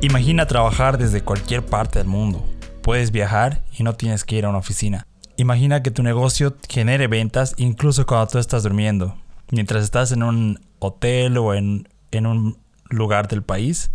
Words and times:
Imagina 0.00 0.46
trabajar 0.46 0.96
desde 0.96 1.22
cualquier 1.22 1.66
parte 1.66 1.98
del 1.98 2.06
mundo. 2.06 2.46
Puedes 2.82 3.10
viajar 3.10 3.64
y 3.76 3.82
no 3.82 3.94
tienes 3.94 4.22
que 4.22 4.36
ir 4.36 4.44
a 4.44 4.48
una 4.48 4.58
oficina. 4.58 5.08
Imagina 5.36 5.82
que 5.82 5.90
tu 5.90 6.04
negocio 6.04 6.56
genere 6.68 7.08
ventas 7.08 7.54
incluso 7.56 8.06
cuando 8.06 8.28
tú 8.28 8.38
estás 8.38 8.62
durmiendo. 8.62 9.16
Mientras 9.50 9.82
estás 9.82 10.12
en 10.12 10.22
un 10.22 10.60
hotel 10.78 11.36
o 11.36 11.52
en, 11.52 11.88
un 12.12 12.58
lugar 12.90 13.26
del 13.26 13.42
país, 13.42 13.90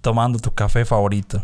tomando 0.00 0.38
tu 0.38 0.54
café 0.54 0.84
favorito 0.84 1.42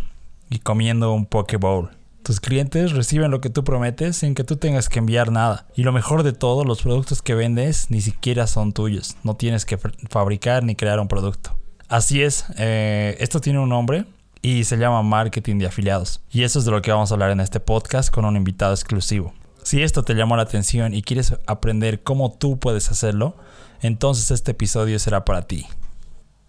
y 0.49 0.61
comiendo 0.61 1.13
un 1.13 1.27
poke 1.27 1.57
bowl. 1.57 1.91
Tus 2.23 2.39
clientes 2.39 2.93
reciben 2.93 3.33
lo 3.33 3.41
que 3.41 3.51
tú 3.51 3.65
prometes 3.65 4.19
sin 4.19 4.37
que 4.37 4.45
tú 4.45 4.59
tengas 4.59 4.89
que 4.89 5.01
enviar 5.01 5.33
nada. 5.33 5.67
Y 5.75 5.83
lo 5.83 5.91
mejor 5.91 6.23
de 6.23 6.33
todo, 6.33 6.63
los 6.63 6.83
productos 6.83 7.21
que 7.21 7.35
vendes 7.35 7.91
ni 7.91 8.01
siquiera 8.01 8.47
son 8.47 8.73
tuyos. 8.73 9.17
No 9.25 9.35
tienes 9.35 9.65
que 9.65 9.77
fabricar 10.09 10.63
ni 10.63 10.77
crear 10.77 11.01
un 11.01 11.09
producto. 11.09 11.58
Así 11.89 12.23
es, 12.23 12.45
eh, 12.59 13.17
esto 13.19 13.41
tiene 13.41 13.61
un 13.61 13.71
nombre 13.71 14.05
y 14.43 14.65
se 14.65 14.77
llama 14.77 15.03
marketing 15.03 15.57
de 15.57 15.67
afiliados. 15.67 16.21
Y 16.31 16.43
eso 16.43 16.59
es 16.59 16.67
de 16.67 16.71
lo 16.71 16.83
que 16.83 16.93
vamos 16.93 17.11
a 17.11 17.15
hablar 17.15 17.31
en 17.31 17.41
este 17.41 17.61
podcast 17.61 18.11
con 18.11 18.27
un 18.27 18.37
invitado 18.37 18.75
exclusivo. 18.75 19.33
Si 19.63 19.83
esto 19.83 20.03
te 20.03 20.13
llamó 20.13 20.37
la 20.37 20.43
atención 20.43 20.93
y 20.93 21.01
quieres 21.01 21.37
aprender 21.47 22.03
cómo 22.03 22.33
tú 22.33 22.59
puedes 22.59 22.91
hacerlo, 22.91 23.39
entonces 23.81 24.31
este 24.31 24.51
episodio 24.51 24.99
será 24.99 25.25
para 25.25 25.43
ti. 25.43 25.67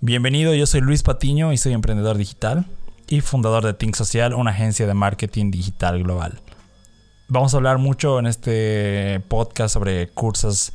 Bienvenido, 0.01 0.53
yo 0.53 0.65
soy 0.65 0.81
Luis 0.81 1.03
Patiño 1.03 1.53
y 1.53 1.57
soy 1.57 1.71
emprendedor 1.71 2.17
digital 2.17 2.65
y 3.07 3.21
fundador 3.21 3.65
de 3.65 3.73
Think 3.73 3.95
Social, 3.95 4.33
una 4.33 4.51
agencia 4.51 4.87
de 4.87 4.93
marketing 4.93 5.51
digital 5.51 6.03
global. 6.03 6.41
Vamos 7.29 7.53
a 7.53 7.57
hablar 7.57 7.77
mucho 7.77 8.19
en 8.19 8.27
este 8.27 9.21
podcast 9.29 9.73
sobre 9.73 10.09
cursos 10.09 10.73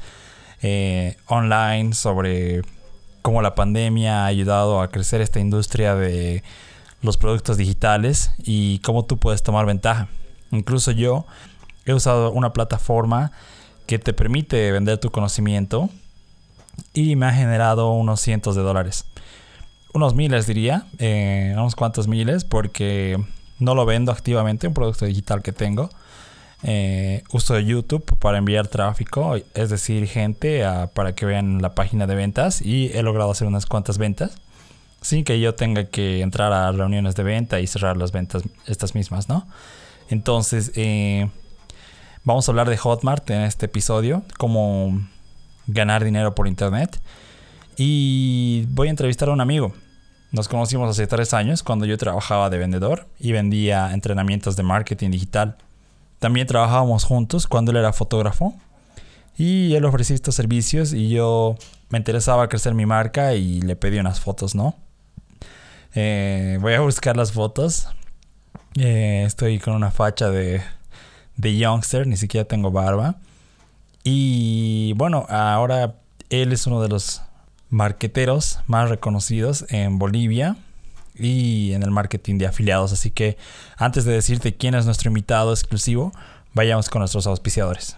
eh, 0.62 1.18
online, 1.26 1.92
sobre 1.92 2.62
cómo 3.25 3.41
la 3.41 3.55
pandemia 3.55 4.25
ha 4.25 4.27
ayudado 4.27 4.83
a 4.83 4.89
crecer 4.89 5.22
esta 5.22 5.41
industria 5.41 5.94
de 5.94 6.42
los 7.00 7.17
productos 7.17 7.56
digitales 7.56 8.33
y 8.44 8.80
cómo 8.80 9.06
tú 9.06 9.17
puedes 9.17 9.42
tomar 9.42 9.64
ventaja. 9.64 10.08
Incluso 10.50 10.91
yo 10.91 11.25
he 11.86 11.95
usado 11.95 12.33
una 12.33 12.52
plataforma 12.52 13.33
que 13.86 13.98
te 13.98 14.12
permite 14.12 14.70
vender 14.72 14.98
tu 14.98 15.11
conocimiento 15.11 15.89
y 16.92 17.17
me 17.17 17.25
ha 17.25 17.33
generado 17.33 17.92
unos 17.92 18.20
cientos 18.20 18.56
de 18.56 18.62
dólares. 18.62 19.06
Unos 19.95 20.14
miles 20.14 20.47
diría, 20.47 20.84
eh, 20.98 21.55
unos 21.55 21.77
cuantos 21.77 22.06
miles 22.06 22.45
porque 22.45 23.19
no 23.58 23.75
lo 23.75 23.86
vendo 23.86 24.12
activamente, 24.12 24.69
un 24.69 24.75
producto 24.75 25.06
digital 25.06 25.41
que 25.41 25.52
tengo 25.52 25.89
eh, 26.66 27.22
uso 27.30 27.54
de 27.54 27.64
YouTube 27.64 28.16
para 28.18 28.38
enviar 28.38 28.68
tráfico, 28.68 29.36
es 29.54 29.68
decir, 29.68 30.06
gente 30.08 30.64
para 30.94 31.14
que 31.14 31.26
vean 31.26 31.60
la 31.60 31.74
página 31.74 32.06
de 32.06 32.14
ventas 32.14 32.62
y 32.62 32.90
he 32.94 33.02
logrado 33.02 33.30
hacer 33.30 33.46
unas 33.46 33.66
cuantas 33.66 33.98
ventas 33.98 34.40
sin 35.04 35.22
que 35.22 35.38
yo 35.38 35.54
tenga 35.54 35.84
que 35.84 36.22
entrar 36.22 36.54
a 36.54 36.72
reuniones 36.72 37.14
de 37.14 37.22
venta 37.22 37.60
y 37.60 37.66
cerrar 37.66 37.98
las 37.98 38.10
ventas 38.10 38.42
estas 38.66 38.94
mismas, 38.94 39.28
¿no? 39.28 39.46
Entonces, 40.08 40.72
eh, 40.76 41.28
vamos 42.24 42.48
a 42.48 42.52
hablar 42.52 42.70
de 42.70 42.78
Hotmart 42.78 43.28
en 43.28 43.42
este 43.42 43.66
episodio, 43.66 44.22
cómo 44.38 45.06
ganar 45.66 46.02
dinero 46.02 46.34
por 46.34 46.48
internet 46.48 46.98
y 47.76 48.64
voy 48.70 48.88
a 48.88 48.90
entrevistar 48.90 49.28
a 49.28 49.32
un 49.32 49.42
amigo. 49.42 49.74
Nos 50.32 50.48
conocimos 50.48 50.88
hace 50.88 51.06
tres 51.06 51.34
años 51.34 51.62
cuando 51.62 51.84
yo 51.84 51.98
trabajaba 51.98 52.48
de 52.48 52.56
vendedor 52.56 53.06
y 53.18 53.32
vendía 53.32 53.92
entrenamientos 53.92 54.56
de 54.56 54.62
marketing 54.62 55.10
digital. 55.10 55.58
También 56.18 56.46
trabajábamos 56.46 57.04
juntos 57.04 57.46
cuando 57.46 57.70
él 57.70 57.78
era 57.78 57.92
fotógrafo 57.92 58.54
y 59.36 59.74
él 59.74 59.84
ofrecía 59.84 60.14
estos 60.14 60.34
servicios 60.34 60.92
y 60.92 61.08
yo 61.08 61.56
me 61.90 61.98
interesaba 61.98 62.48
crecer 62.48 62.74
mi 62.74 62.86
marca 62.86 63.34
y 63.34 63.61
le 63.61 63.77
pedí 63.77 63.98
unas 63.98 64.20
fotos, 64.20 64.55
¿no? 64.55 64.77
Eh, 65.94 66.58
voy 66.61 66.74
a 66.74 66.80
buscar 66.80 67.16
las 67.16 67.33
fotos. 67.33 67.89
Eh, 68.77 69.24
estoy 69.27 69.58
con 69.58 69.74
una 69.74 69.90
facha 69.90 70.30
de, 70.30 70.62
de 71.36 71.56
youngster, 71.56 72.06
ni 72.06 72.16
siquiera 72.16 72.46
tengo 72.46 72.70
barba. 72.70 73.16
Y 74.02 74.92
bueno, 74.96 75.27
ahora 75.28 75.94
él 76.30 76.52
es 76.52 76.66
uno 76.66 76.83
de 76.83 76.89
los 76.89 77.22
marqueteros 77.70 78.60
más 78.66 78.89
reconocidos 78.89 79.66
en 79.68 79.98
Bolivia 79.98 80.56
y 81.14 81.73
en 81.73 81.83
el 81.83 81.91
marketing 81.91 82.39
de 82.39 82.47
afiliados. 82.47 82.92
Así 82.92 83.11
que 83.11 83.36
antes 83.77 84.05
de 84.05 84.13
decirte 84.13 84.57
quién 84.57 84.75
es 84.75 84.86
nuestro 84.86 85.08
invitado 85.08 85.52
exclusivo, 85.52 86.13
vayamos 86.52 86.89
con 86.89 87.01
nuestros 87.01 87.27
auspiciadores. 87.27 87.97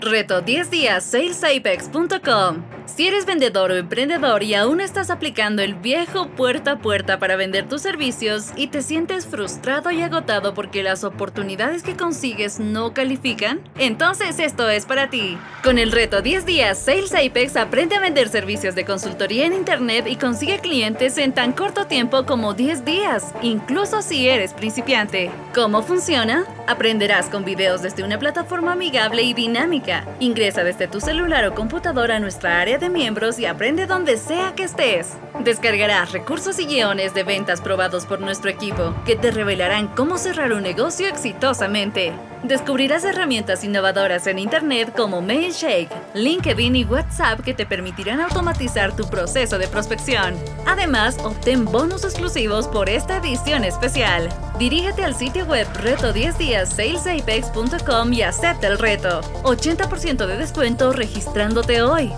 Reto 0.00 0.42
10 0.42 0.70
días 0.70 1.04
salesapex.com. 1.04 2.62
Si 2.86 3.08
eres 3.08 3.26
vendedor 3.26 3.70
o 3.70 3.76
emprendedor 3.76 4.42
y 4.42 4.54
aún 4.54 4.80
estás 4.80 5.10
aplicando 5.10 5.62
el 5.62 5.74
viejo 5.74 6.28
puerta 6.28 6.72
a 6.72 6.78
puerta 6.78 7.18
para 7.18 7.36
vender 7.36 7.68
tus 7.68 7.82
servicios 7.82 8.52
y 8.56 8.68
te 8.68 8.82
sientes 8.82 9.26
frustrado 9.26 9.90
y 9.90 10.02
agotado 10.02 10.54
porque 10.54 10.82
las 10.82 11.02
oportunidades 11.02 11.82
que 11.82 11.96
consigues 11.96 12.60
no 12.60 12.92
califican, 12.92 13.60
entonces 13.78 14.38
esto 14.38 14.68
es 14.68 14.84
para 14.84 15.10
ti. 15.10 15.38
Con 15.62 15.78
el 15.78 15.92
reto 15.92 16.22
10 16.22 16.46
días 16.46 16.78
Sales 16.78 17.14
Apex 17.14 17.56
aprende 17.56 17.96
a 17.96 18.00
vender 18.00 18.28
servicios 18.28 18.74
de 18.74 18.84
consultoría 18.84 19.46
en 19.46 19.54
internet 19.54 20.06
y 20.06 20.16
consigue 20.16 20.58
clientes 20.58 21.16
en 21.18 21.32
tan 21.32 21.52
corto 21.52 21.86
tiempo 21.86 22.26
como 22.26 22.54
10 22.54 22.84
días, 22.84 23.34
incluso 23.42 24.02
si 24.02 24.28
eres 24.28 24.52
principiante. 24.52 25.30
¿Cómo 25.54 25.82
funciona? 25.82 26.44
Aprenderás 26.66 27.26
con 27.30 27.44
videos 27.44 27.82
desde 27.82 28.04
una 28.04 28.18
plataforma 28.18 28.72
amigable 28.72 29.22
y 29.22 29.34
dinámica 29.34 30.04
Ingresa 30.20 30.64
desde 30.64 30.88
tu 30.88 31.00
celular 31.00 31.46
o 31.46 31.54
computadora 31.54 32.16
a 32.16 32.20
nuestra 32.20 32.60
área 32.60 32.73
de 32.78 32.88
miembros 32.88 33.38
y 33.38 33.46
aprende 33.46 33.86
donde 33.86 34.16
sea 34.16 34.54
que 34.54 34.64
estés. 34.64 35.14
Descargarás 35.40 36.12
recursos 36.12 36.58
y 36.58 36.66
guiones 36.66 37.12
de 37.14 37.24
ventas 37.24 37.60
probados 37.60 38.06
por 38.06 38.20
nuestro 38.20 38.50
equipo 38.50 38.94
que 39.04 39.16
te 39.16 39.30
revelarán 39.30 39.88
cómo 39.88 40.16
cerrar 40.18 40.52
un 40.52 40.62
negocio 40.62 41.08
exitosamente. 41.08 42.12
Descubrirás 42.44 43.04
herramientas 43.04 43.64
innovadoras 43.64 44.26
en 44.26 44.38
Internet 44.38 44.92
como 44.94 45.22
Mailshake, 45.22 45.88
LinkedIn 46.12 46.76
y 46.76 46.84
WhatsApp 46.84 47.40
que 47.40 47.54
te 47.54 47.64
permitirán 47.64 48.20
automatizar 48.20 48.94
tu 48.94 49.08
proceso 49.08 49.56
de 49.56 49.66
prospección. 49.66 50.34
Además, 50.66 51.16
obtén 51.24 51.64
bonos 51.64 52.04
exclusivos 52.04 52.68
por 52.68 52.90
esta 52.90 53.16
edición 53.16 53.64
especial. 53.64 54.28
Dirígete 54.58 55.02
al 55.04 55.14
sitio 55.14 55.46
web 55.46 55.66
reto 55.80 56.12
10 56.12 56.38
días 56.38 56.68
salesapex.com 56.68 58.12
y 58.12 58.22
acepta 58.22 58.66
el 58.66 58.78
reto. 58.78 59.22
80% 59.42 60.26
de 60.26 60.36
descuento 60.36 60.92
registrándote 60.92 61.82
hoy. 61.82 62.12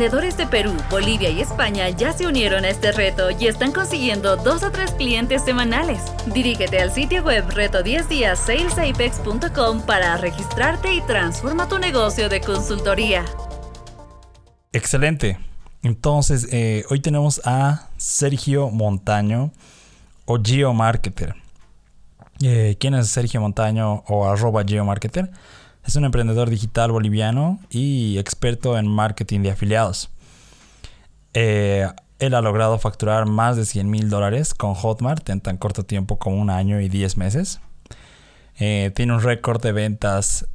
Emprendedores 0.00 0.38
de 0.38 0.46
Perú, 0.46 0.72
Bolivia 0.90 1.28
y 1.28 1.42
España 1.42 1.90
ya 1.90 2.14
se 2.14 2.26
unieron 2.26 2.64
a 2.64 2.70
este 2.70 2.90
reto 2.90 3.30
y 3.32 3.48
están 3.48 3.70
consiguiendo 3.70 4.38
2 4.38 4.62
o 4.62 4.70
3 4.72 4.92
clientes 4.92 5.44
semanales. 5.44 6.00
Dirígete 6.32 6.80
al 6.80 6.90
sitio 6.90 7.22
web 7.22 7.44
reto 7.50 7.82
10 7.82 8.08
días 8.08 8.38
salesapex.com 8.38 9.82
para 9.82 10.16
registrarte 10.16 10.94
y 10.94 11.02
transforma 11.02 11.68
tu 11.68 11.78
negocio 11.78 12.30
de 12.30 12.40
consultoría. 12.40 13.26
Excelente. 14.72 15.38
Entonces, 15.82 16.48
eh, 16.50 16.86
hoy 16.88 17.00
tenemos 17.00 17.42
a 17.44 17.90
Sergio 17.98 18.70
Montaño 18.70 19.52
o 20.24 20.38
Geomarketer. 20.42 21.34
Eh, 22.40 22.74
¿Quién 22.80 22.94
es 22.94 23.08
Sergio 23.10 23.42
Montaño 23.42 24.02
o 24.08 24.24
arroba 24.24 24.64
Geomarketer? 24.66 25.30
Es 25.84 25.96
un 25.96 26.04
emprendedor 26.04 26.50
digital 26.50 26.92
boliviano 26.92 27.58
y 27.70 28.18
experto 28.18 28.78
en 28.78 28.86
marketing 28.86 29.40
de 29.40 29.50
afiliados. 29.50 30.10
Eh, 31.34 31.86
él 32.18 32.34
ha 32.34 32.42
logrado 32.42 32.78
facturar 32.78 33.26
más 33.26 33.56
de 33.56 33.64
100 33.64 33.90
mil 33.90 34.10
dólares 34.10 34.54
con 34.54 34.74
Hotmart 34.74 35.28
en 35.30 35.40
tan 35.40 35.56
corto 35.56 35.84
tiempo 35.84 36.18
como 36.18 36.36
un 36.36 36.50
año 36.50 36.80
y 36.80 36.88
10 36.88 37.16
meses. 37.16 37.60
Eh, 38.58 38.92
tiene 38.94 39.14
un 39.14 39.22
récord 39.22 39.62
de 39.62 39.72
ventas 39.72 40.46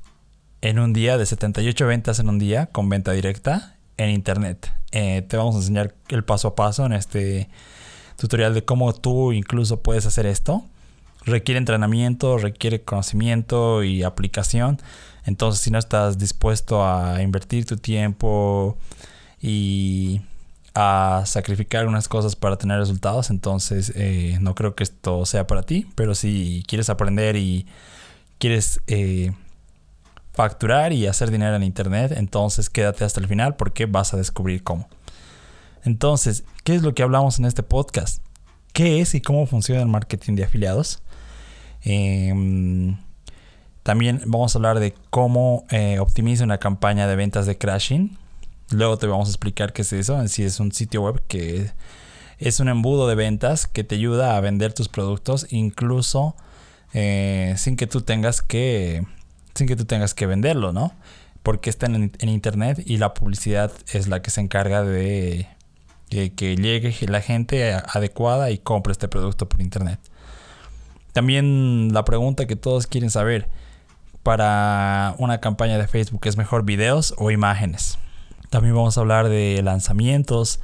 en 0.61 0.79
un 0.79 0.94
día, 0.94 1.17
de 1.17 1.25
78 1.25 1.88
ventas 1.88 2.19
en 2.19 2.29
un 2.29 2.38
día 2.38 2.67
con 2.67 2.88
venta 2.88 3.11
directa 3.11 3.75
en 3.97 4.11
internet. 4.11 4.71
Eh, 4.91 5.23
te 5.27 5.38
vamos 5.38 5.55
a 5.55 5.57
enseñar 5.57 5.95
el 6.09 6.23
paso 6.23 6.50
a 6.50 6.55
paso 6.55 6.85
en 6.85 6.94
este 6.94 7.50
tutorial 8.17 8.53
de 8.53 8.63
cómo 8.63 8.94
tú 8.94 9.33
incluso 9.33 9.81
puedes 9.81 10.05
hacer 10.05 10.25
esto. 10.25 10.63
Requiere 11.25 11.57
entrenamiento, 11.57 12.38
requiere 12.38 12.83
conocimiento 12.83 13.83
y 13.83 14.03
aplicación. 14.03 14.79
Entonces, 15.25 15.62
si 15.62 15.72
no 15.72 15.80
estás 15.80 16.18
dispuesto 16.18 16.86
a 16.86 17.22
invertir 17.22 17.66
tu 17.66 17.77
tiempo 17.77 18.77
y 19.42 20.22
a 20.75 21.24
sacrificar 21.25 21.88
unas 21.88 22.07
cosas 22.07 22.36
para 22.36 22.57
tener 22.57 22.77
resultados, 22.80 23.30
entonces 23.30 23.94
eh, 23.95 24.38
no 24.42 24.56
creo 24.56 24.75
que 24.75 24.83
esto 24.83 25.25
sea 25.25 25.48
para 25.48 25.63
ti. 25.63 25.88
Pero 25.95 26.16
si 26.16 26.63
quieres 26.68 26.89
aprender 26.89 27.36
y 27.38 27.66
quieres 28.38 28.81
eh, 28.88 29.31
facturar 30.33 30.94
y 30.94 31.07
hacer 31.07 31.31
dinero 31.31 31.56
en 31.56 31.63
internet, 31.63 32.13
entonces 32.16 32.69
quédate 32.69 33.06
hasta 33.06 33.19
el 33.19 33.27
final 33.27 33.56
porque 33.56 33.86
vas 33.86 34.13
a 34.13 34.18
descubrir 34.18 34.63
cómo. 34.63 34.89
Entonces, 35.83 36.44
¿qué 36.63 36.75
es 36.75 36.81
lo 36.81 36.94
que 36.94 37.04
hablamos 37.04 37.39
en 37.39 37.45
este 37.45 37.63
podcast? 37.63 38.22
¿Qué 38.74 39.00
es 39.00 39.16
y 39.16 39.22
cómo 39.22 39.45
funciona 39.45 39.81
el 39.81 39.88
marketing 39.88 40.36
de 40.36 40.44
afiliados? 40.44 41.01
Em, 41.83 42.98
también 43.85 44.19
vamos 44.25 44.55
a 44.55 44.57
hablar 44.57 44.79
de 44.79 44.95
cómo 45.11 45.63
eh, 45.69 45.99
optimiza 45.99 46.43
una 46.43 46.57
campaña 46.57 47.05
de 47.05 47.15
ventas 47.15 47.45
de 47.45 47.55
crashing. 47.55 48.17
Luego 48.71 48.97
te 48.97 49.05
vamos 49.05 49.27
a 49.27 49.31
explicar 49.31 49.73
qué 49.73 49.83
es 49.83 49.93
eso, 49.93 50.19
en 50.19 50.27
si 50.27 50.41
es 50.41 50.59
un 50.59 50.71
sitio 50.71 51.03
web 51.03 51.21
que 51.27 51.69
es 52.39 52.59
un 52.59 52.67
embudo 52.67 53.07
de 53.07 53.13
ventas 53.13 53.67
que 53.67 53.83
te 53.83 53.93
ayuda 53.93 54.37
a 54.37 54.41
vender 54.41 54.73
tus 54.73 54.89
productos 54.89 55.45
incluso 55.51 56.35
eh, 56.93 57.53
sin 57.57 57.77
que 57.77 57.85
tú 57.85 58.01
tengas 58.01 58.41
que 58.41 59.05
sin 59.53 59.67
que 59.67 59.75
tú 59.75 59.85
tengas 59.85 60.15
que 60.15 60.25
venderlo, 60.25 60.73
¿no? 60.73 60.91
Porque 61.43 61.69
está 61.69 61.85
en, 61.85 62.11
internet 62.21 62.81
y 62.88 62.97
la 62.97 63.13
publicidad 63.13 63.71
es 63.93 64.07
la 64.07 64.23
que 64.23 64.31
se 64.31 64.41
encarga 64.41 64.81
de 64.81 65.47
que 66.09 66.55
llegue 66.55 66.91
la 67.07 67.21
gente 67.21 67.71
adecuada 67.71 68.49
y 68.49 68.57
compre 68.57 68.93
este 68.93 69.07
producto 69.07 69.47
por 69.47 69.61
internet. 69.61 69.99
También 71.13 71.93
la 71.93 72.03
pregunta 72.03 72.47
que 72.47 72.55
todos 72.55 72.88
quieren 72.88 73.11
saber 73.11 73.47
para 74.25 75.13
una 75.19 75.39
campaña 75.39 75.77
de 75.77 75.88
Facebook 75.88 76.22
es 76.25 76.36
mejor 76.36 76.66
videos 76.66 77.13
o 77.19 77.30
imágenes. 77.30 78.00
También 78.50 78.74
vamos 78.74 78.98
a 78.98 79.01
hablar 79.01 79.30
de 79.30 79.62
lanzamientos, 79.63 80.60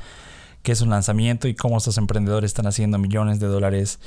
qué 0.63 0.71
es 0.71 0.81
un 0.81 0.89
lanzamiento 0.89 1.47
y 1.47 1.53
cómo 1.53 1.77
estos 1.77 1.99
emprendedores 1.99 2.49
están 2.49 2.65
haciendo 2.65 2.97
millones 2.97 3.39
de 3.39 3.45
dólares 3.45 3.99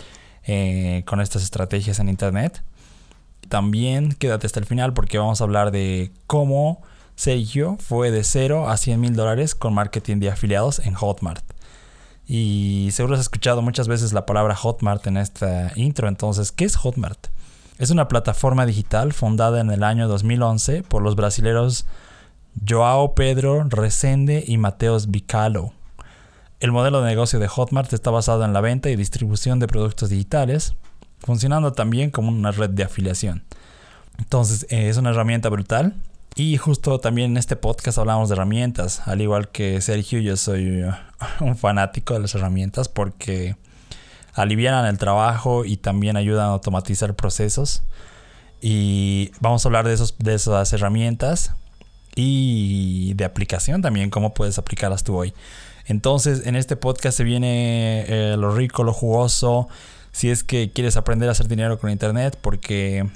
eh, 0.43 1.05
con 1.07 1.21
estas 1.21 1.45
estrategias 1.45 2.01
en 2.01 2.09
Internet. 2.09 2.65
También 3.49 4.17
quédate 4.19 4.49
hasta 4.49 4.59
el 4.59 4.67
final 4.67 4.93
porque 4.93 5.19
vamos 5.19 5.41
a 5.41 5.45
hablar 5.45 5.71
de 5.71 6.11
cómo 6.27 6.83
Sergio 7.15 7.77
fue 7.79 8.11
de 8.11 8.25
0 8.25 8.69
a 8.69 8.77
100 8.77 9.01
mil 9.01 9.15
dólares 9.15 9.55
con 9.55 9.73
marketing 9.73 10.19
de 10.19 10.31
afiliados 10.31 10.81
en 10.81 10.95
Hotmart. 10.95 11.45
Y 12.27 12.89
seguro 12.91 13.15
has 13.15 13.21
escuchado 13.21 13.63
muchas 13.63 13.87
veces 13.87 14.13
la 14.13 14.27
palabra 14.27 14.57
Hotmart 14.57 15.07
en 15.07 15.17
esta 15.17 15.71
intro. 15.77 16.09
Entonces, 16.09 16.51
¿qué 16.51 16.65
es 16.65 16.75
Hotmart? 16.75 17.29
Es 17.77 17.91
una 17.91 18.07
plataforma 18.07 18.67
digital 18.67 19.13
fundada 19.13 19.61
en 19.61 19.69
el 19.69 19.83
año 19.83 20.07
2011 20.07 20.85
por 20.85 21.03
los 21.03 21.17
brasileros 21.17 21.87
Joao 22.67 23.17
Pedro 23.17 23.65
Resende 23.65 24.45
y 24.47 24.59
Mateos 24.59 25.11
Bicalo. 25.11 25.73
El 26.61 26.71
modelo 26.71 27.01
de 27.01 27.09
negocio 27.09 27.41
de 27.41 27.49
Hotmart 27.49 27.93
está 27.93 28.13
basado 28.13 28.45
en 28.45 28.53
la 28.53 28.61
venta 28.61 28.91
y 28.91 28.97
distribución 28.97 29.59
de 29.59 29.67
productos 29.67 30.11
digitales, 30.11 30.77
funcionando 31.19 31.73
también 31.73 32.11
como 32.11 32.29
una 32.29 32.53
red 32.53 32.71
de 32.71 32.85
afiliación. 32.85 33.43
Entonces 34.19 34.69
eh, 34.71 34.89
es 34.89 34.97
una 34.97 35.11
herramienta 35.11 35.49
brutal. 35.49 35.95
Y 36.37 36.57
justo 36.59 37.01
también 37.01 37.33
en 37.33 37.37
este 37.39 37.57
podcast 37.57 37.99
hablamos 37.99 38.29
de 38.29 38.37
herramientas. 38.37 39.03
Al 39.07 39.21
igual 39.21 39.49
que 39.49 39.81
Sergio, 39.81 40.21
yo 40.21 40.37
soy 40.37 40.85
uh, 40.85 40.95
un 41.41 41.57
fanático 41.57 42.15
de 42.15 42.21
las 42.21 42.37
herramientas 42.37 42.89
porque 42.89 43.57
alivian 44.35 44.87
el 44.87 44.99
trabajo 44.99 45.65
y 45.65 45.77
también 45.77 46.17
ayudan 46.17 46.47
a 46.47 46.51
automatizar 46.51 47.15
procesos. 47.15 47.83
Y 48.61 49.31
vamos 49.41 49.65
a 49.65 49.69
hablar 49.69 49.87
de, 49.87 49.95
esos, 49.95 50.17
de 50.19 50.35
esas 50.35 50.73
herramientas 50.73 51.53
y 52.17 53.15
de 53.15 53.25
aplicación 53.25 53.83
también, 53.83 54.11
cómo 54.11 54.35
puedes 54.35 54.59
aplicarlas 54.59 55.05
tú 55.05 55.17
hoy. 55.17 55.35
Entonces, 55.87 56.47
en 56.47 56.57
este 56.57 56.77
podcast 56.77 57.17
se 57.17 57.25
viene 57.25 58.05
eh, 58.09 58.37
lo 58.39 58.55
rico, 58.55 58.85
lo 58.85 58.93
jugoso. 58.93 59.69
Si 60.13 60.31
es 60.31 60.45
que 60.45 60.71
quieres 60.73 60.97
aprender 60.97 61.29
a 61.29 61.33
hacer 61.33 61.49
dinero 61.49 61.79
con 61.79 61.91
internet, 61.91 62.39
porque 62.41 63.07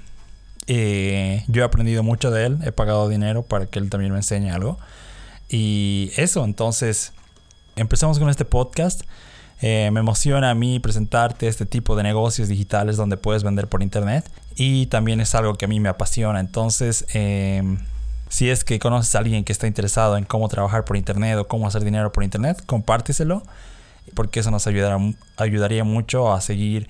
eh, 0.66 1.44
yo 1.48 1.62
he 1.62 1.64
aprendido 1.64 2.02
mucho 2.02 2.30
de 2.30 2.46
él, 2.46 2.58
he 2.64 2.72
pagado 2.72 3.08
dinero 3.08 3.42
para 3.42 3.66
que 3.66 3.78
él 3.78 3.88
también 3.88 4.12
me 4.12 4.18
enseñe 4.18 4.50
algo. 4.50 4.78
Y 5.48 6.12
eso, 6.16 6.44
entonces, 6.44 7.12
empezamos 7.76 8.18
con 8.18 8.28
este 8.28 8.44
podcast. 8.44 9.02
Eh, 9.60 9.90
me 9.92 10.00
emociona 10.00 10.50
a 10.50 10.54
mí 10.54 10.78
presentarte 10.78 11.48
este 11.48 11.66
tipo 11.66 11.96
de 11.96 12.02
negocios 12.04 12.48
digitales 12.48 12.96
donde 12.96 13.16
puedes 13.16 13.42
vender 13.42 13.68
por 13.68 13.82
internet 13.82 14.30
y 14.54 14.86
también 14.86 15.20
es 15.20 15.34
algo 15.34 15.54
que 15.54 15.64
a 15.64 15.68
mí 15.68 15.80
me 15.80 15.88
apasiona. 15.88 16.40
Entonces, 16.40 17.06
em, 17.12 17.78
si 18.28 18.50
es 18.50 18.64
que 18.64 18.78
conoces 18.78 19.14
a 19.14 19.18
alguien 19.18 19.44
que 19.44 19.52
está 19.52 19.66
interesado 19.66 20.16
en 20.16 20.24
cómo 20.24 20.48
trabajar 20.48 20.84
por 20.84 20.96
internet 20.96 21.38
o 21.38 21.48
cómo 21.48 21.66
hacer 21.66 21.84
dinero 21.84 22.12
por 22.12 22.24
internet, 22.24 22.62
compárteselo 22.66 23.42
porque 24.14 24.40
eso 24.40 24.50
nos 24.50 24.66
ayudará, 24.66 24.98
ayudaría 25.36 25.84
mucho 25.84 26.32
a 26.32 26.40
seguir 26.40 26.88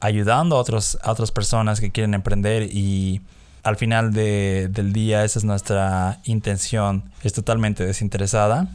ayudando 0.00 0.56
a, 0.56 0.60
otros, 0.60 0.98
a 1.02 1.12
otras 1.12 1.30
personas 1.30 1.80
que 1.80 1.90
quieren 1.90 2.14
emprender 2.14 2.64
y 2.64 3.20
al 3.62 3.76
final 3.76 4.12
del 4.12 4.92
día 4.92 5.24
esa 5.24 5.38
es 5.38 5.44
nuestra 5.44 6.20
intención, 6.24 7.04
es 7.22 7.32
totalmente 7.32 7.86
desinteresada. 7.86 8.68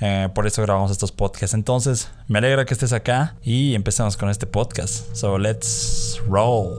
Eh, 0.00 0.28
por 0.34 0.46
eso 0.46 0.62
grabamos 0.62 0.90
estos 0.90 1.12
podcasts. 1.12 1.54
Entonces, 1.54 2.10
me 2.28 2.38
alegra 2.38 2.64
que 2.64 2.74
estés 2.74 2.92
acá 2.92 3.36
y 3.42 3.74
empecemos 3.74 4.16
con 4.16 4.28
este 4.28 4.46
podcast. 4.46 5.14
So, 5.14 5.38
let's 5.38 6.20
roll. 6.26 6.74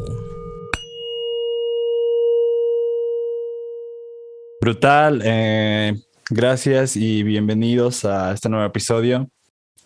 Brutal. 4.62 5.22
Eh, 5.24 5.96
gracias 6.30 6.96
y 6.96 7.24
bienvenidos 7.24 8.06
a 8.06 8.34
este 8.34 8.50
nuevo 8.50 8.66
episodio. 8.66 9.30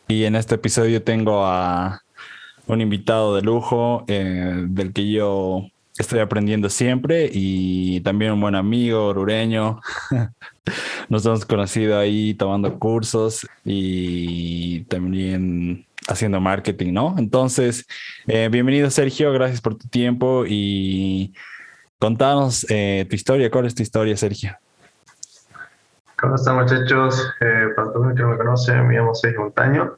Y 0.07 0.25
en 0.25 0.35
este 0.35 0.55
episodio 0.55 1.03
tengo 1.03 1.45
a 1.45 2.01
un 2.67 2.81
invitado 2.81 3.35
de 3.35 3.41
lujo 3.41 4.03
eh, 4.07 4.65
del 4.67 4.91
que 4.93 5.09
yo 5.09 5.67
estoy 5.97 6.19
aprendiendo 6.19 6.69
siempre 6.69 7.29
y 7.31 8.01
también 8.01 8.33
un 8.33 8.41
buen 8.41 8.55
amigo 8.55 9.07
orureño. 9.07 9.79
Nos 11.09 11.25
hemos 11.25 11.45
conocido 11.45 11.97
ahí 11.97 12.33
tomando 12.33 12.79
cursos 12.79 13.45
y 13.65 14.83
también 14.85 15.85
haciendo 16.07 16.39
marketing, 16.39 16.93
¿no? 16.93 17.15
Entonces, 17.17 17.85
eh, 18.27 18.49
bienvenido 18.51 18.89
Sergio, 18.89 19.31
gracias 19.33 19.61
por 19.61 19.75
tu 19.75 19.87
tiempo 19.87 20.45
y 20.47 21.33
contanos 21.99 22.65
eh, 22.69 23.05
tu 23.09 23.15
historia. 23.15 23.51
¿Cuál 23.51 23.65
es 23.65 23.75
tu 23.75 23.83
historia, 23.83 24.15
Sergio? 24.17 24.57
¿Cómo 26.19 26.35
están 26.35 26.55
muchachos? 26.55 27.33
Eh, 27.41 27.67
para 27.75 27.91
todos 27.91 28.07
los 28.07 28.15
que 28.15 28.21
no 28.21 28.29
me 28.29 28.37
conocen, 28.37 28.87
me 28.87 28.95
llamo 28.95 29.13
Sergio 29.15 29.41
Montaño, 29.41 29.97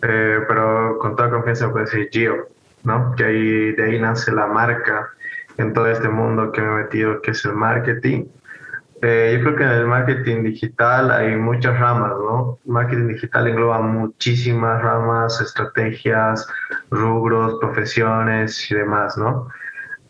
pero 0.00 0.98
con 1.00 1.16
toda 1.16 1.30
confianza 1.30 1.70
puedo 1.70 1.84
decir 1.84 2.08
Gio, 2.10 2.48
¿no? 2.82 3.14
Que 3.16 3.24
ahí, 3.24 3.72
de 3.72 3.84
ahí 3.84 4.00
nace 4.00 4.32
la 4.32 4.46
marca 4.46 5.10
en 5.58 5.72
todo 5.72 5.86
este 5.86 6.08
mundo 6.08 6.52
que 6.52 6.60
me 6.60 6.68
he 6.68 6.84
metido, 6.84 7.20
que 7.22 7.32
es 7.32 7.44
el 7.44 7.54
marketing. 7.54 8.26
Eh, 9.02 9.34
yo 9.36 9.44
creo 9.44 9.56
que 9.56 9.64
en 9.64 9.70
el 9.70 9.86
marketing 9.86 10.44
digital 10.44 11.10
hay 11.10 11.34
muchas 11.36 11.78
ramas, 11.78 12.12
¿no? 12.12 12.58
Marketing 12.64 13.08
digital 13.08 13.48
engloba 13.48 13.80
muchísimas 13.80 14.80
ramas, 14.80 15.40
estrategias, 15.40 16.46
rubros, 16.90 17.58
profesiones 17.60 18.70
y 18.70 18.76
demás, 18.76 19.18
¿no? 19.18 19.48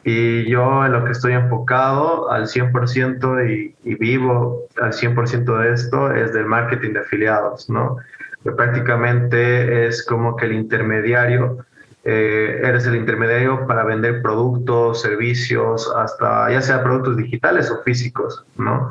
Y 0.05 0.45
yo 0.51 0.85
en 0.85 0.93
lo 0.93 1.05
que 1.05 1.13
estoy 1.13 1.33
enfocado 1.33 2.31
al 2.31 2.49
100% 2.49 3.49
y, 3.49 3.75
y 3.83 3.95
vivo 3.95 4.67
al 4.81 4.93
100% 4.93 5.59
de 5.59 5.73
esto 5.73 6.13
es 6.13 6.35
del 6.35 6.45
marketing 6.45 6.93
de 6.93 7.01
afiliados, 7.01 7.71
¿no? 7.71 7.97
Que 8.43 8.53
prácticamente 8.53 9.87
es 9.87 10.05
como 10.05 10.37
que 10.37 10.47
el 10.47 10.53
intermediario 10.53 11.65
eh, 12.05 12.61
eres 12.65 12.87
el 12.87 12.97
intermediario 12.97 13.67
para 13.67 13.85
vender 13.85 14.23
productos, 14.23 15.03
servicios, 15.03 15.93
hasta 15.97 16.51
ya 16.51 16.61
sea 16.61 16.83
productos 16.83 17.17
digitales 17.17 17.71
o 17.71 17.83
físicos, 17.83 18.45
¿no? 18.57 18.91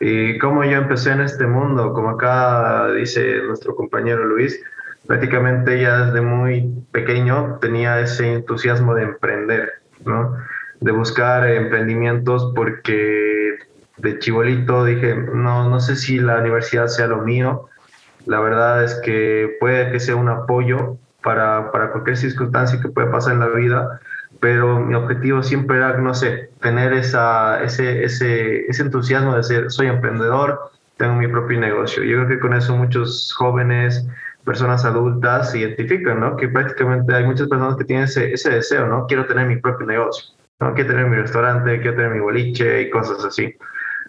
Y 0.00 0.38
como 0.38 0.64
yo 0.64 0.78
empecé 0.78 1.12
en 1.12 1.20
este 1.20 1.46
mundo, 1.46 1.92
como 1.92 2.10
acá 2.10 2.88
dice 2.92 3.42
nuestro 3.46 3.74
compañero 3.74 4.24
Luis, 4.24 4.60
prácticamente 5.06 5.80
ya 5.80 6.06
desde 6.06 6.20
muy 6.20 6.72
pequeño 6.92 7.58
tenía 7.60 8.00
ese 8.00 8.34
entusiasmo 8.34 8.94
de 8.94 9.04
emprender, 9.04 9.72
¿no? 10.04 10.36
De 10.80 10.92
buscar 10.92 11.46
emprendimientos 11.48 12.52
porque 12.54 13.58
de 13.96 14.18
chibolito 14.18 14.84
dije, 14.84 15.14
no, 15.14 15.68
no 15.68 15.80
sé 15.80 15.96
si 15.96 16.18
la 16.18 16.38
universidad 16.38 16.86
sea 16.88 17.06
lo 17.06 17.22
mío. 17.22 17.68
La 18.26 18.40
verdad 18.40 18.84
es 18.84 18.94
que 19.04 19.56
puede 19.60 19.92
que 19.92 20.00
sea 20.00 20.16
un 20.16 20.28
apoyo, 20.28 20.98
para, 21.26 21.72
para 21.72 21.90
cualquier 21.90 22.16
circunstancia 22.16 22.80
que 22.80 22.88
pueda 22.88 23.10
pasar 23.10 23.34
en 23.34 23.40
la 23.40 23.48
vida, 23.48 24.00
pero 24.38 24.78
mi 24.78 24.94
objetivo 24.94 25.42
siempre 25.42 25.78
era, 25.78 25.98
no 25.98 26.14
sé, 26.14 26.50
tener 26.62 26.92
esa, 26.92 27.60
ese, 27.64 28.04
ese, 28.04 28.64
ese 28.66 28.82
entusiasmo 28.82 29.34
de 29.34 29.42
ser, 29.42 29.70
soy 29.72 29.88
emprendedor, 29.88 30.70
tengo 30.98 31.16
mi 31.16 31.26
propio 31.26 31.58
negocio. 31.58 32.04
Yo 32.04 32.18
creo 32.18 32.28
que 32.28 32.38
con 32.38 32.54
eso 32.54 32.76
muchos 32.76 33.34
jóvenes, 33.36 34.06
personas 34.44 34.84
adultas 34.84 35.50
se 35.50 35.58
identifican, 35.58 36.20
¿no? 36.20 36.36
Que 36.36 36.46
prácticamente 36.46 37.12
hay 37.12 37.24
muchas 37.24 37.48
personas 37.48 37.76
que 37.76 37.84
tienen 37.84 38.04
ese, 38.04 38.32
ese 38.32 38.50
deseo, 38.50 38.86
¿no? 38.86 39.06
Quiero 39.08 39.26
tener 39.26 39.48
mi 39.48 39.56
propio 39.56 39.84
negocio, 39.84 40.32
¿no? 40.60 40.74
Quiero 40.74 40.90
tener 40.90 41.06
mi 41.08 41.16
restaurante, 41.16 41.80
quiero 41.80 41.96
tener 41.96 42.12
mi 42.12 42.20
boliche 42.20 42.82
y 42.82 42.90
cosas 42.90 43.24
así, 43.24 43.52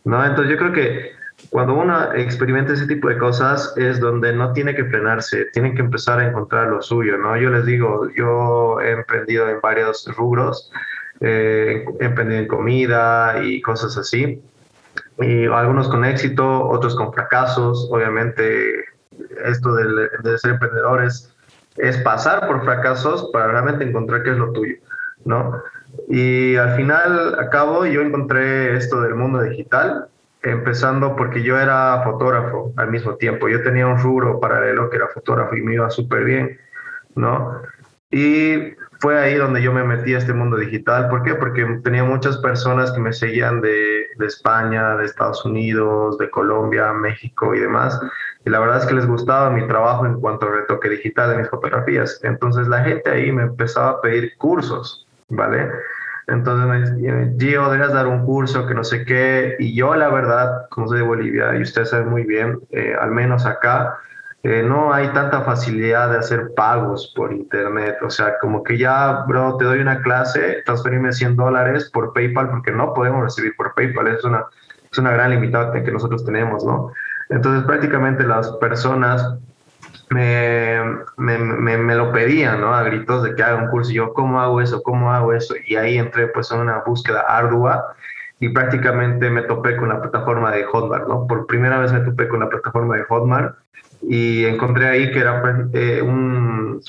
¿no? 0.05 0.23
Entonces 0.23 0.53
yo 0.53 0.59
creo 0.59 0.71
que 0.71 1.13
cuando 1.49 1.75
uno 1.75 2.13
experimenta 2.13 2.73
ese 2.73 2.87
tipo 2.87 3.09
de 3.09 3.17
cosas 3.17 3.73
es 3.77 3.99
donde 3.99 4.33
no 4.33 4.53
tiene 4.53 4.75
que 4.75 4.85
frenarse, 4.85 5.45
tiene 5.53 5.73
que 5.73 5.81
empezar 5.81 6.19
a 6.19 6.27
encontrar 6.27 6.67
lo 6.67 6.81
suyo, 6.81 7.17
¿no? 7.17 7.37
Yo 7.37 7.49
les 7.49 7.65
digo, 7.65 8.09
yo 8.15 8.79
he 8.81 8.91
emprendido 8.91 9.47
en 9.49 9.61
varios 9.61 10.05
rubros, 10.15 10.71
eh, 11.21 11.85
he 11.99 12.05
emprendido 12.05 12.41
en 12.41 12.47
comida 12.47 13.41
y 13.43 13.61
cosas 13.61 13.97
así, 13.97 14.41
y 15.19 15.45
algunos 15.45 15.87
con 15.89 16.05
éxito, 16.05 16.67
otros 16.67 16.95
con 16.95 17.13
fracasos, 17.13 17.87
obviamente 17.91 18.85
esto 19.45 19.73
de, 19.73 20.09
de 20.23 20.37
ser 20.37 20.51
emprendedores 20.51 21.33
es 21.77 21.97
pasar 21.99 22.47
por 22.47 22.63
fracasos 22.63 23.29
para 23.31 23.47
realmente 23.47 23.85
encontrar 23.85 24.23
qué 24.23 24.31
es 24.31 24.37
lo 24.37 24.51
tuyo, 24.51 24.75
¿no? 25.25 25.61
Y 26.09 26.55
al 26.55 26.75
final, 26.75 27.39
a 27.39 27.49
cabo, 27.49 27.85
yo 27.85 28.01
encontré 28.01 28.75
esto 28.75 29.01
del 29.01 29.15
mundo 29.15 29.41
digital, 29.41 30.07
empezando 30.43 31.15
porque 31.15 31.43
yo 31.43 31.59
era 31.59 32.01
fotógrafo 32.03 32.73
al 32.77 32.89
mismo 32.89 33.15
tiempo. 33.15 33.49
Yo 33.49 33.63
tenía 33.63 33.87
un 33.87 33.99
rubro 33.99 34.39
paralelo 34.39 34.89
que 34.89 34.97
era 34.97 35.07
fotógrafo 35.07 35.55
y 35.55 35.61
me 35.61 35.73
iba 35.75 35.89
súper 35.89 36.23
bien, 36.23 36.59
¿no? 37.15 37.61
Y 38.11 38.73
fue 38.99 39.19
ahí 39.19 39.35
donde 39.35 39.61
yo 39.61 39.73
me 39.73 39.83
metí 39.83 40.13
a 40.13 40.17
este 40.17 40.33
mundo 40.33 40.57
digital. 40.57 41.09
¿Por 41.09 41.23
qué? 41.23 41.35
Porque 41.35 41.65
tenía 41.83 42.03
muchas 42.03 42.37
personas 42.37 42.91
que 42.91 42.99
me 42.99 43.13
seguían 43.13 43.61
de, 43.61 44.07
de 44.17 44.25
España, 44.25 44.95
de 44.95 45.05
Estados 45.05 45.43
Unidos, 45.45 46.17
de 46.17 46.29
Colombia, 46.29 46.93
México 46.93 47.53
y 47.53 47.59
demás. 47.59 47.99
Y 48.45 48.49
la 48.49 48.59
verdad 48.59 48.77
es 48.77 48.85
que 48.85 48.95
les 48.95 49.05
gustaba 49.05 49.49
mi 49.49 49.67
trabajo 49.67 50.05
en 50.05 50.19
cuanto 50.21 50.47
al 50.47 50.53
retoque 50.53 50.89
digital 50.89 51.31
de 51.31 51.37
mis 51.37 51.49
fotografías. 51.49 52.19
Entonces 52.23 52.67
la 52.67 52.83
gente 52.83 53.09
ahí 53.09 53.31
me 53.31 53.43
empezaba 53.43 53.89
a 53.89 54.01
pedir 54.01 54.37
cursos, 54.37 55.05
¿vale? 55.29 55.69
Entonces 56.27 56.67
me 56.67 56.79
decía, 56.81 57.33
Gio, 57.39 57.69
debes 57.69 57.93
dar 57.93 58.05
un 58.05 58.25
curso 58.25 58.67
que 58.67 58.73
no 58.73 58.83
sé 58.83 59.05
qué. 59.05 59.55
Y 59.59 59.73
yo, 59.75 59.95
la 59.95 60.09
verdad, 60.09 60.67
como 60.69 60.87
soy 60.87 60.99
de 60.99 61.05
Bolivia, 61.05 61.55
y 61.55 61.61
ustedes 61.61 61.89
saben 61.89 62.09
muy 62.09 62.23
bien, 62.23 62.59
eh, 62.71 62.95
al 62.99 63.11
menos 63.11 63.45
acá, 63.45 63.97
eh, 64.43 64.61
no 64.61 64.93
hay 64.93 65.07
tanta 65.13 65.41
facilidad 65.41 66.11
de 66.11 66.17
hacer 66.17 66.53
pagos 66.55 67.13
por 67.15 67.31
internet. 67.31 67.97
O 68.01 68.09
sea, 68.09 68.37
como 68.39 68.61
que 68.63 68.77
ya, 68.77 69.23
bro, 69.27 69.57
te 69.57 69.65
doy 69.65 69.79
una 69.79 70.01
clase, 70.01 70.63
transferirme 70.65 71.13
100 71.13 71.37
dólares 71.37 71.89
por 71.93 72.13
PayPal, 72.13 72.49
porque 72.49 72.71
no 72.71 72.93
podemos 72.93 73.23
recibir 73.23 73.55
por 73.55 73.73
PayPal. 73.73 74.07
Es 74.07 74.23
una, 74.25 74.45
es 74.91 74.97
una 74.97 75.11
gran 75.11 75.31
limitante 75.31 75.83
que 75.83 75.91
nosotros 75.91 76.25
tenemos, 76.25 76.63
¿no? 76.65 76.91
Entonces, 77.29 77.65
prácticamente 77.65 78.23
las 78.23 78.51
personas 78.57 79.37
me, 80.09 80.79
me, 81.17 81.77
me, 81.77 81.95
lo 81.95 82.11
pedían, 82.11 82.61
¿no? 82.61 82.73
A 82.73 82.83
gritos 82.83 83.23
de 83.23 83.35
que 83.35 83.43
haga 83.43 83.63
un 83.63 83.69
curso. 83.69 83.91
Y 83.91 83.95
yo, 83.95 84.13
¿cómo 84.13 84.41
hago 84.41 84.61
eso? 84.61 84.81
¿Cómo 84.81 85.11
hago 85.11 85.33
eso? 85.33 85.55
Y 85.65 85.75
ahí 85.75 85.97
entré 85.97 86.27
pues 86.27 86.51
en 86.51 86.59
una 86.59 86.83
búsqueda 86.85 87.21
ardua 87.21 87.95
y 88.39 88.49
prácticamente 88.49 89.29
me 89.29 89.41
topé 89.43 89.75
con 89.77 89.89
la 89.89 90.01
plataforma 90.01 90.51
de 90.51 90.63
Hotmart, 90.63 91.07
¿no? 91.07 91.27
Por 91.27 91.47
primera 91.47 91.79
vez 91.79 91.91
me 91.91 92.01
topé 92.01 92.27
con 92.27 92.39
la 92.39 92.49
plataforma 92.49 92.95
de 92.95 93.03
Hotmart 93.03 93.55
y 94.01 94.45
encontré 94.45 94.87
ahí 94.87 95.11
que 95.11 95.19
era 95.19 95.41
eh, 95.73 96.01
un, 96.01 96.79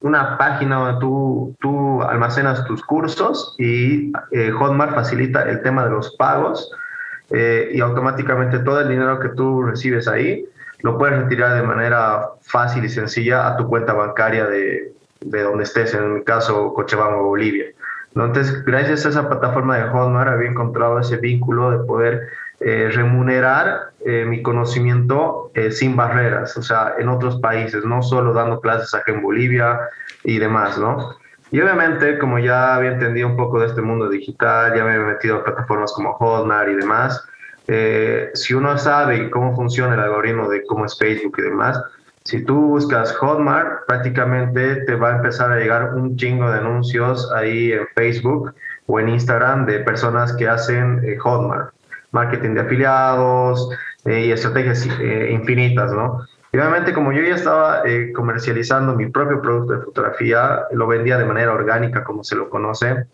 una 0.00 0.38
página 0.38 0.76
donde 0.76 1.00
tú, 1.00 1.56
tú 1.60 2.02
almacenas 2.02 2.64
tus 2.64 2.82
cursos 2.82 3.54
y 3.58 4.12
eh, 4.32 4.50
Hotmart 4.50 4.94
facilita 4.94 5.42
el 5.42 5.62
tema 5.62 5.84
de 5.84 5.90
los 5.90 6.16
pagos 6.16 6.70
eh, 7.30 7.70
y 7.74 7.80
automáticamente 7.80 8.58
todo 8.60 8.80
el 8.80 8.88
dinero 8.88 9.20
que 9.20 9.28
tú 9.30 9.62
recibes 9.62 10.08
ahí 10.08 10.46
lo 10.82 10.98
puedes 10.98 11.18
retirar 11.22 11.54
de 11.54 11.62
manera 11.62 12.30
fácil 12.42 12.84
y 12.84 12.88
sencilla 12.88 13.48
a 13.48 13.56
tu 13.56 13.68
cuenta 13.68 13.92
bancaria 13.92 14.46
de, 14.46 14.92
de 15.20 15.42
donde 15.42 15.64
estés, 15.64 15.94
en 15.94 16.14
mi 16.14 16.24
caso 16.24 16.72
Cochabamba, 16.74 17.22
Bolivia. 17.22 17.66
Entonces, 18.14 18.64
gracias 18.64 19.04
a 19.04 19.10
esa 19.10 19.28
plataforma 19.28 19.76
de 19.76 19.88
Hotmart 19.90 20.30
había 20.30 20.48
encontrado 20.48 20.98
ese 20.98 21.18
vínculo 21.18 21.70
de 21.70 21.84
poder 21.84 22.28
eh, 22.60 22.90
remunerar 22.90 23.90
eh, 24.06 24.24
mi 24.26 24.42
conocimiento 24.42 25.50
eh, 25.54 25.70
sin 25.70 25.94
barreras, 25.94 26.56
o 26.56 26.62
sea, 26.62 26.94
en 26.98 27.10
otros 27.10 27.38
países, 27.40 27.84
no 27.84 28.02
solo 28.02 28.32
dando 28.32 28.60
clases 28.62 28.94
aquí 28.94 29.10
en 29.10 29.22
Bolivia 29.22 29.78
y 30.24 30.38
demás, 30.38 30.78
¿no? 30.78 31.16
Y 31.50 31.60
obviamente, 31.60 32.18
como 32.18 32.38
ya 32.38 32.74
había 32.74 32.92
entendido 32.92 33.28
un 33.28 33.36
poco 33.36 33.60
de 33.60 33.66
este 33.66 33.82
mundo 33.82 34.08
digital, 34.08 34.74
ya 34.74 34.84
me 34.84 34.94
he 34.94 34.98
metido 34.98 35.36
a 35.36 35.44
plataformas 35.44 35.92
como 35.92 36.14
Hotmart 36.14 36.70
y 36.70 36.74
demás, 36.76 37.22
eh, 37.68 38.30
si 38.34 38.54
uno 38.54 38.78
sabe 38.78 39.30
cómo 39.30 39.54
funciona 39.56 39.94
el 39.94 40.00
algoritmo 40.00 40.48
de 40.48 40.64
cómo 40.64 40.84
es 40.84 40.96
Facebook 40.98 41.34
y 41.38 41.42
demás, 41.42 41.80
si 42.24 42.44
tú 42.44 42.60
buscas 42.60 43.12
Hotmart, 43.16 43.86
prácticamente 43.86 44.76
te 44.84 44.94
va 44.94 45.10
a 45.10 45.16
empezar 45.16 45.52
a 45.52 45.56
llegar 45.56 45.94
un 45.94 46.16
chingo 46.16 46.50
de 46.50 46.58
anuncios 46.58 47.30
ahí 47.32 47.72
en 47.72 47.86
Facebook 47.94 48.54
o 48.86 49.00
en 49.00 49.08
Instagram 49.08 49.66
de 49.66 49.80
personas 49.80 50.32
que 50.32 50.48
hacen 50.48 51.02
eh, 51.04 51.16
Hotmart, 51.18 51.72
marketing 52.12 52.54
de 52.54 52.60
afiliados 52.60 53.68
eh, 54.04 54.26
y 54.26 54.32
estrategias 54.32 54.86
infinitas, 55.30 55.92
¿no? 55.92 56.20
Y 56.52 56.58
obviamente 56.58 56.92
como 56.92 57.12
yo 57.12 57.22
ya 57.22 57.34
estaba 57.34 57.82
comercializando 58.14 58.94
mi 58.94 59.08
propio 59.08 59.42
producto 59.42 59.74
de 59.74 59.84
fotografía, 59.84 60.62
lo 60.72 60.86
vendía 60.86 61.18
de 61.18 61.24
manera 61.24 61.52
orgánica 61.52 62.02
como 62.02 62.24
se 62.24 62.34
lo 62.34 62.48
conoce, 62.48 63.04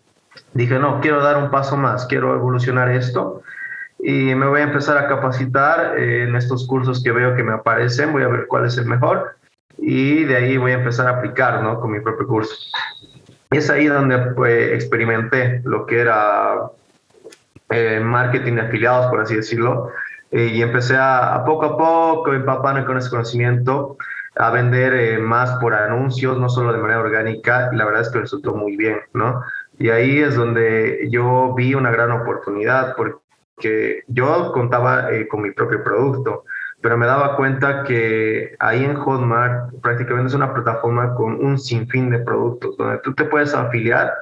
dije, 0.53 0.79
no, 0.79 1.01
quiero 1.01 1.21
dar 1.21 1.37
un 1.37 1.51
paso 1.51 1.75
más, 1.75 2.05
quiero 2.05 2.35
evolucionar 2.35 2.89
esto 2.89 3.41
y 4.05 4.35
me 4.35 4.45
voy 4.47 4.59
a 4.59 4.65
empezar 4.65 4.97
a 4.97 5.07
capacitar 5.07 5.97
eh, 5.97 6.23
en 6.23 6.35
estos 6.35 6.67
cursos 6.67 7.01
que 7.01 7.13
veo 7.13 7.35
que 7.35 7.43
me 7.43 7.53
aparecen, 7.53 8.11
voy 8.11 8.23
a 8.23 8.27
ver 8.27 8.47
cuál 8.47 8.65
es 8.65 8.77
el 8.77 8.85
mejor 8.85 9.37
y 9.77 10.25
de 10.25 10.35
ahí 10.35 10.57
voy 10.57 10.71
a 10.71 10.79
empezar 10.79 11.07
a 11.07 11.17
aplicar 11.17 11.63
¿no? 11.63 11.79
con 11.79 11.91
mi 11.91 12.01
propio 12.01 12.27
curso. 12.27 12.53
Es 13.49 13.69
ahí 13.69 13.85
donde 13.85 14.17
pues, 14.35 14.73
experimenté 14.73 15.61
lo 15.63 15.85
que 15.85 16.01
era 16.01 16.55
eh, 17.69 18.01
marketing 18.03 18.55
de 18.55 18.61
afiliados, 18.61 19.07
por 19.07 19.21
así 19.21 19.35
decirlo, 19.35 19.91
eh, 20.31 20.47
y 20.47 20.61
empecé 20.61 20.97
a, 20.97 21.35
a, 21.35 21.45
poco 21.45 21.65
a 21.65 21.77
poco 21.77 22.33
empaparme 22.33 22.83
con 22.83 22.97
ese 22.97 23.09
conocimiento, 23.09 23.97
a 24.35 24.49
vender 24.49 25.19
más 25.21 25.51
por 25.61 25.73
anuncios, 25.75 26.37
no 26.39 26.49
solo 26.49 26.73
de 26.73 26.79
manera 26.79 26.99
orgánica, 26.99 27.69
y 27.71 27.77
la 27.77 27.85
verdad 27.85 28.01
es 28.01 28.09
que 28.09 28.19
resultó 28.19 28.53
muy 28.53 28.75
bien, 28.75 28.97
¿no? 29.13 29.41
Y 29.77 29.89
ahí 29.89 30.19
es 30.19 30.35
donde 30.35 31.07
yo 31.09 31.53
vi 31.55 31.73
una 31.73 31.91
gran 31.91 32.11
oportunidad, 32.11 32.95
porque 32.95 33.22
que 33.59 34.03
yo 34.07 34.51
contaba 34.51 35.11
eh, 35.11 35.27
con 35.27 35.41
mi 35.41 35.51
propio 35.51 35.83
producto, 35.83 36.43
pero 36.81 36.97
me 36.97 37.05
daba 37.05 37.37
cuenta 37.37 37.83
que 37.83 38.55
ahí 38.59 38.83
en 38.83 38.95
Hotmart 38.95 39.73
prácticamente 39.81 40.27
es 40.27 40.33
una 40.33 40.53
plataforma 40.53 41.15
con 41.15 41.43
un 41.43 41.57
sinfín 41.57 42.09
de 42.09 42.19
productos, 42.19 42.75
donde 42.77 42.97
tú 42.99 43.13
te 43.13 43.23
puedes 43.25 43.53
afiliar 43.53 44.13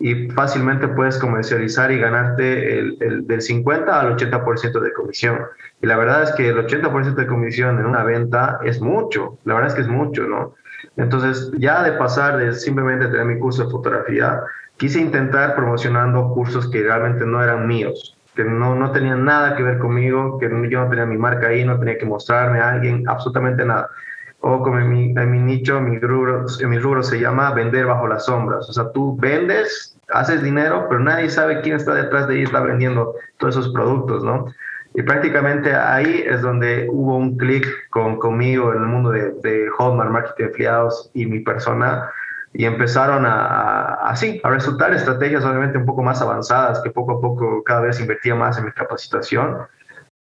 y 0.00 0.28
fácilmente 0.30 0.88
puedes 0.88 1.18
comercializar 1.18 1.90
y 1.90 1.98
ganarte 1.98 2.78
el, 2.78 3.26
del 3.26 3.42
50 3.42 4.00
al 4.00 4.16
80% 4.16 4.80
de 4.80 4.92
comisión. 4.92 5.38
Y 5.82 5.86
la 5.86 5.96
verdad 5.96 6.22
es 6.22 6.32
que 6.32 6.48
el 6.48 6.56
80% 6.56 7.14
de 7.14 7.26
comisión 7.26 7.78
en 7.78 7.86
una 7.86 8.04
venta 8.04 8.60
es 8.64 8.80
mucho, 8.80 9.38
la 9.44 9.54
verdad 9.54 9.70
es 9.70 9.74
que 9.74 9.82
es 9.82 9.88
mucho, 9.88 10.22
¿no? 10.22 10.54
Entonces, 10.96 11.52
ya 11.58 11.82
de 11.82 11.92
pasar 11.92 12.38
de 12.38 12.52
simplemente 12.54 13.06
tener 13.06 13.24
mi 13.24 13.38
curso 13.38 13.64
de 13.64 13.70
fotografía, 13.70 14.40
quise 14.76 15.00
intentar 15.00 15.56
promocionando 15.56 16.32
cursos 16.32 16.70
que 16.70 16.82
realmente 16.82 17.26
no 17.26 17.42
eran 17.42 17.66
míos, 17.66 18.17
que 18.38 18.44
no, 18.44 18.76
no 18.76 18.92
tenían 18.92 19.24
nada 19.24 19.56
que 19.56 19.64
ver 19.64 19.78
conmigo, 19.78 20.38
que 20.38 20.48
yo 20.70 20.80
no 20.84 20.88
tenía 20.88 21.06
mi 21.06 21.18
marca 21.18 21.48
ahí, 21.48 21.64
no 21.64 21.76
tenía 21.76 21.98
que 21.98 22.06
mostrarme 22.06 22.60
a 22.60 22.70
alguien, 22.70 23.02
absolutamente 23.08 23.64
nada. 23.64 23.90
O 24.38 24.62
como 24.62 24.78
en 24.78 24.88
mi, 24.88 25.10
en 25.10 25.30
mi 25.32 25.40
nicho, 25.40 25.80
mi 25.80 25.98
rubro, 25.98 26.46
en 26.60 26.68
mi 26.70 26.78
rubro 26.78 27.02
se 27.02 27.18
llama 27.18 27.50
vender 27.50 27.86
bajo 27.86 28.06
las 28.06 28.26
sombras. 28.26 28.70
O 28.70 28.72
sea, 28.72 28.92
tú 28.92 29.16
vendes, 29.18 29.98
haces 30.12 30.40
dinero, 30.40 30.86
pero 30.88 31.00
nadie 31.00 31.28
sabe 31.28 31.62
quién 31.62 31.74
está 31.74 31.94
detrás 31.94 32.28
de 32.28 32.34
ahí, 32.34 32.42
está 32.44 32.60
vendiendo 32.60 33.12
todos 33.38 33.56
esos 33.56 33.72
productos, 33.72 34.22
¿no? 34.22 34.46
Y 34.94 35.02
prácticamente 35.02 35.74
ahí 35.74 36.22
es 36.24 36.40
donde 36.40 36.86
hubo 36.92 37.16
un 37.16 37.36
clic 37.38 37.66
con, 37.90 38.20
conmigo 38.20 38.72
en 38.72 38.82
el 38.82 38.86
mundo 38.86 39.10
de, 39.10 39.32
de 39.42 39.68
Hotmart, 39.76 40.12
marketing 40.12 40.44
de 40.44 40.50
afiliados 40.50 41.10
y 41.12 41.26
mi 41.26 41.40
persona, 41.40 42.08
y 42.52 42.64
empezaron 42.64 43.24
a, 43.26 43.94
así, 44.04 44.40
a 44.42 44.50
resultar 44.50 44.92
estrategias 44.92 45.44
obviamente 45.44 45.78
un 45.78 45.86
poco 45.86 46.02
más 46.02 46.20
avanzadas, 46.22 46.80
que 46.80 46.90
poco 46.90 47.18
a 47.18 47.20
poco 47.20 47.62
cada 47.62 47.82
vez 47.82 48.00
invertía 48.00 48.34
más 48.34 48.58
en 48.58 48.66
mi 48.66 48.72
capacitación. 48.72 49.58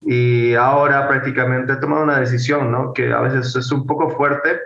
Y 0.02 0.54
ahora 0.54 1.08
prácticamente 1.08 1.74
he 1.74 1.78
tomado 1.78 2.04
una 2.04 2.20
decisión, 2.20 2.72
¿no? 2.72 2.94
que 2.94 3.12
a 3.12 3.22
veces 3.22 3.56
es 3.56 3.72
un 3.72 3.88
poco 3.88 4.10
fuerte, 4.12 4.60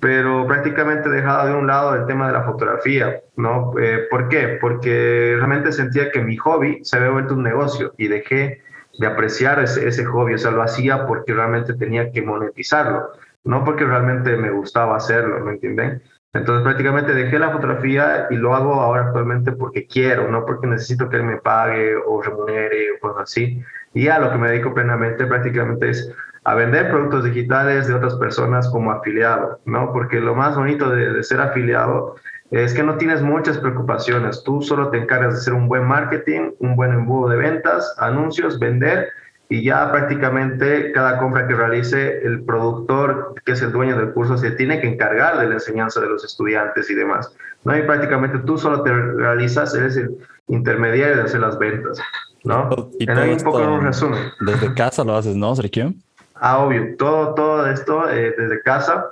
pero 0.00 0.46
prácticamente 0.46 1.08
he 1.08 1.12
dejado 1.12 1.48
de 1.48 1.54
un 1.54 1.66
lado 1.66 1.94
el 1.94 2.06
tema 2.06 2.28
de 2.28 2.32
la 2.32 2.42
fotografía, 2.44 3.20
¿no? 3.36 3.74
Eh, 3.78 4.06
¿Por 4.10 4.28
qué? 4.28 4.56
Porque 4.58 5.34
realmente 5.36 5.72
sentía 5.72 6.10
que 6.10 6.20
mi 6.20 6.38
hobby 6.38 6.82
se 6.82 6.96
había 6.96 7.10
vuelto 7.10 7.34
un 7.34 7.42
negocio 7.42 7.92
y 7.98 8.08
dejé 8.08 8.62
de 8.98 9.06
apreciar 9.06 9.62
ese, 9.62 9.86
ese 9.86 10.06
hobby, 10.06 10.34
o 10.34 10.38
sea, 10.38 10.52
lo 10.52 10.62
hacía 10.62 11.06
porque 11.06 11.34
realmente 11.34 11.74
tenía 11.74 12.10
que 12.10 12.22
monetizarlo, 12.22 13.10
no 13.44 13.62
porque 13.62 13.84
realmente 13.84 14.36
me 14.38 14.50
gustaba 14.50 14.96
hacerlo, 14.96 15.38
¿me 15.40 15.52
entienden? 15.52 16.02
Entonces 16.32 16.62
prácticamente 16.62 17.12
dejé 17.12 17.40
la 17.40 17.50
fotografía 17.50 18.28
y 18.30 18.36
lo 18.36 18.54
hago 18.54 18.74
ahora 18.74 19.06
actualmente 19.06 19.50
porque 19.50 19.86
quiero, 19.86 20.30
no 20.30 20.46
porque 20.46 20.68
necesito 20.68 21.08
que 21.08 21.16
él 21.16 21.24
me 21.24 21.38
pague 21.38 21.96
o 21.96 22.22
remunere 22.22 22.92
o 22.92 23.00
cosas 23.00 23.22
así. 23.22 23.60
Y 23.94 24.06
a 24.06 24.20
lo 24.20 24.30
que 24.30 24.38
me 24.38 24.48
dedico 24.48 24.72
plenamente 24.72 25.26
prácticamente 25.26 25.90
es 25.90 26.12
a 26.44 26.54
vender 26.54 26.90
productos 26.90 27.24
digitales 27.24 27.88
de 27.88 27.94
otras 27.94 28.14
personas 28.14 28.68
como 28.70 28.92
afiliado, 28.92 29.60
¿no? 29.64 29.92
Porque 29.92 30.20
lo 30.20 30.34
más 30.36 30.56
bonito 30.56 30.88
de, 30.90 31.12
de 31.12 31.22
ser 31.24 31.40
afiliado 31.40 32.14
es 32.52 32.74
que 32.74 32.84
no 32.84 32.96
tienes 32.96 33.22
muchas 33.22 33.58
preocupaciones. 33.58 34.42
Tú 34.44 34.62
solo 34.62 34.90
te 34.90 34.98
encargas 34.98 35.34
de 35.34 35.40
hacer 35.40 35.52
un 35.52 35.68
buen 35.68 35.84
marketing, 35.84 36.52
un 36.60 36.76
buen 36.76 36.92
embudo 36.92 37.28
de 37.28 37.36
ventas, 37.38 37.94
anuncios, 37.98 38.58
vender 38.58 39.08
y 39.50 39.64
ya 39.64 39.90
prácticamente 39.90 40.92
cada 40.92 41.18
compra 41.18 41.48
que 41.48 41.54
realice 41.54 42.24
el 42.24 42.44
productor, 42.44 43.34
que 43.44 43.52
es 43.52 43.62
el 43.62 43.72
dueño 43.72 43.98
del 43.98 44.12
curso, 44.12 44.38
se 44.38 44.52
tiene 44.52 44.80
que 44.80 44.86
encargar 44.86 45.40
de 45.40 45.48
la 45.48 45.54
enseñanza 45.54 46.00
de 46.00 46.08
los 46.08 46.24
estudiantes 46.24 46.88
y 46.88 46.94
demás. 46.94 47.34
¿no? 47.64 47.76
Y 47.76 47.82
prácticamente 47.82 48.38
tú 48.38 48.56
solo 48.56 48.84
te 48.84 48.92
realizas, 48.92 49.74
eres 49.74 49.96
el 49.96 50.16
intermediario 50.46 51.16
de 51.16 51.22
hacer 51.22 51.40
las 51.40 51.58
ventas. 51.58 51.98
¿no? 52.44 52.90
Y 53.00 53.06
todo 53.06 53.24
un 53.24 53.36
poco 53.38 53.62
en 53.62 53.68
un 53.70 53.82
resumen. 53.82 54.20
Desde 54.38 54.72
casa 54.72 55.02
lo 55.02 55.16
haces, 55.16 55.34
¿no, 55.34 55.52
Sergio? 55.56 55.94
Ah, 56.36 56.58
obvio. 56.58 56.96
Todo, 56.96 57.34
todo 57.34 57.66
esto 57.66 58.08
eh, 58.08 58.32
desde 58.38 58.62
casa 58.62 59.06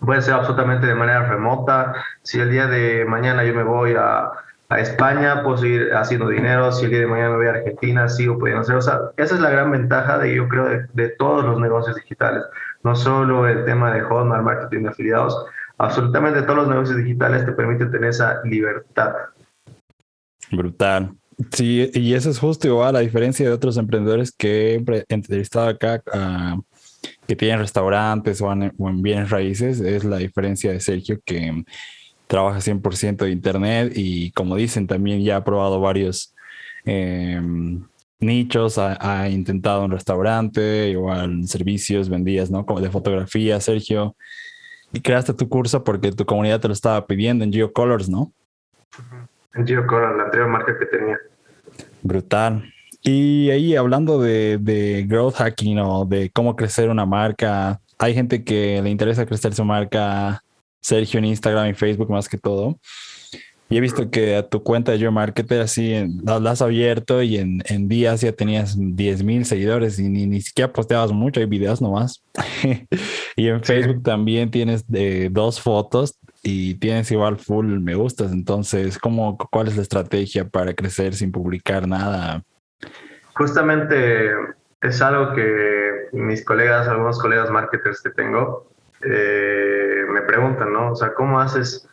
puede 0.00 0.22
ser 0.22 0.34
absolutamente 0.34 0.86
de 0.86 0.94
manera 0.94 1.28
remota. 1.28 1.94
Si 2.22 2.40
el 2.40 2.50
día 2.50 2.66
de 2.66 3.04
mañana 3.04 3.44
yo 3.44 3.52
me 3.52 3.62
voy 3.62 3.94
a 3.94 4.30
a 4.68 4.80
España, 4.80 5.42
puedo 5.42 5.58
seguir 5.58 5.94
haciendo 5.94 6.28
dinero, 6.28 6.72
si 6.72 6.84
el 6.84 6.90
día 6.90 7.00
de 7.00 7.06
mañana 7.06 7.30
me 7.30 7.36
voy 7.36 7.46
a 7.46 7.50
Argentina, 7.50 8.08
sigo 8.08 8.38
pudiendo 8.38 8.62
hacer. 8.62 8.76
O 8.76 8.82
sea, 8.82 9.00
esa 9.16 9.36
es 9.36 9.40
la 9.40 9.50
gran 9.50 9.70
ventaja 9.70 10.18
de, 10.18 10.34
yo 10.34 10.48
creo, 10.48 10.86
de, 10.92 11.08
todos 11.10 11.44
los 11.44 11.60
negocios 11.60 11.96
digitales. 11.96 12.42
No 12.82 12.96
solo 12.96 13.46
el 13.46 13.64
tema 13.64 13.94
de 13.94 14.00
Hotmart, 14.00 14.42
marketing 14.42 14.84
de 14.84 14.88
afiliados, 14.88 15.46
absolutamente 15.78 16.42
todos 16.42 16.56
los 16.56 16.68
negocios 16.68 16.96
digitales 16.98 17.44
te 17.44 17.52
permiten 17.52 17.90
tener 17.90 18.10
esa 18.10 18.42
libertad. 18.44 19.12
Brutal. 20.50 21.12
Sí, 21.52 21.90
y 21.92 22.14
eso 22.14 22.30
es 22.30 22.38
justo 22.38 22.66
igual, 22.66 22.96
a 22.96 23.00
diferencia 23.00 23.46
de 23.46 23.52
otros 23.52 23.76
emprendedores 23.76 24.32
que 24.32 24.74
he 24.74 25.04
entrevistado 25.08 25.68
acá, 25.68 26.02
que 27.28 27.36
tienen 27.36 27.58
restaurantes 27.60 28.40
o 28.40 28.50
en, 28.52 28.72
o 28.78 28.88
en 28.88 29.02
bienes 29.02 29.30
raíces, 29.30 29.80
es 29.80 30.02
la 30.02 30.16
diferencia 30.16 30.72
de 30.72 30.80
Sergio 30.80 31.18
que 31.24 31.62
trabaja 32.26 32.60
100% 32.60 33.24
de 33.24 33.30
Internet 33.30 33.92
y 33.94 34.30
como 34.32 34.56
dicen, 34.56 34.86
también 34.86 35.22
ya 35.22 35.36
ha 35.36 35.44
probado 35.44 35.80
varios 35.80 36.34
em, 36.84 37.84
nichos, 38.18 38.78
ha, 38.78 39.28
intentado 39.28 39.84
un 39.84 39.90
restaurante, 39.90 40.88
igual 40.88 41.46
servicios, 41.46 42.08
vendías, 42.08 42.50
¿no? 42.50 42.64
Como 42.66 42.80
de 42.80 42.90
fotografía, 42.90 43.60
Sergio. 43.60 44.16
Y 44.92 45.00
creaste 45.00 45.34
tu 45.34 45.48
curso 45.48 45.84
porque 45.84 46.12
tu 46.12 46.24
comunidad 46.24 46.60
te 46.60 46.68
lo 46.68 46.74
estaba 46.74 47.06
pidiendo 47.06 47.44
en 47.44 47.52
GeoColors, 47.52 48.08
¿no? 48.08 48.32
En 49.54 49.66
GeoColors, 49.66 50.16
la 50.16 50.24
anterior 50.24 50.48
marca 50.48 50.78
que 50.78 50.86
tenía. 50.86 51.18
Brutal. 52.02 52.72
Y 53.02 53.50
ahí 53.50 53.76
hablando 53.76 54.20
de, 54.20 54.58
de 54.58 55.04
growth 55.06 55.34
hacking 55.34 55.78
o 55.78 56.04
de 56.04 56.30
cómo 56.30 56.56
crecer 56.56 56.88
una 56.88 57.06
marca, 57.06 57.80
hay 57.98 58.14
gente 58.14 58.42
que 58.42 58.80
le 58.82 58.90
interesa 58.90 59.26
crecer 59.26 59.54
su 59.54 59.64
marca 59.64 60.42
Sergio 60.86 61.18
en 61.18 61.24
Instagram 61.24 61.68
y 61.68 61.74
Facebook 61.74 62.10
más 62.10 62.28
que 62.28 62.38
todo. 62.38 62.78
Y 63.68 63.76
he 63.76 63.80
visto 63.80 64.08
que 64.08 64.36
a 64.36 64.48
tu 64.48 64.62
cuenta 64.62 64.92
de 64.92 64.98
Your 65.00 65.10
Marketer 65.10 65.60
así 65.60 65.92
la, 66.22 66.36
has 66.36 66.62
abierto 66.62 67.20
y 67.22 67.38
en, 67.38 67.60
en, 67.66 67.88
días 67.88 68.20
ya 68.20 68.30
tenías 68.30 68.76
10 68.78 69.24
mil 69.24 69.44
seguidores 69.44 69.98
y 69.98 70.08
ni, 70.08 70.26
ni 70.28 70.40
siquiera 70.40 70.72
posteabas 70.72 71.10
mucho, 71.10 71.40
hay 71.40 71.46
videos 71.46 71.82
nomás. 71.82 72.22
y 73.36 73.48
en 73.48 73.64
Facebook 73.64 74.04
también 74.04 74.52
tienes 74.52 74.86
de, 74.86 75.28
dos 75.32 75.60
fotos 75.60 76.16
y 76.44 76.74
tienes 76.74 77.10
igual 77.10 77.38
full 77.38 77.66
me 77.80 77.96
gustas. 77.96 78.30
Entonces, 78.30 78.98
¿cómo, 78.98 79.36
¿cuál 79.36 79.66
es 79.66 79.74
la 79.74 79.82
estrategia 79.82 80.48
para 80.48 80.72
crecer 80.72 81.14
sin 81.14 81.32
publicar 81.32 81.88
nada? 81.88 82.44
Justamente 83.34 84.30
es 84.80 85.02
algo 85.02 85.34
que 85.34 86.06
mis 86.12 86.44
colegas, 86.44 86.86
algunos 86.86 87.18
colegas 87.18 87.50
marketers 87.50 88.00
que 88.00 88.10
tengo, 88.10 88.70
eh, 89.04 89.65
preguntan, 90.36 90.72
¿no? 90.72 90.92
O 90.92 90.96
sea, 90.96 91.14
¿cómo 91.14 91.40
haces 91.40 91.88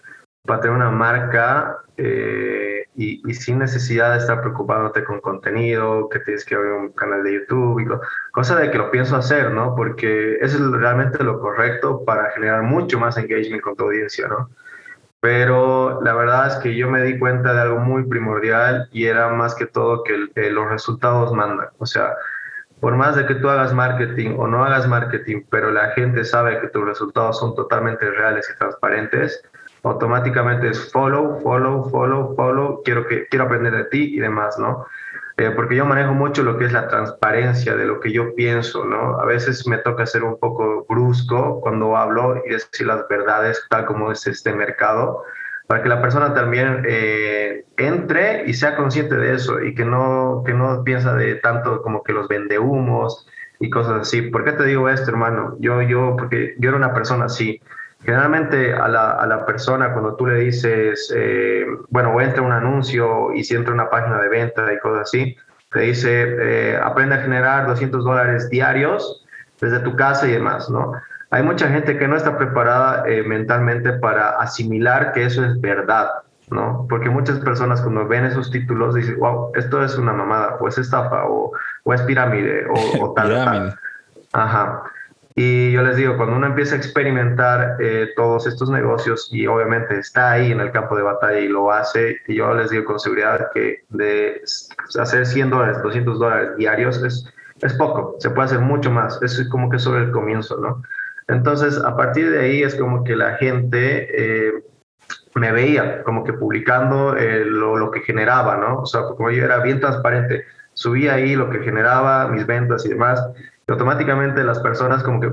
para 0.46 0.60
tener 0.60 0.76
una 0.76 0.92
marca 0.92 1.78
eh, 1.96 2.86
y, 2.96 3.34
sin 3.34 3.60
necesidad 3.60 4.12
de 4.12 4.18
estar 4.20 4.42
preocupándote 4.42 5.04
con 5.06 5.22
contenido, 5.22 6.10
que 6.10 6.20
tienes 6.20 6.44
que 6.44 6.56
abrir 6.56 6.74
un 6.74 6.92
canal 6.92 7.24
de 7.24 7.34
YouTube 7.36 7.80
y 7.80 7.86
cosa 8.32 8.60
de 8.60 8.70
que 8.70 8.78
lo 8.78 8.92
pienso 8.92 9.16
hacer, 9.16 9.52
¿no? 9.52 9.76
Porque 9.76 10.36
eso 10.42 10.58
es 10.58 10.72
realmente 10.72 11.24
lo 11.24 11.40
correcto 11.40 12.04
para 12.04 12.32
generar 12.32 12.64
mucho 12.64 13.00
más 13.00 13.18
engagement 13.18 13.62
con 13.62 13.76
tu 13.76 13.86
audiencia, 13.86 14.28
¿no? 14.28 14.50
Pero 15.22 16.02
la 16.02 16.14
verdad 16.14 16.48
es 16.48 16.56
que 16.56 16.76
yo 16.76 16.90
me 16.90 17.02
di 17.02 17.18
cuenta 17.18 17.54
de 17.54 17.62
algo 17.62 17.80
muy 17.80 18.04
primordial 18.04 18.90
y 18.92 19.06
era 19.06 19.30
más 19.30 19.56
que 19.56 19.66
todo 19.66 20.04
que 20.04 20.18
los 20.50 20.70
resultados 20.70 21.32
mandan. 21.32 21.70
O 21.78 21.86
sea, 21.86 22.14
por 22.84 22.98
más 22.98 23.16
de 23.16 23.26
que 23.26 23.36
tú 23.36 23.48
hagas 23.48 23.74
marketing 23.74 24.36
o 24.38 24.46
no 24.46 24.66
hagas 24.66 24.90
marketing, 24.90 25.44
pero 25.50 25.72
la 25.72 25.92
gente 25.92 26.26
sabe 26.26 26.60
que 26.60 26.68
tus 26.68 26.84
resultados 26.84 27.40
son 27.40 27.56
totalmente 27.56 28.12
reales 28.12 28.52
y 28.54 28.58
transparentes, 28.60 29.42
automáticamente 29.84 30.68
es 30.68 30.92
follow, 30.92 31.40
follow, 31.40 31.90
follow, 31.90 32.36
follow, 32.36 32.82
quiero, 32.84 33.08
que, 33.08 33.26
quiero 33.30 33.46
aprender 33.46 33.74
de 33.74 33.86
ti 33.86 34.14
y 34.14 34.20
demás, 34.20 34.60
¿no? 34.60 34.86
Eh, 35.38 35.52
porque 35.52 35.78
yo 35.78 35.86
manejo 35.86 36.14
mucho 36.14 36.44
lo 36.44 36.58
que 36.58 36.66
es 36.66 36.74
la 36.74 36.90
transparencia 36.90 37.74
de 37.78 37.86
lo 37.86 38.02
que 38.02 38.12
yo 38.12 38.36
pienso, 38.36 38.84
¿no? 38.84 39.18
A 39.18 39.24
veces 39.24 39.66
me 39.66 39.78
toca 39.78 40.06
ser 40.06 40.26
un 40.26 40.38
poco 40.38 40.86
brusco 40.90 41.62
cuando 41.62 41.96
hablo 41.96 42.44
y 42.46 42.50
decir 42.50 42.88
las 42.88 43.08
verdades 43.08 43.66
tal 43.70 43.86
como 43.86 44.12
es 44.12 44.28
este 44.28 44.52
mercado, 44.54 45.24
para 45.74 45.82
que 45.82 45.90
la 45.90 46.04
persona 46.04 46.36
también 46.36 46.84
eh, 46.88 47.66
entre 47.78 48.48
y 48.48 48.54
sea 48.54 48.76
consciente 48.76 49.16
de 49.16 49.34
eso 49.34 49.60
y 49.60 49.74
que 49.74 49.84
no, 49.84 50.44
que 50.46 50.54
no 50.54 50.84
piensa 50.84 51.16
de 51.16 51.34
tanto 51.34 51.82
como 51.82 52.04
que 52.04 52.14
los 52.14 52.28
vende 52.28 52.60
humos 52.60 53.28
y 53.60 53.72
cosas 53.72 54.02
así. 54.02 54.22
¿Por 54.22 54.44
qué 54.44 54.52
te 54.52 54.66
digo 54.66 54.88
esto, 54.88 55.10
hermano? 55.10 55.58
Yo, 55.60 55.82
yo, 55.82 56.16
porque 56.16 56.54
yo 56.60 56.70
era 56.70 56.78
una 56.78 56.94
persona 56.94 57.26
así. 57.26 57.60
Generalmente 58.04 58.72
a 58.72 58.88
la, 58.88 59.14
a 59.14 59.26
la 59.26 59.48
persona 59.48 59.94
cuando 59.94 60.16
tú 60.16 60.28
le 60.28 60.42
dices, 60.42 61.12
eh, 61.16 61.66
bueno, 61.90 62.22
entra 62.22 62.44
un 62.44 62.52
anuncio 62.52 63.34
y 63.34 63.44
si 63.44 63.56
entra 63.56 63.74
una 63.74 63.90
página 63.90 64.22
de 64.22 64.30
venta 64.30 64.72
y 64.72 64.78
cosas 64.78 65.08
así, 65.08 65.36
te 65.72 65.80
dice, 65.80 66.36
eh, 66.40 66.80
aprende 66.84 67.16
a 67.16 67.22
generar 67.22 67.66
200 67.66 68.06
dólares 68.06 68.48
diarios 68.52 69.26
desde 69.60 69.80
tu 69.80 69.96
casa 69.96 70.28
y 70.28 70.34
demás, 70.34 70.70
¿no? 70.70 70.94
Hay 71.34 71.42
mucha 71.42 71.68
gente 71.68 71.98
que 71.98 72.08
no 72.08 72.16
está 72.16 72.38
preparada 72.38 73.10
eh, 73.10 73.24
mentalmente 73.24 73.94
para 73.94 74.40
asimilar 74.40 75.14
que 75.14 75.26
eso 75.26 75.44
es 75.44 75.60
verdad, 75.60 76.08
¿no? 76.52 76.86
Porque 76.88 77.10
muchas 77.10 77.40
personas 77.40 77.82
cuando 77.82 78.08
ven 78.08 78.26
esos 78.26 78.52
títulos 78.52 78.94
dicen, 78.94 79.18
wow, 79.18 79.52
esto 79.56 79.84
es 79.84 79.98
una 79.98 80.14
mamada, 80.14 80.58
o 80.60 80.68
es 80.68 80.78
estafa, 80.78 81.26
o, 81.26 81.52
o 81.86 81.94
es 81.94 82.04
pirámide, 82.04 82.68
o, 83.00 83.14
tal, 83.16 83.30
tal. 83.30 83.80
Ajá. 84.32 84.84
Y 85.34 85.72
yo 85.72 85.82
les 85.82 85.98
digo, 85.98 86.18
cuando 86.18 86.36
uno 86.36 86.46
empieza 86.46 86.76
a 86.76 86.78
experimentar 86.78 87.78
eh, 87.80 88.10
todos 88.16 88.46
estos 88.46 88.70
negocios 88.70 89.30
y 89.32 89.48
obviamente 89.48 89.98
está 89.98 90.34
ahí 90.34 90.52
en 90.52 90.60
el 90.60 90.72
campo 90.72 90.96
de 90.96 91.02
batalla 91.02 91.40
y 91.40 91.48
lo 91.48 91.72
hace, 91.72 92.18
y 92.28 92.36
yo 92.36 92.54
les 92.54 92.70
digo 92.70 92.86
con 92.86 93.00
seguridad 93.00 93.50
que 93.56 93.86
de 93.90 94.40
hacer 95.00 95.26
100 95.26 95.50
dólares, 95.50 95.82
200 95.82 96.20
dólares 96.20 96.58
diarios 96.58 97.02
es, 97.02 97.28
es 97.64 97.74
poco, 97.74 98.18
se 98.20 98.30
puede 98.30 98.46
hacer 98.46 98.60
mucho 98.60 98.92
más, 98.92 99.20
es 99.24 99.44
como 99.50 99.72
que 99.72 99.80
solo 99.80 99.98
el 99.98 100.12
comienzo, 100.12 100.58
¿no? 100.58 100.84
Entonces, 101.28 101.78
a 101.84 101.96
partir 101.96 102.30
de 102.30 102.40
ahí 102.40 102.64
es 102.64 102.76
como 102.76 103.04
que 103.04 103.16
la 103.16 103.36
gente 103.36 104.08
eh, 104.18 104.64
me 105.36 105.52
veía 105.52 106.04
como 106.04 106.24
que 106.24 106.34
publicando 106.34 107.16
eh, 107.16 107.46
lo, 107.46 107.92
que 107.92 108.02
generaba, 108.02 108.58
¿no? 108.58 108.80
O 108.80 108.86
sea, 108.86 109.04
como 109.04 109.32
yo 109.32 109.44
era 109.44 109.60
bien 109.60 109.80
transparente, 109.80 110.46
subía 110.74 111.16
ahí 111.16 111.36
lo 111.36 111.50
que 111.50 111.60
generaba, 111.60 112.28
mis 112.28 112.46
ventas 112.46 112.86
y 112.86 112.90
demás, 112.90 113.24
y 113.68 113.72
automáticamente 113.72 114.44
las 114.44 114.60
personas 114.60 115.04
como 115.04 115.22
que 115.22 115.32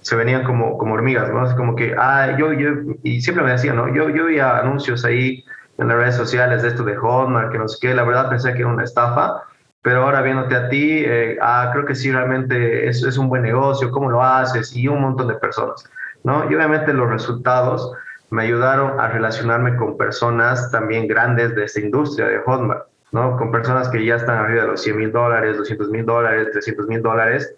se 0.00 0.16
venían 0.16 0.44
como, 0.44 0.78
como 0.78 0.94
hormigas, 0.94 1.30
¿no? 1.30 1.54
Como 1.56 1.76
que, 1.76 1.94
ah, 1.98 2.36
yo, 2.38 2.52
yo, 2.52 2.70
y 3.02 3.20
siempre 3.20 3.44
me 3.44 3.50
decían, 3.50 3.76
¿no? 3.76 3.92
Yo, 3.94 4.08
yo 4.10 4.24
veía 4.24 4.58
anuncios 4.58 5.04
ahí 5.04 5.44
en 5.76 5.88
las 5.88 5.96
redes 5.96 6.16
sociales 6.16 6.62
de 6.62 6.68
esto 6.68 6.84
de 6.84 6.96
Hotmart, 6.96 7.52
que 7.52 7.58
no 7.58 7.68
sé 7.68 7.78
qué, 7.80 7.94
la 7.94 8.04
verdad 8.04 8.28
pensé 8.28 8.52
que 8.54 8.60
era 8.60 8.68
una 8.68 8.84
estafa, 8.84 9.42
pero 9.88 10.02
ahora 10.02 10.20
viéndote 10.20 10.54
a 10.54 10.68
ti, 10.68 11.02
eh, 11.02 11.38
ah, 11.40 11.70
creo 11.72 11.86
que 11.86 11.94
sí, 11.94 12.12
realmente 12.12 12.86
es, 12.86 13.02
es, 13.02 13.16
un 13.16 13.30
buen 13.30 13.40
negocio, 13.40 13.90
cómo 13.90 14.10
lo 14.10 14.22
haces 14.22 14.76
y 14.76 14.86
un 14.86 15.00
montón 15.00 15.28
de 15.28 15.34
personas, 15.36 15.82
¿no? 16.24 16.44
Y 16.50 16.54
obviamente 16.54 16.92
los 16.92 17.08
resultados 17.08 17.90
me 18.28 18.42
ayudaron 18.42 19.00
a 19.00 19.08
relacionarme 19.08 19.76
con 19.76 19.96
personas 19.96 20.70
también 20.70 21.08
grandes 21.08 21.54
de 21.54 21.64
esta 21.64 21.80
industria 21.80 22.26
de 22.28 22.38
Hotmart, 22.40 22.86
¿no? 23.12 23.38
Con 23.38 23.50
personas 23.50 23.88
que 23.88 24.04
ya 24.04 24.16
están 24.16 24.36
arriba 24.36 24.64
de 24.64 24.68
los 24.68 24.82
100 24.82 24.94
mil 24.98 25.10
dólares, 25.10 25.56
200 25.56 25.88
mil 25.88 26.04
dólares, 26.04 26.48
300 26.52 26.86
mil 26.86 27.00
dólares. 27.00 27.54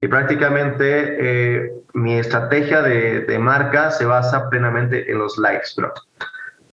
Y 0.00 0.06
prácticamente 0.06 1.16
eh, 1.18 1.72
mi 1.94 2.16
estrategia 2.16 2.82
de, 2.82 3.22
de, 3.22 3.38
marca 3.40 3.90
se 3.90 4.04
basa 4.04 4.48
plenamente 4.50 5.10
en 5.10 5.18
los 5.18 5.36
likes, 5.36 5.70
bro. 5.76 5.92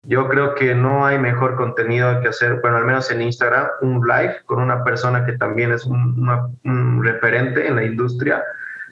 Yo 0.07 0.29
creo 0.29 0.55
que 0.55 0.73
no 0.73 1.05
hay 1.05 1.19
mejor 1.19 1.57
contenido 1.57 2.21
que 2.21 2.29
hacer, 2.29 2.61
bueno, 2.61 2.77
al 2.77 2.85
menos 2.85 3.11
en 3.11 3.21
Instagram, 3.21 3.67
un 3.81 4.07
live 4.07 4.37
con 4.45 4.61
una 4.61 4.81
persona 4.85 5.25
que 5.25 5.33
también 5.33 5.73
es 5.73 5.85
un, 5.85 7.03
referente 7.03 7.67
en 7.67 7.75
la 7.75 7.83
industria, 7.83 8.41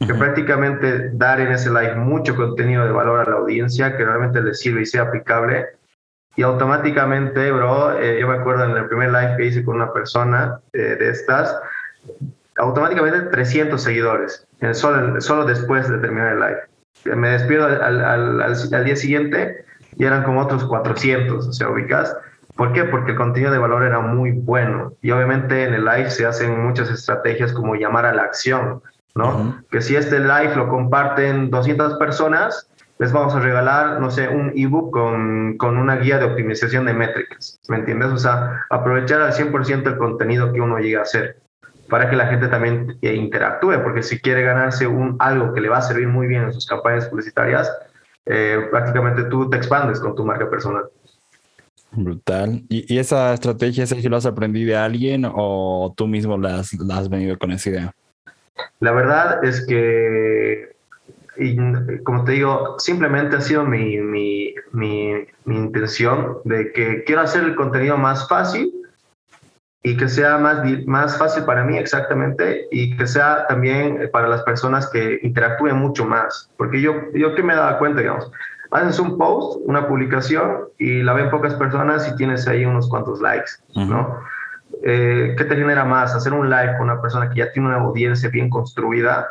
que 0.06 0.14
prácticamente 0.14 1.12
dar 1.14 1.40
en 1.40 1.54
ese 1.54 1.70
live 1.70 1.96
mucho 1.96 2.36
contenido 2.36 2.84
de 2.84 2.92
valor 2.92 3.22
a 3.22 3.30
la 3.30 3.38
audiencia 3.38 3.96
que 3.96 4.04
realmente 4.04 4.42
le 4.42 4.54
sirve 4.54 4.82
y 4.82 4.86
sea 4.86 5.04
aplicable. 5.04 5.68
Y 6.36 6.42
automáticamente, 6.42 7.50
bro, 7.50 7.98
eh, 7.98 8.20
yo 8.20 8.28
me 8.28 8.36
acuerdo 8.36 8.66
en 8.66 8.76
el 8.76 8.88
primer 8.88 9.10
live 9.12 9.38
que 9.38 9.46
hice 9.46 9.64
con 9.64 9.78
una 9.78 9.94
persona 9.94 10.60
eh, 10.74 10.98
de 11.00 11.10
estas, 11.12 11.58
automáticamente 12.58 13.22
300 13.30 13.82
seguidores, 13.82 14.46
solo, 14.74 15.22
solo 15.22 15.46
después 15.46 15.90
de 15.90 15.98
terminar 16.00 16.34
el 16.34 16.40
live. 16.42 17.16
Me 17.16 17.30
despido 17.30 17.68
al, 17.68 18.04
al, 18.04 18.42
al 18.42 18.84
día 18.84 18.98
siguiente 18.98 19.66
y 19.98 20.06
eran 20.06 20.24
como 20.24 20.42
otros 20.42 20.66
400, 20.66 21.48
o 21.48 21.54
sea, 21.54 21.70
ubicas. 21.70 22.16
¿Por 22.56 22.72
qué? 22.72 22.86
Porque 22.86 23.12
el 23.12 23.18
contenido 23.18 23.52
de 23.52 23.58
valor 23.58 23.84
era 23.84 24.00
muy 24.00 24.32
bueno 24.32 24.94
y 25.02 25.12
obviamente 25.12 25.64
en 25.64 25.74
el 25.74 25.84
live 25.84 26.10
se 26.10 26.26
hacen 26.26 26.66
muchas 26.66 26.90
estrategias 26.90 27.52
como 27.52 27.76
llamar 27.76 28.06
a 28.06 28.14
la 28.14 28.24
acción, 28.24 28.82
¿no? 29.14 29.62
Que 29.70 29.82
si 29.82 29.96
este 29.96 30.20
live 30.20 30.56
lo 30.56 30.70
comparten 30.70 31.50
200 31.50 31.98
personas, 31.98 32.70
les 32.98 33.12
vamos 33.12 33.36
a 33.36 33.42
regalar, 33.42 34.00
no 34.00 34.10
sé, 34.10 34.30
un 34.30 34.54
ebook 34.56 34.92
con, 34.92 35.58
con 35.58 35.78
una 35.78 35.98
guía 35.98 36.18
de 36.18 36.26
optimización 36.26 36.86
de 36.86 36.94
métricas, 36.94 37.60
¿me 37.68 37.78
entiendes? 37.78 38.10
O 38.12 38.18
sea, 38.18 38.62
aprovechar 38.70 39.22
al 39.22 39.34
100% 39.34 39.88
el 39.88 39.98
contenido 39.98 40.54
que 40.54 40.62
uno 40.62 40.78
llega 40.78 41.00
a 41.00 41.04
hacer 41.04 41.38
para 41.90 42.10
que 42.10 42.16
la 42.16 42.28
gente 42.28 42.48
también 42.48 42.98
interactúe, 43.02 43.84
porque 43.84 44.02
si 44.02 44.20
quiere 44.20 44.42
ganarse 44.42 44.88
un, 44.88 45.18
algo 45.20 45.54
que 45.54 45.62
le 45.62 45.70
va 45.70 45.78
a 45.78 45.82
servir 45.82 46.08
muy 46.08 46.26
bien 46.28 46.44
en 46.44 46.54
sus 46.54 46.66
campañas 46.66 47.08
publicitarias, 47.08 47.72
eh, 48.26 48.68
prácticamente 48.72 49.24
tú 49.26 49.50
te 49.50 49.58
expandes 49.58 50.00
con 50.00 50.16
tu 50.16 50.26
marca 50.26 50.50
personal. 50.50 50.86
Brutal. 51.92 52.64
¿Y, 52.70 52.98
esa 52.98 53.34
estrategia, 53.34 53.86
si 53.86 54.10
lo 54.10 54.18
has 54.18 54.26
aprendido 54.26 54.70
de 54.70 54.78
alguien 54.78 55.26
o 55.26 55.94
tú 55.96 56.08
mismo 56.08 56.38
la 56.38 56.60
has, 56.60 56.74
la 56.74 56.98
has 56.98 57.10
venido 57.10 57.38
con 57.38 57.52
esa 57.52 57.70
idea? 57.70 57.96
La 58.80 58.92
verdad 58.92 59.44
es 59.44 59.66
que 59.66 60.76
y 61.38 61.58
como 62.04 62.24
te 62.24 62.34
digo, 62.34 62.76
simplemente 62.80 63.36
ha 63.36 63.42
sido 63.42 63.66
mi, 63.66 63.98
mi, 63.98 64.56
mi, 64.72 65.12
mi, 65.44 65.56
intención 65.58 66.38
de 66.46 66.72
que 66.72 67.04
quiero 67.04 67.22
hacer 67.22 67.44
el 67.44 67.56
contenido 67.56 67.98
más 67.98 68.28
fácil 68.30 68.72
y 69.86 69.96
que 69.98 70.10
sea 70.10 70.40
más, 70.40 70.64
más 70.88 71.16
fácil 71.16 71.44
para 71.44 71.64
mí 71.64 71.78
exactamente 71.78 72.68
y 72.72 72.98
que 72.98 73.06
sea 73.06 73.46
también 73.46 74.10
para 74.12 74.28
las 74.28 74.42
personas 74.42 74.90
que 74.90 75.20
interactúen 75.22 75.76
mucho 75.76 76.06
más. 76.06 76.50
Porque 76.58 76.82
yo, 76.82 76.96
yo 77.14 77.36
que 77.36 77.44
me 77.44 77.54
dado 77.56 77.78
cuenta, 77.78 78.02
digamos, 78.02 78.32
haces 78.72 78.98
un 78.98 79.16
post, 79.20 79.62
una 79.64 79.88
publicación 79.88 80.70
y 80.80 81.04
la 81.04 81.14
ven 81.14 81.30
pocas 81.30 81.54
personas 81.54 82.12
y 82.12 82.16
tienes 82.16 82.48
ahí 82.48 82.66
unos 82.66 82.90
cuantos 82.90 83.22
likes, 83.22 83.52
¿no? 83.76 84.22
Eh, 84.82 85.36
¿Qué 85.38 85.44
te 85.44 85.56
genera 85.56 85.86
más? 85.86 86.16
Hacer 86.16 86.34
un 86.34 86.50
live 86.50 86.78
con 86.80 86.90
una 86.90 87.00
persona 87.00 87.30
que 87.30 87.36
ya 87.36 87.52
tiene 87.52 87.68
una 87.68 87.78
audiencia 87.78 88.30
bien 88.30 88.50
construida 88.50 89.28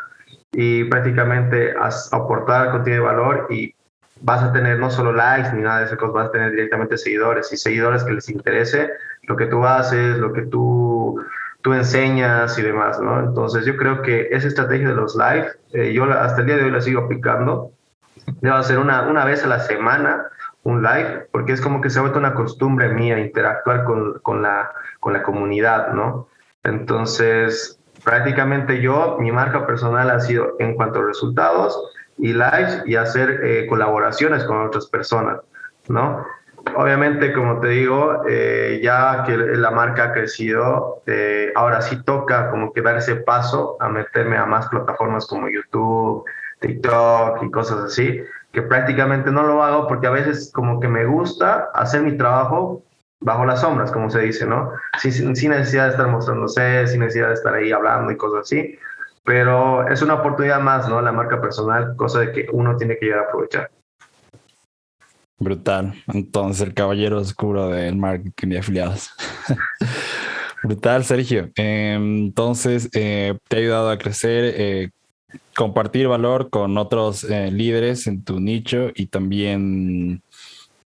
y 0.53 0.85
prácticamente 0.85 1.75
aportar 2.13 2.71
contenido 2.71 3.03
de 3.03 3.09
valor 3.09 3.49
y 3.51 3.75
vas 4.21 4.43
a 4.43 4.53
tener 4.53 4.79
no 4.79 4.91
solo 4.91 5.13
likes 5.13 5.53
ni 5.53 5.63
nada 5.63 5.81
de 5.81 5.87
esas 5.87 5.99
cosas, 5.99 6.15
vas 6.15 6.29
a 6.29 6.33
tener 6.33 6.51
directamente 6.53 6.97
seguidores 6.97 7.53
y 7.53 7.57
seguidores 7.57 8.05
que 8.05 8.13
les 8.13 8.29
interese 8.29 8.91
lo 9.23 9.37
que 9.37 9.47
tú 9.47 9.65
haces, 9.65 10.19
lo 10.19 10.33
que 10.33 10.43
tú, 10.43 11.23
tú 11.63 11.73
enseñas 11.73 12.59
y 12.59 12.63
demás, 12.63 13.01
¿no? 13.01 13.21
Entonces 13.21 13.65
yo 13.65 13.77
creo 13.77 14.03
que 14.03 14.29
esa 14.31 14.49
estrategia 14.49 14.89
de 14.89 14.95
los 14.95 15.17
live, 15.17 15.49
eh, 15.73 15.93
yo 15.93 16.05
hasta 16.05 16.41
el 16.41 16.47
día 16.47 16.57
de 16.57 16.65
hoy 16.65 16.71
la 16.71 16.81
sigo 16.81 17.03
aplicando. 17.03 17.73
Debo 18.41 18.57
hacer 18.57 18.79
una, 18.79 19.03
una 19.03 19.25
vez 19.25 19.45
a 19.45 19.49
la 19.49 19.61
semana 19.61 20.27
un 20.63 20.83
live, 20.83 21.29
porque 21.31 21.53
es 21.53 21.61
como 21.61 21.81
que 21.81 21.91
se 21.91 21.99
ha 21.99 22.03
vuelto 22.03 22.19
una 22.19 22.35
costumbre 22.35 22.89
mía 22.89 23.19
interactuar 23.19 23.85
con, 23.85 24.19
con, 24.21 24.43
la, 24.43 24.73
con 24.99 25.13
la 25.13 25.23
comunidad, 25.23 25.93
¿no? 25.93 26.29
Entonces, 26.63 27.79
prácticamente 28.03 28.81
yo, 28.81 29.19
mi 29.21 29.31
marca 29.31 29.67
personal 29.67 30.11
ha 30.11 30.21
sido 30.21 30.57
en 30.59 30.75
cuanto 30.75 31.01
a 31.01 31.07
resultados 31.07 31.79
y 32.19 32.33
lives 32.33 32.83
y 32.87 32.97
hacer 32.97 33.41
eh, 33.43 33.67
colaboraciones 33.67 34.45
con 34.45 34.67
otras 34.67 34.87
personas, 34.87 35.41
¿no? 35.89 36.25
Obviamente, 36.77 37.33
como 37.33 37.61
te 37.61 37.69
digo, 37.69 38.23
eh, 38.27 38.81
ya 38.83 39.23
que 39.27 39.37
la 39.37 39.71
marca 39.71 40.05
ha 40.05 40.13
crecido, 40.13 41.03
eh, 41.07 41.53
ahora 41.55 41.83
sí 41.83 42.03
toca 42.05 42.51
como 42.51 42.73
que 42.73 42.81
dar 42.81 42.97
ese 42.97 43.17
paso 43.17 43.77
a 43.81 43.89
meterme 43.89 44.37
a 44.39 44.47
más 44.47 44.69
plataformas 44.69 45.27
como 45.27 45.49
YouTube, 45.49 46.25
TikTok 46.61 47.43
y 47.43 47.51
cosas 47.51 47.81
así, 47.85 48.23
que 48.53 48.63
prácticamente 48.63 49.31
no 49.31 49.43
lo 49.43 49.63
hago 49.63 49.87
porque 49.87 50.07
a 50.07 50.11
veces 50.11 50.51
como 50.55 50.81
que 50.81 50.89
me 50.89 51.05
gusta 51.05 51.69
hacer 51.75 52.03
mi 52.03 52.17
trabajo 52.17 52.83
bajo 53.21 53.45
las 53.45 53.61
sombras, 53.61 53.93
como 53.93 54.11
se 54.11 54.21
dice, 54.21 54.47
¿no? 54.47 54.73
Sin, 54.99 55.37
sin, 55.37 55.51
necesidad 55.51 55.85
de 55.85 55.91
estar 55.91 56.09
mostrándose, 56.09 56.87
sin 56.87 57.01
necesidad 57.01 57.29
de 57.29 57.35
estar 57.35 57.55
ahí 57.55 57.73
hablando 57.73 58.11
y 58.11 58.17
cosas 58.17 58.41
así, 58.41 58.79
pero 59.25 59.89
es 59.89 60.03
una 60.03 60.15
oportunidad 60.15 60.61
más, 60.61 60.89
¿no? 60.89 61.01
La 61.01 61.11
marca 61.11 61.41
personal, 61.41 61.97
cosa 61.97 62.21
de 62.21 62.33
que 62.33 62.47
uno 62.53 62.77
tiene 62.77 62.99
que 62.99 63.07
llegar 63.07 63.21
a 63.21 63.29
aprovechar. 63.29 63.71
Brutal. 65.39 65.95
Entonces, 66.13 66.67
el 66.67 66.75
caballero 66.75 67.19
oscuro 67.19 67.69
del 67.69 67.97
marketing 67.97 68.49
de 68.49 68.59
afiliados. 68.59 69.11
Brutal, 70.63 71.05
Sergio. 71.05 71.51
Em, 71.57 72.27
entonces, 72.27 72.89
eh, 72.95 73.37
te 73.49 73.57
ha 73.57 73.59
ayudado 73.61 73.91
a 73.91 73.99
crecer, 73.99 74.55
eh, 74.57 74.91
compartir 75.57 76.07
valor 76.07 76.51
con 76.51 76.79
otros 76.79 77.25
eh, 77.25 77.51
líderes 77.51 78.07
en 78.07 78.23
tu 78.25 78.41
nicho 78.41 78.91
y 78.95 79.07
también 79.07 80.23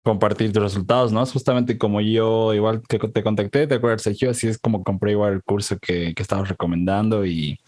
compartir 0.02 0.52
tus 0.52 0.62
resultados, 0.62 1.12
¿no? 1.12 1.22
Es 1.22 1.32
justamente 1.32 1.78
como 1.78 2.00
yo, 2.00 2.54
igual 2.54 2.80
que 2.88 2.98
te 2.98 3.22
contacté, 3.22 3.66
¿te 3.66 3.74
acuerdas, 3.74 4.02
Sergio? 4.02 4.30
Así 4.30 4.46
es 4.46 4.56
como 4.56 4.84
compré 4.84 5.12
igual 5.12 5.32
el 5.34 5.42
curso 5.42 5.76
que, 5.78 6.14
que 6.14 6.22
estabas 6.22 6.48
recomendando 6.48 7.26
y, 7.26 7.58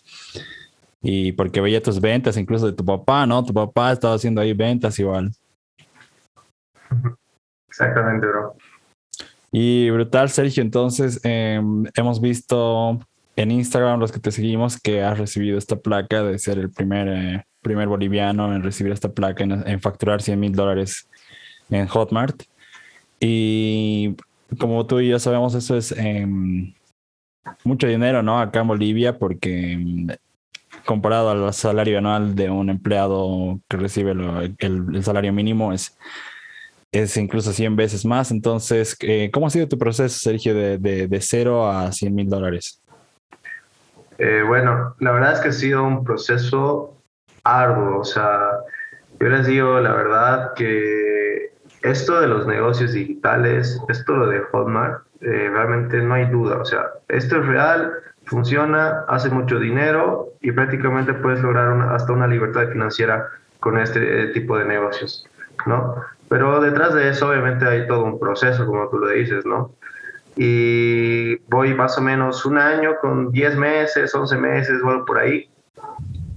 y 1.01 1.33
porque 1.33 1.61
veía 1.61 1.83
tus 1.83 2.01
ventas, 2.01 2.37
incluso 2.37 2.67
de 2.67 2.73
tu 2.73 2.85
papá, 2.85 3.27
¿no? 3.27 3.45
Tu 3.45 3.55
papá 3.55 3.93
estaba 3.93 4.15
haciendo 4.15 4.41
ahí 4.41 4.53
ventas 4.53 4.99
igual. 4.99 5.31
Exactamente, 7.69 8.27
bro. 8.27 8.57
Y 9.53 9.91
brutal, 9.91 10.29
Sergio. 10.31 10.63
Entonces, 10.63 11.21
em, 11.25 11.85
hemos 11.97 12.21
visto 12.21 12.99
en 13.37 13.51
Instagram, 13.51 14.01
los 14.01 14.13
que 14.13 14.19
te 14.19 14.33
seguimos, 14.33 14.81
que 14.81 15.03
has 15.03 15.19
recibido 15.19 15.57
esta 15.57 15.77
placa 15.77 16.23
de 16.23 16.39
ser 16.39 16.59
el 16.59 16.71
primer, 16.71 17.09
eh, 17.09 17.45
primer 17.63 17.89
boliviano 17.89 18.53
en 18.55 18.63
recibir 18.63 18.93
esta 18.93 19.11
placa, 19.11 19.45
en, 19.45 19.67
en 19.67 19.81
facturar 19.81 20.21
100 20.21 20.41
mil 20.41 20.53
dólares 20.53 21.09
en 21.71 21.87
Hotmart. 21.87 22.43
Y 23.21 24.17
como 24.59 24.87
tú 24.87 25.01
y 25.01 25.09
yo 25.09 25.19
sabemos, 25.19 25.55
eso 25.55 25.77
es 25.77 25.93
em, 25.93 26.75
mucho 27.65 27.87
dinero, 27.87 28.23
¿no? 28.23 28.41
Acá 28.41 28.61
en 28.61 28.69
Bolivia, 28.69 29.19
porque 29.19 29.73
em, 29.73 30.09
comparado 30.88 31.29
al 31.29 31.53
salario 31.53 31.98
anual 31.98 32.35
de 32.35 32.48
un 32.48 32.70
empleado 32.70 33.61
que 33.68 33.77
recibe 33.77 34.12
el, 34.12 35.05
salario 35.05 35.35
mínimo, 35.35 35.74
es, 35.74 35.94
es 36.92 37.14
incluso 37.18 37.53
100 37.53 37.77
veces 37.77 38.07
más. 38.07 38.31
Entonces, 38.31 38.96
eh, 39.01 39.31
¿cómo 39.31 39.48
ha 39.48 39.51
sido 39.51 39.68
tu 39.68 39.77
proceso, 39.77 40.18
Sergio, 40.18 40.55
de, 40.55 40.79
de, 40.79 41.20
0 41.20 41.70
a 41.70 41.92
100 41.92 42.14
mil 42.14 42.31
dólares? 42.31 42.81
Eh, 44.16 44.42
bueno, 44.46 44.94
la 45.01 45.12
verdad 45.12 45.35
es 45.35 45.40
que 45.40 45.48
ha 45.51 45.53
sido 45.53 45.85
un 45.85 46.05
proceso 46.05 46.96
arduo. 47.44 47.98
O 47.98 48.05
sea, 48.05 48.53
yo 49.20 49.29
les 49.29 49.46
digo 49.46 49.81
la 49.81 49.92
verdad 49.92 50.55
que 50.55 51.53
esto 51.83 52.18
de 52.18 52.29
los 52.29 52.46
negocios 52.46 52.94
digitales, 52.94 53.79
esto 53.90 54.27
de 54.27 54.40
Hotmart, 54.40 55.03
eh, 55.20 55.51
realmente 55.53 55.98
no 55.98 56.14
hay 56.14 56.24
duda. 56.31 56.57
O 56.57 56.64
sea, 56.64 56.87
esto 57.09 57.40
es 57.40 57.46
real, 57.46 57.92
funciona, 58.29 59.05
hace 59.09 59.31
mucho 59.31 59.59
dinero 59.59 60.29
y 60.41 60.53
prácticamente 60.53 61.14
puedes 61.14 61.43
lograr 61.43 61.93
hasta 61.93 62.12
una 62.12 62.27
libertad 62.27 62.69
financiera 62.69 63.29
con 63.61 63.79
este 63.79 64.25
eh, 64.25 64.27
tipo 64.29 64.57
de 64.57 64.64
negocios, 64.64 65.27
¿no? 65.67 65.97
Pero 66.29 66.61
detrás 66.61 66.95
de 66.95 67.09
eso 67.09 67.29
obviamente 67.29 67.67
hay 67.67 67.87
todo 67.87 68.05
un 68.05 68.21
proceso, 68.21 68.67
como 68.67 68.88
tú 68.88 68.99
lo 68.99 69.09
dices, 69.09 69.45
¿no? 69.47 69.73
Y 70.37 71.37
voy 71.49 71.75
más 71.75 71.99
o 71.99 72.03
menos 72.03 72.45
un 72.47 72.59
año 72.59 72.97
con 73.01 73.33
10 73.33 73.57
meses, 73.57 74.14
11 74.14 74.37
meses, 74.37 74.81
bueno, 74.83 75.05
por 75.05 75.19
ahí. 75.19 75.51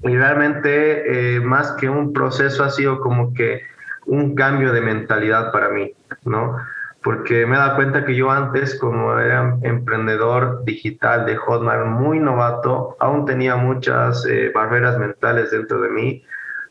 Y 0.04 0.16
realmente 0.16 1.36
eh, 1.36 1.40
más 1.42 1.74
que 1.74 1.88
un 1.88 2.12
proceso 2.12 2.64
ha 2.64 2.72
sido 2.72 3.00
como 3.00 3.34
que 3.34 3.62
un 4.06 4.34
cambio 4.34 4.74
de 4.74 4.82
mentalidad 4.82 5.52
para 5.52 5.70
mí, 5.70 5.94
¿no? 6.26 6.58
Porque 7.04 7.46
me 7.48 7.56
he 7.56 7.60
dado 7.60 7.76
cuenta 7.76 8.06
que 8.06 8.16
yo 8.16 8.30
antes, 8.30 8.78
como 8.80 9.18
era 9.18 9.58
emprendedor 9.64 10.64
digital 10.66 11.26
de 11.26 11.36
Hotmart, 11.36 11.88
muy 11.88 12.20
novato, 12.20 12.96
aún 13.00 13.26
tenía 13.26 13.56
muchas 13.56 14.26
eh, 14.28 14.52
barreras 14.54 15.00
mentales 15.00 15.50
dentro 15.50 15.82
de 15.82 15.90
mí, 15.90 16.24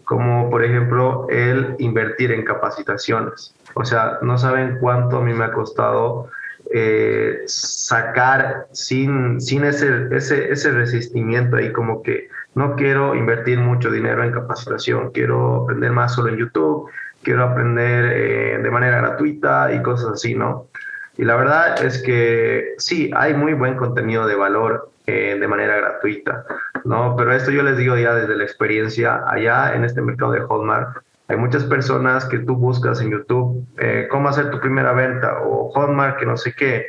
como 0.05 0.49
por 0.49 0.65
ejemplo 0.65 1.27
el 1.31 1.75
invertir 1.79 2.31
en 2.33 2.45
capacitaciones. 2.45 3.55
O 3.75 3.85
sea, 3.85 4.19
no 4.23 4.39
saben 4.39 4.79
cuánto 4.81 5.19
a 5.19 5.21
mí 5.21 5.33
me 5.33 5.45
ha 5.45 5.53
costado 5.53 6.31
eh, 6.73 7.43
sacar 7.47 8.69
sin, 8.71 9.41
sin 9.41 9.65
ese, 9.65 10.07
ese, 10.13 10.53
ese 10.53 10.71
resistimiento 10.71 11.57
ahí, 11.57 11.73
como 11.73 12.03
que 12.03 12.29
no 12.55 12.77
quiero 12.77 13.15
invertir 13.15 13.59
mucho 13.59 13.91
dinero 13.91 14.23
en 14.23 14.33
capacitación, 14.33 15.11
quiero 15.11 15.65
aprender 15.65 15.93
más 15.93 16.15
solo 16.15 16.29
en 16.29 16.37
YouTube, 16.37 16.89
quiero 17.23 17.45
aprender 17.45 18.13
eh, 18.13 18.59
de 18.63 18.71
manera 18.71 18.99
gratuita 18.99 19.73
y 19.73 19.83
cosas 19.83 20.13
así, 20.13 20.35
¿no? 20.35 20.69
Y 21.17 21.25
la 21.25 21.37
verdad 21.37 21.85
es 21.85 22.03
que 22.03 22.75
sí, 22.79 23.11
hay 23.15 23.35
muy 23.35 23.53
buen 23.53 23.77
contenido 23.77 24.27
de 24.27 24.37
valor 24.37 24.91
eh, 25.07 25.37
de 25.39 25.49
manera 25.49 25.77
gratuita, 25.77 26.45
¿no? 26.85 27.15
Pero 27.17 27.33
esto 27.33 27.51
yo 27.51 27.63
les 27.63 27.77
digo 27.77 27.97
ya 27.97 28.15
desde 28.15 28.37
la 28.37 28.45
experiencia, 28.45 29.23
allá 29.27 29.75
en 29.75 29.85
este 29.85 30.01
mercado 30.01 30.33
de 30.33 30.41
Hotmart, 30.41 30.99
hay 31.29 31.37
muchas 31.37 31.65
personas 31.65 32.25
que 32.25 32.39
tú 32.41 32.57
buscas 32.57 33.01
en 33.01 33.11
YouTube 33.11 33.65
eh, 33.79 34.09
cómo 34.11 34.29
hacer 34.29 34.51
tu 34.51 34.59
primera 34.59 34.93
venta 34.93 35.41
o 35.43 35.71
Hotmart 35.71 36.19
que 36.19 36.27
no 36.27 36.37
sé 36.37 36.53
qué. 36.55 36.87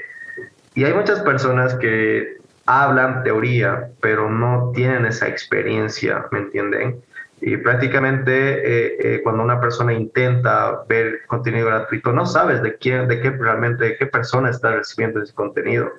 Y 0.74 0.84
hay 0.84 0.94
muchas 0.94 1.20
personas 1.20 1.76
que 1.76 2.38
hablan 2.66 3.24
teoría, 3.24 3.90
pero 4.02 4.30
no 4.30 4.72
tienen 4.74 5.06
esa 5.06 5.28
experiencia, 5.28 6.26
¿me 6.32 6.40
entienden? 6.40 7.02
Y 7.42 7.58
prácticamente 7.58 8.32
eh, 8.32 8.98
eh, 9.00 9.22
cuando 9.24 9.44
una 9.44 9.60
persona 9.60 9.94
intenta 9.94 10.84
ver 10.88 11.22
contenido 11.26 11.68
gratuito, 11.68 12.14
no 12.14 12.28
sabes 12.28 12.62
de 12.62 12.78
quién, 12.78 13.08
de 13.08 13.20
qué 13.20 13.32
realmente, 13.32 13.84
de 13.84 13.98
qué 13.98 14.06
persona 14.06 14.52
está 14.52 14.72
recibiendo 14.76 15.22
ese 15.22 15.34
contenido, 15.34 15.92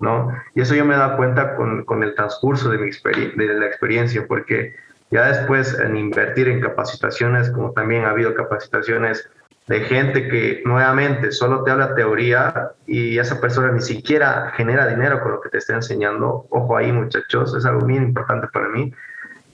¿no? 0.00 0.30
Y 0.54 0.60
eso 0.60 0.74
yo 0.74 0.84
me 0.84 0.94
he 0.94 0.98
dado 0.98 1.16
cuenta 1.16 1.56
con, 1.56 1.84
con 1.84 2.02
el 2.02 2.14
transcurso 2.14 2.70
de, 2.70 2.76
mi 2.76 2.90
de 2.90 3.54
la 3.54 3.66
experiencia, 3.66 4.26
porque 4.28 4.74
ya 5.10 5.26
después 5.26 5.78
en 5.80 5.96
invertir 5.96 6.48
en 6.48 6.60
capacitaciones, 6.60 7.50
como 7.50 7.72
también 7.72 8.04
ha 8.04 8.10
habido 8.10 8.34
capacitaciones 8.34 9.26
de 9.68 9.80
gente 9.80 10.28
que 10.28 10.62
nuevamente 10.66 11.32
solo 11.32 11.62
te 11.62 11.70
habla 11.70 11.94
teoría 11.94 12.72
y 12.86 13.18
esa 13.18 13.40
persona 13.40 13.72
ni 13.72 13.80
siquiera 13.80 14.52
genera 14.54 14.86
dinero 14.86 15.20
con 15.22 15.32
lo 15.32 15.40
que 15.40 15.48
te 15.48 15.58
está 15.58 15.74
enseñando. 15.74 16.46
Ojo 16.50 16.76
ahí 16.76 16.92
muchachos, 16.92 17.54
es 17.54 17.64
algo 17.64 17.80
muy 17.80 17.96
importante 17.96 18.48
para 18.52 18.68
mí 18.68 18.92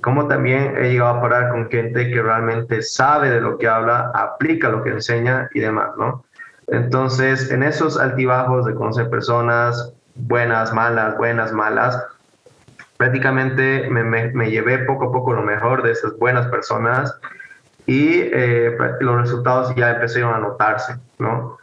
como 0.06 0.28
también 0.28 0.76
he 0.76 0.90
llegado 0.90 1.16
a 1.16 1.20
parar 1.20 1.50
con 1.50 1.68
gente 1.68 2.08
que 2.08 2.22
realmente 2.22 2.80
sabe 2.80 3.28
de 3.28 3.40
lo 3.40 3.58
que 3.58 3.66
habla, 3.66 4.12
aplica 4.14 4.68
lo 4.68 4.84
que 4.84 4.90
enseña 4.90 5.50
y 5.52 5.58
demás, 5.58 5.88
¿no? 5.98 6.24
Entonces, 6.68 7.50
en 7.50 7.64
esos 7.64 7.98
altibajos 7.98 8.66
de 8.66 8.76
conocer 8.76 9.10
personas 9.10 9.92
buenas, 10.14 10.72
malas, 10.72 11.18
buenas, 11.18 11.52
malas, 11.52 12.00
prácticamente 12.98 13.90
me, 13.90 14.04
me, 14.04 14.48
llevé 14.48 14.78
poco 14.78 15.06
a 15.08 15.12
poco 15.12 15.32
lo 15.32 15.42
mejor 15.42 15.82
de 15.82 15.90
esas 15.90 16.16
buenas 16.18 16.46
personas 16.46 17.12
y 17.86 18.20
eh, 18.32 18.76
los 19.00 19.22
resultados 19.22 19.74
ya 19.74 19.90
empezaron 19.90 20.32
a 20.34 20.38
notarse, 20.38 20.94
¿no? 21.18 21.58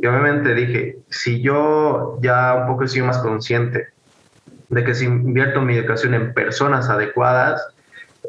Y 0.00 0.06
obviamente 0.06 0.54
dije, 0.54 0.98
si 1.10 1.42
yo 1.42 2.16
ya 2.20 2.54
un 2.54 2.68
poco 2.68 2.86
soy 2.86 3.02
más 3.02 3.18
consciente 3.18 3.88
de 4.68 4.84
que 4.84 4.94
si 4.94 5.06
invierto 5.06 5.60
mi 5.62 5.76
educación 5.76 6.14
en 6.14 6.32
personas 6.32 6.88
adecuadas, 6.88 7.74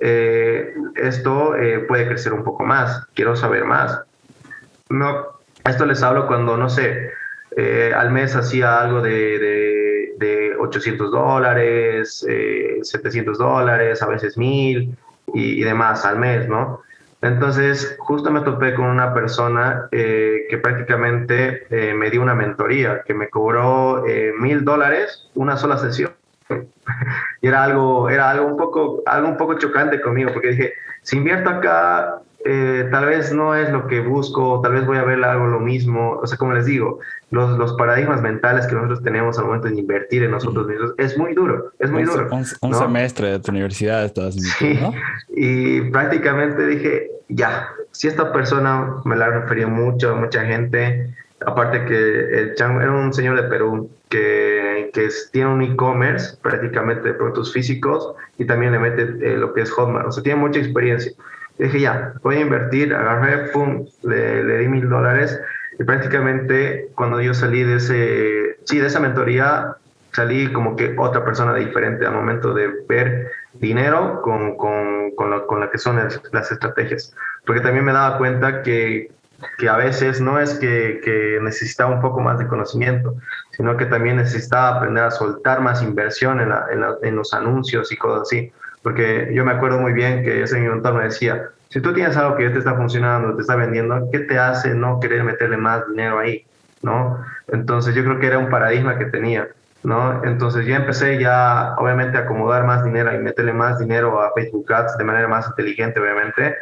eh, 0.01 0.73
esto 0.95 1.55
eh, 1.55 1.79
puede 1.79 2.07
crecer 2.07 2.33
un 2.33 2.43
poco 2.43 2.63
más, 2.63 3.05
quiero 3.13 3.35
saber 3.35 3.65
más. 3.65 4.01
No, 4.89 5.27
esto 5.65 5.85
les 5.85 6.01
hablo 6.03 6.27
cuando, 6.27 6.57
no 6.57 6.69
sé, 6.69 7.11
al 7.95 8.11
mes 8.11 8.35
hacía 8.35 8.79
algo 8.79 9.01
de, 9.01 10.15
de, 10.17 10.55
800 10.57 11.11
dólares, 11.11 12.25
700 12.81 13.37
dólares, 13.37 14.01
a 14.01 14.07
veces 14.07 14.37
1000 14.37 14.95
y, 15.33 15.61
y 15.61 15.63
demás 15.63 16.05
al 16.05 16.19
mes, 16.19 16.47
¿no? 16.47 16.81
Entonces, 17.21 17.97
justo 17.99 18.31
me 18.31 18.41
topé 18.41 18.73
con 18.73 18.85
una 18.85 19.13
persona 19.13 19.89
eh, 19.91 20.45
que 20.49 20.57
prácticamente 20.57 21.67
eh, 21.69 21.93
me 21.93 22.09
dio 22.09 22.21
una 22.21 22.33
mentoría, 22.33 23.03
que 23.05 23.13
me 23.13 23.29
cobró 23.29 24.05
eh, 24.07 24.31
mil 24.39 24.63
dólares 24.63 25.29
una 25.35 25.57
sola 25.57 25.77
sesión. 25.77 26.13
y 27.41 27.47
era 27.47 27.63
algo, 27.63 28.09
era 28.09 28.29
algo 28.29 28.47
un 28.47 28.57
poco, 28.57 29.03
algo 29.05 29.27
un 29.27 29.37
poco 29.37 29.57
chocante 29.57 30.01
conmigo, 30.01 30.31
porque 30.33 30.49
dije, 30.49 30.73
si 31.03 31.17
invierto 31.17 31.49
acá, 31.49 32.21
eh, 32.45 32.87
tal 32.89 33.05
vez 33.05 33.33
no 33.33 33.53
es 33.53 33.69
lo 33.69 33.87
que 33.87 33.99
busco, 33.99 34.61
tal 34.61 34.73
vez 34.73 34.85
voy 34.85 34.97
a 34.97 35.03
ver 35.03 35.21
algo 35.23 35.47
lo 35.47 35.59
mismo. 35.59 36.19
O 36.21 36.27
sea, 36.27 36.37
como 36.37 36.53
les 36.53 36.65
digo, 36.65 36.99
los, 37.31 37.57
los 37.57 37.73
paradigmas 37.73 38.21
mentales 38.21 38.65
que 38.65 38.75
nosotros 38.75 39.03
tenemos 39.03 39.37
al 39.37 39.45
momento 39.45 39.67
de 39.67 39.75
invertir 39.75 40.23
en 40.23 40.31
nosotros 40.31 40.67
mismos 40.67 40.93
es 40.97 41.17
muy 41.17 41.33
duro, 41.33 41.71
es 41.79 41.91
muy 41.91 42.03
duro. 42.03 42.29
Un, 42.31 42.73
semestre 42.73 43.31
de 43.31 43.39
tu 43.39 43.51
universidad 43.51 44.11
sí. 44.31 44.79
Y 45.35 45.81
prácticamente 45.91 46.65
dije, 46.65 47.11
ya, 47.27 47.69
si 47.91 48.07
esta 48.07 48.31
persona 48.31 48.95
me 49.03 49.15
la 49.15 49.27
referido 49.29 49.67
mucho, 49.69 50.15
mucha 50.15 50.45
gente, 50.45 51.13
aparte 51.45 51.85
que 51.85 51.95
el 51.95 52.55
era 52.57 52.91
un 52.91 53.13
señor 53.13 53.41
de 53.41 53.47
Perú 53.47 53.89
que, 54.09 54.89
que 54.93 55.09
tiene 55.31 55.49
un 55.49 55.61
e-commerce 55.61 56.37
prácticamente 56.41 57.09
de 57.09 57.13
productos 57.13 57.53
físicos 57.53 58.13
y 58.37 58.45
también 58.45 58.71
le 58.73 58.79
mete 58.79 59.01
eh, 59.03 59.37
lo 59.37 59.53
que 59.53 59.61
es 59.61 59.71
Hotmart, 59.71 60.07
o 60.07 60.11
sea, 60.11 60.23
tiene 60.23 60.39
mucha 60.39 60.59
experiencia 60.59 61.11
dije, 61.59 61.81
ya, 61.81 62.13
voy 62.23 62.37
a 62.37 62.41
invertir, 62.41 62.93
agarré, 62.93 63.49
pum, 63.49 63.85
le, 64.03 64.43
le 64.43 64.57
di 64.59 64.67
mil 64.67 64.89
dólares 64.89 65.39
y 65.77 65.83
prácticamente 65.83 66.89
cuando 66.95 67.21
yo 67.21 67.33
salí 67.33 67.63
de 67.63 67.75
ese, 67.75 68.57
sí, 68.63 68.79
de 68.79 68.87
esa 68.87 68.99
mentoría, 68.99 69.75
salí 70.13 70.51
como 70.51 70.75
que 70.75 70.95
otra 70.97 71.23
persona 71.23 71.53
diferente 71.55 72.05
al 72.05 72.13
momento 72.13 72.53
de 72.53 72.69
ver 72.87 73.31
dinero 73.53 74.21
con, 74.21 74.57
con, 74.57 75.11
con, 75.15 75.29
lo, 75.29 75.47
con 75.47 75.59
lo 75.59 75.69
que 75.69 75.77
son 75.77 75.97
las, 75.97 76.51
estrategias. 76.51 77.13
Porque 77.45 77.61
también 77.61 77.85
me 77.85 77.93
daba 77.93 78.17
cuenta 78.17 78.63
que, 78.63 79.11
que 79.57 79.69
a 79.69 79.77
veces 79.77 80.21
no 80.21 80.39
es 80.39 80.55
que, 80.55 81.01
que, 81.03 81.39
necesitaba 81.41 81.93
un 81.93 82.01
poco 82.01 82.19
más 82.21 82.39
de 82.39 82.47
conocimiento, 82.47 83.15
sino 83.51 83.77
que 83.77 83.85
también 83.85 84.17
necesitaba 84.17 84.77
aprender 84.77 85.03
a 85.03 85.11
soltar 85.11 85.61
más 85.61 85.81
inversión 85.81 86.39
en, 86.39 86.51
en, 87.03 87.15
los 87.15 87.33
anuncios 87.33 87.91
y 87.91 87.97
cosas 87.97 88.23
así. 88.23 88.51
Porque 88.81 89.31
yo 89.33 89.43
me 89.45 89.51
acuerdo 89.51 89.79
muy 89.79 89.93
bien 89.93 90.23
que 90.23 90.43
ese 90.43 90.59
mi 90.59 90.67
me 90.67 91.03
decía, 91.03 91.49
si 91.69 91.81
tú 91.81 91.93
tienes 91.93 92.17
algo 92.17 92.35
que 92.35 92.43
ya 92.43 92.53
te 92.53 92.59
está 92.59 92.75
funcionando, 92.75 93.35
te 93.35 93.41
está 93.41 93.55
vendiendo, 93.55 94.09
¿qué 94.11 94.19
te 94.19 94.39
hace 94.39 94.73
no 94.73 94.99
querer 94.99 95.23
meterle 95.23 95.57
más 95.57 95.87
dinero 95.87 96.19
ahí? 96.19 96.45
¿No? 96.81 97.23
Entonces 97.49 97.93
yo 97.93 98.03
creo 98.03 98.19
que 98.19 98.27
era 98.27 98.37
un 98.37 98.49
paradigma 98.49 98.97
que 98.97 99.05
tenía, 99.05 99.49
¿no? 99.83 100.23
Entonces 100.23 100.65
yo 100.65 100.75
empecé 100.75 101.19
ya, 101.19 101.75
obviamente, 101.77 102.17
a 102.17 102.21
acomodar 102.21 102.65
más 102.65 102.83
dinero 102.83 103.13
y 103.13 103.19
meterle 103.19 103.53
más 103.53 103.79
dinero 103.79 104.21
a 104.21 104.31
Facebook 104.33 104.71
Ads 104.71 104.97
de 104.97 105.03
manera 105.03 105.27
más 105.27 105.47
inteligente, 105.47 105.99
obviamente. 105.99 106.55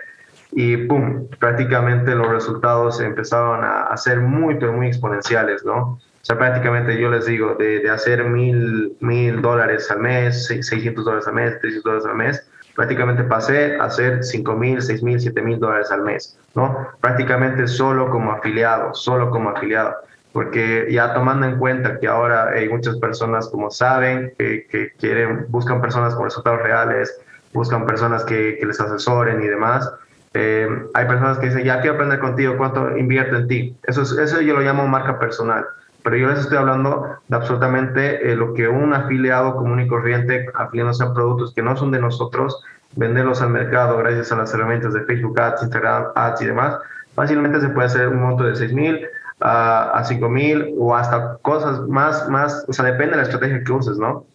Y 0.52 0.78
pum, 0.78 1.28
prácticamente 1.40 2.16
los 2.16 2.28
resultados 2.30 3.02
empezaron 3.02 3.64
a, 3.64 3.96
ser 3.98 4.22
muy, 4.22 4.56
muy 4.56 4.88
exponenciales, 4.88 5.66
¿no? 5.66 6.00
O 6.22 6.26
sea, 6.28 6.38
prácticamente 6.38 7.00
yo 7.00 7.10
les 7.10 7.26
digo, 7.26 7.56
de, 7.56 7.80
de 7.80 7.90
hacer 7.90 8.24
mil, 8.24 8.96
mil 9.00 9.42
dólares 9.42 9.90
al 9.92 10.00
mes, 10.00 10.48
600 10.48 11.06
dólares 11.06 11.28
al 11.28 11.34
mes, 11.36 11.60
300 11.60 11.84
dólares 11.84 12.06
al 12.06 12.16
mes, 12.16 12.48
prácticamente 12.78 13.24
pasé 13.24 13.76
a 13.78 13.86
hacer 13.86 14.24
5 14.24 14.54
mil, 14.54 14.82
6 14.82 15.02
mil, 15.02 15.20
7 15.20 15.42
mil 15.42 15.60
dólares 15.60 15.92
al 15.92 16.04
mes, 16.04 16.38
¿no? 16.54 16.88
Prácticamente 17.02 17.68
solo 17.68 18.10
como 18.12 18.32
afiliado, 18.32 18.94
solo 18.94 19.32
como 19.32 19.50
afiliado. 19.50 19.96
Porque 20.32 20.88
ya 20.92 21.16
tomando 21.16 21.48
en 21.48 21.58
cuenta 21.58 22.00
que 22.00 22.08
ahora 22.08 22.50
hay 22.50 22.70
muchas 22.70 22.98
personas, 22.98 23.50
como 23.50 23.72
saben, 23.72 24.32
que, 24.38 24.68
que 24.70 24.92
quieren, 25.00 25.48
buscan 25.50 25.82
personas 25.82 26.14
con 26.14 26.26
resultados 26.26 26.62
reales, 26.62 27.20
buscan 27.52 27.88
personas 27.88 28.24
que, 28.24 28.58
que 28.60 28.66
les 28.68 28.80
asesoren 28.80 29.42
y 29.42 29.48
demás, 29.48 29.92
eh, 30.34 30.68
hay 30.94 31.06
personas 31.06 31.40
que 31.40 31.48
dicen, 31.48 31.64
ya 31.64 31.80
quiero 31.82 31.96
aprender 31.96 32.20
contigo, 32.20 32.58
¿cuánto 32.58 32.98
invierto 32.98 33.38
en 33.38 33.48
ti? 33.48 33.78
Eso, 33.84 34.02
eso 34.02 34.42
yo 34.42 34.54
lo 34.54 34.62
llamo 34.62 34.88
marca 34.88 35.20
personal 35.20 35.66
pero 36.08 36.16
yo 36.16 36.30
les 36.30 36.40
estoy 36.40 36.58
hablando 36.58 37.18
de 37.28 37.36
absolutamente 37.36 38.32
eh, 38.32 38.34
lo 38.38 38.54
que 38.54 38.70
un 38.70 38.94
afiliado 38.94 39.58
común 39.58 39.82
y 39.82 39.88
corriente, 39.90 40.46
afiliándose 40.54 41.04
a 41.04 41.14
productos 41.14 41.54
que 41.54 41.62
no 41.62 41.76
son 41.76 41.92
de 41.92 42.00
nosotros, 42.00 42.64
venderlos 42.96 43.42
al 43.42 43.50
mercado 43.50 43.98
gracias 43.98 44.32
a 44.32 44.38
las 44.38 44.54
herramientas 44.54 44.94
de 44.94 45.04
Facebook 45.04 45.38
Ads, 45.38 45.64
Instagram 45.64 46.06
Ads 46.16 46.42
y 46.44 46.46
demás, 46.46 46.78
fácilmente 47.14 47.60
se 47.60 47.68
puede 47.68 47.88
hacer 47.88 48.08
un 48.08 48.22
monto 48.22 48.46
de 48.46 48.56
6 48.56 48.72
mil 48.72 49.06
a 49.42 50.02
5 50.02 50.30
mil 50.30 50.74
o 50.80 50.96
hasta 50.96 51.40
cosas 51.42 51.82
más, 51.90 52.30
más, 52.30 52.64
o 52.70 52.72
sea, 52.72 52.86
depende 52.86 53.12
de 53.12 53.18
la 53.18 53.24
estrategia 53.24 53.62
que 53.66 53.72
uses, 53.74 53.98
¿no? 53.98 54.26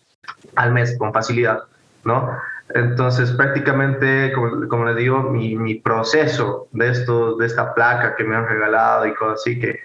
Al 0.56 0.74
mes, 0.74 0.94
con 0.98 1.10
facilidad, 1.10 1.62
¿no? 2.04 2.36
Entonces, 2.74 3.32
prácticamente, 3.32 4.32
como, 4.32 4.68
como 4.68 4.84
les 4.86 4.96
digo, 4.96 5.22
mi, 5.22 5.74
proceso 5.76 6.68
de, 6.72 6.90
esto, 6.90 7.36
de 7.36 7.46
esta 7.46 7.74
placa 7.74 8.14
que 8.16 8.24
me 8.24 8.36
han 8.36 8.48
regalado 8.48 9.06
y 9.06 9.14
cosas 9.14 9.40
así, 9.40 9.58
que 9.58 9.80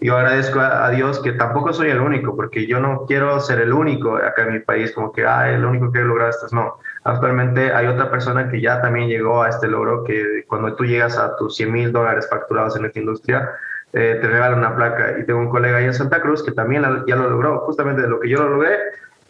yo 0.00 0.16
agradezco 0.16 0.60
a, 0.60 0.90
Dios 0.90 1.20
que 1.20 1.32
tampoco 1.32 1.72
soy 1.72 1.90
el 1.90 2.00
único, 2.00 2.36
porque 2.36 2.66
yo 2.66 2.78
no 2.78 3.04
quiero 3.06 3.40
ser 3.40 3.60
el 3.60 3.72
único 3.72 4.16
acá 4.16 4.44
en 4.44 4.52
mi 4.52 4.60
país, 4.60 4.92
como 4.92 5.12
que, 5.12 5.26
ah, 5.26 5.50
el 5.50 5.64
único 5.64 5.90
que 5.90 5.98
he 5.98 6.04
logrado 6.04 6.30
esto. 6.30 6.46
No, 6.52 6.78
actualmente 7.04 7.72
hay 7.72 7.86
otra 7.86 8.10
persona 8.10 8.48
que 8.48 8.60
ya 8.60 8.80
también 8.80 9.08
llegó 9.08 9.42
a 9.42 9.48
este 9.48 9.66
logro, 9.66 10.04
que 10.04 10.44
cuando 10.46 10.74
tú 10.74 10.84
llegas 10.84 11.18
a 11.18 11.36
tus 11.36 11.56
100 11.56 11.72
mil 11.72 11.92
dólares 11.92 12.28
facturados 12.30 12.76
en 12.76 12.84
esta 12.84 13.00
industria, 13.00 13.50
eh, 13.92 14.18
te 14.20 14.28
regalan 14.28 14.58
una 14.58 14.76
placa. 14.76 15.18
Y 15.18 15.24
tengo 15.24 15.40
un 15.40 15.48
colega 15.48 15.78
ahí 15.78 15.86
en 15.86 15.94
Santa 15.94 16.20
Cruz 16.20 16.44
que 16.44 16.52
también 16.52 16.84
ya 17.06 17.16
lo 17.16 17.28
logró, 17.28 17.60
justamente 17.60 18.02
de 18.02 18.08
lo 18.08 18.20
que 18.20 18.28
yo 18.28 18.38
lo 18.38 18.50
logré, 18.50 18.76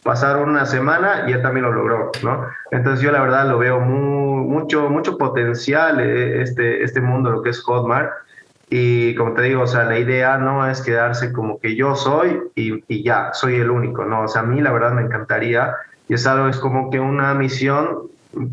pasaron 0.02 0.50
una 0.50 0.66
semana 0.66 1.24
y 1.26 1.32
él 1.32 1.42
también 1.42 1.64
lo 1.64 1.72
logró, 1.72 2.10
¿no? 2.22 2.46
Entonces 2.70 3.00
yo 3.00 3.12
la 3.12 3.20
verdad 3.20 3.48
lo 3.48 3.58
veo 3.58 3.80
muy, 3.80 4.46
mucho, 4.46 4.88
mucho 4.88 5.18
potencial 5.18 6.00
eh, 6.00 6.42
este, 6.42 6.82
este 6.82 7.00
mundo, 7.00 7.30
lo 7.30 7.42
que 7.42 7.50
es 7.50 7.60
Hotmart, 7.60 8.10
y 8.70 9.14
como 9.14 9.32
te 9.32 9.42
digo, 9.42 9.62
o 9.62 9.66
sea, 9.66 9.84
la 9.84 9.98
idea 9.98 10.36
no 10.36 10.68
es 10.68 10.82
quedarse 10.82 11.32
como 11.32 11.58
que 11.58 11.74
yo 11.74 11.96
soy 11.96 12.40
y, 12.54 13.02
ya, 13.02 13.30
soy 13.32 13.56
el 13.56 13.70
único, 13.70 14.04
¿no? 14.04 14.22
O 14.22 14.28
sea, 14.28 14.42
a 14.42 14.44
mí 14.44 14.60
la 14.60 14.72
verdad 14.72 14.92
me 14.92 15.02
encantaría 15.02 15.74
y 16.08 16.14
es 16.14 16.26
algo, 16.26 16.48
es 16.48 16.58
como 16.58 16.90
que 16.90 17.00
una 17.00 17.32
misión 17.34 18.08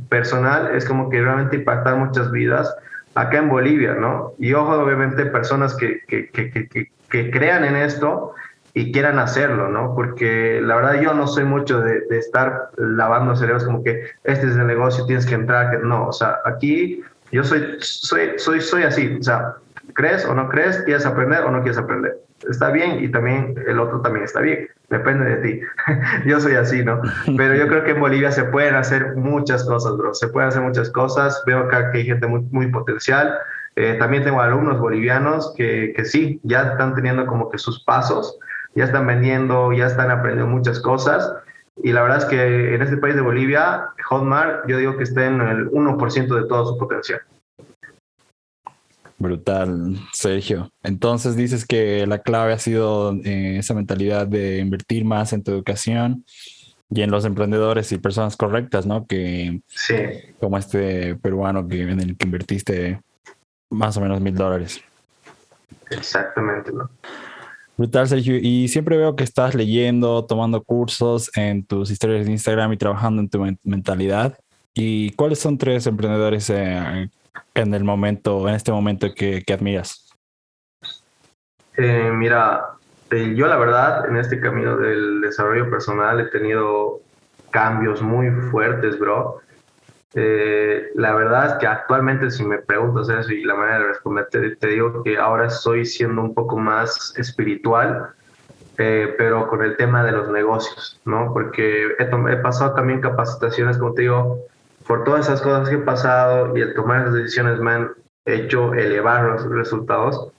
personal, 0.08 0.74
es 0.74 0.86
como 0.86 1.10
que 1.10 1.22
realmente 1.22 1.58
impactar 1.58 1.98
muchas 1.98 2.32
vidas 2.32 2.74
acá 3.14 3.40
en 3.40 3.50
Bolivia, 3.50 3.94
¿no? 3.94 4.32
Y 4.40 4.54
ojo, 4.54 4.72
obviamente, 4.72 5.26
personas 5.26 5.76
que, 5.76 6.02
que, 6.08 6.30
que, 6.30 6.90
que 7.10 7.32
crean 7.32 7.66
en 7.66 7.76
esto 7.76 8.34
y 8.76 8.92
quieran 8.92 9.18
hacerlo, 9.18 9.70
¿no? 9.70 9.96
Porque 9.96 10.62
la 10.62 10.76
verdad 10.76 11.02
yo 11.02 11.16
no 11.16 11.26
soy 11.26 11.46
mucho 11.46 11.80
de, 11.80 12.02
de 12.02 12.20
estar 12.20 12.70
lavando 12.78 13.36
cerebros 13.36 13.64
como 13.64 13.84
que 13.84 14.04
este 14.24 14.46
es 14.46 14.56
el 14.56 14.68
negocio, 14.68 15.08
tienes 15.08 15.26
que 15.26 15.34
entrar, 15.34 15.72
que 15.72 15.78
no, 15.80 16.08
o 16.08 16.14
sea, 16.14 16.38
aquí 16.46 17.02
yo 17.32 17.44
soy, 17.44 17.78
soy, 17.80 18.38
soy, 18.38 18.62
soy 18.62 18.84
así, 18.84 19.18
o 19.20 19.24
sea, 19.24 19.56
¿Crees 19.94 20.26
o 20.26 20.34
no 20.34 20.50
crees? 20.50 20.78
¿Quieres 20.84 21.06
aprender 21.06 21.44
o 21.44 21.52
no 21.52 21.62
quieres 21.62 21.78
aprender? 21.78 22.18
Está 22.50 22.70
bien 22.70 23.04
y 23.04 23.10
también 23.10 23.56
el 23.66 23.80
otro 23.80 24.02
también 24.02 24.26
está 24.26 24.42
bien. 24.42 24.68
Depende 24.90 25.24
de 25.24 25.36
ti. 25.38 25.62
yo 26.26 26.40
soy 26.40 26.56
así, 26.56 26.84
¿no? 26.84 27.02
Pero 27.38 27.56
yo 27.56 27.68
creo 27.68 27.84
que 27.84 27.92
en 27.92 28.02
Bolivia 28.02 28.32
se 28.32 28.44
pueden 28.44 28.76
hacer 28.76 29.16
muchas 29.16 29.64
cosas, 29.64 29.96
bro. 29.98 30.14
Se 30.14 30.28
pueden 30.28 30.50
hacer 30.50 30.62
muchas 30.62 30.90
cosas. 30.90 31.42
Veo 31.46 31.60
acá 31.60 31.92
que 31.92 32.00
hay 32.00 32.06
gente 32.06 32.28
muy, 32.28 32.42
muy 32.52 32.68
potencial. 32.68 33.38
Eh, 33.78 33.96
también 33.98 34.24
tengo 34.24 34.42
alumnos 34.42 34.80
bolivianos 34.80 35.54
que, 35.56 35.94
que 35.96 36.06
sí, 36.06 36.40
ya 36.44 36.72
están 36.72 36.94
teniendo 36.96 37.26
como 37.26 37.50
que 37.50 37.58
sus 37.58 37.84
pasos, 37.84 38.38
ya 38.76 38.86
están 38.86 39.08
vendiendo, 39.08 39.74
ya 39.74 39.88
están 39.88 40.12
aprendiendo 40.12 40.54
muchas 40.54 40.80
cosas. 40.80 41.34
Y 41.82 41.92
la 41.92 42.04
verdad 42.04 42.20
es 42.20 42.26
que 42.26 42.76
en 42.76 42.82
este 42.82 42.98
país 42.98 43.16
de 43.16 43.22
Bolivia, 43.22 43.90
Hotmart, 44.10 44.68
yo 44.68 44.78
digo 44.78 44.98
que 44.98 45.04
está 45.04 45.26
en 45.26 45.42
el 45.42 45.70
1% 45.72 46.42
de 46.42 46.48
todo 46.48 46.74
su 46.74 46.78
potencial. 46.78 47.22
Brutal, 49.18 49.98
Sergio. 50.14 50.72
Entonces 50.84 51.36
dices 51.36 51.66
que 51.66 52.06
la 52.06 52.20
clave 52.20 52.54
ha 52.54 52.60
sido 52.60 53.14
eh, 53.24 53.58
esa 53.58 53.74
mentalidad 53.74 54.28
de 54.28 54.60
invertir 54.60 55.06
más 55.06 55.32
en 55.34 55.44
tu 55.44 55.52
educación 55.52 56.26
y 56.90 57.02
en 57.02 57.12
los 57.12 57.26
emprendedores 57.26 57.92
y 57.92 57.98
personas 57.98 58.36
correctas, 58.36 58.86
¿no? 58.86 59.08
Que 59.08 59.62
sí. 59.68 59.96
como 60.40 60.58
este 60.58 61.16
peruano 61.16 61.68
que 61.68 61.82
en 61.82 62.00
el 62.00 62.18
que 62.18 62.26
invertiste 62.26 63.02
más 63.70 63.98
o 63.98 64.02
menos 64.02 64.22
mil 64.22 64.36
dólares. 64.36 64.82
Exactamente, 65.90 66.72
¿no? 66.72 66.90
Brutal, 67.78 68.08
Sergio. 68.08 68.38
Y 68.42 68.68
siempre 68.70 68.98
veo 68.98 69.16
que 69.16 69.24
estás 69.24 69.54
leyendo, 69.54 70.26
tomando 70.26 70.64
cursos 70.64 71.30
en 71.36 71.66
tus 71.66 71.92
historias 71.92 72.26
de 72.26 72.32
Instagram 72.32 72.72
y 72.74 72.78
trabajando 72.78 73.22
en 73.22 73.30
tu 73.30 73.46
mentalidad. 73.64 74.38
¿Y 74.74 75.12
cuáles 75.12 75.40
son 75.40 75.58
tres 75.58 75.86
emprendedores 75.88 76.50
eh, 76.50 77.10
en 77.54 77.74
el 77.74 77.84
momento, 77.84 78.48
en 78.48 78.56
este 78.56 78.72
momento 78.72 79.08
que, 79.14 79.44
admiras? 79.54 80.10
Eh, 81.78 82.12
mira, 82.14 82.62
eh, 83.12 83.34
yo 83.36 83.48
la 83.48 83.58
verdad 83.58 84.08
en 84.10 84.18
este 84.18 84.40
camino 84.40 84.78
del 84.78 85.22
desarrollo 85.22 85.70
personal 85.70 86.20
he 86.20 86.26
tenido 86.26 87.02
cambios 87.52 88.02
muy 88.02 88.30
fuertes, 88.52 88.98
bro. 89.00 89.40
Eh, 90.14 90.92
la 90.96 91.14
verdad 91.14 91.48
es 91.48 91.54
que 91.56 91.68
actualmente 91.68 92.32
si 92.32 92.46
me 92.46 92.60
preguntas 92.60 93.10
eso 93.10 93.32
y 93.32 93.44
la 93.44 93.56
manera 93.56 93.80
de 93.80 93.88
responder, 93.88 94.28
te, 94.30 94.68
digo 94.68 95.04
que 95.04 95.18
ahora 95.18 95.48
estoy 95.48 95.86
siendo 95.86 96.22
un 96.22 96.34
poco 96.34 96.58
más 96.58 97.14
espiritual, 97.18 98.10
pero 98.78 99.48
con 99.48 99.64
el 99.64 99.78
tema 99.78 100.04
de 100.04 100.12
los 100.12 100.30
negocios, 100.30 101.00
¿no? 101.06 101.32
Porque 101.34 101.96
he, 101.98 102.04
he, 102.04 102.38
pasado 102.38 102.74
también 102.76 103.02
capacitaciones, 103.02 103.78
como 103.78 103.94
te 103.94 104.04
digo, 104.04 104.40
por 104.86 105.04
todas 105.06 105.28
esas 105.28 105.42
cosas 105.42 105.70
que 105.70 105.76
he 105.76 105.80
pasado 105.80 106.56
y 106.58 106.62
el 106.62 106.74
tomar 106.74 107.02
esas 107.02 107.14
decisiones 107.14 107.60
me 107.60 107.72
han 107.72 107.92
hecho 108.26 108.74
elevar 108.74 109.24
los 109.24 109.50
resultados 109.50 110.32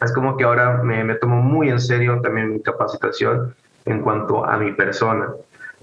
es 0.00 0.12
como 0.12 0.36
que 0.36 0.44
ahora 0.44 0.82
me, 0.82 1.02
me, 1.04 1.14
tomo 1.14 1.40
muy 1.42 1.70
en 1.70 1.80
serio 1.80 2.20
también 2.22 2.52
mi 2.52 2.62
capacitación 2.62 3.54
en 3.84 4.02
cuanto 4.02 4.44
a 4.44 4.56
mi 4.56 4.72
persona, 4.72 5.30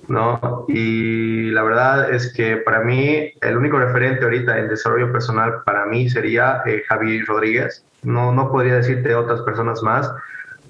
¿no? 0.07 0.65
Y 0.67 1.51
la 1.51 1.63
verdad 1.63 2.11
es 2.11 2.33
que 2.33 2.57
para 2.57 2.81
mí 2.81 3.33
el 3.41 3.57
único 3.57 3.77
referente 3.77 4.23
ahorita 4.23 4.57
en 4.59 4.67
desarrollo 4.67 5.11
personal 5.11 5.63
para 5.65 5.85
mí 5.85 6.09
sería 6.09 6.61
eh, 6.65 6.83
Javi 6.87 7.21
Rodríguez. 7.21 7.85
No, 8.03 8.33
no 8.33 8.51
podría 8.51 8.75
decirte 8.75 9.15
otras 9.15 9.41
personas 9.41 9.81
más 9.81 10.11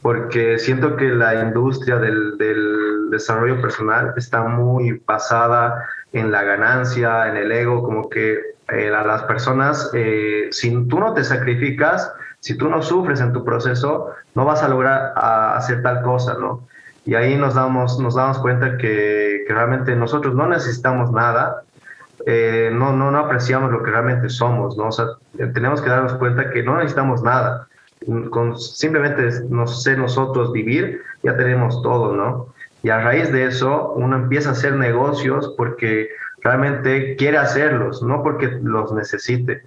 porque 0.04 0.60
siento 0.60 0.98
que 0.98 1.06
la 1.06 1.42
industria 1.42 1.98
del, 1.98 2.38
del 2.38 3.10
desarrollo 3.10 3.62
personal 3.62 4.14
está 4.18 4.44
muy 4.44 5.02
basada 5.06 5.86
en 6.12 6.32
la 6.32 6.44
ganancia, 6.44 7.30
en 7.30 7.38
el 7.38 7.52
ego, 7.52 7.82
como 7.84 8.10
que 8.10 8.38
eh, 8.72 8.90
a 8.90 9.04
las 9.04 9.24
personas, 9.24 9.90
eh, 9.94 10.48
si 10.52 10.72
tú 10.88 11.00
no 11.00 11.14
te 11.14 11.24
sacrificas, 11.24 12.14
si 12.40 12.58
tú 12.58 12.70
no 12.70 12.82
sufres 12.82 13.22
en 13.22 13.34
tu 13.34 13.44
proceso, 13.44 14.12
no 14.36 14.46
vas 14.46 14.62
a 14.64 14.68
lograr 14.68 15.14
hacer 15.16 15.82
tal 15.82 16.02
cosa, 16.02 16.36
¿no? 16.40 16.68
Y 17.06 17.16
ahí 17.16 17.36
nos 17.36 17.56
damos, 17.56 18.00
nos 18.00 18.16
damos 18.16 18.40
cuenta 18.40 18.78
que, 18.78 19.46
realmente 19.48 19.96
nosotros 19.96 20.36
no 20.36 20.48
necesitamos 20.48 21.12
nada, 21.12 21.64
eh, 22.26 22.72
no, 22.74 22.94
no, 22.94 23.12
no 23.12 23.18
apreciamos 23.20 23.72
lo 23.72 23.84
que 23.84 23.92
realmente 23.92 24.30
somos, 24.30 24.78
¿no? 24.78 24.88
O 24.88 24.92
sea, 24.92 25.06
tenemos 25.54 25.82
que 25.82 25.90
darnos 25.90 26.14
cuenta 26.14 26.50
que 26.50 26.64
no 26.64 26.78
necesitamos 26.78 27.22
nada. 27.22 27.68
Con 28.30 28.58
simplemente 28.58 29.30
no 29.50 29.68
ser 29.68 29.98
nosotros 29.98 30.52
vivir, 30.52 31.02
ya 31.24 31.36
tenemos 31.36 31.82
todo, 31.82 32.16
¿no? 32.16 32.54
Y 32.84 32.90
a 32.90 33.00
raíz 33.02 33.32
de 33.32 33.46
eso, 33.46 33.94
uno 33.94 34.18
empieza 34.18 34.50
a 34.50 34.52
hacer 34.54 34.76
negocios 34.76 35.54
porque 35.58 36.10
realmente 36.42 37.16
quiere 37.16 37.38
hacerlos, 37.38 38.04
no 38.04 38.22
porque 38.24 38.48
los 38.62 38.92
necesite 38.94 39.64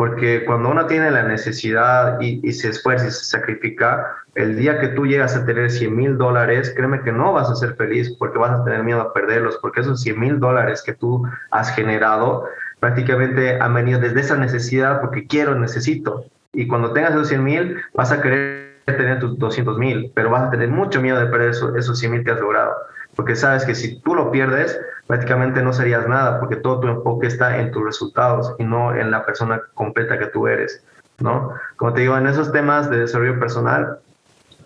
porque 0.00 0.46
cuando 0.46 0.70
uno 0.70 0.86
tiene 0.86 1.10
la 1.10 1.24
necesidad 1.24 2.18
y, 2.22 2.50
se 2.54 2.70
esfuerza 2.70 3.08
y 3.08 3.10
se 3.10 3.22
sacrifica, 3.22 4.16
el 4.34 4.56
día 4.56 4.80
que 4.80 4.88
tú 4.88 5.04
llegas 5.04 5.36
a 5.36 5.44
tener 5.44 5.70
100 5.70 5.94
mil 5.94 6.16
dólares, 6.16 6.72
créeme 6.74 7.02
que 7.02 7.12
no 7.12 7.34
vas 7.34 7.50
a 7.50 7.54
ser 7.54 7.74
feliz 7.74 8.16
porque 8.18 8.38
vas 8.38 8.58
a 8.58 8.64
tener 8.64 8.82
miedo 8.82 9.02
a 9.02 9.12
perderlos, 9.12 9.58
porque 9.60 9.82
esos 9.82 10.00
100 10.00 10.18
mil 10.18 10.40
dólares 10.40 10.82
que 10.82 10.94
tú 10.94 11.22
has 11.50 11.74
generado 11.74 12.46
prácticamente 12.78 13.60
han 13.60 13.74
venido 13.74 14.00
desde 14.00 14.20
esa 14.20 14.36
necesidad 14.38 15.02
porque 15.02 15.26
quiero, 15.26 15.54
necesito. 15.54 16.24
Y 16.54 16.66
cuando 16.66 16.94
tengas 16.94 17.10
esos 17.10 17.28
100 17.28 17.44
mil, 17.44 17.76
vas 17.92 18.10
a 18.10 18.22
querer 18.22 18.78
tener 18.86 19.20
tus 19.20 19.38
200 19.38 19.76
mil, 19.76 20.10
pero 20.14 20.30
vas 20.30 20.44
a 20.44 20.50
tener 20.50 20.70
mucho 20.70 21.02
miedo 21.02 21.20
de 21.20 21.26
perder 21.26 21.50
esos, 21.50 21.76
esos 21.76 21.98
100 21.98 22.10
mil 22.10 22.24
que 22.24 22.30
has 22.30 22.40
logrado, 22.40 22.74
porque 23.16 23.36
sabes 23.36 23.66
que 23.66 23.74
si 23.74 24.00
tú 24.00 24.14
lo 24.14 24.30
pierdes, 24.30 24.80
prácticamente 25.10 25.60
no 25.60 25.72
serías 25.72 26.06
nada 26.06 26.38
porque 26.38 26.54
todo 26.54 26.78
tu 26.78 26.86
enfoque 26.86 27.26
está 27.26 27.58
en 27.58 27.72
tus 27.72 27.84
resultados 27.84 28.54
y 28.60 28.64
no 28.64 28.94
en 28.94 29.10
la 29.10 29.26
persona 29.26 29.60
completa 29.74 30.16
que 30.20 30.26
tú 30.26 30.46
eres, 30.46 30.84
¿no? 31.18 31.52
Como 31.74 31.92
te 31.92 32.02
digo, 32.02 32.16
en 32.16 32.28
esos 32.28 32.52
temas 32.52 32.88
de 32.88 32.98
desarrollo 32.98 33.36
personal, 33.40 33.98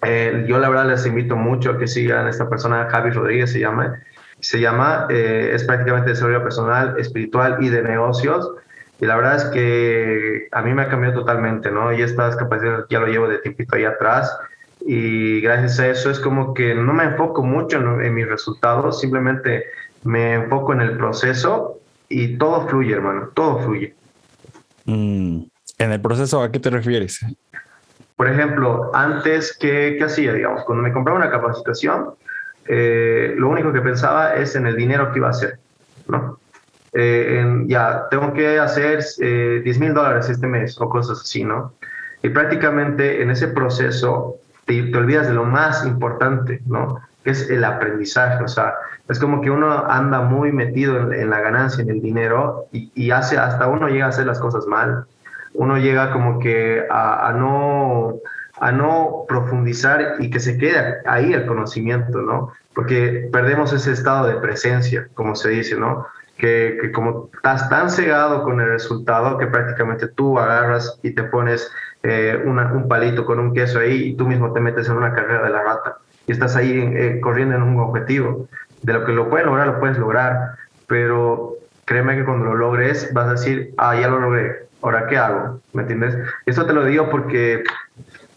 eh, 0.02 0.44
yo 0.46 0.59
la 0.59 0.68
verdad 0.68 0.87
les 0.88 1.07
invito 1.07 1.35
mucho 1.35 1.70
a 1.70 1.78
que 1.78 1.87
sigan 1.87 2.28
esta 2.28 2.46
persona, 2.46 2.90
Javi 2.90 3.09
Rodríguez 3.09 3.52
se 3.52 3.61
llama, 3.61 3.98
se 4.40 4.61
llama, 4.61 5.07
eh, 5.09 5.52
es 5.54 5.64
prácticamente 5.64 6.11
desarrollo 6.11 6.42
personal, 6.42 6.94
espiritual 6.98 7.57
y 7.61 7.70
de 7.70 7.83
negocios. 7.83 8.50
Y 9.00 9.07
la 9.07 9.16
verdad 9.16 9.37
es 9.37 9.44
que 9.46 10.48
a 10.52 10.61
mí 10.61 10.74
me 10.74 10.83
ha 10.83 10.88
cambiado 10.90 11.20
totalmente, 11.20 11.70
¿no? 11.70 11.90
Y 11.90 12.02
estas 12.02 12.37
capacidades 12.37 12.85
ya 12.90 13.00
lo 13.00 13.07
llevo 13.07 13.28
de 13.28 13.38
tiempito 13.38 13.76
ahí 13.76 13.87
atrás. 13.87 14.37
Y 14.87 15.40
gracias 15.40 15.80
a 15.80 15.88
eso 15.88 16.11
es 16.11 16.20
como 16.20 16.52
que 16.52 16.74
no 16.74 16.92
me 16.92 17.04
enfoco 17.04 17.42
mucho 17.42 17.78
en 17.78 18.12
mis 18.14 18.28
resultados, 18.28 19.00
simplemente 19.00 19.64
me 20.05 20.35
enfoco 20.35 20.73
en 20.73 20.83
el 20.83 20.97
proceso 20.97 21.81
y 22.09 22.37
todo 22.38 22.69
fluye, 22.69 22.95
hermano, 22.95 23.31
todo 23.35 23.59
fluye. 23.61 23.95
Mm, 24.85 25.43
¿En 25.79 25.93
el 25.93 26.01
proceso 26.01 26.43
a 26.43 26.53
qué 26.53 26.61
te 26.61 26.71
refieres? 26.71 27.25
Por 28.17 28.29
ejemplo, 28.29 28.90
antes, 28.95 29.57
¿qué, 29.59 29.97
qué 29.99 30.05
hacía? 30.05 30.33
Digamos, 30.33 30.62
cuando 30.64 30.85
me 30.85 30.93
compraba 30.93 31.19
una 31.19 31.31
capacitación, 31.31 32.11
eh, 32.67 33.35
lo 33.37 33.49
único 33.49 33.73
que 33.73 33.81
pensaba 33.81 34.35
es 34.35 34.55
en 34.55 34.67
el 34.67 34.77
dinero 34.77 35.12
que 35.12 35.19
iba 35.19 35.29
a 35.29 35.31
hacer, 35.31 35.59
¿no? 36.07 36.38
Eh, 36.93 37.64
ya, 37.67 38.07
tengo 38.09 38.33
que 38.33 38.59
hacer 38.61 39.05
eh, 39.21 39.62
10 39.64 39.79
mil 39.81 39.95
dólares 39.95 40.29
este 40.29 40.47
mes 40.47 40.81
o 40.81 40.88
cosas 40.88 41.21
así, 41.21 41.43
¿no? 41.43 41.75
Y 42.23 42.29
prácticamente 42.29 43.21
en 43.21 43.31
ese 43.31 43.49
proceso 43.49 44.37
te, 44.64 44.81
te 44.85 44.97
olvidas 44.97 45.27
de 45.27 45.35
lo 45.35 45.45
más 45.45 45.85
importante, 45.85 46.62
¿no? 46.67 47.01
Que 47.25 47.31
es 47.31 47.49
el 47.51 47.65
aprendizaje, 47.65 48.45
o 48.45 48.49
sea, 48.49 48.75
es 49.09 49.19
como 49.19 49.41
que 49.41 49.51
uno 49.51 49.87
anda 49.89 50.21
muy 50.21 50.53
metido 50.53 51.13
en, 51.13 51.31
la 51.31 51.41
ganancia, 51.41 51.83
en 51.83 51.91
el 51.91 52.01
dinero, 52.01 52.67
y, 52.73 53.11
hace, 53.11 53.39
hasta 53.39 53.67
uno 53.67 53.89
llega 53.89 54.07
a 54.07 54.09
hacer 54.09 54.27
las 54.27 54.39
cosas 54.39 54.67
mal. 54.67 55.07
Uno 55.55 55.79
llega 55.79 56.13
como 56.13 56.39
que 56.39 56.85
a, 56.91 57.33
no, 57.37 58.15
a 58.61 58.73
no 58.73 59.25
profundizar 59.29 60.17
y 60.19 60.31
que 60.31 60.41
se 60.41 60.59
quede 60.59 60.99
ahí 61.07 61.33
el 61.33 61.47
conocimiento, 61.47 62.21
¿no? 62.23 62.53
Porque 62.75 63.29
perdemos 63.33 63.73
ese 63.73 63.93
estado 63.93 64.27
de 64.27 64.37
presencia, 64.37 65.09
como 65.15 65.37
se 65.37 65.51
dice, 65.51 65.77
¿no? 65.77 66.07
Que, 66.37 66.79
que, 66.81 66.90
como 66.90 67.31
estás 67.33 67.70
tan 67.70 67.88
cegado 67.90 68.42
con 68.42 68.61
el 68.61 68.68
resultado 68.68 69.38
que 69.38 69.47
prácticamente 69.47 70.09
tú 70.09 70.38
agarras 70.38 70.99
y 71.03 71.12
te 71.12 71.23
pones 71.23 71.70
eh, 72.03 72.42
un 72.44 72.88
palito 72.88 73.25
con 73.25 73.38
un 73.38 73.55
queso 73.55 73.79
ahí 73.79 74.09
y 74.09 74.16
tú 74.16 74.27
mismo 74.27 74.53
te 74.53 74.61
metes 74.61 74.88
en 74.88 74.97
una 74.97 75.14
carrera 75.14 75.44
de 75.44 75.51
la 75.51 75.62
rata 75.62 75.99
y 76.27 76.33
estás 76.33 76.57
ahí 76.57 76.73
eh, 76.73 77.20
corriendo 77.20 77.57
en 77.57 77.62
un 77.62 77.79
objetivo 77.81 78.49
de 78.83 78.92
lo 78.92 79.05
que 79.05 79.12
lo 79.12 79.31
puedes 79.31 79.47
lograr, 79.47 79.66
lo 79.66 79.81
puedes 79.81 79.99
lograr, 79.99 80.57
pero 80.87 81.55
créeme 81.85 82.16
que 82.16 82.25
cuando 82.25 82.47
lo 82.47 82.55
logres 82.55 83.12
vas 83.12 83.29
a 83.29 83.33
decir, 83.33 83.75
ah, 83.79 83.99
ya 83.99 84.09
lo 84.09 84.20
logré, 84.20 84.66
ahora 84.83 85.07
qué 85.07 85.16
hago, 85.16 85.61
¿me 85.73 85.83
entiendes? 85.83 86.16
Esto 86.47 86.66
te 86.66 86.73
lo 86.73 86.85
digo 86.85 87.11
porque 87.11 87.64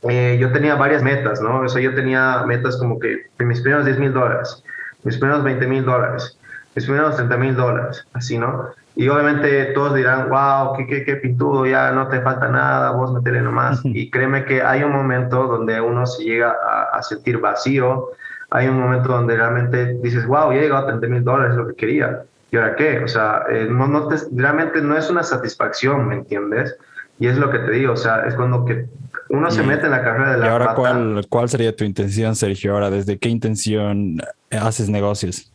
eh, 0.09 0.37
yo 0.39 0.51
tenía 0.51 0.75
varias 0.75 1.03
metas, 1.03 1.41
¿no? 1.41 1.59
O 1.59 1.69
sea, 1.69 1.81
yo 1.81 1.93
tenía 1.93 2.43
metas 2.45 2.77
como 2.77 2.99
que 2.99 3.25
mis 3.39 3.61
primeros 3.61 3.85
10 3.85 3.99
mil 3.99 4.13
dólares, 4.13 4.63
mis 5.03 5.17
primeros 5.17 5.43
20 5.43 5.67
mil 5.67 5.85
dólares, 5.85 6.37
mis 6.77 6.85
primeros 6.85 7.15
30 7.15 7.37
mil 7.37 7.55
dólares, 7.55 8.05
así, 8.13 8.37
¿no? 8.37 8.69
Y 8.95 9.09
obviamente 9.09 9.65
todos 9.73 9.95
dirán, 9.95 10.29
wow, 10.29 10.77
qué, 10.77 10.85
qué, 10.85 11.03
qué 11.03 11.15
pintudo, 11.15 11.65
ya 11.65 11.91
no 11.91 12.07
te 12.07 12.21
falta 12.21 12.49
nada, 12.49 12.91
vos 12.91 13.11
metele 13.11 13.41
nomás. 13.41 13.81
Y 13.83 14.11
créeme 14.11 14.45
que 14.45 14.61
hay 14.61 14.83
un 14.83 14.91
momento 14.91 15.47
donde 15.47 15.81
uno 15.81 16.05
se 16.05 16.23
llega 16.23 16.51
a, 16.51 16.95
a 16.95 17.01
sentir 17.01 17.39
vacío, 17.39 18.09
hay 18.51 18.67
un 18.67 18.79
momento 18.79 19.09
donde 19.09 19.35
realmente 19.35 19.95
dices, 20.03 20.27
wow, 20.27 20.51
ya 20.51 20.59
he 20.59 20.61
llegado 20.61 20.83
a 20.83 20.87
30 20.87 21.07
mil 21.07 21.23
dólares, 21.23 21.55
lo 21.55 21.67
que 21.67 21.73
quería. 21.73 22.21
¿Y 22.51 22.57
ahora 22.57 22.75
qué? 22.75 22.99
O 22.99 23.07
sea, 23.07 23.41
eh, 23.49 23.67
no, 23.67 23.87
no 23.87 24.07
te, 24.07 24.17
realmente 24.35 24.79
no 24.79 24.95
es 24.95 25.09
una 25.09 25.23
satisfacción, 25.23 26.07
¿me 26.07 26.15
entiendes? 26.15 26.77
Y 27.17 27.25
es 27.25 27.39
lo 27.39 27.49
que 27.49 27.57
te 27.57 27.71
digo, 27.71 27.93
o 27.93 27.97
sea, 27.97 28.19
es 28.27 28.35
cuando 28.35 28.65
que 28.65 28.85
uno 29.29 29.49
se 29.49 29.63
mete 29.63 29.85
en 29.85 29.91
la 29.91 30.03
carrera 30.03 30.33
de 30.33 30.37
la 30.37 30.45
¿Y 30.45 30.49
ahora 30.49 30.75
¿cuál, 30.75 31.25
cuál 31.27 31.49
sería 31.49 31.75
tu 31.75 31.83
intención, 31.83 32.35
Sergio? 32.35 32.73
Ahora, 32.73 32.91
¿desde 32.91 33.17
qué 33.17 33.29
intención 33.29 34.21
haces 34.51 34.89
negocios? 34.89 35.51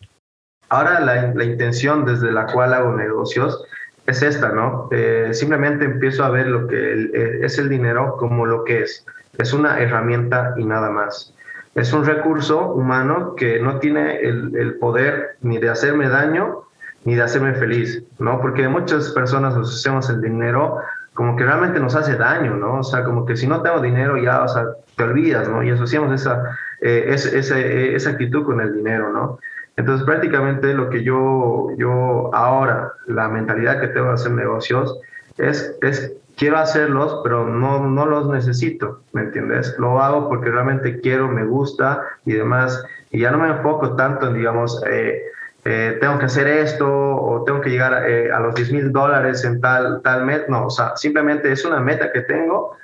Ahora 0.73 1.01
la, 1.01 1.35
la 1.35 1.45
intención 1.45 2.07
desde 2.07 2.33
la 2.33 2.47
cual 2.47 2.73
hago 2.73 2.95
negocios 2.95 3.63
es 4.07 4.23
esta, 4.23 4.49
¿no? 4.49 4.89
Eh, 4.91 5.29
simplemente 5.33 5.85
empiezo 5.85 6.25
a 6.25 6.31
ver 6.31 6.47
lo 6.47 6.67
que 6.67 7.11
es 7.43 7.59
el 7.59 7.69
dinero 7.69 8.17
como 8.17 8.47
lo 8.47 8.65
que 8.65 8.81
es. 8.85 9.05
Es 9.37 9.53
una 9.53 9.79
herramienta 9.81 10.55
y 10.57 10.65
nada 10.65 10.89
más 10.89 11.35
es 11.75 11.93
un 11.93 12.07
recurso 12.07 12.73
humano 12.73 13.35
que 13.37 13.61
no 13.61 13.81
tiene 13.81 14.21
el, 14.21 14.77
poder 14.81 15.37
ni 15.43 15.59
de 15.59 15.69
hacerme 15.69 16.09
daño 16.09 16.63
ni 17.05 17.17
de 17.17 17.23
hacerme 17.23 17.53
feliz, 17.53 18.03
¿no? 18.19 18.41
Porque 18.41 18.67
muchas 18.67 19.11
personas 19.11 19.55
asociamos 19.55 20.09
el 20.09 20.23
dinero 20.23 20.79
como 21.13 21.37
que 21.37 21.45
realmente 21.45 21.81
nos 21.81 21.95
hace 21.97 22.17
daño, 22.17 22.57
¿no? 22.57 22.79
O 22.79 22.83
sea, 22.83 23.05
como 23.05 23.27
que 23.27 23.37
si 23.37 23.47
no 23.47 23.61
tengo 23.61 23.81
dinero 23.81 24.17
ya, 24.17 24.43
o 24.43 24.49
sea, 24.49 24.65
te 24.97 25.05
olvidas, 25.05 25.49
¿no? 25.51 25.63
Y 25.63 25.71
asociamos 25.71 26.19
esa, 26.19 26.57
eh, 26.81 27.05
esa, 27.09 27.59
esa 27.59 28.11
actitud 28.11 28.45
con 28.45 28.61
el 28.63 28.73
dinero, 28.73 29.13
¿no? 29.13 29.39
Entonces, 29.77 30.05
prácticamente 30.05 30.75
lo 30.75 30.91
que 30.91 31.03
yo, 31.03 31.69
yo 31.77 32.35
ahora, 32.35 32.93
la 33.07 33.29
mentalidad 33.29 33.81
que 33.81 33.89
tengo 33.89 34.09
de 34.09 34.15
hacer 34.15 34.33
negocios, 34.33 34.99
es, 35.39 35.75
es 35.81 36.13
quiero 36.37 36.59
hacerlos, 36.59 37.21
pero 37.23 37.47
no, 37.47 37.89
no 37.89 38.07
los 38.07 38.29
necesito, 38.29 39.03
¿me 39.13 39.23
entiendes? 39.23 39.75
Lo 39.79 40.01
hago 40.01 40.29
porque 40.29 40.51
realmente 40.51 41.01
quiero, 41.01 41.29
me 41.29 41.45
gusta 41.45 42.03
y 42.27 42.33
demás, 42.33 42.85
y 43.11 43.21
ya 43.21 43.31
no 43.31 43.39
me 43.39 43.49
enfoco 43.49 43.97
tanto 43.97 44.29
en, 44.29 44.35
digamos, 44.35 44.83
eh, 44.91 45.23
eh, 45.65 45.99
tengo 46.01 46.19
que 46.19 46.25
hacer 46.25 46.49
esto 46.49 46.87
o 46.89 47.45
tengo 47.45 47.61
que 47.61 47.71
llegar 47.71 48.09
eh, 48.09 48.33
a 48.33 48.41
los 48.41 48.55
10 48.55 48.73
mil 48.73 48.93
dólares 48.93 49.45
en 49.45 49.61
tal, 49.61 50.03
tal 50.03 50.25
mes, 50.25 50.43
no, 50.49 50.67
o 50.67 50.71
sea, 50.71 50.97
simplemente 50.97 51.53
es 51.53 51.65
una 51.65 51.81
meta 51.81 52.11
que 52.13 52.23
tengo, 52.23 52.77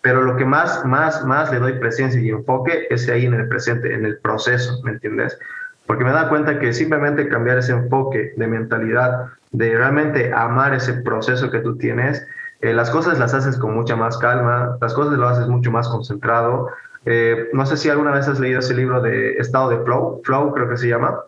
pero 0.00 0.22
lo 0.22 0.36
que 0.36 0.44
más, 0.44 0.84
más, 0.84 1.24
más 1.24 1.50
le 1.52 1.58
doy 1.58 1.74
presencia 1.74 2.20
y 2.20 2.30
enfoque 2.30 2.86
es 2.90 3.08
ahí 3.08 3.26
en 3.26 3.34
el 3.34 3.48
presente, 3.48 3.92
en 3.92 4.04
el 4.04 4.18
proceso, 4.18 4.80
¿me 4.82 4.92
entiendes? 4.92 5.38
Porque 5.88 6.04
me 6.04 6.12
da 6.12 6.28
cuenta 6.28 6.58
que 6.58 6.74
simplemente 6.74 7.28
cambiar 7.28 7.56
ese 7.56 7.72
enfoque 7.72 8.34
de 8.36 8.46
mentalidad, 8.46 9.30
de 9.52 9.74
realmente 9.74 10.30
amar 10.34 10.74
ese 10.74 10.92
proceso 10.92 11.50
que 11.50 11.60
tú 11.60 11.78
tienes, 11.78 12.24
eh, 12.60 12.74
las 12.74 12.90
cosas 12.90 13.18
las 13.18 13.32
haces 13.32 13.56
con 13.56 13.74
mucha 13.74 13.96
más 13.96 14.18
calma, 14.18 14.76
las 14.82 14.92
cosas 14.92 15.14
lo 15.14 15.26
haces 15.26 15.48
mucho 15.48 15.70
más 15.70 15.88
concentrado. 15.88 16.68
Eh, 17.06 17.48
no 17.54 17.64
sé 17.64 17.78
si 17.78 17.88
alguna 17.88 18.10
vez 18.10 18.28
has 18.28 18.38
leído 18.38 18.58
ese 18.58 18.74
libro 18.74 19.00
de 19.00 19.38
Estado 19.38 19.70
de 19.70 19.78
Flow, 19.78 20.20
Flow 20.24 20.52
creo 20.52 20.68
que 20.68 20.76
se 20.76 20.88
llama. 20.88 21.20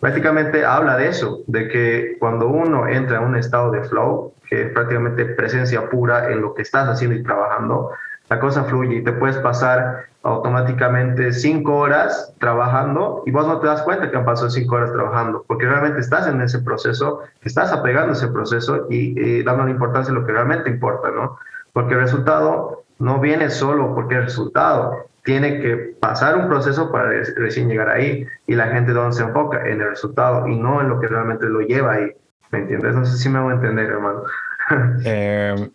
Prácticamente 0.00 0.64
habla 0.64 0.96
de 0.96 1.08
eso, 1.08 1.42
de 1.46 1.68
que 1.68 2.16
cuando 2.18 2.48
uno 2.48 2.88
entra 2.88 3.18
en 3.18 3.24
un 3.24 3.36
estado 3.36 3.70
de 3.70 3.82
flow, 3.84 4.32
que 4.48 4.62
es 4.62 4.72
prácticamente 4.72 5.26
presencia 5.26 5.90
pura 5.90 6.30
en 6.30 6.40
lo 6.40 6.54
que 6.54 6.62
estás 6.62 6.88
haciendo 6.88 7.16
y 7.16 7.22
trabajando, 7.22 7.90
la 8.28 8.40
cosa 8.40 8.64
fluye 8.64 8.96
y 8.96 9.04
te 9.04 9.12
puedes 9.12 9.36
pasar 9.38 10.06
automáticamente 10.22 11.32
cinco 11.32 11.76
horas 11.76 12.34
trabajando 12.38 13.22
y 13.26 13.30
vos 13.30 13.46
no 13.46 13.60
te 13.60 13.68
das 13.68 13.82
cuenta 13.82 14.10
que 14.10 14.16
han 14.16 14.24
pasado 14.24 14.50
cinco 14.50 14.74
horas 14.74 14.92
trabajando, 14.92 15.44
porque 15.46 15.66
realmente 15.66 16.00
estás 16.00 16.26
en 16.26 16.40
ese 16.40 16.58
proceso, 16.58 17.20
estás 17.42 17.72
apegando 17.72 18.12
ese 18.12 18.28
proceso 18.28 18.86
y, 18.90 19.42
dando 19.44 19.64
la 19.64 19.70
importancia 19.70 20.12
a 20.12 20.14
lo 20.14 20.26
que 20.26 20.32
realmente 20.32 20.68
importa, 20.68 21.10
¿no? 21.10 21.38
Porque 21.72 21.94
el 21.94 22.00
resultado 22.00 22.82
no 22.98 23.20
viene 23.20 23.50
solo 23.50 23.94
porque 23.94 24.16
el 24.16 24.24
resultado, 24.24 25.06
tiene 25.26 25.60
que 25.60 25.96
pasar 26.00 26.36
un 26.36 26.48
proceso 26.48 26.90
para 26.92 27.10
recién 27.36 27.68
llegar 27.68 27.88
ahí 27.88 28.24
y 28.46 28.54
la 28.54 28.68
gente 28.68 28.92
donde 28.92 29.16
se 29.16 29.24
enfoca 29.24 29.60
en 29.68 29.80
el 29.80 29.90
resultado 29.90 30.46
y 30.46 30.56
no 30.56 30.80
en 30.80 30.88
lo 30.88 31.00
que 31.00 31.08
realmente 31.08 31.46
lo 31.46 31.60
lleva 31.60 31.94
ahí, 31.94 32.12
¿me 32.52 32.60
entiendes? 32.60 32.94
No 32.94 33.04
sé 33.04 33.18
si 33.18 33.28
me 33.28 33.40
voy 33.40 33.52
a 33.52 33.56
entender, 33.56 33.86
hermano. 33.86 34.22
Eh, 35.04 35.70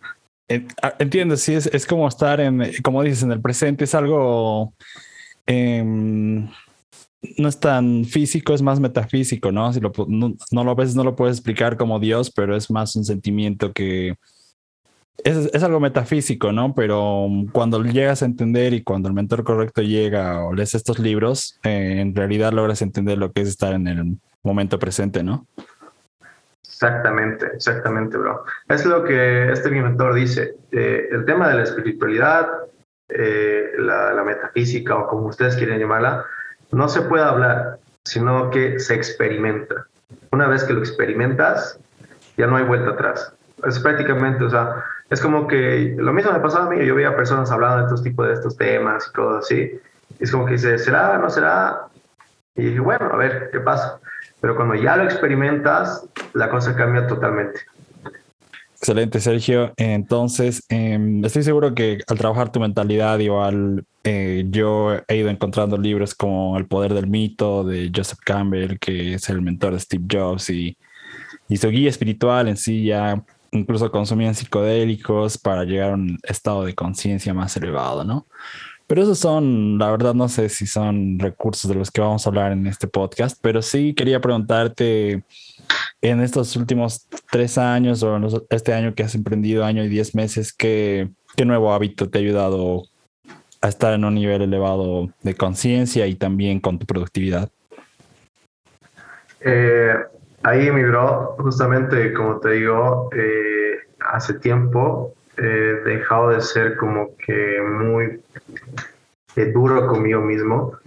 entiendo, 0.98 1.36
sí, 1.36 1.54
es, 1.54 1.66
es, 1.66 1.86
como 1.86 2.08
estar 2.08 2.40
en, 2.40 2.62
como 2.82 3.02
dices, 3.02 3.22
en 3.22 3.32
el 3.32 3.40
presente, 3.40 3.84
es 3.84 3.94
algo, 3.94 4.74
em, 5.46 6.48
no 7.38 7.48
es 7.48 7.60
tan 7.60 8.04
físico, 8.04 8.54
es 8.54 8.62
más 8.62 8.80
metafísico, 8.80 9.52
¿no? 9.52 9.72
Si 9.72 9.80
lo, 9.80 9.92
no, 10.08 10.34
no, 10.50 10.64
lo 10.64 10.74
ves, 10.74 10.94
no 10.94 11.04
lo 11.04 11.16
puedes 11.16 11.36
explicar 11.36 11.76
como 11.76 12.00
Dios, 12.00 12.30
pero 12.30 12.56
es 12.56 12.70
más 12.70 12.96
un 12.96 13.04
sentimiento 13.04 13.72
que 13.72 14.16
es, 15.24 15.50
es, 15.52 15.62
algo 15.62 15.78
metafísico, 15.80 16.52
¿no? 16.52 16.74
Pero 16.74 17.28
cuando 17.52 17.82
llegas 17.82 18.22
a 18.22 18.26
entender 18.26 18.74
y 18.74 18.82
cuando 18.82 19.08
el 19.08 19.14
mentor 19.14 19.44
correcto 19.44 19.82
llega 19.82 20.44
o 20.44 20.52
lees 20.52 20.74
estos 20.74 20.98
libros, 20.98 21.58
eh, 21.62 21.98
en 22.00 22.14
realidad 22.14 22.52
logras 22.52 22.82
entender 22.82 23.18
lo 23.18 23.32
que 23.32 23.42
es 23.42 23.48
estar 23.48 23.74
en 23.74 23.86
el 23.86 24.18
momento 24.42 24.78
presente, 24.78 25.22
¿no? 25.22 25.46
Exactamente, 26.82 27.46
exactamente, 27.54 28.18
bro. 28.18 28.44
Es 28.68 28.84
lo 28.84 29.04
que 29.04 29.52
este 29.52 29.70
mi 29.70 29.80
mentor 29.80 30.14
dice. 30.14 30.56
Eh, 30.72 31.08
el 31.12 31.24
tema 31.24 31.48
de 31.48 31.54
la 31.54 31.62
espiritualidad, 31.62 32.48
eh, 33.08 33.70
la, 33.78 34.20
metafísica 34.24 34.96
o 34.96 35.06
como 35.06 35.28
ustedes 35.28 35.54
quieren 35.54 35.78
llamarla, 35.78 36.24
no 36.72 36.88
se 36.88 37.02
puede 37.02 37.22
hablar, 37.22 37.78
sino 38.04 38.50
que 38.50 38.80
se 38.80 38.94
experimenta. 38.94 39.86
Una 40.32 40.48
vez 40.48 40.64
que 40.64 40.72
lo 40.72 40.80
experimentas, 40.80 41.78
ya 42.36 42.48
no 42.48 42.56
hay 42.56 42.64
vuelta 42.64 42.90
atrás. 42.90 43.32
Es 43.64 43.78
prácticamente, 43.78 44.42
o 44.42 44.50
sea, 44.50 44.82
es 45.08 45.20
como 45.20 45.46
que 45.46 45.94
lo 45.96 46.12
mismo 46.12 46.32
me 46.32 46.40
pasaba 46.40 46.66
a 46.66 46.70
mí. 46.70 46.84
Yo 46.84 46.96
veía 46.96 47.14
personas 47.14 47.48
hablando 47.52 47.76
de 47.76 47.84
estos 47.84 48.02
tipos 48.02 48.26
de 48.26 48.32
estos 48.32 48.56
temas 48.56 49.06
y 49.08 49.12
cosas 49.12 49.44
así. 49.44 49.80
es 50.18 50.32
como 50.32 50.46
que 50.46 50.54
dice, 50.54 50.78
¿será? 50.78 51.16
¿No 51.18 51.30
será? 51.30 51.86
Y 52.56 52.64
dije, 52.64 52.80
bueno, 52.80 53.08
a 53.12 53.16
ver, 53.16 53.50
¿qué 53.52 53.60
pasa? 53.60 54.00
Pero 54.42 54.56
cuando 54.56 54.74
ya 54.74 54.96
lo 54.96 55.04
experimentas, 55.04 56.04
la 56.34 56.50
cosa 56.50 56.74
cambia 56.74 57.06
totalmente. 57.06 57.60
Excelente, 58.74 59.20
Sergio. 59.20 59.72
Entonces, 59.76 60.64
em, 60.68 61.24
estoy 61.24 61.44
seguro 61.44 61.72
que 61.72 62.00
al 62.08 62.18
trabajar 62.18 62.50
tu 62.50 62.58
mentalidad, 62.58 63.20
igual 63.20 63.84
eh, 64.02 64.44
yo 64.50 64.96
he 65.06 65.16
ido 65.18 65.30
encontrando 65.30 65.78
libros 65.78 66.16
como 66.16 66.58
El 66.58 66.66
poder 66.66 66.92
del 66.92 67.06
mito 67.06 67.62
de 67.62 67.92
Joseph 67.94 68.18
Campbell, 68.24 68.80
que 68.80 69.14
es 69.14 69.28
el 69.28 69.40
mentor 69.40 69.74
de 69.74 69.78
Steve 69.78 70.04
Jobs, 70.10 70.50
y, 70.50 70.76
y 71.48 71.56
su 71.56 71.68
guía 71.70 71.88
espiritual 71.88 72.48
en 72.48 72.56
sí 72.56 72.84
ya 72.84 73.22
incluso 73.52 73.92
consumían 73.92 74.34
psicodélicos 74.34 75.38
para 75.38 75.62
llegar 75.62 75.90
a 75.90 75.94
un 75.94 76.18
estado 76.24 76.64
de 76.64 76.74
conciencia 76.74 77.32
más 77.32 77.56
elevado, 77.56 78.02
¿no? 78.02 78.26
Pero 78.92 79.04
esos 79.04 79.20
son, 79.20 79.78
la 79.78 79.90
verdad, 79.90 80.12
no 80.12 80.28
sé 80.28 80.50
si 80.50 80.66
son 80.66 81.18
recursos 81.18 81.66
de 81.66 81.74
los 81.74 81.90
que 81.90 82.02
vamos 82.02 82.26
a 82.26 82.28
hablar 82.28 82.52
en 82.52 82.66
este 82.66 82.86
podcast, 82.86 83.38
pero 83.40 83.62
sí 83.62 83.94
quería 83.94 84.20
preguntarte 84.20 85.24
en 86.02 86.20
estos 86.20 86.56
últimos 86.56 87.08
tres 87.30 87.56
años 87.56 88.02
o 88.02 88.44
este 88.50 88.74
año 88.74 88.94
que 88.94 89.02
has 89.02 89.14
emprendido, 89.14 89.64
año 89.64 89.82
y 89.82 89.88
diez 89.88 90.14
meses, 90.14 90.52
¿qué, 90.52 91.08
qué 91.34 91.46
nuevo 91.46 91.72
hábito 91.72 92.10
te 92.10 92.18
ha 92.18 92.20
ayudado 92.20 92.82
a 93.62 93.68
estar 93.68 93.94
en 93.94 94.04
un 94.04 94.14
nivel 94.14 94.42
elevado 94.42 95.08
de 95.22 95.34
conciencia 95.36 96.06
y 96.06 96.14
también 96.14 96.60
con 96.60 96.78
tu 96.78 96.84
productividad? 96.84 97.48
Eh, 99.40 99.94
ahí, 100.42 100.70
mi 100.70 100.82
bro, 100.82 101.34
justamente 101.38 102.12
como 102.12 102.40
te 102.40 102.50
digo, 102.50 103.08
eh, 103.16 103.88
hace 104.00 104.34
tiempo 104.34 105.14
he 105.36 105.44
dejado 105.84 106.30
de 106.30 106.40
ser 106.40 106.76
como 106.76 107.16
que 107.16 107.60
muy 107.62 108.22
eh, 109.36 109.52
duro 109.52 109.86
conmigo 109.86 110.20
mismo. 110.20 110.78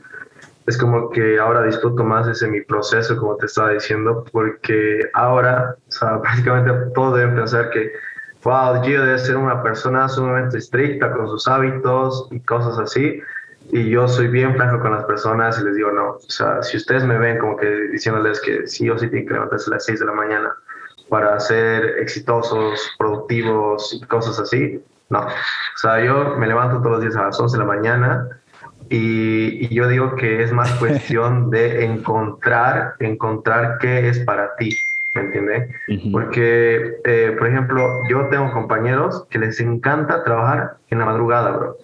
Es 0.68 0.78
como 0.78 1.10
que 1.12 1.40
ahora 1.40 1.64
disfruto 1.64 2.04
más 2.04 2.28
ese 2.28 2.48
mi 2.48 2.62
proceso, 2.62 3.18
como 3.18 3.38
te 3.38 3.46
estaba 3.46 3.72
diciendo, 3.72 4.26
porque 4.32 5.10
ahora, 5.14 5.76
o 5.88 5.92
sea, 5.92 6.22
prácticamente 6.22 6.72
todos 6.94 7.18
deben 7.18 7.36
pensar 7.36 7.70
que, 7.70 7.92
wow, 8.44 8.82
Gio 8.84 9.04
debe 9.04 9.20
ser 9.20 9.38
una 9.38 9.62
persona 9.62 10.08
sumamente 10.10 10.58
estricta 10.58 11.12
con 11.12 11.28
sus 11.28 11.48
hábitos 11.48 12.28
y 12.32 12.40
cosas 12.42 12.78
así. 12.80 13.22
Y 13.72 13.90
yo 13.90 14.08
soy 14.08 14.28
bien 14.28 14.56
franco 14.56 14.80
con 14.80 14.92
las 14.92 15.06
personas 15.06 15.60
y 15.60 15.64
les 15.64 15.76
digo, 15.76 15.92
no, 15.92 16.12
o 16.12 16.20
sea, 16.20 16.62
si 16.62 16.78
ustedes 16.78 17.04
me 17.04 17.18
ven 17.18 17.40
como 17.40 17.58
que 17.58 17.68
diciéndoles 17.92 18.40
que 18.42 18.68
sí 18.68 18.88
o 18.92 18.98
sí 18.98 19.08
tienen 19.08 19.28
que 19.28 19.34
levantarse 19.34 19.72
a 19.72 19.74
las 19.74 19.86
6 19.86 20.00
de 20.02 20.06
la 20.06 20.12
mañana 20.12 20.56
para 21.10 21.40
ser 21.40 22.00
exitosos, 22.00 22.94
productivos 22.98 23.94
y 23.94 24.06
cosas 24.08 24.40
así, 24.40 24.84
no. 25.10 25.20
O 25.20 25.78
sea, 25.78 26.04
yo 26.04 26.36
me 26.38 26.48
levanto 26.48 26.78
todos 26.78 26.94
los 26.94 27.02
días 27.02 27.16
a 27.16 27.26
las 27.26 27.40
11 27.40 27.58
de 27.58 27.64
la 27.64 27.68
mañana 27.68 28.28
y, 28.90 29.74
yo 29.74 29.88
digo 29.88 30.16
que 30.16 30.44
es 30.44 30.52
más 30.52 30.72
cuestión 30.80 31.50
de 31.50 31.86
encontrar, 31.86 32.96
encontrar 33.00 33.78
qué 33.80 34.10
es 34.10 34.20
para 34.20 34.56
ti, 34.56 34.76
¿me 35.14 35.22
entiendes? 35.22 35.70
Porque, 36.12 36.98
eh, 37.04 37.36
por 37.38 37.48
ejemplo, 37.48 37.88
yo 38.10 38.28
tengo 38.30 38.52
compañeros 38.52 39.26
que 39.30 39.40
les 39.40 39.60
encanta 39.60 40.24
trabajar 40.24 40.78
en 40.90 41.00
la 41.00 41.06
madrugada, 41.06 41.52
bro. 41.52 41.78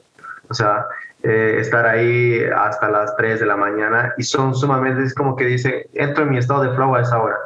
O 0.50 0.54
sea, 0.54 0.86
eh, 1.24 1.58
estar 1.60 1.86
ahí 1.86 2.44
hasta 2.56 2.90
las 2.90 3.16
3 3.16 3.40
de 3.40 3.46
la 3.46 3.56
mañana 3.56 4.14
y 4.18 4.24
son 4.24 4.56
sumamente, 4.56 5.04
es 5.04 5.14
como 5.14 5.36
que 5.36 5.46
dicen, 5.46 5.84
entro 5.94 6.24
en 6.24 6.32
mi 6.32 6.38
estado 6.40 6.64
de 6.64 6.76
flow 6.76 6.96
a 6.96 7.02
esa 7.02 7.22
hora. 7.22 7.38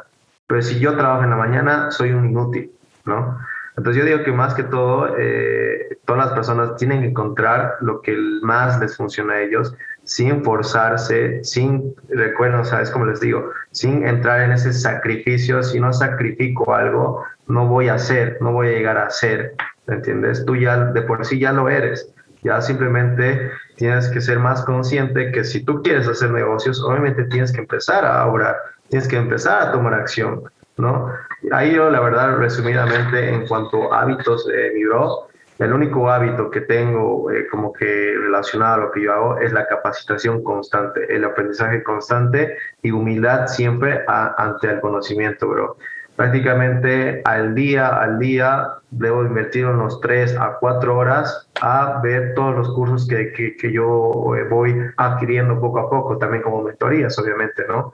Pero 0.46 0.62
si 0.62 0.78
yo 0.78 0.96
trabajo 0.96 1.24
en 1.24 1.30
la 1.30 1.36
mañana, 1.36 1.90
soy 1.90 2.12
un 2.12 2.26
inútil, 2.26 2.70
¿no? 3.04 3.38
Entonces 3.76 4.02
yo 4.02 4.08
digo 4.08 4.24
que 4.24 4.32
más 4.32 4.54
que 4.54 4.62
todo, 4.62 5.14
eh, 5.18 5.98
todas 6.06 6.26
las 6.26 6.34
personas 6.34 6.76
tienen 6.76 7.02
que 7.02 7.08
encontrar 7.08 7.74
lo 7.80 8.00
que 8.00 8.16
más 8.42 8.80
les 8.80 8.96
funciona 8.96 9.34
a 9.34 9.42
ellos, 9.42 9.74
sin 10.04 10.42
forzarse, 10.44 11.44
sin, 11.44 11.94
recuerden, 12.08 12.64
¿sabes? 12.64 12.90
Como 12.90 13.04
les 13.04 13.20
digo, 13.20 13.50
sin 13.72 14.06
entrar 14.06 14.40
en 14.40 14.52
ese 14.52 14.72
sacrificio, 14.72 15.62
si 15.62 15.78
no 15.78 15.92
sacrifico 15.92 16.74
algo, 16.74 17.24
no 17.48 17.66
voy 17.66 17.88
a 17.88 17.94
hacer, 17.94 18.38
no 18.40 18.52
voy 18.52 18.68
a 18.68 18.70
llegar 18.70 18.96
a 18.96 19.06
hacer, 19.06 19.54
¿entiendes? 19.88 20.44
Tú 20.46 20.56
ya 20.56 20.76
de 20.92 21.02
por 21.02 21.24
sí 21.26 21.38
ya 21.38 21.52
lo 21.52 21.68
eres, 21.68 22.10
ya 22.42 22.62
simplemente 22.62 23.50
tienes 23.76 24.08
que 24.08 24.20
ser 24.20 24.38
más 24.38 24.62
consciente 24.64 25.32
que 25.32 25.44
si 25.44 25.64
tú 25.64 25.82
quieres 25.82 26.08
hacer 26.08 26.30
negocios, 26.30 26.82
obviamente 26.82 27.24
tienes 27.24 27.52
que 27.52 27.60
empezar 27.60 28.06
a 28.06 28.24
obrar, 28.26 28.56
tienes 28.88 29.08
que 29.08 29.16
empezar 29.16 29.68
a 29.68 29.72
tomar 29.72 29.94
acción, 29.94 30.42
¿no? 30.76 31.12
Ahí 31.52 31.74
yo, 31.74 31.90
la 31.90 32.00
verdad, 32.00 32.36
resumidamente, 32.36 33.28
en 33.28 33.46
cuanto 33.46 33.92
a 33.92 34.02
hábitos, 34.02 34.46
de 34.46 34.72
mi 34.74 34.84
bro, 34.84 35.28
el 35.58 35.72
único 35.72 36.10
hábito 36.10 36.50
que 36.50 36.60
tengo 36.62 37.30
eh, 37.30 37.46
como 37.50 37.72
que 37.72 38.14
relacionado 38.18 38.74
a 38.74 38.84
lo 38.86 38.92
que 38.92 39.02
yo 39.02 39.12
hago 39.12 39.38
es 39.38 39.52
la 39.52 39.66
capacitación 39.66 40.42
constante, 40.42 41.14
el 41.14 41.24
aprendizaje 41.24 41.82
constante 41.82 42.58
y 42.82 42.90
humildad 42.90 43.46
siempre 43.46 44.04
ante 44.06 44.68
el 44.68 44.80
conocimiento, 44.80 45.48
bro. 45.48 45.76
Prácticamente 46.14 47.20
al 47.24 47.54
día, 47.54 47.88
al 47.88 48.18
día, 48.18 48.68
debo 48.90 49.22
invertir 49.24 49.66
unos 49.66 50.00
3 50.00 50.36
a 50.38 50.56
4 50.58 50.96
horas 50.96 51.48
a 51.60 52.00
ver 52.02 52.34
todos 52.34 52.54
los 52.56 52.74
cursos 52.74 53.06
que, 53.06 53.32
que, 53.32 53.56
que 53.56 53.70
yo 53.70 54.34
eh, 54.34 54.44
voy 54.48 54.74
adquiriendo 54.96 55.60
poco 55.60 55.78
a 55.80 55.90
poco, 55.90 56.16
también 56.16 56.42
como 56.42 56.62
mentorías, 56.62 57.18
obviamente, 57.18 57.64
¿no? 57.68 57.92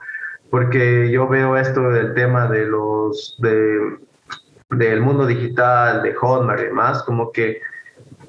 Porque 0.53 1.09
yo 1.09 1.27
veo 1.27 1.57
esto 1.57 1.89
del 1.89 2.13
tema 2.13 2.47
de 2.47 2.67
los, 2.67 3.35
de 3.39 3.97
del 4.69 5.01
mundo 5.01 5.25
digital, 5.25 6.03
de 6.03 6.13
Hotmart 6.13 6.61
y 6.61 6.65
demás, 6.65 7.01
como 7.01 7.31
que 7.31 7.59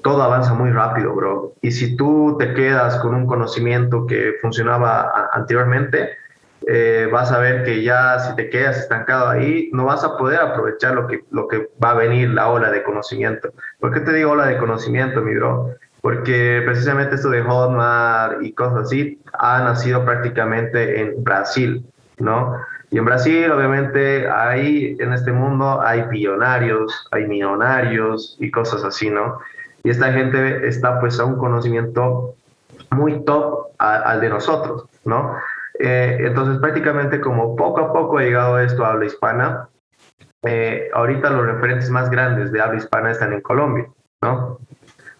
todo 0.01 0.23
avanza 0.23 0.55
muy 0.55 0.71
rápido, 0.71 1.13
bro. 1.13 1.53
Y 1.61 1.69
si 1.69 1.95
tú 1.95 2.35
te 2.39 2.55
quedas 2.55 2.97
con 2.97 3.13
un 3.13 3.27
conocimiento 3.27 4.07
que 4.07 4.37
funcionaba 4.41 5.29
anteriormente, 5.33 6.17
eh, 6.65 7.07
vas 7.11 7.31
a 7.31 7.37
ver 7.37 7.63
que 7.63 7.83
ya 7.83 8.17
si 8.17 8.35
te 8.35 8.49
quedas 8.49 8.79
estancado 8.79 9.29
ahí, 9.29 9.69
no 9.71 9.85
vas 9.85 10.03
a 10.03 10.17
poder 10.17 10.39
aprovechar 10.39 10.95
lo 10.95 11.05
que, 11.05 11.23
lo 11.29 11.47
que 11.47 11.69
va 11.83 11.91
a 11.91 11.93
venir, 11.93 12.31
la 12.31 12.49
ola 12.49 12.71
de 12.71 12.81
conocimiento. 12.81 13.53
¿Por 13.79 13.93
qué 13.93 13.99
te 13.99 14.11
digo 14.11 14.31
ola 14.31 14.47
de 14.47 14.57
conocimiento, 14.57 15.21
mi 15.21 15.35
bro? 15.35 15.75
Porque 16.01 16.63
precisamente 16.65 17.17
esto 17.17 17.29
de 17.29 17.43
Hotmart 17.43 18.41
y 18.41 18.51
cosas 18.53 18.85
así 18.85 19.21
ha 19.33 19.59
nacido 19.59 20.03
prácticamente 20.03 21.01
en 21.01 21.23
Brasil, 21.23 21.85
¿no? 22.19 22.57
Y 22.91 22.97
en 22.97 23.05
Brasil, 23.05 23.51
obviamente, 23.51 24.29
hay 24.29 24.95
en 24.99 25.13
este 25.13 25.31
mundo 25.31 25.81
hay 25.81 26.03
billonarios, 26.03 27.07
hay 27.11 27.25
millonarios 27.25 28.37
y 28.39 28.51
cosas 28.51 28.83
así, 28.83 29.09
¿no? 29.09 29.39
Y 29.83 29.89
esta 29.89 30.11
gente 30.11 30.67
está 30.67 30.99
pues 30.99 31.19
a 31.19 31.25
un 31.25 31.37
conocimiento 31.37 32.35
muy 32.91 33.23
top 33.25 33.67
al 33.77 34.21
de 34.21 34.29
nosotros, 34.29 34.85
¿no? 35.03 35.35
Eh, 35.79 36.17
entonces 36.21 36.57
prácticamente 36.59 37.19
como 37.19 37.55
poco 37.55 37.81
a 37.81 37.93
poco 37.93 38.17
ha 38.17 38.21
llegado 38.21 38.59
esto 38.59 38.85
a 38.85 38.91
habla 38.91 39.05
hispana, 39.05 39.69
eh, 40.43 40.89
ahorita 40.93 41.29
los 41.31 41.45
referentes 41.45 41.89
más 41.89 42.09
grandes 42.09 42.51
de 42.51 42.61
habla 42.61 42.77
hispana 42.77 43.11
están 43.11 43.33
en 43.33 43.41
Colombia, 43.41 43.87
¿no? 44.21 44.59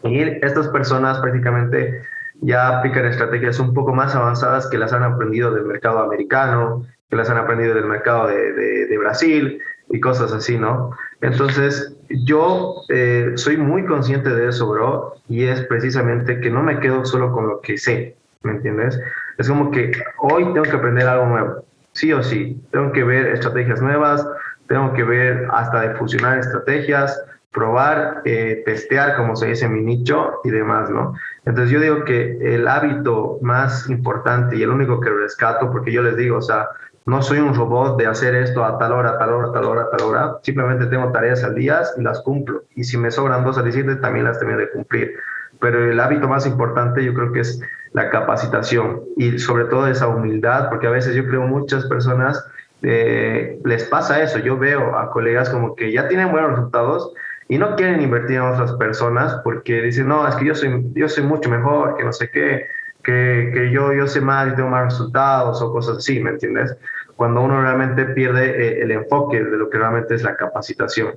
Y 0.04 0.22
estas 0.22 0.68
personas 0.70 1.20
prácticamente 1.20 2.04
ya 2.42 2.80
aplican 2.80 3.06
estrategias 3.06 3.60
un 3.60 3.74
poco 3.74 3.94
más 3.94 4.16
avanzadas 4.16 4.68
que 4.68 4.78
las 4.78 4.94
han 4.94 5.04
aprendido 5.04 5.52
del 5.52 5.66
mercado 5.66 6.00
americano, 6.00 6.86
que 7.10 7.16
las 7.16 7.30
han 7.30 7.38
aprendido 7.38 7.74
del 7.74 7.86
mercado 7.86 8.28
de, 8.28 8.54
de, 8.54 8.98
Brasil 8.98 9.60
y 9.90 10.00
cosas 10.00 10.32
así, 10.32 10.58
¿no? 10.58 10.92
Entonces, 11.22 11.96
yo 12.10 12.82
eh, 12.90 13.34
soy 13.36 13.58
muy 13.58 13.86
consciente 13.86 14.30
de 14.30 14.50
eso, 14.50 14.68
bro, 14.68 15.16
y 15.30 15.46
es 15.46 15.62
precisamente 15.66 16.40
que 16.40 16.50
no 16.50 16.64
me 16.64 16.80
quedo 16.80 17.06
solo 17.06 17.32
con 17.32 17.48
lo 17.48 17.62
que 17.62 17.78
sé, 17.78 18.16
¿me 18.44 18.54
entiendes? 18.54 19.00
Es 19.38 19.48
como 19.48 19.72
que 19.72 19.92
hoy 20.20 20.44
tengo 20.46 20.64
que 20.64 20.72
aprender 20.72 21.08
algo 21.08 21.28
nuevo, 21.28 21.66
sí 21.94 22.12
o 22.14 22.24
sí, 22.24 22.62
tengo 22.72 22.92
que 22.92 23.04
ver 23.04 23.28
estrategias 23.28 23.82
nuevas, 23.82 24.28
tengo 24.68 24.94
que 24.94 25.04
ver 25.04 25.48
hasta 25.52 25.82
de 25.82 25.96
fusionar 25.96 26.40
estrategias, 26.40 27.24
probar, 27.52 28.22
eh, 28.26 28.64
testear, 28.66 29.16
como 29.16 29.36
se 29.36 29.48
dice 29.48 29.66
en 29.66 29.74
mi 29.74 29.82
nicho 29.82 30.40
y 30.44 30.50
demás, 30.50 30.90
¿no? 30.90 31.14
Entonces 31.46 31.72
yo 31.72 31.80
digo 31.80 32.04
que 32.06 32.56
el 32.56 32.68
hábito 32.68 33.38
más 33.42 33.88
importante 33.90 34.58
y 34.58 34.64
el 34.64 34.70
único 34.70 35.00
que 35.00 35.10
rescato, 35.10 35.72
porque 35.72 35.92
yo 35.92 36.02
les 36.02 36.18
digo, 36.18 36.38
o 36.38 36.42
sea, 36.42 36.70
no 37.06 37.22
soy 37.22 37.38
un 37.38 37.54
robot 37.54 38.00
de 38.00 38.08
hacer 38.08 38.34
esto 38.34 38.64
a 38.64 38.80
tal 38.80 38.92
hora, 38.92 39.20
tal 39.20 39.30
hora, 39.32 39.52
tal 39.52 39.66
hora, 39.66 39.90
tal 39.92 40.08
hora. 40.08 40.38
Simplemente 40.42 40.88
tengo 40.88 41.12
tareas 41.12 41.44
al 41.44 41.54
día 41.54 41.84
y 41.98 42.02
las 42.02 42.22
cumplo. 42.22 42.64
Y 42.76 42.84
si 42.84 42.98
me 42.98 43.12
sobran 43.12 43.44
dos 43.44 43.60
al 43.60 44.02
también 44.02 44.26
las 44.26 44.40
tengo 44.40 44.58
de 44.58 44.72
cumplir. 44.72 45.14
Pero 45.60 45.92
el 45.92 46.00
hábito 46.00 46.28
más 46.28 46.48
importante 46.48 47.04
yo 47.04 47.14
creo 47.14 47.32
que 47.32 47.42
es 47.42 47.62
la 47.94 48.10
capacitación 48.10 49.02
y 49.16 49.38
sobre 49.38 49.66
todo 49.66 49.88
esa 49.88 50.08
humildad, 50.08 50.70
porque 50.70 50.88
a 50.88 50.90
veces 50.90 51.16
yo 51.16 51.26
creo 51.28 51.42
muchas 51.44 51.86
personas 51.86 52.44
eh, 52.82 53.60
les 53.64 53.84
pasa 53.86 54.22
eso. 54.24 54.40
Yo 54.40 54.58
veo 54.58 54.98
a 54.98 55.12
colegas 55.12 55.50
como 55.50 55.76
que 55.76 55.92
ya 55.92 56.08
tienen 56.08 56.32
buenos 56.32 56.52
resultados 56.52 57.14
y 57.48 57.58
no 57.58 57.76
quieren 57.76 58.02
invertir 58.02 58.38
en 58.38 58.44
otras 58.44 58.74
personas 58.74 59.40
porque 59.44 59.82
dicen, 59.82 60.08
no, 60.08 60.28
es 60.28 60.36
que 60.36 60.46
yo 60.46 60.56
soy, 60.56 60.84
yo 60.94 61.08
soy 61.08 61.24
mucho 61.24 61.50
mejor, 61.50 61.96
que 61.98 62.04
no 62.04 62.12
sé 62.12 62.30
qué 62.32 62.66
que, 63.06 63.52
que, 63.54 63.72
yo, 63.72 63.94
yo 63.94 64.08
sé 64.08 64.20
más 64.20 64.52
y 64.52 64.56
tengo 64.56 64.70
más 64.70 64.86
resultados 64.86 65.62
o 65.62 65.72
cosas 65.72 65.98
así, 65.98 66.20
¿me 66.20 66.32
entiendes? 66.32 66.76
Cuando 67.16 67.42
uno 67.42 67.62
realmente 67.62 68.06
pierde 68.06 68.50
eh, 68.50 68.82
el 68.82 68.92
enfoque 68.92 69.42
de 69.42 69.58
lo 69.58 69.70
que 69.70 69.78
realmente 69.78 70.16
es 70.16 70.24
la 70.24 70.36
capacitación. 70.36 71.14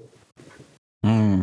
Mm. 1.03 1.43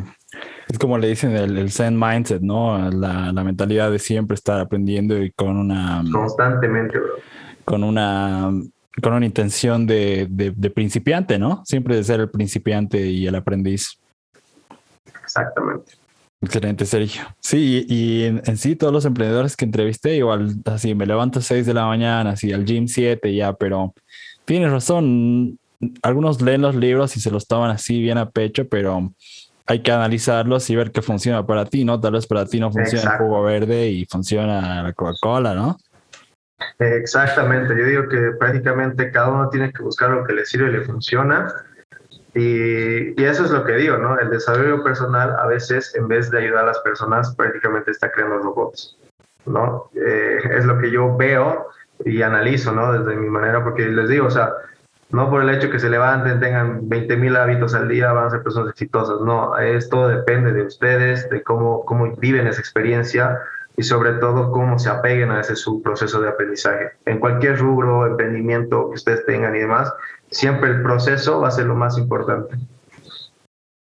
Es 0.68 0.80
como 0.80 0.98
le 0.98 1.08
dicen 1.08 1.32
el, 1.36 1.58
el 1.58 1.72
Zen 1.72 2.00
mindset, 2.00 2.42
¿no? 2.42 2.90
La, 2.92 3.32
la, 3.32 3.44
mentalidad 3.44 3.92
de 3.92 4.00
siempre 4.00 4.36
estar 4.36 4.60
aprendiendo 4.60 5.22
y 5.22 5.32
con 5.32 5.58
una... 5.58 6.04
Constantemente, 6.12 6.98
bro. 7.00 7.14
Con 7.64 7.84
una, 7.84 8.52
con 9.02 9.14
una 9.14 9.26
intención 9.26 9.86
de, 9.88 10.28
de, 10.30 10.52
de 10.56 10.70
principiante, 10.70 11.40
¿no? 11.40 11.64
Siempre 11.66 11.96
de 11.96 12.04
ser 12.04 12.20
el 12.20 12.30
principiante 12.30 13.00
y 13.00 13.28
el 13.28 13.36
aprendiz. 13.36 14.00
Exactamente. 15.26 15.94
Excelente, 16.42 16.86
Sergio. 16.86 17.24
Sí, 17.40 17.86
y, 17.90 18.24
en, 18.26 18.58
sí 18.58 18.76
todos 18.76 18.94
los 18.94 19.06
emprendedores 19.06 19.58
que 19.58 19.66
entrevisté, 19.66 20.16
igual 20.16 20.56
así, 20.66 20.94
me 20.94 21.06
levanto 21.06 21.40
a 21.40 21.42
6 21.42 21.66
de 21.66 21.74
la 21.74 21.88
mañana, 21.88 22.32
así 22.32 22.54
al 22.54 22.66
gym 22.66 22.88
7 22.88 23.34
ya, 23.34 23.54
pero 23.54 23.94
tienes 24.46 24.72
razón, 24.72 25.58
algunos 26.04 26.42
leen 26.42 26.62
los 26.62 26.76
libros 26.76 27.18
y 27.18 27.20
se 27.20 27.32
los 27.32 27.48
toman 27.48 27.72
así 27.72 28.00
bien 28.00 28.18
a 28.18 28.30
pecho, 28.30 28.68
pero 28.68 29.12
hay 29.66 29.82
que 29.82 29.92
analizarlos 29.92 30.70
y 30.70 30.76
ver 30.76 30.92
qué 30.92 31.02
funciona 31.02 31.46
para 31.46 31.66
ti, 31.66 31.84
¿no? 31.84 32.00
Tal 32.00 32.14
vez 32.14 32.28
para 32.28 32.46
ti 32.46 32.60
no 32.60 32.72
funciona 32.72 33.14
el 33.14 33.18
jugo 33.18 33.42
verde 33.42 33.88
y 33.88 34.06
funciona 34.06 34.84
la 34.84 34.94
Coca-Cola, 34.94 35.56
¿no? 35.56 35.78
Exactamente, 36.78 37.76
yo 37.76 37.86
digo 37.86 38.08
que 38.08 38.32
prácticamente 38.40 39.12
cada 39.12 39.30
uno 39.30 39.50
tiene 39.50 39.74
que 39.74 39.82
buscar 39.82 40.12
lo 40.12 40.24
que 40.24 40.34
le 40.34 40.46
sirve 40.46 40.70
y 40.70 40.74
le 40.74 40.82
funciona 40.82 41.48
y, 42.36 43.20
y, 43.20 43.24
eso 43.24 43.46
es 43.46 43.52
lo 43.52 43.64
que 43.64 43.78
digo, 43.78 43.96
¿no? 43.98 44.20
El 44.20 44.30
desarrollo 44.30 44.84
personal 44.84 45.36
a 45.40 45.48
veces, 45.48 45.96
en 45.96 46.10
vez 46.10 46.30
de 46.30 46.40
ayudar 46.40 46.66
a 46.66 46.68
las 46.68 46.80
personas, 46.80 47.34
prácticamente 47.34 47.92
está 47.92 48.12
creando 48.12 48.40
robots, 48.40 48.98
¿no? 49.46 49.90
Eh, 49.96 50.40
es 50.52 50.66
lo 50.66 50.78
que 50.78 50.92
yo 50.92 51.16
veo 51.16 51.68
y 52.04 52.22
analizo, 52.22 52.74
¿no? 52.74 52.92
Desde 52.92 53.16
mi 53.16 53.30
manera, 53.30 53.64
porque 53.64 53.86
les 53.86 54.10
digo, 54.10 54.28
o 54.28 54.32
sea, 54.32 54.52
no 55.12 55.30
por 55.30 55.44
el 55.44 55.50
hecho 55.50 55.70
que 55.70 55.80
se 55.80 55.90
levanten, 55.90 56.42
tengan 56.42 56.90
20 56.90 57.16
mil 57.16 57.38
hábitos 57.38 57.74
al 57.74 57.88
día, 57.88 58.12
van 58.12 58.28
a 58.28 58.32
ser 58.32 58.44
personas 58.44 58.72
exitosas, 58.72 59.22
no, 59.22 59.58
esto 59.58 60.10
depende 60.10 60.52
de 60.52 60.64
ustedes, 60.64 61.30
de 61.30 61.42
cómo, 61.42 61.86
cómo 61.86 62.18
viven 62.18 62.48
esa 62.48 62.60
experiencia 62.60 63.40
y 63.78 63.84
sobre 63.84 64.14
todo 64.14 64.52
cómo 64.52 64.80
se 64.80 64.90
apeguen 64.90 65.32
a 65.32 65.42
ese 65.42 65.56
su 65.56 65.82
proceso 65.82 66.20
de 66.22 66.30
aprendizaje. 66.30 66.92
En 67.06 67.20
cualquier 67.20 67.60
rubro, 67.60 68.06
emprendimiento 68.06 68.90
que 68.90 68.96
ustedes 68.96 69.26
tengan 69.26 69.56
y 69.56 69.60
demás, 69.60 69.94
siempre 70.32 70.70
el 70.70 70.82
proceso 70.82 71.42
va 71.42 71.50
a 71.50 71.52
ser 71.52 71.66
lo 71.66 71.76
más 71.76 71.98
importante. 71.98 72.58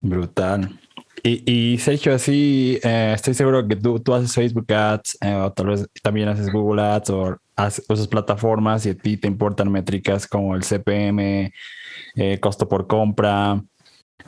Brutal. 0.02 0.80
Y, 1.26 1.50
y 1.50 1.78
Sergio, 1.78 2.14
así 2.14 2.80
eh, 2.84 3.14
estoy 3.16 3.34
seguro 3.34 3.66
que 3.66 3.78
tú, 3.78 3.98
tú 4.02 4.14
haces 4.14 4.34
Facebook 4.34 4.72
Ads, 4.74 5.18
eh, 5.22 5.34
o 5.34 5.54
tal 5.54 5.68
vez 5.68 5.88
también 6.02 6.28
haces 6.28 6.52
Google 6.52 6.82
Ads 6.82 7.10
o 7.12 7.38
haces, 7.56 7.86
usas 7.88 8.10
plataformas 8.10 8.86
y 8.86 8.90
a 8.90 8.98
ti 8.98 9.16
te 9.16 9.30
importan 9.30 9.72
métricas 9.72 10.28
como 10.28 10.54
el 10.54 10.64
CPM, 10.64 11.54
eh, 12.16 12.40
costo 12.42 12.68
por 12.68 12.88
compra. 12.88 13.62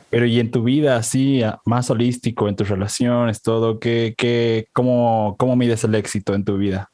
Pero 0.08 0.24
y 0.24 0.40
en 0.40 0.50
tu 0.50 0.62
vida 0.62 0.96
así, 0.96 1.42
más 1.66 1.90
holístico, 1.90 2.48
en 2.48 2.56
tus 2.56 2.70
relaciones, 2.70 3.42
todo, 3.42 3.78
¿qué, 3.78 4.14
qué, 4.16 4.68
cómo, 4.72 5.36
¿cómo 5.38 5.54
mides 5.54 5.84
el 5.84 5.94
éxito 5.96 6.34
en 6.34 6.44
tu 6.44 6.56
vida? 6.56 6.90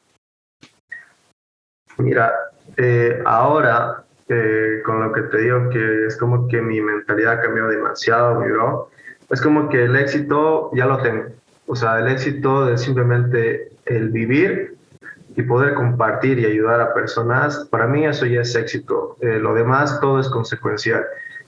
Mira, 1.97 2.29
ahora 3.25 4.02
eh, 4.29 4.81
con 4.85 5.01
lo 5.01 5.11
que 5.11 5.23
te 5.23 5.37
digo 5.39 5.69
que 5.69 6.05
es 6.05 6.17
como 6.17 6.47
que 6.47 6.61
mi 6.61 6.79
mentalidad 6.81 7.33
ha 7.33 7.41
cambiado 7.41 7.69
demasiado, 7.69 8.39
mi 8.39 8.49
bro. 8.51 8.89
Es 9.29 9.41
como 9.41 9.69
que 9.69 9.85
el 9.85 9.95
éxito 9.95 10.71
ya 10.73 10.85
lo 10.85 11.01
tengo. 11.01 11.25
O 11.67 11.75
sea, 11.75 11.99
el 11.99 12.07
éxito 12.07 12.69
es 12.69 12.81
simplemente 12.81 13.69
el 13.85 14.09
vivir 14.09 14.75
y 15.35 15.41
poder 15.43 15.73
compartir 15.73 16.39
y 16.39 16.45
ayudar 16.45 16.79
a 16.79 16.93
personas. 16.93 17.67
Para 17.71 17.87
mí 17.87 18.05
eso 18.05 18.25
ya 18.25 18.41
es 18.41 18.55
éxito. 18.55 19.17
Eh, 19.21 19.39
lo 19.39 19.53
demás 19.53 19.99
todo 19.99 20.19
es 20.19 20.29
consecuencial. 20.29 21.03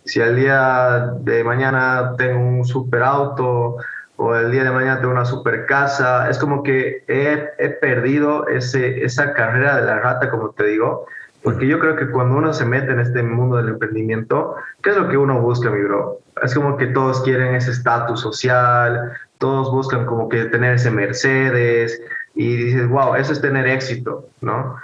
Si 0.06 0.20
el 0.20 0.36
día 0.36 1.14
de 1.20 1.44
mañana 1.44 2.14
tengo 2.18 2.40
un 2.40 2.66
super 2.66 3.04
auto 3.04 3.78
o 4.18 4.36
el 4.36 4.52
día 4.52 4.64
de 4.64 4.72
mañana 4.72 5.00
tengo 5.00 5.12
una 5.12 5.26
super 5.26 5.66
casa, 5.66 6.30
es 6.30 6.38
como 6.38 6.64
que 6.64 7.04
he, 7.08 7.50
he 7.58 7.70
perdido 7.70 8.48
ese, 8.48 9.04
esa 9.04 9.34
carrera 9.34 9.78
de 9.78 9.86
la 9.86 10.00
rata, 10.00 10.30
como 10.30 10.52
te 10.52 10.66
digo, 10.66 11.06
porque 11.46 11.68
yo 11.68 11.78
creo 11.78 11.96
que 11.96 12.10
cuando 12.10 12.38
uno 12.38 12.52
se 12.54 12.66
mete 12.66 12.92
en 12.92 13.00
este 13.00 13.22
mundo 13.22 13.58
del 13.58 13.70
emprendimiento, 13.70 14.56
¿qué 14.82 14.90
es 14.90 14.98
lo 14.98 15.08
que 15.08 15.16
uno 15.16 15.40
busca, 15.40 15.70
mi 15.70 15.80
bro? 15.84 16.18
Es 16.42 16.56
como 16.56 16.76
que 16.76 16.88
todos 16.88 17.22
quieren 17.22 17.54
ese 17.54 17.70
estatus 17.70 18.22
social, 18.22 19.12
todos 19.38 19.72
buscan 19.72 20.08
como 20.08 20.28
que 20.28 20.46
tener 20.46 20.74
ese 20.74 20.90
Mercedes 20.90 22.02
y 22.34 22.56
dices, 22.56 22.90
wow, 22.90 23.14
eso 23.14 23.32
es 23.32 23.42
tener 23.42 23.68
éxito, 23.68 24.28
¿no? 24.42 24.76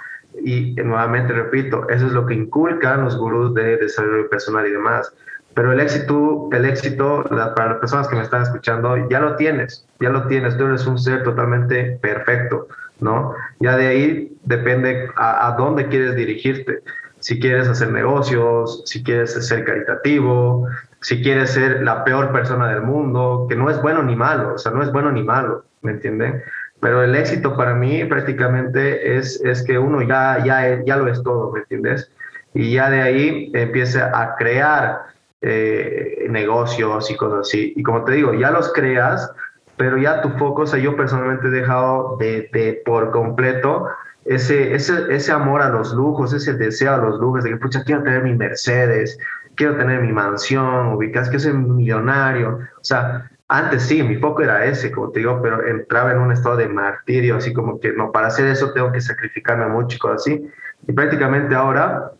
Y 0.44 0.74
nuevamente 0.74 1.32
repito, 1.32 1.88
eso 1.88 2.06
es 2.06 2.12
lo 2.12 2.26
que 2.26 2.34
inculcan 2.34 3.02
los 3.02 3.18
gurús 3.18 3.52
de 3.54 3.78
desarrollo 3.78 4.30
personal 4.30 4.64
y 4.64 4.70
demás. 4.70 5.12
Pero 5.54 5.72
el 5.72 5.80
éxito, 5.80 6.48
el 6.52 6.64
éxito 6.64 7.24
para 7.54 7.70
las 7.70 7.78
personas 7.78 8.08
que 8.08 8.16
me 8.16 8.22
están 8.22 8.42
escuchando, 8.42 9.08
ya 9.08 9.20
lo 9.20 9.36
tienes, 9.36 9.86
ya 10.00 10.08
lo 10.08 10.26
tienes, 10.26 10.56
tú 10.56 10.66
eres 10.66 10.86
un 10.86 10.98
ser 10.98 11.22
totalmente 11.22 11.98
perfecto. 12.00 12.68
¿no? 13.02 13.34
Ya 13.60 13.76
de 13.76 13.86
ahí 13.86 14.36
depende 14.44 15.10
a, 15.16 15.54
dónde 15.58 15.88
quieres 15.88 16.16
dirigirte. 16.16 16.80
Si 17.18 17.38
quieres 17.38 17.68
hacer 17.68 17.92
negocios, 17.92 18.82
si 18.86 19.02
quieres 19.02 19.32
ser 19.46 19.64
caritativo, 19.64 20.66
si 21.00 21.22
quieres 21.22 21.50
ser 21.50 21.82
la 21.82 22.04
peor 22.04 22.32
persona 22.32 22.68
del 22.68 22.82
mundo, 22.82 23.46
que 23.48 23.56
no 23.56 23.70
es 23.70 23.80
bueno 23.80 24.02
ni 24.02 24.16
malo, 24.16 24.54
o 24.54 24.58
sea, 24.58 24.72
no 24.72 24.82
es 24.82 24.90
bueno 24.90 25.12
ni 25.12 25.22
malo, 25.22 25.64
¿me 25.82 25.92
entienden? 25.92 26.42
Pero 26.80 27.02
el 27.04 27.14
éxito 27.14 27.56
para 27.56 27.74
mí 27.74 28.04
prácticamente 28.04 29.16
es, 29.16 29.40
es 29.44 29.62
que 29.62 29.78
uno 29.78 30.02
ya, 30.02 30.44
ya, 30.44 30.82
ya 30.84 30.96
lo 30.96 31.06
es 31.06 31.22
todo, 31.22 31.52
¿me 31.52 31.60
entiendes? 31.60 32.10
Y 32.54 32.72
ya 32.72 32.90
de 32.90 33.02
ahí 33.02 33.50
empieza 33.54 34.10
a 34.12 34.34
crear 34.34 35.02
eh, 35.42 36.26
negocios 36.30 37.10
y 37.10 37.16
cosas 37.16 37.40
así. 37.40 37.72
Y 37.76 37.82
como 37.82 38.04
te 38.04 38.12
digo, 38.12 38.34
ya 38.34 38.50
los 38.50 38.72
creas, 38.72 39.32
pero 39.76 39.98
ya 39.98 40.22
tu 40.22 40.30
foco, 40.30 40.62
o 40.62 40.66
sea, 40.66 40.78
yo 40.78 40.96
personalmente 40.96 41.48
he 41.48 41.50
dejado 41.50 42.16
de, 42.18 42.48
de 42.52 42.82
por 42.84 43.10
completo 43.10 43.88
ese, 44.24 44.74
ese, 44.74 45.12
ese 45.14 45.32
amor 45.32 45.62
a 45.62 45.68
los 45.68 45.92
lujos, 45.92 46.32
ese 46.32 46.54
deseo 46.54 46.94
a 46.94 46.98
los 46.98 47.18
lujos, 47.18 47.44
de 47.44 47.50
que, 47.50 47.56
pucha, 47.56 47.82
quiero 47.82 48.02
tener 48.02 48.22
mi 48.22 48.34
Mercedes, 48.34 49.18
quiero 49.56 49.76
tener 49.76 50.00
mi 50.00 50.12
mansión, 50.12 50.94
ubicas 50.94 51.28
que 51.28 51.38
soy 51.38 51.52
millonario. 51.54 52.60
O 52.80 52.84
sea, 52.84 53.30
antes 53.48 53.82
sí, 53.82 54.02
mi 54.02 54.16
foco 54.16 54.42
era 54.42 54.64
ese, 54.64 54.92
como 54.92 55.10
te 55.10 55.20
digo, 55.20 55.40
pero 55.42 55.66
entraba 55.66 56.12
en 56.12 56.18
un 56.18 56.32
estado 56.32 56.56
de 56.56 56.68
martirio, 56.68 57.36
así 57.36 57.52
como 57.52 57.80
que 57.80 57.92
no, 57.92 58.12
para 58.12 58.28
hacer 58.28 58.46
eso 58.46 58.72
tengo 58.72 58.92
que 58.92 59.00
sacrificarme 59.00 59.66
mucho 59.66 59.96
y 59.96 59.98
cosas 59.98 60.22
así. 60.22 60.48
Y 60.86 60.92
prácticamente 60.92 61.54
ahora 61.54 62.12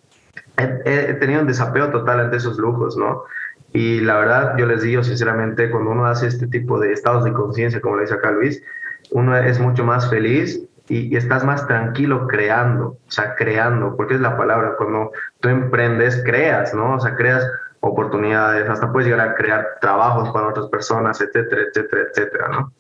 he, 0.57 1.15
tenido 1.15 1.41
un 1.41 1.47
desapego 1.47 1.89
total 1.89 2.21
ante 2.21 2.37
esos 2.37 2.59
lujos, 2.59 2.97
¿no? 2.97 3.25
Y 3.73 4.01
la 4.01 4.19
verdad, 4.19 4.57
yo 4.59 4.67
les 4.67 4.83
digo 4.83 5.03
sinceramente, 5.03 5.71
cuando 5.71 5.91
uno 5.91 6.07
hace 6.07 6.27
este 6.27 6.47
tipo 6.47 6.79
de 6.79 6.93
estados 6.93 7.25
de 7.25 7.33
conciencia, 7.33 7.81
como 7.81 7.97
le 7.97 8.03
dice 8.03 8.15
acá 8.15 8.31
Luis, 8.31 8.63
uno 9.11 9.37
es 9.37 9.59
mucho 9.59 9.85
más 9.85 10.11
feliz 10.11 10.61
y, 10.89 11.17
estás 11.17 11.45
más 11.45 11.67
tranquilo 11.67 12.27
creando, 12.27 12.89
o 12.89 13.11
sea, 13.11 13.35
creando, 13.35 13.97
porque 13.97 14.15
es 14.15 14.21
la 14.21 14.37
palabra, 14.37 14.75
cuando 14.77 15.13
tú 15.41 15.49
emprendes, 15.49 16.23
creas, 16.25 16.75
¿no? 16.75 16.97
O 16.97 17.01
sea, 17.01 17.15
creas 17.17 17.47
oportunidades, 17.81 18.69
hasta 18.69 18.93
puedes 18.93 19.09
llegar 19.09 19.29
a 19.29 19.35
crear 19.35 19.67
trabajos 19.81 20.31
para 20.31 20.49
otras 20.49 20.67
personas, 20.67 21.21
etcétera, 21.21 21.63
etcétera, 21.63 22.03
etcétera, 22.11 22.49
¿no? 22.49 22.73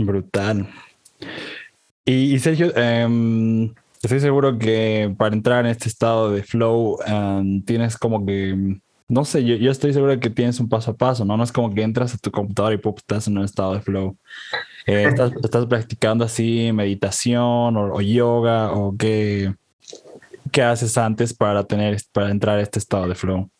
Brutal. 0.00 0.68
Y, 2.04 2.38
Sergio, 2.38 2.72
em, 2.74 3.72
estoy 4.04 4.20
seguro 4.20 4.58
que 4.58 5.14
para 5.18 5.34
entrar 5.34 5.64
en 5.64 5.70
este 5.70 5.88
estado 5.88 6.30
de 6.30 6.42
flow 6.42 6.98
em, 7.06 7.62
tienes 7.64 7.96
como 7.96 8.24
que, 8.24 8.78
no 9.08 9.24
sé, 9.24 9.44
yo, 9.44 9.56
yo, 9.56 9.70
estoy 9.70 9.92
seguro 9.92 10.18
que 10.20 10.30
tienes 10.30 10.60
un 10.60 10.68
paso 10.68 10.90
a 10.92 10.96
paso, 10.96 11.24
¿no? 11.24 11.36
No 11.36 11.44
es 11.44 11.52
como 11.52 11.74
que 11.74 11.82
entras 11.82 12.14
a 12.14 12.18
tu 12.18 12.30
computadora 12.30 12.74
y 12.74 12.78
pop, 12.78 12.98
estás 12.98 13.26
en 13.28 13.38
un 13.38 13.44
estado 13.44 13.74
de 13.74 13.80
flow. 13.80 14.16
Eh, 14.86 15.04
¿estás, 15.08 15.32
¿estás, 15.42 15.66
practicando 15.66 16.24
así 16.24 16.70
meditación 16.72 17.76
o, 17.76 18.00
yoga 18.00 18.72
o 18.72 18.94
qué, 18.96 19.54
qué 20.52 20.62
haces 20.62 20.98
antes 20.98 21.32
para, 21.32 21.64
tener, 21.64 21.96
para 22.12 22.30
entrar 22.30 22.58
a 22.58 22.62
este 22.62 22.78
estado 22.78 23.08
de 23.08 23.14
flow? 23.14 23.50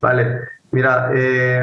Vale, 0.00 0.40
mira, 0.70 1.10
eh, 1.14 1.62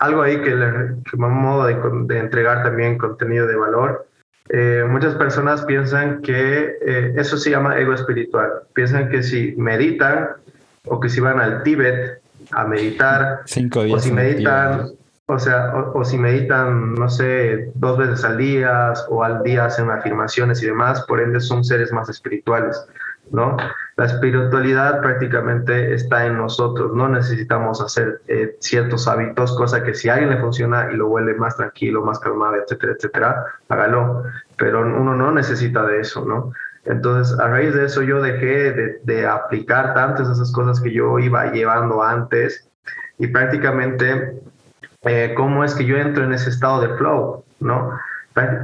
algo 0.00 0.22
ahí 0.22 0.40
que, 0.42 0.54
le, 0.54 1.02
que 1.08 1.16
modo 1.16 1.66
de, 1.66 2.18
entregar 2.18 2.64
también 2.64 2.98
contenido 2.98 3.46
de 3.46 3.56
valor. 3.56 4.07
Eh, 4.50 4.84
muchas 4.88 5.14
personas 5.14 5.64
piensan 5.64 6.22
que 6.22 6.76
eh, 6.80 7.12
eso 7.16 7.36
se 7.36 7.50
llama 7.50 7.78
ego 7.78 7.92
espiritual. 7.92 8.50
Piensan 8.74 9.10
que 9.10 9.22
si 9.22 9.54
meditan 9.56 10.28
o 10.86 11.00
que 11.00 11.08
si 11.08 11.20
van 11.20 11.38
al 11.38 11.62
Tíbet 11.62 12.20
a 12.52 12.64
meditar, 12.64 13.40
Cinco 13.44 13.84
días 13.84 13.98
o 13.98 14.00
si 14.00 14.12
meditan, 14.12 14.90
o 15.26 15.38
sea, 15.38 15.74
o, 15.92 16.02
si 16.04 16.16
meditan, 16.16 16.94
no 16.94 17.10
sé, 17.10 17.70
dos 17.74 17.98
veces 17.98 18.24
al 18.24 18.38
día 18.38 18.94
o 19.10 19.22
al 19.22 19.42
día 19.42 19.66
hacen 19.66 19.90
afirmaciones 19.90 20.62
y 20.62 20.66
demás, 20.66 21.02
por 21.02 21.20
ende 21.20 21.40
son 21.40 21.62
seres 21.62 21.92
más 21.92 22.08
espirituales. 22.08 22.86
¿no? 23.30 23.56
La 23.98 24.06
espiritualidad 24.06 25.00
prácticamente 25.00 25.92
está 25.92 26.24
en 26.24 26.38
nosotros, 26.38 26.94
no 26.94 27.08
necesitamos 27.08 27.80
hacer 27.80 28.20
eh, 28.28 28.56
ciertos 28.60 29.08
hábitos, 29.08 29.56
cosa 29.56 29.82
que 29.82 29.92
si 29.92 30.08
a 30.08 30.14
alguien 30.14 30.30
le 30.30 30.36
funciona 30.38 30.88
y 30.92 30.96
lo 30.96 31.08
vuelve 31.08 31.34
más 31.34 31.56
tranquilo, 31.56 32.04
más 32.04 32.20
calmado, 32.20 32.54
etcétera, 32.54 32.92
etcétera, 32.92 33.44
hágalo, 33.68 34.22
pero 34.56 34.82
uno 34.82 35.16
no 35.16 35.32
necesita 35.32 35.84
de 35.84 35.98
eso, 35.98 36.24
¿no? 36.24 36.52
Entonces, 36.84 37.36
a 37.40 37.48
raíz 37.48 37.74
de 37.74 37.86
eso 37.86 38.02
yo 38.02 38.22
dejé 38.22 39.00
de, 39.02 39.26
aplicar 39.26 39.94
tantas 39.94 40.28
esas 40.28 40.52
cosas 40.52 40.80
que 40.80 40.92
yo 40.92 41.18
iba 41.18 41.50
llevando 41.50 42.00
antes 42.00 42.70
y 43.18 43.26
prácticamente 43.26 44.40
eh, 45.02 45.34
cómo 45.36 45.64
es 45.64 45.74
que 45.74 45.84
yo 45.84 45.96
entro 45.96 46.22
en 46.22 46.34
ese 46.34 46.50
estado 46.50 46.82
de 46.82 46.96
flow, 46.98 47.44
¿no? 47.58 47.98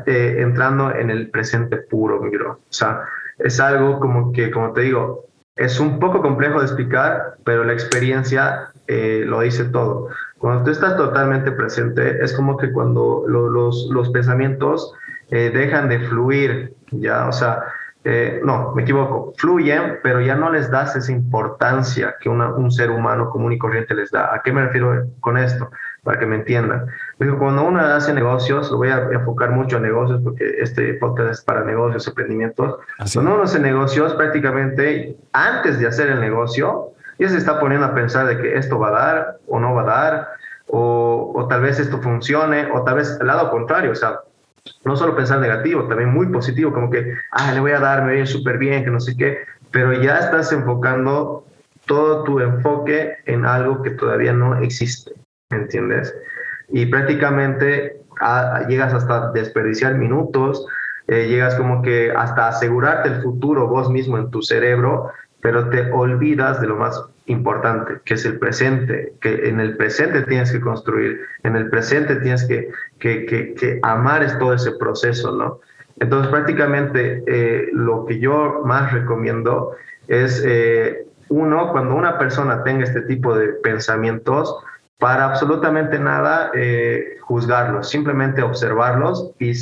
Eh, 0.07 0.37
entrando 0.39 0.95
en 0.95 1.11
el 1.11 1.28
presente 1.30 1.78
puro, 1.78 2.20
miro. 2.20 2.53
O 2.53 2.72
sea, 2.72 3.03
es 3.39 3.61
algo 3.61 4.01
como 4.01 4.32
que, 4.32 4.51
como 4.51 4.72
te 4.72 4.82
digo, 4.82 5.24
es 5.57 5.78
un 5.78 5.99
poco 6.01 6.20
complejo 6.20 6.59
de 6.59 6.66
explicar, 6.66 7.37
pero 7.45 7.64
la 7.64 7.72
experiencia 7.72 8.70
eh, 8.87 9.22
lo 9.26 9.41
dice 9.41 9.64
todo. 9.64 10.09
Cuando 10.39 10.64
tú 10.64 10.70
estás 10.70 10.97
totalmente 10.97 11.53
presente, 11.53 12.22
es 12.22 12.32
como 12.32 12.57
que 12.57 12.72
cuando 12.72 13.24
los, 13.26 13.89
los, 13.91 14.11
pensamientos 14.11 14.93
eh, 15.30 15.51
dejan 15.55 15.89
de 15.89 16.01
fluir, 16.01 16.74
ya, 16.91 17.28
o 17.28 17.32
sea, 17.32 17.64
eh, 18.03 18.41
no, 18.45 18.72
me 18.74 18.82
equivoco, 18.82 19.32
fluyen, 19.39 19.99
pero 20.03 20.20
ya 20.20 20.35
no 20.35 20.51
les 20.51 20.70
das 20.70 20.95
esa 20.97 21.11
importancia 21.11 22.16
que 22.20 22.28
un 22.28 22.70
ser 22.70 22.91
humano 22.91 23.30
común 23.30 23.53
y 23.53 23.59
corriente 23.59 23.95
les 23.95 24.11
da. 24.11 24.35
¿A 24.35 24.43
qué 24.43 24.53
me 24.53 24.62
refiero 24.62 25.07
con 25.20 25.39
esto? 25.39 25.70
Para 26.05 26.19
que 26.19 26.27
me 26.27 26.37
entiendan. 26.37 26.87
Cuando 27.39 27.65
uno 27.65 27.81
hace 27.81 28.13
negocios, 28.13 28.71
lo 28.71 28.77
voy 28.77 28.91
a 28.91 29.09
enfocar 29.11 29.51
mucho 29.51 29.79
en 29.79 29.85
negocios 29.85 30.21
porque 30.23 30.45
este 30.59 30.95
podcast 30.95 31.31
es 31.31 31.41
para 31.41 31.65
negocios, 31.65 32.07
emprendimientos. 32.07 32.77
Cuando 33.13 33.35
uno 33.35 33.43
hace 33.45 33.59
negocios, 33.59 34.15
prácticamente 34.15 35.17
antes 35.33 35.79
de 35.79 35.87
hacer 35.87 36.11
el 36.11 36.21
negocio, 36.21 36.91
ya 37.19 37.29
se 37.29 37.39
está 37.39 37.59
poniendo 37.59 37.87
a 37.87 37.95
pensar 37.95 38.27
de 38.27 38.39
que 38.39 38.57
esto 38.57 38.79
va 38.79 38.89
a 38.89 38.91
dar 38.91 39.37
o 39.49 39.59
no 39.59 39.75
va 39.75 39.83
a 39.83 39.85
dar, 39.85 40.29
o, 40.67 41.33
o 41.35 41.49
tal 41.49 41.63
vez 41.63 41.79
esto 41.79 41.99
funcione, 42.01 42.69
o 42.73 42.83
tal 42.83 42.97
vez 42.97 43.19
al 43.21 43.27
lado 43.27 43.51
contrario, 43.51 43.93
o 43.93 43.95
sea, 43.95 44.21
no 44.85 44.97
solo 44.97 45.15
pensar 45.15 45.41
negativo, 45.41 45.87
también 45.89 46.11
muy 46.11 46.27
positivo, 46.29 46.73
como 46.73 46.91
que, 46.91 47.15
ah, 47.33 47.53
le 47.53 47.61
voy 47.61 47.73
a 47.73 47.81
dar, 47.81 48.05
me 48.05 48.15
voy 48.15 48.27
súper 48.27 48.59
bien, 48.59 48.85
que 48.85 48.91
no 48.91 49.01
sé 49.01 49.17
qué, 49.17 49.39
pero 49.71 49.93
ya 49.93 50.19
estás 50.19 50.53
enfocando 50.53 51.45
todo 51.87 52.25
tu 52.25 52.41
enfoque 52.41 53.17
en 53.27 53.45
algo 53.45 53.83
que 53.83 53.91
todavía 53.91 54.33
no 54.33 54.57
existe, 54.59 55.13
¿entiendes? 55.55 56.15
Y 56.69 56.87
prácticamente 56.87 58.01
llegas 58.69 58.95
hasta 58.95 59.33
desperdiciar 59.33 59.95
minutos, 59.95 60.67
eh, 61.09 61.29
llegas 61.29 61.55
como 61.57 61.83
que 61.83 62.13
hasta 62.13 62.49
asegurarte 62.49 63.09
el 63.09 63.23
futuro 63.23 63.69
vos 63.69 63.91
mismo 63.91 64.17
en 64.19 64.31
tu 64.31 64.43
cerebro, 64.43 65.11
pero 65.41 65.69
te 65.69 65.91
olvidas 65.93 66.61
de 66.61 66.69
lo 66.69 66.77
más 66.77 67.05
importante, 67.27 68.01
que 68.05 68.15
es 68.15 68.25
el 68.25 68.39
presente, 68.39 69.15
que 69.21 69.49
en 69.49 69.61
el 69.61 69.77
presente 69.77 70.23
tienes 70.23 70.51
que 70.53 70.61
construir, 70.61 71.21
en 71.43 71.57
el 71.57 71.69
presente 71.69 72.17
tienes 72.17 72.45
que, 72.45 72.71
que, 72.99 73.27
que, 73.27 73.79
amar 73.83 74.23
es 74.23 74.39
todo 74.39 74.55
ese 74.55 74.73
proceso, 74.73 75.33
¿no? 75.33 75.61
Entonces 76.01 76.31
prácticamente 76.31 77.23
eh, 77.27 77.69
lo 77.73 78.05
que 78.07 78.19
yo 78.19 78.63
más 78.65 78.93
recomiendo 78.93 79.73
es, 80.09 80.43
eh, 80.47 81.07
uno, 81.29 81.73
cuando 81.73 81.95
una 81.95 82.19
persona 82.19 82.63
tenga 82.63 82.85
este 82.85 83.03
tipo 83.03 83.37
de 83.37 83.49
pensamientos, 83.49 84.55
para 85.05 85.27
absolutamente 85.27 85.99
nada 85.99 86.51
eh, 86.55 87.19
juzgarlos, 87.21 87.91
simplemente 87.91 88.41
observarlos 88.41 89.33
y, 89.39 89.53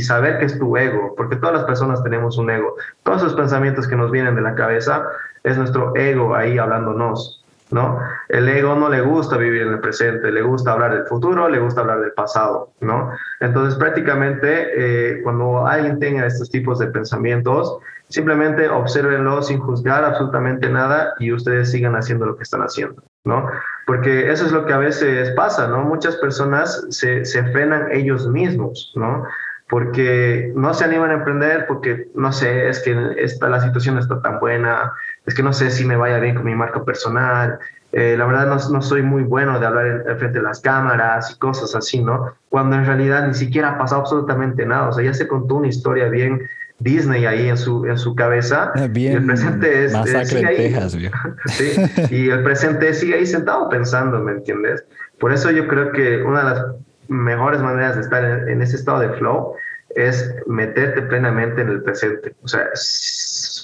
saber 0.00 0.38
que 0.38 0.44
es 0.44 0.56
tu 0.56 0.76
ego, 0.76 1.14
porque 1.16 1.34
todas 1.34 1.56
las 1.56 1.64
personas 1.64 2.00
tenemos 2.04 2.38
un 2.38 2.48
ego. 2.48 2.76
Todos 3.02 3.22
esos 3.22 3.34
pensamientos 3.34 3.88
que 3.88 3.96
nos 3.96 4.12
vienen 4.12 4.36
de 4.36 4.42
la 4.42 4.54
cabeza 4.54 5.02
es 5.42 5.58
nuestro 5.58 5.96
ego 5.96 6.36
ahí 6.36 6.58
hablándonos, 6.58 7.44
¿no? 7.72 7.98
El 8.28 8.48
ego 8.48 8.76
no 8.76 8.88
le 8.88 9.00
gusta 9.00 9.36
vivir 9.36 9.62
en 9.62 9.72
el 9.72 9.80
presente, 9.80 10.30
le 10.30 10.42
gusta 10.42 10.74
hablar 10.74 10.94
del 10.94 11.06
futuro, 11.08 11.48
le 11.48 11.58
gusta 11.58 11.80
hablar 11.80 11.98
del 11.98 12.12
pasado, 12.12 12.70
¿no? 12.80 13.10
Entonces 13.40 13.76
prácticamente 13.76 14.68
eh, 14.76 15.22
cuando 15.24 15.66
alguien 15.66 15.98
tenga 15.98 16.24
estos 16.24 16.52
tipos 16.52 16.78
de 16.78 16.86
pensamientos, 16.86 17.78
simplemente 18.10 18.68
observenlo 18.68 19.42
sin 19.42 19.58
juzgar 19.58 20.04
absolutamente 20.04 20.70
nada 20.70 21.14
y 21.18 21.32
ustedes 21.32 21.72
sigan 21.72 21.96
haciendo 21.96 22.26
lo 22.26 22.36
que 22.36 22.44
están 22.44 22.60
haciendo, 22.60 23.02
¿no? 23.28 23.46
Porque 23.86 24.32
eso 24.32 24.46
es 24.46 24.52
lo 24.52 24.66
que 24.66 24.72
a 24.72 24.78
veces 24.78 25.30
pasa, 25.36 25.68
¿no? 25.68 25.82
Muchas 25.82 26.16
personas 26.16 26.86
se, 26.90 27.24
se 27.24 27.44
frenan 27.52 27.92
ellos 27.92 28.26
mismos, 28.26 28.92
¿no? 28.96 29.24
porque 29.68 30.50
no 30.54 30.72
se 30.72 30.84
animan 30.84 31.10
a 31.10 31.14
emprender, 31.14 31.66
porque 31.66 32.08
no 32.14 32.32
sé, 32.32 32.68
es 32.68 32.80
que 32.80 32.96
esta, 33.18 33.48
la 33.48 33.60
situación 33.60 33.98
está 33.98 34.22
tan 34.22 34.40
buena, 34.40 34.92
es 35.26 35.34
que 35.34 35.42
no 35.42 35.52
sé 35.52 35.70
si 35.70 35.84
me 35.84 35.96
vaya 35.96 36.18
bien 36.20 36.36
con 36.36 36.46
mi 36.46 36.54
marca 36.54 36.84
personal, 36.84 37.58
eh, 37.92 38.16
la 38.16 38.26
verdad 38.26 38.46
no, 38.46 38.56
no, 38.70 38.82
soy 38.82 39.02
muy 39.02 39.22
bueno 39.22 39.58
de 39.60 39.66
hablar 39.66 39.86
en, 40.06 40.18
frente 40.18 40.38
de 40.38 40.44
las 40.44 40.60
cámaras 40.60 41.30
y 41.30 41.38
cosas 41.38 41.74
así, 41.74 42.02
¿no? 42.02 42.34
Cuando 42.48 42.76
en 42.76 42.86
realidad 42.86 43.26
ni 43.26 43.34
siquiera 43.34 43.70
ha 43.70 43.78
pasado 43.78 44.02
absolutamente 44.02 44.64
nada, 44.64 44.88
o 44.88 44.92
sea, 44.92 45.04
ya 45.04 45.12
se 45.12 45.28
contó 45.28 45.56
una 45.56 45.68
historia 45.68 46.08
bien 46.08 46.48
Disney 46.80 47.26
ahí 47.26 47.48
en 47.48 47.56
su, 47.56 47.84
en 47.86 47.98
su 47.98 48.14
cabeza. 48.14 48.72
Bien, 48.90 49.12
y 49.12 49.16
el 49.16 49.26
presente 49.26 49.84
es... 49.84 49.94
Eh, 49.94 50.42
Texas, 50.56 50.92
sí, 51.46 51.74
y 52.10 52.30
el 52.30 52.42
presente 52.42 52.94
sigue 52.94 53.14
ahí 53.14 53.26
sentado 53.26 53.68
pensando, 53.68 54.18
¿me 54.20 54.32
entiendes? 54.32 54.84
Por 55.18 55.32
eso 55.32 55.50
yo 55.50 55.66
creo 55.66 55.90
que 55.92 56.22
una 56.22 56.44
de 56.44 56.50
las 56.50 56.66
mejores 57.08 57.60
maneras 57.60 57.96
de 57.96 58.02
estar 58.02 58.48
en, 58.48 58.62
ese 58.62 58.76
estado 58.76 59.00
de 59.00 59.10
flow 59.14 59.54
es 59.96 60.32
meterte 60.46 61.02
plenamente 61.02 61.62
en 61.62 61.68
el 61.68 61.82
presente. 61.82 62.34
O 62.42 62.48
sea, 62.48 62.68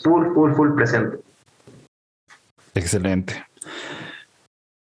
full, 0.03 0.35
full, 0.35 0.53
full 0.55 0.75
presente. 0.75 1.19
Excelente. 2.75 3.47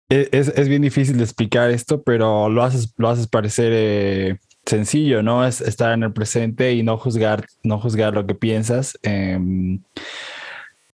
E, 0.09 0.29
es, 0.31 0.49
es, 0.49 0.69
bien 0.69 0.83
difícil 0.83 1.17
de 1.17 1.25
explicar 1.25 1.71
esto, 1.71 2.03
pero 2.03 2.49
lo 2.49 2.63
haces, 2.63 2.93
lo 2.99 3.09
haces 3.09 3.27
parecer 3.27 3.73
eh, 3.75 4.39
sencillo, 4.65 5.23
¿no? 5.23 5.47
Es 5.47 5.61
estar 5.61 5.93
en 5.93 6.03
el 6.03 6.13
presente 6.13 6.73
y 6.73 6.83
no 6.83 6.97
juzgar, 6.97 7.47
no 7.63 7.79
juzgar 7.79 8.15
lo 8.15 8.27
que 8.27 8.35
piensas. 8.35 8.99
Eh, 9.03 9.39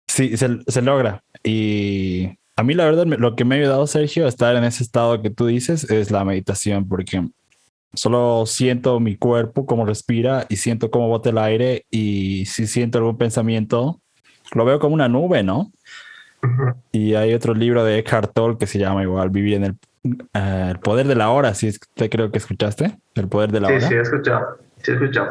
sí, 0.07 0.37
se, 0.37 0.59
se, 0.67 0.83
logra. 0.83 1.23
Y 1.45 2.31
A 2.57 2.63
mí 2.63 2.75
la 2.75 2.85
verdad 2.85 3.07
lo 3.07 3.37
que 3.37 3.45
me 3.45 3.57
ha 3.57 3.59
ayudado, 3.59 3.87
Sergio, 3.87 4.27
a 4.27 4.29
estar 4.29 4.57
en 4.57 4.65
ese 4.65 4.83
estado 4.83 5.23
que 5.23 5.31
tú 5.31 5.47
dices 5.47 5.89
es 5.91 6.11
la 6.11 6.25
meditación, 6.25 6.89
porque 6.89 7.29
solo 7.95 8.45
siento 8.47 9.01
mi 9.01 9.17
cuerpo, 9.17 9.67
cómo 9.67 9.87
respira 9.87 10.47
y 10.49 10.57
siento 10.57 10.91
cómo 10.91 11.09
bota 11.09 11.31
el 11.31 11.39
aire 11.39 11.87
y 11.91 12.47
si 12.47 12.67
siento 12.67 12.99
algún 12.99 13.19
pensamiento, 13.19 14.01
lo 14.53 14.65
veo 14.65 14.79
como 14.79 14.95
una 14.95 15.09
nube, 15.09 15.43
¿no? 15.43 15.73
Y 16.93 17.15
hay 17.15 17.35
otro 17.35 17.55
libro 17.55 17.85
de 17.85 17.99
Eckhart 17.99 18.33
Tolle 18.33 18.59
que 18.59 18.67
se 18.67 18.79
llama 18.79 19.03
igual 19.03 19.31
Vivir 19.31 19.55
en 19.55 19.65
el, 19.65 19.77
eh, 20.35 20.69
el 20.71 20.79
poder 20.79 21.07
de 21.07 21.15
la 21.15 21.31
hora, 21.31 21.55
si 21.55 21.69
es 21.69 21.79
que 21.79 22.09
creo 22.09 22.31
que 22.31 22.39
escuchaste, 22.39 22.99
el 23.15 23.29
poder 23.29 23.53
de 23.53 23.61
la 23.61 23.69
hora. 23.69 23.81
Sí, 23.81 23.89
sí, 23.89 23.95
he 23.95 24.01
escuchado, 24.01 24.59
sí, 24.83 24.91
he 24.91 24.95
escuchado. 24.95 25.29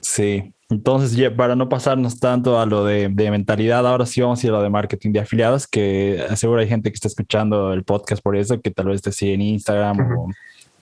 Sí, 0.00 0.54
entonces 0.68 1.30
para 1.30 1.56
no 1.56 1.68
pasarnos 1.68 2.18
tanto 2.18 2.60
a 2.60 2.66
lo 2.66 2.84
de, 2.84 3.08
de, 3.08 3.30
mentalidad, 3.30 3.86
ahora 3.86 4.06
sí 4.06 4.20
vamos 4.20 4.42
a 4.42 4.46
ir 4.46 4.52
a 4.52 4.56
lo 4.56 4.62
de 4.62 4.70
marketing 4.70 5.12
de 5.12 5.20
afiliados, 5.20 5.66
que 5.66 6.24
seguro 6.36 6.60
hay 6.60 6.68
gente 6.68 6.90
que 6.90 6.94
está 6.94 7.08
escuchando 7.08 7.72
el 7.72 7.84
podcast 7.84 8.22
por 8.22 8.36
eso, 8.36 8.60
que 8.60 8.70
tal 8.70 8.86
vez 8.86 9.02
te 9.02 9.12
sigue 9.12 9.34
en 9.34 9.42
Instagram 9.42 10.16
o, 10.16 10.30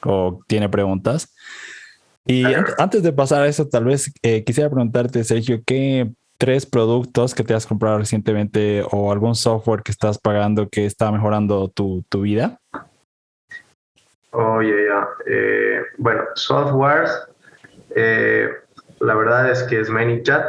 o, 0.03 0.41
tiene 0.47 0.69
preguntas. 0.69 1.33
Y 2.27 2.45
antes 2.79 3.03
de 3.03 3.13
pasar 3.13 3.43
a 3.43 3.49
eso, 3.49 3.69
tal 3.69 3.85
vez 3.85 4.11
eh, 4.23 4.43
quisiera 4.45 4.71
preguntarte, 4.71 5.23
Sergio, 5.25 5.63
¿qué 5.67 6.11
tres 6.39 6.67
productos 6.67 7.35
que 7.35 7.45
te 7.45 7.55
has 7.55 7.67
comprado 7.67 7.99
recientemente 7.99 8.83
o 8.91 9.13
algún 9.13 9.35
software 9.35 9.83
que 9.83 9.93
estás 9.93 10.19
pagando 10.19 10.69
que 10.69 10.87
está 10.87 11.13
mejorando 11.13 11.69
tu, 11.69 12.05
tu 12.09 12.23
vida? 12.23 12.61
Oye, 14.35 14.87
ya. 14.89 15.09
Eh, 15.27 15.81
bueno, 15.99 16.25
softwares. 16.35 17.23
Eh, 17.95 18.49
la 18.99 19.15
verdad 19.15 19.49
es 19.49 19.63
que 19.65 19.79
es 19.79 19.89
ManyChat. 19.89 20.45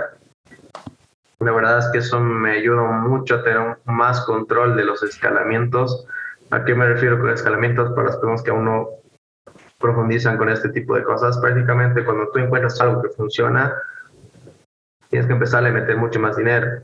La 1.39 1.51
verdad 1.51 1.79
es 1.79 1.87
que 1.91 1.99
eso 1.99 2.19
me 2.19 2.53
ayuda 2.53 2.81
mucho 2.81 3.35
a 3.35 3.43
tener 3.43 3.77
más 3.85 4.21
control 4.21 4.75
de 4.75 4.85
los 4.85 5.03
escalamientos. 5.03 6.07
¿A 6.49 6.65
qué 6.65 6.73
me 6.73 6.87
refiero 6.87 7.19
con 7.19 7.29
escalamientos? 7.29 7.91
Para 7.91 8.07
las 8.07 8.15
personas 8.17 8.41
que 8.41 8.49
aún 8.49 8.65
no 8.65 8.89
profundizan 9.79 10.37
con 10.37 10.49
este 10.49 10.69
tipo 10.69 10.95
de 10.95 11.03
cosas. 11.03 11.37
Prácticamente 11.37 12.03
cuando 12.03 12.29
tú 12.29 12.39
encuentras 12.39 12.81
algo 12.81 13.03
que 13.03 13.09
funciona, 13.09 13.71
tienes 15.09 15.27
que 15.27 15.33
empezar 15.33 15.63
a 15.63 15.69
meter 15.69 15.95
mucho 15.97 16.19
más 16.19 16.37
dinero. 16.37 16.81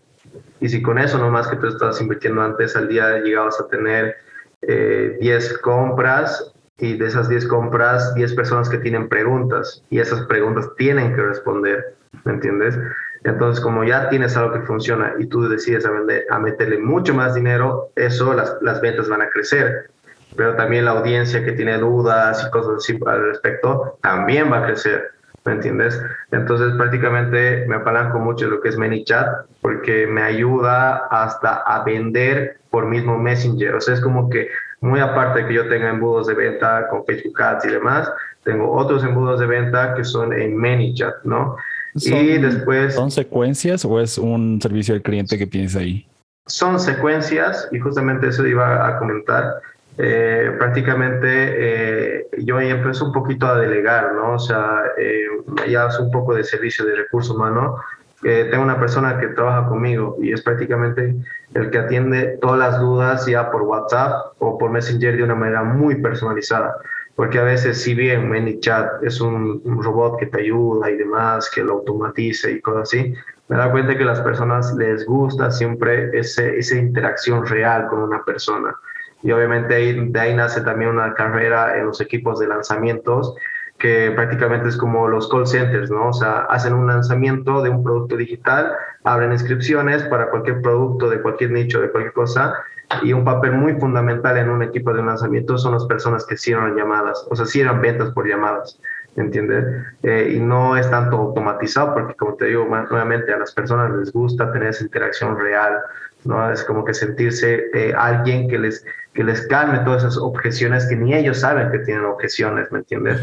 Y 0.60 0.70
si 0.70 0.84
con 0.84 1.00
eso 1.00 1.18
nomás 1.18 1.48
que 1.48 1.56
tú 1.56 1.66
estabas 1.66 2.00
invirtiendo 2.00 2.44
antes 2.44 2.76
al 2.76 2.88
día 2.88 3.18
llegabas 3.18 3.60
a 3.60 3.68
tener 3.68 4.18
eh, 4.62 5.18
10 5.20 5.58
compras 5.60 6.54
y 6.82 6.98
de 6.98 7.08
esas 7.08 7.30
10 7.30 7.48
compras, 7.48 8.14
10 8.16 8.34
personas 8.34 8.68
que 8.68 8.80
tienen 8.80 9.08
preguntas 9.08 9.84
y 9.90 10.00
esas 10.00 10.26
preguntas 10.26 10.68
tienen 10.78 11.16
que 11.16 11.22
responder, 11.22 11.96
¿me 12.26 12.34
entiendes? 12.34 12.78
Entonces, 13.24 13.64
como 13.64 13.84
ya 13.84 14.10
tienes 14.10 14.36
algo 14.36 14.54
que 14.54 14.62
funciona 14.62 15.14
y 15.20 15.28
tú 15.28 15.48
decides 15.48 15.86
a, 15.86 15.92
a 16.36 16.40
meterle 16.40 16.80
mucho 16.80 17.14
más 17.14 17.36
dinero, 17.36 17.92
eso, 17.96 18.34
las, 18.34 18.58
las 18.62 18.82
ventas 18.82 19.08
van 19.08 19.22
a 19.22 19.30
crecer. 19.30 19.92
Pero 20.36 20.56
también 20.56 20.86
la 20.86 20.92
audiencia 20.92 21.46
que 21.46 21.52
tiene 21.52 21.78
dudas 21.78 22.44
y 22.46 22.50
cosas 22.50 22.78
así 22.78 22.98
al 23.06 23.26
respecto 23.26 24.00
también 24.02 24.52
va 24.52 24.60
a 24.60 24.66
crecer. 24.66 25.12
¿me 25.46 25.54
entiendes? 25.54 26.00
Entonces 26.32 26.74
prácticamente 26.78 27.66
me 27.68 27.76
apalanco 27.76 28.20
mucho 28.20 28.46
en 28.46 28.52
lo 28.52 28.62
que 28.62 28.70
es 28.70 28.78
ManyChat 28.78 29.48
porque 29.62 30.08
me 30.08 30.22
ayuda 30.22 31.08
hasta 31.10 31.58
a 31.58 31.84
vender 31.84 32.58
por 32.70 32.86
mismo 32.86 33.18
Messenger. 33.18 33.76
O 33.76 33.82
sea, 33.82 33.96
es 33.96 34.02
como 34.02 34.30
que 34.30 34.48
muy 34.82 35.00
aparte 35.00 35.42
de 35.42 35.48
que 35.48 35.54
yo 35.54 35.70
tenga 35.70 35.90
embudos 35.90 36.28
de 36.28 36.34
venta 36.34 36.88
con 36.90 37.06
Facebook 37.06 37.40
Ads 37.42 37.66
y 37.66 37.70
demás, 37.70 38.12
tengo 38.44 38.72
otros 38.72 39.04
embudos 39.04 39.40
de 39.40 39.46
venta 39.46 39.94
que 39.94 40.04
son 40.04 40.34
en 40.34 40.58
ManyChat, 40.58 41.24
¿no? 41.24 41.56
y 41.94 42.38
después... 42.38 42.96
¿Son 42.96 43.12
secuencias 43.12 43.86
o 43.86 44.00
es 44.00 44.18
un 44.18 44.60
servicio 44.62 44.96
al 44.96 45.02
cliente 45.02 45.38
que 45.38 45.46
tienes 45.46 45.76
ahí? 45.76 46.08
Son 46.48 46.80
secuencias 46.80 47.68
y 47.72 47.80
justamente 47.80 48.28
eso 48.28 48.46
iba 48.48 48.88
a 48.88 48.98
comentar. 48.98 49.62
Eh, 49.98 50.56
prácticamente 50.58 51.28
eh, 51.28 52.28
yo 52.40 52.60
empiezo 52.60 53.06
un 53.06 53.12
poquito 53.12 53.46
a 53.46 53.60
delegar, 53.60 54.14
¿no? 54.14 54.34
O 54.34 54.40
sea, 54.40 54.84
eh, 54.98 55.26
ya 55.70 55.88
es 55.88 56.00
un 56.00 56.10
poco 56.12 56.34
de 56.34 56.44
servicio 56.44 56.86
de 56.86 56.96
recurso 56.96 57.36
humano. 57.36 57.78
Tengo 58.22 58.64
una 58.64 58.80
persona 58.80 59.20
que 59.20 59.28
trabaja 59.28 59.68
conmigo 59.68 60.16
y 60.22 60.32
es 60.32 60.42
prácticamente 60.42 61.16
el 61.54 61.72
que 61.72 61.78
atiende 61.78 62.38
todas 62.42 62.60
las 62.60 62.80
dudas 62.80 63.26
ya 63.26 63.50
por 63.52 63.64
WhatsApp 63.64 64.34
o 64.40 64.58
por 64.58 64.72
Messenger 64.72 65.18
de 65.18 65.24
una 65.24 65.36
manera 65.36 65.64
muy 65.64 65.96
personalizada. 65.96 66.76
Porque 67.16 67.40
a 67.40 67.44
veces, 67.44 67.82
si 67.82 67.94
bien 67.94 68.30
ManyChat 68.30 69.04
es 69.04 69.20
un, 69.20 69.62
un 69.66 69.84
robot 69.84 70.18
que 70.20 70.28
te 70.28 70.42
ayuda 70.42 70.90
y 70.90 70.98
demás, 70.98 71.50
que 71.54 71.64
lo 71.64 71.74
automatiza 71.74 72.50
y 72.50 72.62
cosas 72.62 72.84
así, 72.84 73.14
me 73.50 73.58
da 73.58 73.70
cuenta 73.72 73.98
que 73.98 74.04
a 74.04 74.08
las 74.08 74.22
personas 74.22 74.74
les 74.76 75.06
gusta 75.06 75.52
siempre 75.52 76.18
ese, 76.18 76.58
esa 76.58 76.78
interacción 76.78 77.46
real 77.46 77.88
con 77.88 78.00
una 78.00 78.24
persona 78.24 78.76
y 79.24 79.32
obviamente 79.32 79.76
de 79.76 80.20
ahí 80.20 80.34
nace 80.34 80.62
también 80.62 80.92
una 80.92 81.14
carrera 81.14 81.78
en 81.78 81.86
los 81.86 82.02
equipos 82.02 82.40
de 82.40 82.48
lanzamientos 82.48 83.36
que 83.82 84.12
prácticamente 84.12 84.70
es 84.70 84.78
como 84.78 85.08
los 85.08 85.28
call 85.30 85.48
centers, 85.48 85.90
¿no? 85.90 86.10
O 86.10 86.14
sea, 86.14 86.42
hacen 86.50 86.74
un 86.74 86.86
lanzamiento 86.86 87.64
de 87.64 87.72
un 87.72 87.84
producto 87.84 88.16
digital, 88.16 88.72
abren 89.04 89.32
inscripciones 89.32 90.04
para 90.04 90.30
cualquier 90.30 90.62
producto 90.62 91.10
de 91.10 91.20
cualquier 91.22 91.52
nicho, 91.52 91.82
de 91.82 91.90
cualquier 91.90 92.14
cosa, 92.14 92.54
y 93.02 93.14
un 93.14 93.26
papel 93.26 93.54
muy 93.54 93.74
fundamental 93.80 94.38
en 94.38 94.50
un 94.50 94.62
equipo 94.62 94.94
de 94.94 95.02
lanzamiento 95.02 95.58
son 95.58 95.74
las 95.74 95.86
personas 95.86 96.26
que 96.26 96.38
cierran 96.38 96.76
llamadas, 96.76 97.26
o 97.32 97.36
sea, 97.36 97.46
cierran 97.48 97.82
ventas 97.82 98.12
por 98.12 98.28
llamadas, 98.28 98.80
¿entiendes? 99.16 99.66
Eh, 100.04 100.34
y 100.36 100.40
no 100.40 100.78
es 100.78 100.88
tanto 100.92 101.18
automatizado 101.18 101.96
porque, 101.96 102.14
como 102.14 102.36
te 102.36 102.46
digo, 102.46 102.66
nuevamente 102.66 103.34
a 103.34 103.40
las 103.40 103.52
personas 103.52 103.92
les 103.96 104.12
gusta 104.12 104.52
tener 104.52 104.70
esa 104.70 104.84
interacción 104.84 105.40
real, 105.40 105.80
¿no? 106.24 106.52
Es 106.52 106.64
como 106.64 106.86
que 106.86 106.94
sentirse 106.94 107.66
eh, 107.74 107.94
alguien 107.98 108.48
que 108.48 108.58
les, 108.58 108.86
que 109.14 109.24
les 109.24 109.46
calme 109.48 109.80
todas 109.80 110.04
esas 110.04 110.18
objeciones 110.18 110.86
que 110.88 110.96
ni 110.96 111.14
ellos 111.14 111.40
saben 111.40 111.72
que 111.72 111.80
tienen 111.80 112.06
objeciones, 112.06 112.72
¿me 112.72 112.80
entiendes? 112.80 113.22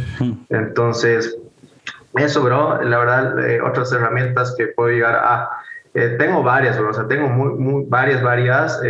Entonces, 0.49 1.37
eso, 2.15 2.43
bro, 2.43 2.83
la 2.83 2.99
verdad, 2.99 3.49
eh, 3.49 3.61
otras 3.61 3.93
herramientas 3.93 4.55
que 4.57 4.69
puedo 4.69 4.91
llegar 4.91 5.15
a... 5.17 5.49
Eh, 5.95 6.17
tengo 6.19 6.43
varias, 6.43 6.79
bro, 6.79 6.91
o 6.91 6.93
sea, 6.93 7.09
tengo 7.09 7.29
muy, 7.29 7.55
muy, 7.55 7.85
varias, 7.89 8.23
varias. 8.23 8.81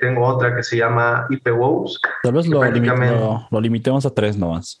tengo 0.00 0.24
otra 0.24 0.54
que 0.54 0.62
se 0.62 0.76
llama 0.76 1.26
IPWOS. 1.28 2.00
Tal 2.22 2.32
vez 2.32 2.46
lo, 2.46 2.62
lo, 2.62 3.60
limitemos 3.60 4.06
a 4.06 4.10
tres 4.14 4.36
nomás. 4.38 4.78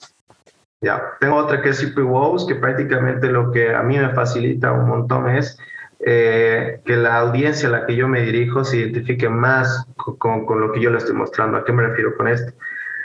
Ya, 0.80 1.02
tengo 1.18 1.36
otra 1.36 1.60
que 1.60 1.70
es 1.70 1.82
IPWOS, 1.82 2.46
que 2.46 2.54
prácticamente 2.54 3.28
lo 3.28 3.50
que 3.50 3.74
a 3.74 3.82
mí 3.82 3.98
me 3.98 4.10
facilita 4.10 4.72
un 4.72 4.88
montón 4.88 5.28
es 5.28 5.58
eh, 6.06 6.80
que 6.84 6.96
la 6.96 7.16
audiencia 7.16 7.68
a 7.68 7.72
la 7.72 7.86
que 7.86 7.96
yo 7.96 8.06
me 8.08 8.20
dirijo 8.20 8.62
se 8.62 8.76
identifique 8.76 9.28
más 9.28 9.86
con, 9.96 10.44
con, 10.44 10.60
lo 10.60 10.70
que 10.70 10.80
yo 10.80 10.90
le 10.90 10.98
estoy 10.98 11.14
mostrando. 11.14 11.56
¿A 11.56 11.64
qué 11.64 11.72
me 11.72 11.82
refiero 11.82 12.14
con 12.16 12.28
esto? 12.28 12.52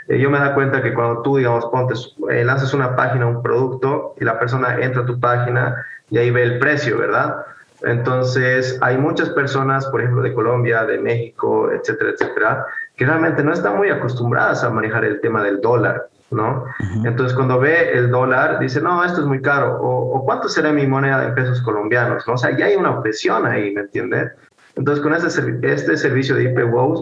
Eh, 0.10 0.20
yo 0.20 0.30
me 0.30 0.38
da 0.38 0.54
cuenta 0.54 0.82
que 0.82 0.94
cuando 0.94 1.22
tú, 1.22 1.38
digamos, 1.38 1.66
pontes, 1.68 2.14
eh, 2.30 2.46
una 2.74 2.96
página, 2.98 3.26
un 3.26 3.42
producto, 3.42 4.16
y 4.20 4.26
la 4.26 4.38
persona 4.38 4.78
entra 4.82 5.04
a 5.04 5.06
tu 5.06 5.18
página 5.18 5.86
y 6.10 6.18
ahí 6.18 6.30
ve 6.30 6.44
el 6.44 6.60
precio, 6.60 6.98
¿verdad? 6.98 7.46
Entonces, 7.84 8.78
hay 8.82 8.98
muchas 8.98 9.30
personas, 9.30 9.86
por 9.86 10.02
ejemplo, 10.02 10.22
de 10.22 10.34
Colombia, 10.34 10.84
de 10.84 10.98
México, 10.98 11.72
etcétera, 11.72 12.10
etcétera, 12.12 12.66
que 12.98 13.06
realmente 13.06 13.44
no 13.44 13.54
están 13.54 13.78
muy 13.78 13.90
acostumbradas 13.90 14.64
a 14.66 14.70
manejar 14.70 15.06
el 15.06 15.22
tema 15.22 15.42
del 15.42 15.62
dólar. 15.62 16.10
¿No? 16.32 16.66
Entonces, 17.04 17.36
cuando 17.36 17.60
ve 17.60 17.92
el 17.94 18.12
dólar, 18.12 18.60
dice, 18.60 18.82
no, 18.82 19.04
esto 19.04 19.22
es 19.22 19.28
muy 19.28 19.42
caro, 19.42 19.80
o, 19.82 20.24
cuánto 20.26 20.48
será 20.48 20.72
mi 20.72 20.86
moneda 20.86 21.26
en 21.26 21.36
pesos 21.36 21.62
colombianos, 21.62 22.28
¿no? 22.28 22.34
O 22.34 22.38
sea, 22.38 22.56
ya 22.56 22.66
hay 22.66 22.76
una 22.76 22.92
objeción 22.92 23.46
ahí, 23.48 23.74
¿me 23.74 23.82
entiendes? 23.82 24.32
Entonces, 24.76 25.04
con 25.04 25.14
este, 25.14 25.60
este 25.64 25.98
servicio 25.98 26.36
de 26.36 26.44
IP 26.44 26.60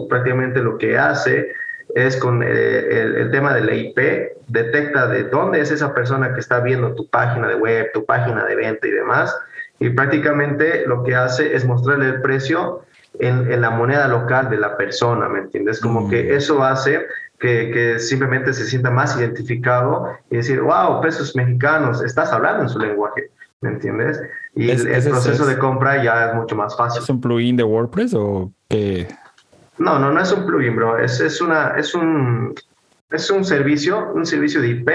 prácticamente 0.08 0.60
lo 0.60 0.78
que 0.78 0.96
hace 0.96 1.52
es 1.94 2.16
con 2.16 2.42
eh, 2.42 2.46
el, 2.48 3.16
el, 3.16 3.30
tema 3.30 3.54
de 3.54 3.60
la 3.62 3.74
IP, 3.74 3.98
detecta 4.48 5.06
de 5.06 5.24
dónde 5.24 5.60
es 5.60 5.70
esa 5.70 5.94
persona 5.94 6.34
que 6.34 6.40
está 6.40 6.60
viendo 6.60 6.94
tu 6.94 7.08
página 7.08 7.48
de 7.48 7.54
web, 7.54 7.90
tu 7.92 8.04
página 8.04 8.44
de 8.44 8.56
venta 8.56 8.86
y 8.86 8.90
demás, 8.90 9.36
y 9.78 9.90
prácticamente 9.90 10.84
lo 10.86 11.04
que 11.04 11.14
hace 11.14 11.54
es 11.54 11.64
mostrarle 11.64 12.06
el 12.06 12.20
precio 12.20 12.82
en, 13.18 13.50
en 13.50 13.60
la 13.60 13.70
moneda 13.70 14.08
local 14.08 14.50
de 14.50 14.58
la 14.58 14.76
persona, 14.76 15.28
¿me 15.28 15.40
entiendes? 15.40 15.80
Como 15.80 16.08
que 16.08 16.24
mm. 16.24 16.36
eso 16.36 16.62
hace 16.62 17.06
que, 17.38 17.98
simplemente 17.98 18.52
se 18.52 18.64
sienta 18.64 18.90
más 18.90 19.18
identificado 19.18 20.16
y 20.30 20.36
decir, 20.36 20.60
wow, 20.60 21.00
pesos 21.00 21.34
mexicanos, 21.36 22.02
estás 22.02 22.32
hablando 22.32 22.64
en 22.64 22.68
su 22.68 22.78
lenguaje, 22.78 23.30
¿me 23.60 23.70
entiendes? 23.70 24.20
Y 24.54 24.70
el, 24.70 24.82
proceso 25.04 25.46
de 25.46 25.58
compra 25.58 26.02
ya 26.02 26.30
es 26.30 26.34
mucho 26.34 26.56
más 26.56 26.76
fácil. 26.76 27.02
¿Es 27.02 27.08
un 27.08 27.20
plugin 27.20 27.56
de 27.56 27.62
WordPress 27.62 28.14
o 28.14 28.52
qué? 28.68 29.08
No, 29.78 29.98
no, 29.98 30.12
no 30.12 30.20
es 30.20 30.32
un 30.32 30.44
plugin, 30.46 30.74
bro. 30.74 30.98
Es, 30.98 31.20
es, 31.20 31.40
una, 31.40 31.74
es, 31.76 31.94
un, 31.94 32.54
es 33.10 33.30
un 33.30 33.44
servicio, 33.44 34.12
un 34.12 34.26
servicio 34.26 34.60
de 34.60 34.68
IP 34.68 34.88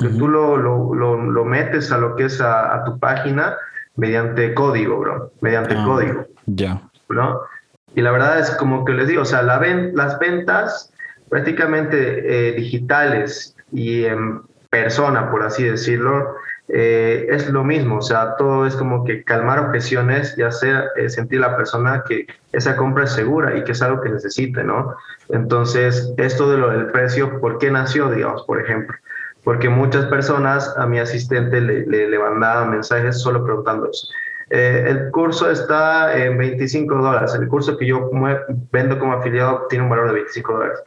que 0.00 0.08
tú 0.18 0.26
lo, 0.26 0.56
lo, 0.56 0.92
lo, 0.94 1.44
metes 1.44 1.92
a 1.92 1.98
lo 1.98 2.16
que 2.16 2.24
es 2.24 2.40
a, 2.40 2.82
tu 2.84 2.98
página 2.98 3.56
mediante 3.96 4.54
código, 4.54 4.98
bro. 4.98 5.32
Mediante 5.40 5.74
ah, 5.76 5.84
código. 5.84 6.26
Ya. 6.46 6.80
¿no? 7.08 7.40
Y 7.94 8.00
la 8.00 8.10
verdad 8.10 8.40
es 8.40 8.50
como 8.52 8.84
que 8.84 8.92
les 8.92 9.08
digo, 9.08 9.22
o 9.22 9.26
sea, 9.26 9.42
la 9.42 9.58
ven, 9.58 9.92
las 9.94 10.18
ventas 10.18 10.92
prácticamente 11.34 11.96
eh, 11.98 12.52
digitales 12.52 13.56
y 13.72 14.04
en 14.04 14.42
persona, 14.70 15.32
por 15.32 15.42
así 15.42 15.64
decirlo, 15.64 16.36
eh, 16.68 17.26
es 17.28 17.50
lo 17.50 17.64
mismo, 17.64 17.96
o 17.96 18.02
sea, 18.02 18.36
todo 18.36 18.68
es 18.68 18.76
como 18.76 19.02
que 19.02 19.24
calmar 19.24 19.58
objeciones 19.58 20.38
y 20.38 20.42
hacer 20.42 20.84
eh, 20.94 21.08
sentir 21.08 21.40
la 21.40 21.56
persona 21.56 22.04
que 22.06 22.28
esa 22.52 22.76
compra 22.76 23.02
es 23.02 23.10
segura 23.10 23.56
y 23.56 23.64
que 23.64 23.72
es 23.72 23.82
algo 23.82 24.00
que 24.00 24.10
necesite, 24.10 24.62
¿no? 24.62 24.94
Entonces, 25.28 26.14
esto 26.18 26.48
de 26.52 26.58
lo 26.58 26.70
del 26.70 26.92
precio, 26.92 27.40
¿por 27.40 27.58
qué 27.58 27.68
nació, 27.68 28.10
digamos, 28.10 28.44
por 28.44 28.60
ejemplo? 28.60 28.96
Porque 29.42 29.68
muchas 29.68 30.04
personas 30.04 30.72
a 30.76 30.86
mi 30.86 31.00
asistente 31.00 31.60
le, 31.60 31.84
le, 31.84 32.16
mandaban 32.16 32.70
mensajes 32.70 33.20
solo 33.20 33.42
preguntando 33.42 33.90
eso. 33.90 34.06
Eh, 34.50 34.84
el 34.86 35.10
curso 35.10 35.50
está 35.50 36.16
en 36.16 36.38
25 36.38 36.94
dólares. 36.94 37.34
El 37.34 37.48
curso 37.48 37.76
que 37.76 37.86
yo 37.86 38.08
vendo 38.70 39.00
como 39.00 39.14
afiliado 39.14 39.66
tiene 39.68 39.82
un 39.82 39.90
valor 39.90 40.06
de 40.06 40.14
25 40.14 40.52
dólares. 40.52 40.78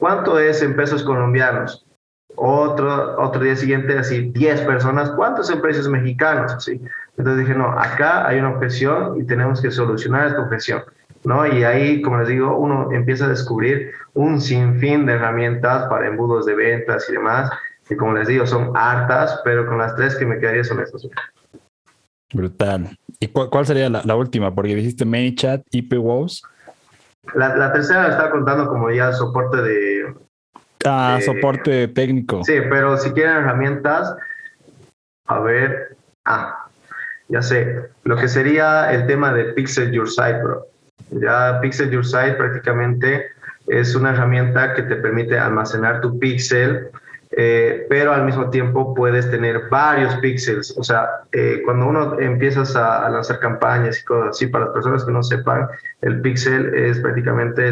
¿Cuánto 0.00 0.38
es 0.38 0.62
en 0.62 0.74
pesos 0.74 1.04
colombianos? 1.04 1.86
Otro, 2.34 3.20
otro 3.20 3.42
día 3.42 3.54
siguiente, 3.54 3.98
así, 3.98 4.30
10 4.32 4.62
personas, 4.62 5.10
¿cuántos 5.10 5.50
en 5.50 5.60
precios 5.60 5.88
mexicanos? 5.88 6.54
Así. 6.54 6.80
Entonces 7.18 7.46
dije, 7.46 7.56
no, 7.56 7.78
acá 7.78 8.26
hay 8.26 8.38
una 8.38 8.54
objeción 8.54 9.20
y 9.20 9.24
tenemos 9.24 9.60
que 9.60 9.70
solucionar 9.70 10.28
esta 10.28 10.40
objeción. 10.40 10.82
¿no? 11.24 11.46
Y 11.46 11.64
ahí, 11.64 12.00
como 12.00 12.16
les 12.16 12.28
digo, 12.28 12.56
uno 12.56 12.90
empieza 12.92 13.26
a 13.26 13.28
descubrir 13.28 13.92
un 14.14 14.40
sinfín 14.40 15.04
de 15.04 15.12
herramientas 15.12 15.86
para 15.90 16.08
embudos 16.08 16.46
de 16.46 16.54
ventas 16.54 17.06
y 17.10 17.12
demás, 17.12 17.50
que 17.86 17.94
como 17.96 18.14
les 18.14 18.26
digo, 18.26 18.46
son 18.46 18.74
hartas, 18.74 19.38
pero 19.44 19.66
con 19.66 19.76
las 19.76 19.94
tres 19.96 20.16
que 20.16 20.24
me 20.24 20.38
quedaría 20.38 20.64
son 20.64 20.80
estas. 20.80 21.06
Brutal. 22.32 22.96
¿Y 23.18 23.26
cuál, 23.26 23.66
sería 23.66 23.90
la, 23.90 24.16
última? 24.16 24.54
Porque 24.54 24.74
dijiste 24.74 25.04
ManyChat, 25.04 25.62
IPWOS. 25.72 26.42
La, 27.34 27.56
la 27.56 27.72
tercera 27.72 28.02
la 28.02 28.08
estaba 28.10 28.30
contando 28.30 28.66
como 28.68 28.90
ya 28.90 29.12
soporte 29.12 29.62
de, 29.62 30.14
Ah, 30.84 31.18
soporte 31.24 31.88
técnico. 31.88 32.42
Sí, 32.44 32.54
pero 32.68 32.96
si 32.96 33.10
quieren 33.10 33.36
herramientas, 33.36 34.14
a 35.26 35.40
ver, 35.40 35.96
ah, 36.24 36.66
ya 37.28 37.42
sé, 37.42 37.90
lo 38.04 38.16
que 38.16 38.28
sería 38.28 38.92
el 38.92 39.06
tema 39.06 39.32
de 39.32 39.52
Pixel 39.52 39.92
Your 39.92 40.08
Site, 40.08 40.42
bro. 40.42 40.66
Ya 41.10 41.60
Pixel 41.60 41.90
Your 41.90 42.04
Site 42.04 42.34
prácticamente 42.34 43.26
es 43.66 43.94
una 43.94 44.10
herramienta 44.10 44.74
que 44.74 44.82
te 44.82 44.96
permite 44.96 45.38
almacenar 45.38 46.00
tu 46.00 46.18
pixel 46.18 46.90
eh, 47.32 47.86
pero 47.88 48.12
al 48.12 48.24
mismo 48.24 48.50
tiempo 48.50 48.92
puedes 48.92 49.30
tener 49.30 49.68
varios 49.70 50.14
píxeles. 50.16 50.74
O 50.76 50.82
sea, 50.82 51.08
eh, 51.30 51.62
cuando 51.64 51.86
uno 51.86 52.18
empiezas 52.18 52.74
a, 52.74 53.08
lanzar 53.08 53.38
campañas 53.38 54.00
y 54.00 54.04
cosas 54.04 54.30
así, 54.30 54.46
para 54.48 54.64
las 54.64 54.74
personas 54.74 55.04
que 55.04 55.12
no 55.12 55.22
sepan, 55.22 55.68
el 56.02 56.20
píxel 56.22 56.74
es 56.74 56.98
prácticamente 56.98 57.70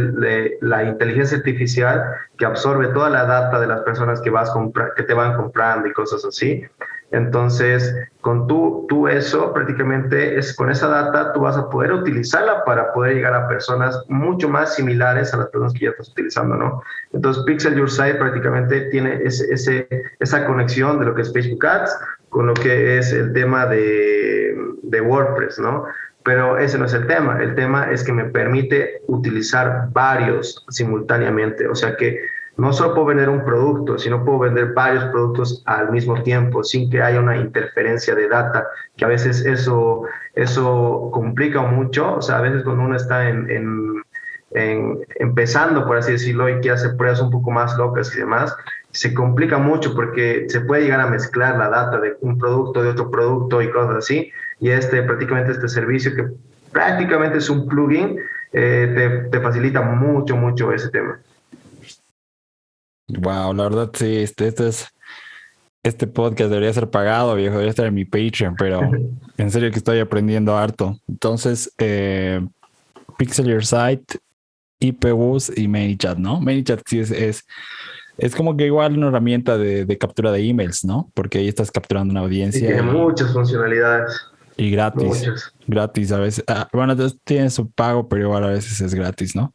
la 0.61 0.85
inteligencia 0.85 1.39
artificial 1.39 2.05
que 2.37 2.47
absorbe 2.47 2.89
toda 2.89 3.11
la 3.11 3.25
data 3.25 3.59
de 3.59 3.67
las 3.67 3.81
personas 3.81 4.21
que, 4.21 4.31
vas 4.31 4.53
que 4.97 5.03
te 5.03 5.15
van 5.15 5.37
comprando 5.37 5.89
y 5.89 5.93
cosas 5.93 6.25
así. 6.25 6.65
Entonces, 7.11 7.95
con 8.21 8.47
tú, 8.47 8.85
tú 8.89 9.09
eso, 9.09 9.53
prácticamente 9.55 10.39
es 10.39 10.55
con 10.55 10.71
esa 10.71 10.89
data, 10.89 11.33
tú 11.33 11.41
vas 11.41 11.57
a 11.57 11.71
poder 11.71 11.93
utilizarla 11.93 12.65
para 12.65 12.93
poder 12.93 13.15
llegar 13.15 13.33
a 13.35 13.49
personas 13.49 14.05
mucho 14.09 14.49
más 14.49 14.75
similares 14.75 15.33
a 15.33 15.39
las 15.39 15.47
personas 15.47 15.73
que 15.73 15.87
ya 15.87 15.91
estás 15.91 16.11
utilizando, 16.11 16.57
¿no? 16.57 16.83
Entonces, 17.13 17.43
Pixel 17.45 17.77
Your 17.77 17.91
Site 17.91 18.17
prácticamente 18.17 18.83
tiene 18.91 19.21
ese, 19.25 19.53
ese, 19.53 19.89
esa 20.21 20.47
conexión 20.47 20.99
de 20.99 21.07
lo 21.07 21.15
que 21.15 21.23
es 21.23 21.33
Facebook 21.33 21.65
Ads 21.65 21.99
con 22.29 22.47
lo 22.47 22.55
que 22.55 22.99
es 22.99 23.13
el 23.13 23.33
tema 23.33 23.67
de, 23.67 24.55
de 24.83 25.01
WordPress, 25.01 25.59
¿no? 25.59 25.87
Pero 26.25 26.59
ese 26.59 26.79
no 26.79 26.85
es 26.85 26.93
el 26.93 27.07
tema. 27.07 27.41
El 27.41 27.55
tema 27.55 27.91
es 27.91 28.05
que 28.05 28.13
me 28.13 28.25
permite 28.25 29.01
utilizar 29.07 29.89
varios 29.93 30.63
simultáneamente. 30.69 31.67
O 31.69 31.75
sea 31.75 31.97
que 31.97 32.21
no 32.59 32.73
solo 32.73 32.93
puedo 32.93 33.07
vender 33.07 33.29
un 33.29 33.45
producto, 33.45 33.99
sino 33.99 34.25
puedo 34.25 34.41
vender 34.41 34.73
varios 34.75 35.05
productos 35.07 35.63
al 35.65 35.93
mismo 35.93 36.21
tiempo 36.25 36.65
sin 36.65 36.91
que 36.91 37.01
haya 37.01 37.21
una 37.21 37.37
interferencia 37.37 38.17
de 38.17 38.29
data, 38.29 38.67
que 38.97 39.05
a 39.05 39.09
veces 39.09 39.47
eso, 39.47 40.03
eso 40.35 41.09
complica 41.13 41.63
mucho. 41.63 42.17
O 42.17 42.21
sea, 42.23 42.39
a 42.39 42.41
veces 42.41 42.65
cuando 42.65 42.83
uno 42.83 42.97
está 42.97 43.29
en, 43.29 43.49
en, 44.51 44.99
empezando, 45.21 45.87
por 45.87 45.99
así 45.99 46.13
decirlo, 46.13 46.49
y 46.49 46.55
quiere 46.55 46.73
hacer 46.73 46.97
pruebas 46.97 47.21
un 47.21 47.31
poco 47.31 47.53
más 47.53 47.79
locas 47.79 48.13
y 48.17 48.19
demás, 48.19 48.57
se 48.91 49.15
complica 49.15 49.59
mucho 49.59 49.95
porque 49.95 50.47
se 50.49 50.61
puede 50.61 50.83
llegar 50.83 51.01
a 51.01 51.07
mezclar 51.07 51.57
la 51.59 51.69
data 51.69 52.01
de 52.01 52.17
un 52.23 52.39
producto, 52.39 52.83
de 52.83 52.89
otro 52.89 53.09
producto 53.09 53.63
y 53.63 53.71
cosas 53.71 53.99
así. 53.99 54.33
Y 54.59 54.71
este, 54.71 55.05
prácticamente 55.05 55.53
este 55.53 55.69
servicio 55.69 56.13
que 56.13 56.27
prácticamente 56.73 57.39
es 57.39 57.49
un 57.49 57.69
plugin, 57.69 58.19
eh, 58.53 58.93
te, 58.97 59.29
te 59.31 59.41
facilita 59.41 59.81
mucho, 59.81 60.37
mucho 60.37 60.73
ese 60.73 60.89
tema. 60.89 61.21
Wow, 63.09 63.55
la 63.55 63.65
verdad 63.65 63.91
sí, 63.95 64.17
este, 64.17 64.49
este 64.49 64.69
es 64.69 64.89
este 65.83 66.07
podcast 66.07 66.51
debería 66.51 66.73
ser 66.73 66.91
pagado, 66.91 67.35
viejo, 67.35 67.53
debería 67.53 67.71
estar 67.71 67.87
en 67.87 67.95
mi 67.95 68.05
Patreon, 68.05 68.57
pero 68.57 68.91
en 69.37 69.51
serio 69.51 69.71
que 69.71 69.79
estoy 69.79 70.01
aprendiendo 70.01 70.57
harto. 70.57 70.99
Entonces, 71.09 71.73
eh, 71.79 72.45
Pixel 73.17 73.47
Your 73.47 73.65
Site, 73.65 74.19
IPBus 74.81 75.57
y 75.57 75.69
ManyChat, 75.69 76.19
¿no? 76.19 76.41
ManyChat 76.41 76.83
sí 76.87 77.01
es, 77.01 77.11
es, 77.11 77.47
es, 78.17 78.35
como 78.35 78.57
que 78.57 78.67
igual 78.67 78.97
una 78.97 79.09
herramienta 79.09 79.57
de, 79.57 79.85
de, 79.85 79.99
captura 79.99 80.31
de 80.33 80.47
emails, 80.49 80.85
¿no? 80.85 81.11
Porque 81.15 81.39
ahí 81.39 81.49
estás 81.49 81.71
capturando 81.71 82.13
una 82.13 82.21
audiencia. 82.21 82.61
Y 82.61 82.73
tiene 82.73 82.83
muchas 82.83 83.33
funcionalidades. 83.33 84.13
Y 84.57 84.71
gratis. 84.73 85.53
Gratis 85.67 86.13
a 86.13 86.19
veces. 86.19 86.45
Ah, 86.49 86.69
bueno, 86.73 86.97
tiene 87.25 87.49
su 87.49 87.71
pago, 87.71 88.09
pero 88.09 88.23
igual 88.25 88.45
a 88.45 88.49
veces 88.49 88.81
es 88.81 88.93
gratis, 88.95 89.37
¿no? 89.37 89.55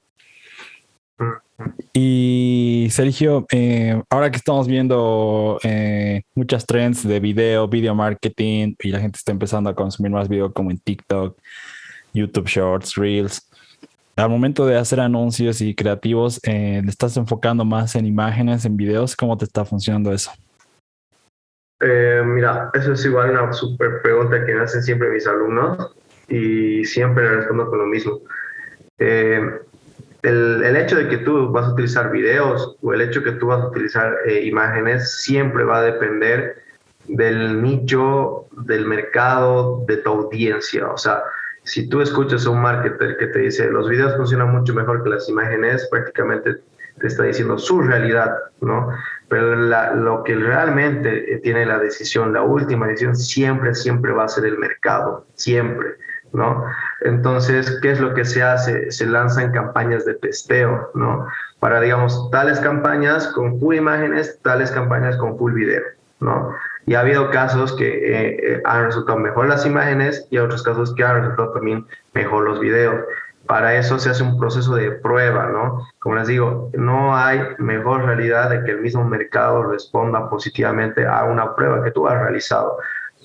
Y 1.93 2.87
Sergio, 2.89 3.45
eh, 3.51 4.01
ahora 4.09 4.31
que 4.31 4.37
estamos 4.37 4.67
viendo 4.67 5.59
eh, 5.63 6.23
muchas 6.33 6.65
trends 6.65 7.07
de 7.07 7.19
video, 7.19 7.67
video 7.67 7.93
marketing, 7.93 8.73
y 8.79 8.89
la 8.89 8.99
gente 8.99 9.17
está 9.17 9.31
empezando 9.31 9.69
a 9.69 9.75
consumir 9.75 10.11
más 10.11 10.27
video 10.27 10.51
como 10.51 10.71
en 10.71 10.79
TikTok, 10.79 11.37
YouTube 12.13 12.47
Shorts, 12.47 12.95
Reels, 12.95 13.47
al 14.15 14.29
momento 14.29 14.65
de 14.65 14.77
hacer 14.77 14.99
anuncios 14.99 15.61
y 15.61 15.75
creativos, 15.75 16.39
eh, 16.43 16.81
¿le 16.83 16.89
estás 16.89 17.15
enfocando 17.17 17.63
más 17.63 17.95
en 17.95 18.05
imágenes, 18.05 18.65
en 18.65 18.75
videos? 18.75 19.15
¿Cómo 19.15 19.37
te 19.37 19.45
está 19.45 19.63
funcionando 19.65 20.11
eso? 20.11 20.31
mira, 22.25 22.71
eso 22.73 22.93
es 22.93 23.03
igual 23.03 23.31
una 23.31 23.51
super 23.51 24.01
pregunta 24.01 24.45
que 24.45 24.53
me 24.53 24.61
hacen 24.61 24.81
siempre 24.81 25.09
mis 25.09 25.27
alumnos 25.27 25.93
y 26.29 26.85
siempre 26.85 27.27
respondo 27.27 27.69
con 27.69 27.79
lo 27.79 27.85
mismo 27.87 28.21
el, 30.23 30.63
el, 30.63 30.75
hecho 30.77 30.95
de 30.95 31.07
que 31.09 31.17
tú 31.17 31.51
vas 31.51 31.67
a 31.67 31.73
utilizar 31.73 32.09
videos 32.11 32.77
o 32.81 32.93
el 32.93 33.01
hecho 33.01 33.19
de 33.19 33.31
que 33.31 33.39
tú 33.39 33.47
vas 33.47 33.61
a 33.61 33.67
utilizar 33.67 34.15
eh, 34.25 34.45
imágenes 34.45 35.21
siempre 35.21 35.63
va 35.63 35.79
a 35.79 35.83
depender 35.83 36.63
del 37.07 37.61
nicho, 37.61 38.47
del 38.51 38.85
mercado, 38.85 39.83
de 39.87 39.97
tu 39.97 40.09
audiencia. 40.09 40.87
O 40.87 40.97
sea, 40.97 41.23
si 41.63 41.87
tú 41.89 42.01
escuchas 42.01 42.45
a 42.45 42.49
un 42.49 42.61
marketer 42.61 43.17
que 43.17 43.27
te 43.27 43.39
dice 43.39 43.69
los 43.69 43.89
videos 43.89 44.15
funcionan 44.15 44.51
mucho 44.51 44.73
mejor 44.73 45.03
que 45.03 45.09
las 45.09 45.27
imágenes, 45.27 45.87
prácticamente 45.91 46.55
te 46.99 47.07
está 47.07 47.23
diciendo 47.23 47.57
su 47.57 47.81
realidad, 47.81 48.33
¿no? 48.61 48.89
Pero 49.27 49.55
lo 49.55 50.23
que 50.23 50.35
realmente 50.35 51.39
tiene 51.43 51.65
la 51.65 51.79
decisión, 51.79 52.33
la 52.33 52.43
última 52.43 52.87
decisión, 52.87 53.15
siempre, 53.15 53.73
siempre 53.73 54.11
va 54.11 54.25
a 54.25 54.27
ser 54.27 54.45
el 54.45 54.57
mercado, 54.57 55.25
siempre. 55.33 55.95
¿no? 56.33 56.65
Entonces, 57.05 57.79
¿qué 57.81 57.91
es 57.91 57.99
lo 57.99 58.13
que 58.13 58.25
se 58.25 58.41
hace? 58.41 58.91
Se 58.91 59.05
lanzan 59.05 59.51
campañas 59.51 60.05
de 60.05 60.15
testeo, 60.15 60.91
¿no? 60.93 61.27
Para, 61.59 61.79
digamos, 61.81 62.29
tales 62.31 62.59
campañas 62.59 63.27
con 63.29 63.59
full 63.59 63.75
imágenes, 63.75 64.39
tales 64.41 64.71
campañas 64.71 65.17
con 65.17 65.37
full 65.37 65.53
video, 65.53 65.81
¿no? 66.19 66.53
Y 66.85 66.95
ha 66.95 67.01
habido 67.01 67.29
casos 67.31 67.73
que 67.73 67.87
eh, 67.87 68.37
eh, 68.41 68.61
han 68.65 68.85
resultado 68.85 69.17
mejor 69.17 69.47
las 69.47 69.65
imágenes 69.65 70.27
y 70.29 70.37
otros 70.37 70.63
casos 70.63 70.93
que 70.95 71.03
han 71.03 71.21
resultado 71.21 71.53
también 71.53 71.85
mejor 72.13 72.43
los 72.43 72.59
videos. 72.59 73.05
Para 73.47 73.75
eso 73.75 73.99
se 73.99 74.09
hace 74.09 74.23
un 74.23 74.39
proceso 74.39 74.75
de 74.75 74.91
prueba, 74.91 75.47
¿no? 75.47 75.87
Como 75.99 76.15
les 76.15 76.27
digo, 76.27 76.69
no 76.73 77.15
hay 77.15 77.41
mejor 77.57 78.05
realidad 78.05 78.49
de 78.49 78.63
que 78.63 78.71
el 78.71 78.81
mismo 78.81 79.03
mercado 79.03 79.63
responda 79.63 80.29
positivamente 80.29 81.05
a 81.05 81.23
una 81.25 81.55
prueba 81.55 81.83
que 81.83 81.91
tú 81.91 82.07
has 82.07 82.19
realizado 82.21 82.77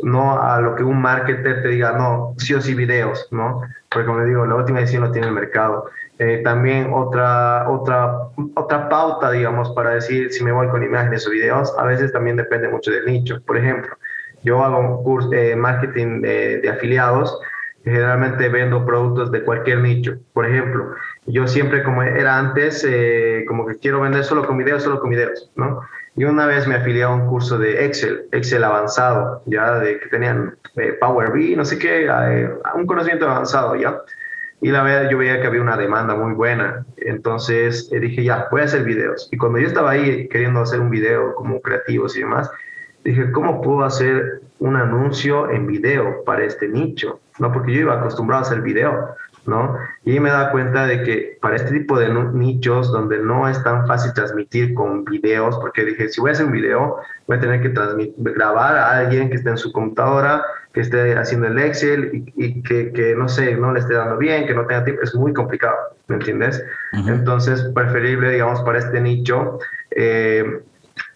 no 0.03 0.41
a 0.41 0.61
lo 0.61 0.75
que 0.75 0.83
un 0.83 1.01
marketer 1.01 1.63
te 1.63 1.69
diga, 1.69 1.93
no, 1.93 2.35
sí 2.39 2.55
o 2.55 2.61
sí 2.61 2.75
videos, 2.75 3.29
¿no? 3.31 3.63
Porque 3.91 4.07
como 4.07 4.25
digo, 4.25 4.47
la 4.47 4.57
última 4.57 4.81
edición 4.81 5.03
lo 5.03 5.13
tiene 5.13 5.29
el 5.29 5.35
mercado. 5.35 5.87
Eh, 6.19 6.43
también 6.45 6.91
otra, 6.93 7.69
otra, 7.69 8.13
otra 8.55 8.89
pauta, 8.89 9.31
digamos, 9.31 9.71
para 9.71 9.91
decir 9.91 10.33
si 10.33 10.43
me 10.43 10.53
voy 10.53 10.69
con 10.69 10.83
imágenes 10.83 11.27
o 11.27 11.31
videos, 11.31 11.73
a 11.79 11.85
veces 11.85 12.13
también 12.13 12.37
depende 12.37 12.69
mucho 12.69 12.91
del 12.91 13.07
nicho. 13.07 13.41
Por 13.47 13.57
ejemplo, 13.57 13.97
yo 14.43 14.63
hago 14.63 14.79
un 14.79 15.03
curso 15.05 15.29
de 15.31 15.55
marketing 15.57 16.21
de, 16.21 16.59
de 16.59 16.69
afiliados, 16.69 17.39
generalmente 17.85 18.49
vendo 18.49 18.85
productos 18.85 19.31
de 19.31 19.43
cualquier 19.43 19.79
nicho. 19.79 20.19
Por 20.33 20.47
ejemplo, 20.47 20.95
yo 21.27 21.47
siempre 21.47 21.83
como 21.83 22.03
era 22.03 22.39
antes, 22.39 22.85
eh, 22.89 23.45
como 23.47 23.67
que 23.67 23.77
quiero 23.77 24.01
vender 24.01 24.25
solo 24.25 24.47
con 24.47 24.59
videos, 24.59 24.83
solo 24.83 25.01
con 25.01 25.11
videos, 25.11 25.51
¿no? 25.57 25.81
Y 26.19 26.25
una 26.25 26.47
vez 26.47 26.67
me 26.67 26.75
afilié 26.75 27.05
a 27.05 27.11
un 27.11 27.29
curso 27.29 27.57
de 27.59 27.85
Excel, 27.85 28.27
Excel 28.33 28.65
avanzado, 28.65 29.41
ya 29.47 29.79
de 29.79 30.01
que 30.01 30.09
tenían 30.09 30.57
eh, 30.75 30.95
Power 31.01 31.31
BI, 31.31 31.55
no 31.55 31.65
sé 31.65 31.79
qué, 31.79 32.07
eh, 32.07 32.51
un 32.75 32.87
conocimiento 32.87 33.31
avanzado, 33.31 33.77
¿ya? 33.77 34.01
Y 34.61 34.73
la 34.73 34.83
verdad 34.83 35.09
yo 35.09 35.19
veía 35.19 35.41
que 35.41 35.47
había 35.47 35.63
una 35.63 35.77
demanda 35.77 36.17
muy 36.17 36.33
buena. 36.33 36.85
Entonces 36.97 37.89
dije, 37.89 38.25
ya, 38.25 38.49
voy 38.51 38.63
a 38.63 38.65
hacer 38.65 38.83
videos. 38.83 39.29
Y 39.31 39.37
cuando 39.37 39.61
yo 39.61 39.69
estaba 39.69 39.93
ahí 39.93 40.27
queriendo 40.27 40.59
hacer 40.59 40.81
un 40.81 40.91
video 40.91 41.37
como 41.37 41.61
creativos 41.61 42.17
y 42.17 42.21
demás, 42.23 42.51
dije, 43.05 43.31
¿cómo 43.31 43.63
puedo 43.63 43.85
hacer 43.85 44.41
un 44.59 44.75
anuncio 44.75 45.49
en 45.53 45.69
video 45.69 46.25
para 46.25 46.43
este 46.43 46.67
nicho? 46.67 47.21
¿No? 47.39 47.53
Porque 47.53 47.73
yo 47.73 47.83
iba 47.83 47.95
acostumbrado 47.95 48.43
a 48.43 48.47
hacer 48.49 48.61
video. 48.63 49.15
¿No? 49.49 49.77
Y 50.05 50.21
me 50.21 50.31
da 50.31 50.51
cuenta 50.51 50.87
de 50.87 51.03
que 51.03 51.39
para 51.41 51.57
este 51.57 51.73
tipo 51.73 51.99
de 51.99 52.13
nichos 52.33 52.93
donde 52.93 53.19
no 53.19 53.49
es 53.49 53.63
tan 53.65 53.87
fácil 53.87 54.13
transmitir 54.13 54.75
con 54.75 55.05
videos, 55.05 55.59
porque 55.59 55.85
dije, 55.85 56.09
si 56.09 56.21
voy 56.21 56.31
a 56.31 56.33
hacer 56.35 56.47
un 56.47 56.53
video, 56.53 56.99
voy 57.27 57.39
a 57.39 57.41
tener 57.41 57.63
que 57.63 57.73
grabar 58.19 58.77
a 58.77 58.99
alguien 58.99 59.31
que 59.31 59.37
esté 59.37 59.51
en 59.51 59.59
su 59.59 59.73
computadora, 59.73 60.45
que 60.73 60.83
esté 60.83 61.17
haciendo 61.17 61.49
el 61.49 61.59
Excel 61.59 62.31
y, 62.37 62.63
que, 62.63 62.93
que, 62.93 63.17
no 63.17 63.29
sé, 63.29 63.57
no 63.57 63.73
le 63.73 63.81
esté 63.81 63.95
dando 63.95 64.19
bien, 64.19 64.47
que 64.47 64.55
no 64.55 64.67
tenga 64.67 64.85
tiempo, 64.85 65.03
es 65.03 65.15
muy 65.15 65.33
complicado, 65.33 65.77
¿me 66.09 66.17
entiendes? 66.17 66.63
Entonces, 66.93 67.63
preferible, 67.75 68.31
digamos, 68.31 68.61
para 68.63 68.79
este 68.79 69.01
nicho, 69.01 69.59
eh, 69.91 70.61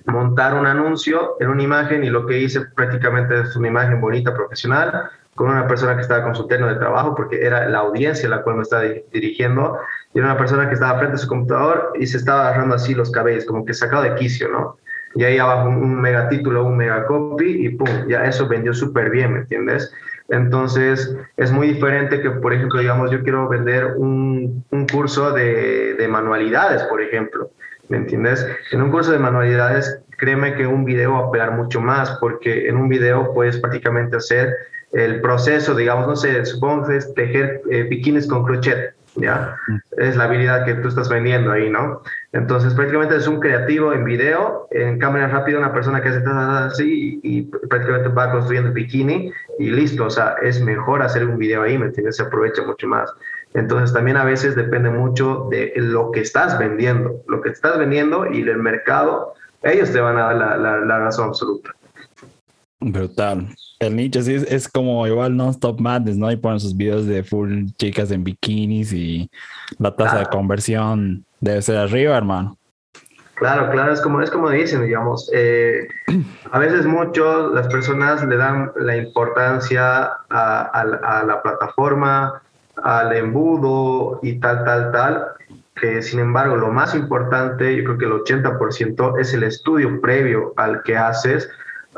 montar 0.06 0.54
un 0.54 0.66
anuncio 0.66 1.36
en 1.38 1.48
una 1.48 1.62
imagen 1.62 2.02
y 2.02 2.10
lo 2.10 2.26
que 2.26 2.38
hice 2.38 2.62
prácticamente 2.74 3.40
es 3.40 3.54
una 3.56 3.68
imagen 3.68 4.00
bonita, 4.00 4.34
profesional, 4.34 5.10
con 5.34 5.48
una 5.48 5.66
persona 5.66 5.94
que 5.96 6.02
estaba 6.02 6.22
con 6.22 6.34
su 6.34 6.46
terno 6.46 6.68
de 6.68 6.76
trabajo, 6.76 7.14
porque 7.14 7.44
era 7.44 7.68
la 7.68 7.78
audiencia 7.78 8.26
a 8.26 8.30
la 8.30 8.42
cual 8.42 8.56
me 8.56 8.62
estaba 8.62 8.82
dirigiendo, 9.12 9.78
y 10.12 10.18
era 10.18 10.28
una 10.28 10.36
persona 10.36 10.68
que 10.68 10.74
estaba 10.74 10.98
frente 10.98 11.14
a 11.14 11.18
su 11.18 11.28
computador 11.28 11.92
y 11.98 12.06
se 12.06 12.18
estaba 12.18 12.48
agarrando 12.48 12.74
así 12.74 12.94
los 12.94 13.10
cabellos, 13.10 13.46
como 13.46 13.64
que 13.64 13.72
sacado 13.72 14.02
de 14.02 14.14
quicio, 14.14 14.48
¿no? 14.48 14.76
Y 15.14 15.24
ahí 15.24 15.38
abajo 15.38 15.68
un, 15.68 16.00
mega 16.00 16.28
título, 16.28 16.64
un 16.64 16.76
mega 16.76 17.06
copy, 17.06 17.66
y 17.66 17.70
pum, 17.70 17.88
ya 18.08 18.24
eso 18.24 18.46
vendió 18.46 18.74
súper 18.74 19.10
bien, 19.10 19.32
¿me 19.32 19.40
entiendes? 19.40 19.92
Entonces, 20.28 21.14
es 21.36 21.50
muy 21.50 21.68
diferente 21.68 22.20
que, 22.20 22.30
por 22.30 22.52
ejemplo, 22.52 22.80
digamos, 22.80 23.10
yo 23.10 23.22
quiero 23.22 23.48
vender 23.48 23.94
un, 23.96 24.64
un 24.70 24.86
curso 24.86 25.32
de, 25.32 25.94
de 25.94 26.08
manualidades, 26.08 26.82
por 26.84 27.02
ejemplo, 27.02 27.50
¿me 27.88 27.98
entiendes? 27.98 28.46
En 28.70 28.80
un 28.80 28.90
curso 28.90 29.12
de 29.12 29.18
manualidades, 29.18 30.00
créeme 30.16 30.54
que 30.54 30.66
un 30.66 30.84
video 30.84 31.12
va 31.14 31.28
a 31.28 31.30
pegar 31.30 31.52
mucho 31.52 31.80
más, 31.80 32.16
porque 32.20 32.68
en 32.68 32.76
un 32.76 32.88
video 32.88 33.34
puedes 33.34 33.58
prácticamente 33.58 34.16
hacer 34.16 34.54
el 34.93 35.20
proceso, 35.20 35.74
digamos, 35.74 36.07
no 36.07 36.16
sé, 36.16 36.45
supongo 36.45 36.88
que 36.88 36.97
es 36.97 37.14
tejer 37.14 37.62
eh, 37.70 37.84
bikinis 37.84 38.26
con 38.26 38.45
crochet, 38.45 38.95
¿ya? 39.16 39.57
Es 39.97 40.16
la 40.16 40.24
habilidad 40.24 40.64
que 40.66 40.74
tú 40.74 40.88
estás 40.88 41.09
vendiendo 41.09 41.51
ahí, 41.51 41.70
¿no? 41.70 42.03
Entonces, 42.32 42.74
prácticamente 42.74 43.16
es 43.16 43.26
un 43.26 43.40
creativo 43.40 43.93
en 43.93 44.05
video, 44.05 44.68
en 44.70 44.99
cámara 44.99 45.28
rápida, 45.28 45.59
una 45.59 45.72
persona 45.72 46.03
que 46.03 46.11
hace 46.11 46.22
así 46.26 47.20
y, 47.22 47.43
prácticamente 47.43 48.09
va 48.09 48.30
construyendo 48.30 48.68
el 48.68 48.74
bikini 48.74 49.32
y 49.59 49.70
listo, 49.70 50.07
o 50.07 50.11
sea, 50.11 50.36
es 50.43 50.61
mejor 50.62 51.03
hacer 51.03 51.26
un 51.26 51.38
video 51.38 51.62
ahí, 51.62 51.78
¿me 51.78 51.86
entiendes? 51.86 52.16
Se 52.16 52.22
aprovecha 52.22 52.62
mucho 52.62 52.86
más. 52.86 53.12
Entonces, 53.55 53.95
también 53.95 54.16
a 54.16 54.24
veces 54.24 54.57
depende 54.57 54.90
mucho 54.90 55.49
de 55.51 55.72
lo 55.76 56.11
que 56.11 56.20
estás 56.20 56.59
vendiendo, 56.59 57.22
lo 57.28 57.40
que 57.40 57.51
estás 57.51 57.78
vendiendo 57.78 58.26
y 58.30 58.40
el 58.43 58.59
mercado, 58.59 59.34
ellos 59.62 59.90
te 59.90 60.01
van 60.01 60.16
a 60.18 60.34
dar 60.34 60.59
la, 60.59 60.78
la 60.80 60.99
razón 60.99 61.28
absoluta. 61.28 61.70
Brutal 62.82 63.54
el 63.86 63.96
nicho 63.96 64.22
sí 64.22 64.34
es, 64.34 64.68
como 64.68 65.06
igual 65.06 65.36
non-stop 65.36 65.80
madness, 65.80 66.16
¿no? 66.16 66.30
Y 66.30 66.36
ponen 66.36 66.60
sus 66.60 66.76
videos 66.76 67.06
de 67.06 67.24
full 67.24 67.66
chicas 67.78 68.10
en 68.10 68.22
bikinis 68.22 68.92
y 68.92 69.28
la 69.78 69.94
tasa 69.94 70.20
de 70.20 70.26
conversión 70.26 71.24
debe 71.40 71.60
ser 71.62 71.78
arriba, 71.78 72.16
hermano. 72.16 72.56
Claro, 73.34 73.70
claro, 73.72 73.92
es 73.92 74.00
como, 74.00 74.22
es 74.22 74.30
como 74.30 74.50
dicen, 74.50 74.84
digamos, 74.84 75.28
eh, 75.34 75.88
a 76.52 76.58
veces 76.60 76.86
mucho 76.86 77.52
las 77.52 77.66
personas 77.66 78.24
le 78.24 78.36
dan 78.36 78.70
la 78.76 78.96
importancia 78.96 80.10
a, 80.30 81.24
la 81.26 81.42
plataforma, 81.42 82.40
al 82.84 83.16
embudo 83.16 84.20
y 84.22 84.38
tal, 84.38 84.64
tal, 84.64 84.92
tal, 84.92 85.24
que 85.74 86.02
sin 86.02 86.20
embargo 86.20 86.54
lo 86.54 86.68
más 86.68 86.94
importante, 86.94 87.76
yo 87.76 87.82
creo 87.82 87.98
que 87.98 88.04
el 88.04 88.12
80% 88.44 89.18
es 89.18 89.34
el 89.34 89.42
estudio 89.42 90.00
previo 90.00 90.52
al 90.56 90.84
que 90.84 90.96
haces 90.96 91.50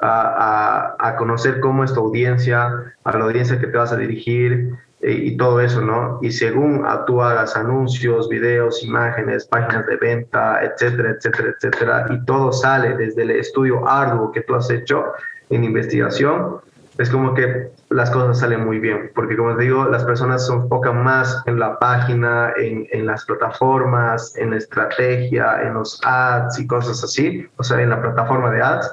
a, 0.02 1.14
conocer 1.18 1.60
cómo 1.60 1.84
es 1.84 1.92
tu 1.92 2.00
audiencia, 2.00 2.94
a 3.04 3.18
la 3.18 3.24
audiencia 3.24 3.58
que 3.58 3.66
te 3.66 3.76
vas 3.76 3.92
a 3.92 3.96
dirigir 3.96 4.70
eh, 5.00 5.12
y 5.12 5.36
todo 5.36 5.60
eso, 5.60 5.80
¿no? 5.80 6.18
Y 6.22 6.32
según 6.32 6.84
tú 7.06 7.22
hagas 7.22 7.56
anuncios, 7.56 8.28
videos, 8.28 8.82
imágenes, 8.82 9.46
páginas 9.46 9.86
de 9.86 9.96
venta, 9.96 10.60
etcétera, 10.62 11.10
etcétera, 11.10 11.54
etcétera, 11.56 12.06
y 12.10 12.24
todo 12.24 12.52
sale 12.52 12.96
desde 12.96 13.22
el 13.22 13.30
estudio 13.32 13.86
arduo 13.88 14.32
que 14.32 14.40
tú 14.42 14.54
has 14.54 14.70
hecho 14.70 15.04
en 15.50 15.64
investigación, 15.64 16.56
es 16.98 17.10
como 17.10 17.34
que 17.34 17.70
las 17.90 18.10
cosas 18.10 18.38
salen 18.38 18.64
muy 18.64 18.78
bien, 18.78 19.10
porque 19.14 19.36
como 19.36 19.56
te 19.56 19.64
digo, 19.64 19.84
las 19.86 20.04
personas 20.04 20.46
se 20.46 20.52
enfocan 20.52 21.02
más 21.02 21.42
en 21.46 21.58
la 21.58 21.78
página, 21.78 22.52
en, 22.56 22.86
en, 22.92 23.06
las 23.06 23.24
plataformas, 23.24 24.36
en 24.36 24.50
la 24.50 24.58
estrategia, 24.58 25.60
en 25.62 25.74
los 25.74 26.00
ads 26.04 26.58
y 26.58 26.66
cosas 26.66 27.02
así, 27.02 27.48
o 27.56 27.64
sea, 27.64 27.80
en 27.80 27.90
la 27.90 28.00
plataforma 28.00 28.50
de 28.52 28.62
ads, 28.62 28.92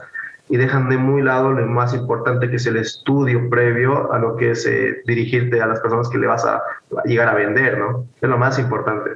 y 0.52 0.58
dejan 0.58 0.90
de 0.90 0.98
muy 0.98 1.22
lado 1.22 1.54
lo 1.54 1.66
más 1.66 1.94
importante 1.94 2.50
que 2.50 2.58
es 2.58 2.66
el 2.66 2.76
estudio 2.76 3.50
previo 3.50 4.12
a 4.12 4.20
lo 4.20 4.36
que 4.36 4.52
es 4.52 4.66
eh, 4.66 4.98
dirigirte 5.08 5.62
a 5.62 5.66
las 5.66 5.80
personas 5.80 6.10
que 6.10 6.18
le 6.18 6.28
vas 6.28 6.44
a, 6.46 6.62
llegar 7.06 7.30
a 7.30 7.36
vender, 7.36 7.78
¿no? 7.78 8.06
Es 8.22 8.30
lo 8.30 8.38
más 8.38 8.60
importante. 8.60 9.12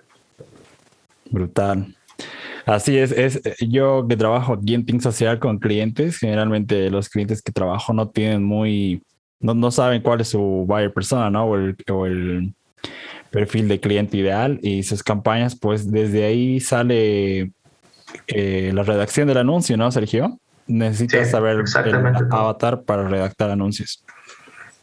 Brutal. 1.30 1.94
Así 2.66 2.98
es, 2.98 3.12
es 3.12 3.42
yo 3.60 4.06
que 4.08 4.16
trabajo 4.16 4.54
aquí 4.54 4.76
en 4.76 4.86
Team 4.86 5.02
Social 5.02 5.38
con 5.38 5.60
clientes, 5.60 6.20
generalmente 6.20 6.90
los 6.90 7.10
clientes 7.10 7.42
que 7.42 7.52
trabajo 7.52 7.92
no 7.92 8.08
tienen 8.08 8.42
muy, 8.42 9.04
no, 9.42 9.54
no 9.54 9.72
saben 9.72 10.02
cuál 10.02 10.22
es 10.22 10.30
su 10.30 10.64
buyer 10.66 10.94
persona, 10.94 11.30
¿no? 11.30 11.48
O 11.48 11.58
el, 11.58 11.76
o 11.92 12.06
el 12.06 12.54
perfil 13.30 13.68
de 13.68 13.82
cliente 13.82 14.16
ideal 14.16 14.58
y 14.62 14.84
sus 14.84 15.04
campañas, 15.04 15.60
pues 15.60 15.92
desde 15.92 16.24
ahí 16.24 16.62
sale 16.62 17.52
eh, 18.28 18.72
la 18.74 18.84
redacción 18.84 19.28
del 19.28 19.40
anuncio, 19.40 19.76
¿no, 19.76 19.92
Sergio? 19.92 20.40
Necesitas 20.68 21.32
saber 21.32 21.58
el 21.58 22.28
avatar 22.32 22.84
para 22.84 23.08
redactar 23.08 23.50
anuncios. 23.52 24.04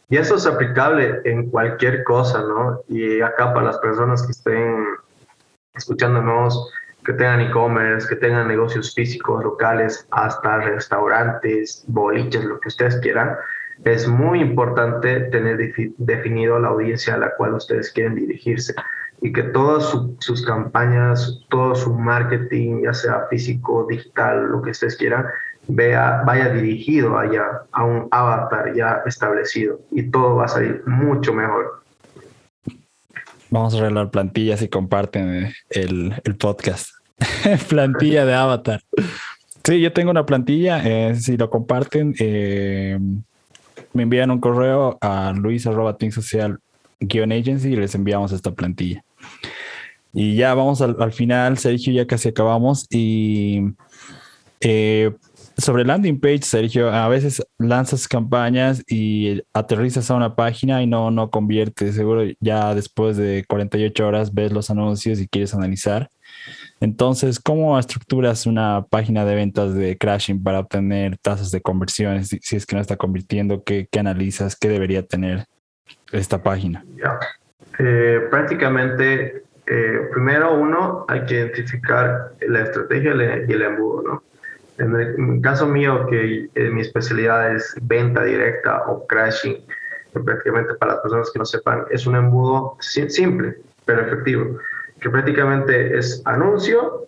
Y 0.09 0.17
eso 0.17 0.35
es 0.35 0.45
aplicable 0.45 1.21
en 1.25 1.49
cualquier 1.49 2.03
cosa, 2.03 2.41
¿no? 2.41 2.81
Y 2.87 3.21
acá 3.21 3.53
para 3.53 3.67
las 3.67 3.77
personas 3.79 4.23
que 4.23 4.31
estén 4.31 4.85
escuchándonos, 5.73 6.71
que 7.03 7.13
tengan 7.13 7.41
e-commerce, 7.41 8.07
que 8.07 8.15
tengan 8.15 8.47
negocios 8.47 8.93
físicos, 8.93 9.43
locales, 9.43 10.07
hasta 10.11 10.57
restaurantes, 10.57 11.83
boliches, 11.87 12.43
lo 12.43 12.59
que 12.59 12.69
ustedes 12.69 12.97
quieran, 12.97 13.35
es 13.85 14.07
muy 14.07 14.39
importante 14.39 15.21
tener 15.31 15.57
definido 15.97 16.59
la 16.59 16.69
audiencia 16.69 17.15
a 17.15 17.17
la 17.17 17.35
cual 17.35 17.55
ustedes 17.55 17.91
quieren 17.91 18.15
dirigirse 18.15 18.73
y 19.21 19.31
que 19.31 19.43
todas 19.43 19.97
sus 20.19 20.45
campañas, 20.45 21.41
todo 21.49 21.75
su 21.75 21.93
marketing, 21.93 22.83
ya 22.83 22.93
sea 22.93 23.25
físico, 23.29 23.87
digital, 23.89 24.51
lo 24.51 24.61
que 24.61 24.71
ustedes 24.71 24.97
quieran, 24.97 25.25
vea, 25.67 26.23
vaya 26.25 26.49
dirigido 26.49 27.17
allá 27.17 27.63
a 27.71 27.83
un 27.83 28.07
avatar 28.11 28.73
ya 28.75 29.01
establecido 29.05 29.79
y 29.91 30.03
todo 30.03 30.35
va 30.37 30.45
a 30.45 30.47
salir 30.47 30.83
mucho 30.85 31.33
mejor. 31.33 31.83
Vamos 33.49 33.75
a 33.75 33.77
arreglar 33.77 34.09
plantillas 34.09 34.61
y 34.61 34.67
comparten 34.67 35.53
el, 35.69 36.21
el 36.23 36.35
podcast. 36.35 36.89
plantilla 37.69 38.25
de 38.25 38.33
avatar. 38.33 38.81
Sí, 39.63 39.79
yo 39.79 39.93
tengo 39.93 40.11
una 40.11 40.25
plantilla. 40.25 40.81
Eh, 40.83 41.15
si 41.15 41.37
lo 41.37 41.49
comparten, 41.49 42.13
eh, 42.19 42.99
me 43.93 44.03
envían 44.03 44.31
un 44.31 44.39
correo 44.39 44.97
a 45.01 45.33
luis 45.35 45.63
social 45.63 46.59
agency 46.99 47.69
y 47.69 47.75
les 47.75 47.95
enviamos 47.95 48.31
esta 48.31 48.51
plantilla. 48.51 49.03
Y 50.11 50.35
ya 50.35 50.53
vamos 50.53 50.81
al, 50.81 50.97
al 50.99 51.13
final, 51.13 51.57
Sergio, 51.57 51.93
ya 51.93 52.05
casi 52.05 52.29
acabamos. 52.29 52.87
Y 52.89 53.61
eh, 54.59 55.11
sobre 55.57 55.85
landing 55.85 56.19
page, 56.19 56.41
Sergio, 56.43 56.91
a 56.91 57.07
veces 57.07 57.45
lanzas 57.57 58.07
campañas 58.07 58.83
y 58.87 59.43
aterrizas 59.53 60.09
a 60.09 60.15
una 60.15 60.35
página 60.35 60.81
y 60.81 60.87
no, 60.87 61.11
no 61.11 61.29
convierte. 61.29 61.91
Seguro 61.93 62.23
ya 62.39 62.73
después 62.73 63.17
de 63.17 63.45
48 63.47 64.07
horas 64.07 64.33
ves 64.33 64.51
los 64.51 64.69
anuncios 64.69 65.19
y 65.19 65.27
quieres 65.27 65.53
analizar. 65.53 66.09
Entonces, 66.79 67.39
¿cómo 67.39 67.77
estructuras 67.79 68.45
una 68.45 68.85
página 68.89 69.25
de 69.25 69.35
ventas 69.35 69.73
de 69.73 69.97
crashing 69.97 70.43
para 70.43 70.59
obtener 70.59 71.17
tasas 71.17 71.51
de 71.51 71.61
conversión? 71.61 72.23
Si, 72.25 72.39
es 72.55 72.65
que 72.65 72.75
no 72.75 72.81
está 72.81 72.97
convirtiendo, 72.97 73.63
¿qué, 73.63 73.87
qué 73.89 73.99
analizas? 73.99 74.57
¿Qué 74.57 74.67
debería 74.67 75.05
tener 75.05 75.45
esta 76.11 76.41
página? 76.41 76.83
Eh, 77.79 78.27
prácticamente, 78.29 79.43
eh, 79.65 79.99
primero 80.11 80.55
uno, 80.55 81.05
hay 81.07 81.21
que 81.21 81.35
identificar 81.35 82.33
la 82.41 82.63
estrategia 82.63 83.13
y 83.47 83.51
el 83.51 83.61
embudo, 83.61 84.01
¿no? 84.01 84.23
En 84.77 84.95
el, 84.95 85.41
caso 85.41 85.67
mío, 85.67 86.07
que 86.07 86.49
eh, 86.55 86.69
mi 86.69 86.81
especialidad 86.81 87.55
es 87.55 87.75
venta 87.81 88.23
directa 88.23 88.83
o 88.87 89.05
crashing, 89.05 89.63
prácticamente 90.13 90.73
para 90.75 90.93
las 90.93 91.01
personas 91.01 91.31
que 91.31 91.39
no 91.39 91.45
sepan, 91.45 91.85
es 91.91 92.05
un 92.07 92.15
embudo 92.15 92.75
simple, 92.79 93.57
pero 93.85 94.01
efectivo, 94.01 94.57
que 94.99 95.09
prácticamente 95.09 95.97
es 95.97 96.21
anuncio, 96.25 97.05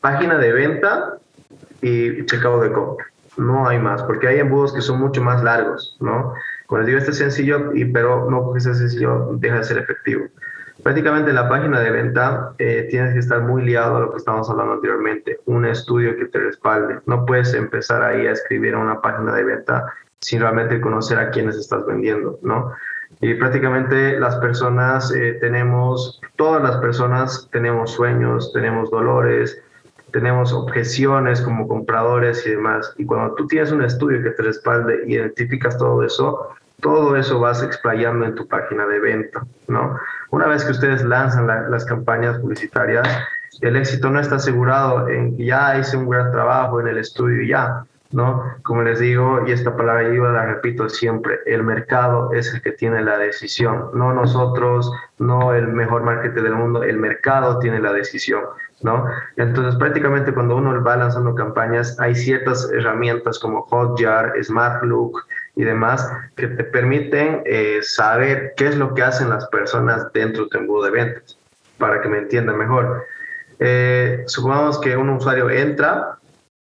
página 0.00 0.38
de 0.38 0.52
venta 0.52 1.18
y 1.82 2.24
checkout 2.26 2.62
de 2.62 2.72
compra. 2.72 3.06
No 3.36 3.68
hay 3.68 3.78
más, 3.78 4.02
porque 4.02 4.28
hay 4.28 4.40
embudos 4.40 4.72
que 4.72 4.80
son 4.80 5.00
mucho 5.00 5.22
más 5.22 5.42
largos, 5.42 5.96
¿no? 6.00 6.34
Cuando 6.66 6.86
digo 6.86 6.98
este 6.98 7.12
sencillo, 7.12 7.74
y, 7.74 7.84
pero 7.86 8.30
no 8.30 8.44
porque 8.44 8.60
sea 8.60 8.74
sencillo, 8.74 9.30
deja 9.34 9.58
de 9.58 9.64
ser 9.64 9.78
efectivo. 9.78 10.26
Prácticamente 10.82 11.32
la 11.32 11.48
página 11.48 11.80
de 11.80 11.90
venta 11.90 12.54
eh, 12.58 12.86
tienes 12.90 13.12
que 13.12 13.18
estar 13.20 13.42
muy 13.42 13.62
liado 13.64 13.96
a 13.96 14.00
lo 14.00 14.10
que 14.10 14.18
estábamos 14.18 14.48
hablando 14.48 14.74
anteriormente, 14.74 15.38
un 15.46 15.66
estudio 15.66 16.16
que 16.16 16.26
te 16.26 16.38
respalde. 16.38 17.00
No 17.06 17.26
puedes 17.26 17.52
empezar 17.54 18.02
ahí 18.02 18.26
a 18.26 18.32
escribir 18.32 18.74
una 18.74 19.00
página 19.00 19.34
de 19.34 19.44
venta 19.44 19.92
sin 20.20 20.40
realmente 20.40 20.80
conocer 20.80 21.18
a 21.18 21.30
quiénes 21.30 21.56
estás 21.56 21.84
vendiendo, 21.86 22.38
¿no? 22.42 22.72
Y 23.20 23.34
prácticamente 23.34 24.18
las 24.18 24.36
personas 24.36 25.12
eh, 25.12 25.36
tenemos, 25.40 26.20
todas 26.36 26.62
las 26.62 26.76
personas 26.76 27.48
tenemos 27.50 27.90
sueños, 27.92 28.52
tenemos 28.52 28.90
dolores, 28.90 29.60
tenemos 30.12 30.52
objeciones 30.52 31.40
como 31.40 31.68
compradores 31.68 32.46
y 32.46 32.50
demás. 32.50 32.94
Y 32.96 33.04
cuando 33.04 33.34
tú 33.34 33.46
tienes 33.46 33.72
un 33.72 33.82
estudio 33.82 34.22
que 34.22 34.30
te 34.30 34.42
respalde 34.42 35.02
y 35.06 35.14
identificas 35.14 35.76
todo 35.76 36.02
eso, 36.04 36.50
todo 36.80 37.16
eso 37.16 37.40
vas 37.40 37.62
explayando 37.62 38.24
en 38.24 38.34
tu 38.34 38.46
página 38.46 38.86
de 38.86 39.00
venta, 39.00 39.44
¿no? 39.68 39.98
Una 40.30 40.46
vez 40.46 40.64
que 40.64 40.72
ustedes 40.72 41.04
lanzan 41.04 41.46
las 41.46 41.84
campañas 41.84 42.38
publicitarias, 42.38 43.06
el 43.60 43.76
éxito 43.76 44.10
no 44.10 44.20
está 44.20 44.36
asegurado 44.36 45.08
en 45.08 45.36
que 45.36 45.46
ya 45.46 45.76
hice 45.78 45.96
un 45.96 46.08
gran 46.08 46.30
trabajo 46.30 46.80
en 46.80 46.88
el 46.88 46.98
estudio 46.98 47.42
ya, 47.46 47.84
¿no? 48.12 48.44
Como 48.62 48.82
les 48.82 49.00
digo, 49.00 49.44
y 49.46 49.52
esta 49.52 49.76
palabra 49.76 50.12
yo 50.12 50.24
la 50.24 50.46
repito 50.46 50.88
siempre, 50.88 51.40
el 51.46 51.62
mercado 51.62 52.32
es 52.32 52.52
el 52.54 52.62
que 52.62 52.72
tiene 52.72 53.02
la 53.02 53.18
decisión, 53.18 53.90
no 53.92 54.12
nosotros, 54.12 54.90
no 55.18 55.52
el 55.52 55.68
mejor 55.68 56.02
marketing 56.02 56.42
del 56.42 56.54
mundo, 56.54 56.82
el 56.82 56.96
mercado 56.96 57.58
tiene 57.58 57.80
la 57.80 57.92
decisión, 57.92 58.42
¿no? 58.82 59.04
Entonces, 59.36 59.76
prácticamente 59.76 60.32
cuando 60.32 60.56
uno 60.56 60.82
va 60.82 60.96
lanzando 60.96 61.34
campañas, 61.34 61.98
hay 62.00 62.14
ciertas 62.14 62.70
herramientas 62.72 63.38
como 63.38 63.62
Hotjar, 63.62 64.32
SmartLook 64.42 65.26
y 65.56 65.64
demás 65.64 66.10
que 66.36 66.48
te 66.48 66.64
permiten 66.64 67.42
eh, 67.44 67.80
saber 67.82 68.54
qué 68.56 68.68
es 68.68 68.76
lo 68.76 68.94
que 68.94 69.02
hacen 69.02 69.30
las 69.30 69.46
personas 69.48 70.12
dentro 70.12 70.46
de 70.46 70.58
embudo 70.58 70.84
de 70.84 70.90
ventas, 70.90 71.36
para 71.78 72.00
que 72.00 72.08
me 72.08 72.18
entiendan 72.18 72.58
mejor. 72.58 73.04
Eh, 73.58 74.24
supongamos 74.26 74.80
que 74.80 74.96
un 74.96 75.10
usuario 75.10 75.50
entra 75.50 76.18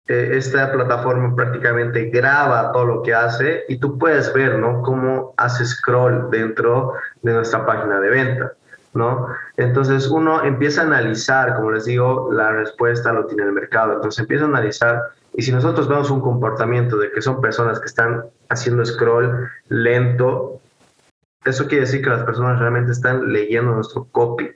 eh, 0.09 0.39
esta 0.39 0.73
plataforma 0.73 1.37
prácticamente 1.37 2.07
graba 2.07 2.73
todo 2.73 2.87
lo 2.87 3.03
que 3.03 3.13
hace 3.13 3.65
y 3.69 3.77
tú 3.77 3.99
puedes 3.99 4.33
ver, 4.33 4.59
¿no? 4.59 4.81
Cómo 4.81 5.35
hace 5.37 5.67
scroll 5.67 6.31
dentro 6.31 6.95
de 7.21 7.35
nuestra 7.35 7.67
página 7.67 8.01
de 8.01 8.09
venta, 8.09 8.53
¿no? 8.95 9.29
Entonces 9.59 10.09
uno 10.09 10.43
empieza 10.45 10.81
a 10.81 10.87
analizar, 10.87 11.57
como 11.57 11.73
les 11.73 11.85
digo, 11.85 12.31
la 12.33 12.53
respuesta 12.53 13.13
lo 13.13 13.27
tiene 13.27 13.43
el 13.43 13.53
mercado, 13.53 13.93
entonces 13.93 14.21
empieza 14.21 14.47
a 14.47 14.49
analizar 14.49 15.11
y 15.39 15.43
si 15.43 15.53
nosotros 15.53 15.87
vemos 15.87 16.11
un 16.11 16.21
comportamiento 16.21 16.97
de 16.97 17.13
que 17.13 17.23
son 17.23 17.41
personas 17.41 17.79
que 17.79 17.87
están 17.87 18.25
haciendo 18.49 18.85
scroll 18.85 19.49
lento, 19.69 20.61
eso 21.45 21.69
quiere 21.69 21.85
decir 21.85 22.03
que 22.03 22.11
las 22.11 22.25
personas 22.25 22.59
realmente 22.59 22.91
están 22.91 23.33
leyendo 23.33 23.73
nuestro 23.73 24.09
copy 24.11 24.51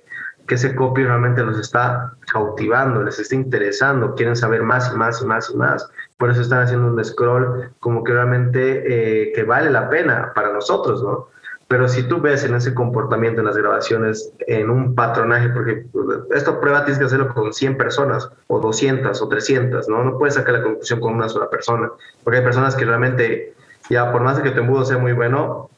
que 0.48 0.56
ese 0.56 0.74
copy 0.74 1.04
realmente 1.04 1.42
los 1.44 1.56
está 1.56 2.14
cautivando, 2.32 3.00
les 3.04 3.16
está 3.20 3.36
interesando, 3.36 4.16
quieren 4.16 4.34
saber 4.34 4.64
más 4.64 4.92
y 4.92 4.96
más 4.96 5.22
y 5.22 5.24
más 5.24 5.50
y 5.50 5.56
más. 5.56 5.88
Por 6.18 6.30
eso 6.30 6.40
están 6.40 6.62
haciendo 6.62 6.88
un 6.88 7.04
scroll 7.04 7.70
como 7.78 8.02
que 8.02 8.12
realmente 8.12 8.82
eh, 8.84 9.32
que 9.32 9.44
vale 9.44 9.70
la 9.70 9.88
pena 9.88 10.32
para 10.34 10.52
nosotros, 10.52 11.00
¿no? 11.00 11.28
Pero 11.72 11.88
si 11.88 12.02
tú 12.02 12.20
ves 12.20 12.44
en 12.44 12.54
ese 12.54 12.74
comportamiento 12.74 13.40
en 13.40 13.46
las 13.46 13.56
grabaciones, 13.56 14.30
en 14.40 14.68
un 14.68 14.94
patronaje, 14.94 15.48
porque 15.48 15.86
esto 16.34 16.60
prueba 16.60 16.84
tienes 16.84 16.98
que 16.98 17.06
hacerlo 17.06 17.32
con 17.32 17.50
100 17.50 17.78
personas, 17.78 18.28
o 18.48 18.60
200, 18.60 19.22
o 19.22 19.28
300, 19.28 19.88
¿no? 19.88 20.04
No 20.04 20.18
puedes 20.18 20.34
sacar 20.34 20.56
la 20.56 20.62
conclusión 20.64 21.00
con 21.00 21.14
una 21.14 21.30
sola 21.30 21.48
persona, 21.48 21.90
porque 22.22 22.40
hay 22.40 22.44
personas 22.44 22.76
que 22.76 22.84
realmente, 22.84 23.54
ya 23.88 24.12
por 24.12 24.20
más 24.20 24.36
de 24.36 24.42
que 24.42 24.50
tu 24.50 24.60
embudo 24.60 24.84
sea 24.84 24.98
muy 24.98 25.14
bueno, 25.14 25.70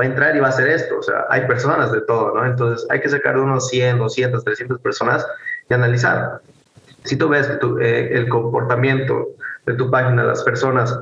va 0.00 0.04
a 0.04 0.06
entrar 0.06 0.34
y 0.34 0.40
va 0.40 0.46
a 0.46 0.48
hacer 0.48 0.68
esto. 0.68 1.00
O 1.00 1.02
sea, 1.02 1.26
hay 1.28 1.46
personas 1.46 1.92
de 1.92 2.00
todo, 2.00 2.34
¿no? 2.34 2.46
Entonces 2.46 2.86
hay 2.88 3.02
que 3.02 3.10
sacar 3.10 3.36
unos 3.36 3.68
100, 3.68 3.98
200, 3.98 4.42
300 4.42 4.80
personas 4.80 5.26
y 5.68 5.74
analizar. 5.74 6.40
Si 7.04 7.16
tú 7.16 7.28
ves 7.28 7.46
que 7.46 7.58
eh, 7.82 8.16
el 8.16 8.30
comportamiento 8.30 9.32
de 9.66 9.74
tu 9.74 9.90
página, 9.90 10.24
las 10.24 10.42
personas 10.44 10.98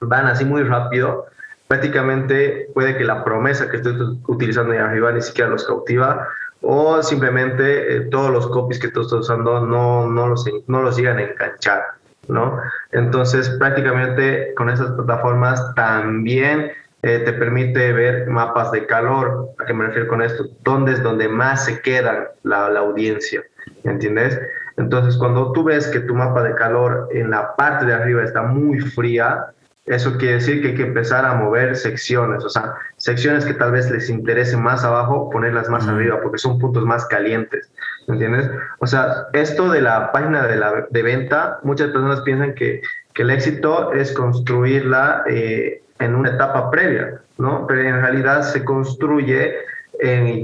van 0.00 0.24
así 0.24 0.46
muy 0.46 0.62
rápido, 0.62 1.26
prácticamente 1.68 2.68
puede 2.74 2.96
que 2.96 3.04
la 3.04 3.24
promesa 3.24 3.70
que 3.70 3.78
estoy 3.78 4.18
utilizando 4.26 4.72
ahí 4.72 4.78
arriba 4.78 5.12
ni 5.12 5.22
siquiera 5.22 5.50
los 5.50 5.64
cautiva 5.64 6.28
o 6.60 7.02
simplemente 7.02 7.96
eh, 7.96 8.00
todos 8.10 8.30
los 8.30 8.46
copies 8.48 8.80
que 8.80 8.88
tú 8.88 9.02
estás 9.02 9.20
usando 9.20 9.60
no, 9.66 10.08
no, 10.08 10.28
los, 10.28 10.44
no 10.66 10.82
los 10.82 10.96
llegan 10.96 11.18
a 11.18 11.22
enganchar, 11.22 11.82
¿no? 12.28 12.58
Entonces 12.92 13.50
prácticamente 13.58 14.54
con 14.54 14.70
esas 14.70 14.90
plataformas 14.92 15.74
también 15.74 16.72
eh, 17.02 17.20
te 17.20 17.32
permite 17.32 17.92
ver 17.92 18.26
mapas 18.26 18.72
de 18.72 18.86
calor. 18.86 19.50
¿A 19.58 19.64
qué 19.64 19.74
me 19.74 19.86
refiero 19.86 20.08
con 20.08 20.22
esto? 20.22 20.46
¿Dónde 20.62 20.92
es 20.92 21.02
donde 21.02 21.28
más 21.28 21.64
se 21.64 21.80
queda 21.80 22.32
la, 22.42 22.68
la 22.70 22.80
audiencia? 22.80 23.44
¿Entiendes? 23.84 24.40
Entonces, 24.76 25.16
cuando 25.16 25.52
tú 25.52 25.64
ves 25.64 25.86
que 25.86 26.00
tu 26.00 26.14
mapa 26.14 26.42
de 26.42 26.54
calor 26.54 27.08
en 27.12 27.30
la 27.30 27.54
parte 27.56 27.86
de 27.86 27.94
arriba 27.94 28.22
está 28.22 28.42
muy 28.42 28.80
fría, 28.80 29.46
eso 29.86 30.16
quiere 30.18 30.34
decir 30.34 30.60
que 30.60 30.68
hay 30.68 30.74
que 30.74 30.82
empezar 30.82 31.24
a 31.24 31.34
mover 31.34 31.76
secciones, 31.76 32.44
o 32.44 32.48
sea, 32.48 32.74
secciones 32.96 33.44
que 33.44 33.54
tal 33.54 33.70
vez 33.70 33.88
les 33.90 34.10
interese 34.10 34.56
más 34.56 34.84
abajo, 34.84 35.30
ponerlas 35.30 35.68
más 35.68 35.86
arriba, 35.86 36.20
porque 36.22 36.38
son 36.38 36.58
puntos 36.58 36.84
más 36.84 37.06
calientes, 37.06 37.70
¿entiendes? 38.08 38.50
O 38.80 38.86
sea, 38.86 39.26
esto 39.32 39.70
de 39.70 39.80
la 39.80 40.10
página 40.10 40.46
de, 40.46 40.56
la, 40.56 40.86
de 40.90 41.02
venta, 41.02 41.60
muchas 41.62 41.90
personas 41.90 42.20
piensan 42.22 42.54
que, 42.54 42.82
que 43.14 43.22
el 43.22 43.30
éxito 43.30 43.92
es 43.92 44.10
construirla 44.12 45.22
eh, 45.28 45.82
en 46.00 46.14
una 46.16 46.30
etapa 46.30 46.68
previa, 46.70 47.20
¿no? 47.38 47.66
Pero 47.68 47.82
en 47.82 48.00
realidad 48.00 48.42
se 48.42 48.64
construye 48.64 49.54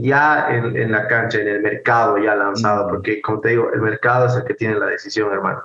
ya 0.01 0.49
en, 0.51 0.91
la 0.91 1.07
cancha, 1.09 1.41
en 1.41 1.49
el 1.49 1.61
mercado 1.61 2.17
ya 2.19 2.35
lanzado, 2.35 2.89
porque 2.89 3.21
como 3.21 3.41
te 3.41 3.51
digo, 3.51 3.71
el 3.73 3.83
mercado 3.83 4.27
es 4.27 4.37
el 4.37 4.45
que 4.45 4.55
tiene 4.55 4.77
la 4.79 4.87
decisión, 4.87 5.33
hermano. 5.33 5.63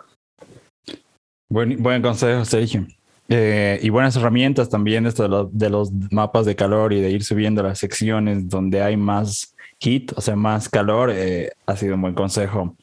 Buen, 1.49 1.81
buen 1.81 2.01
consejo, 2.01 2.43
Sergio. 2.43 2.85
Eh, 3.29 3.79
y 3.81 3.89
buenas 3.89 4.15
herramientas 4.15 4.69
también 4.69 5.05
esto 5.05 5.23
de, 5.23 5.29
los, 5.29 5.57
de 5.57 5.69
los 5.69 5.91
mapas 6.11 6.45
de 6.45 6.55
calor 6.55 6.93
y 6.93 7.01
de 7.01 7.11
ir 7.11 7.23
subiendo 7.23 7.61
las 7.61 7.79
secciones 7.79 8.47
donde 8.47 8.81
hay 8.81 8.95
más 8.95 9.53
heat, 9.79 10.13
o 10.15 10.21
sea, 10.21 10.35
más 10.35 10.69
calor, 10.69 11.11
eh, 11.13 11.51
ha 11.65 11.75
sido 11.75 11.95
un 11.95 12.01
buen 12.01 12.13
consejo. 12.13 12.75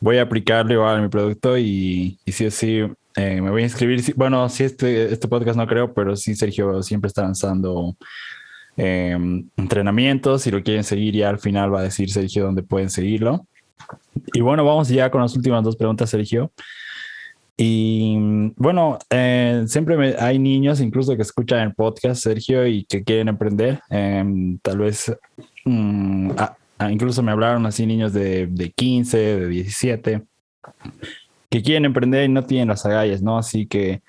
Voy 0.00 0.18
a 0.18 0.22
aplicarlo 0.22 0.72
igual 0.72 0.96
a 0.96 1.02
mi 1.02 1.08
producto 1.08 1.58
y, 1.58 2.18
y 2.24 2.32
sí 2.32 2.46
o 2.46 2.50
sí 2.50 2.82
eh, 3.18 3.40
me 3.40 3.50
voy 3.50 3.62
a 3.62 3.64
inscribir. 3.64 4.14
Bueno, 4.14 4.48
sí, 4.48 4.62
este, 4.62 5.12
este 5.12 5.26
podcast 5.26 5.56
no 5.56 5.66
creo, 5.66 5.92
pero 5.92 6.14
sí, 6.14 6.36
Sergio 6.36 6.82
siempre 6.84 7.08
está 7.08 7.22
lanzando 7.22 7.96
em, 8.76 9.48
entrenamientos. 9.56 10.42
Si 10.42 10.52
lo 10.52 10.62
quieren 10.62 10.84
seguir, 10.84 11.14
ya 11.14 11.28
al 11.28 11.40
final 11.40 11.74
va 11.74 11.80
a 11.80 11.82
decir 11.82 12.10
Sergio 12.10 12.44
dónde 12.44 12.62
pueden 12.62 12.90
seguirlo. 12.90 13.44
Y 14.32 14.40
bueno, 14.40 14.64
vamos 14.64 14.88
ya 14.88 15.10
con 15.10 15.20
las 15.20 15.34
últimas 15.34 15.64
dos 15.64 15.74
preguntas, 15.74 16.10
Sergio. 16.10 16.52
Y 17.60 18.16
bueno, 18.56 18.98
eh, 19.10 19.64
siempre 19.66 20.16
hay 20.16 20.38
niños 20.38 20.80
incluso 20.80 21.16
que 21.16 21.22
escuchan 21.22 21.58
el 21.58 21.74
podcast, 21.74 22.22
Sergio, 22.22 22.64
y 22.66 22.84
que 22.84 23.02
quieren 23.02 23.26
emprender. 23.26 23.80
Em, 23.90 24.58
tal 24.60 24.78
vez, 24.78 25.12
mm, 25.64 26.30
incluso 26.88 27.20
me 27.22 27.32
hablaron 27.32 27.66
así 27.66 27.84
niños 27.84 28.12
de, 28.12 28.46
de 28.46 28.70
15, 28.70 29.18
de 29.18 29.48
17 29.48 30.22
que 31.50 31.62
quieren 31.62 31.84
emprender 31.86 32.24
y 32.24 32.32
no 32.32 32.44
tienen 32.44 32.68
las 32.68 32.84
agallas, 32.86 33.22
¿no? 33.22 33.38
Así 33.38 33.66
que, 33.66 34.02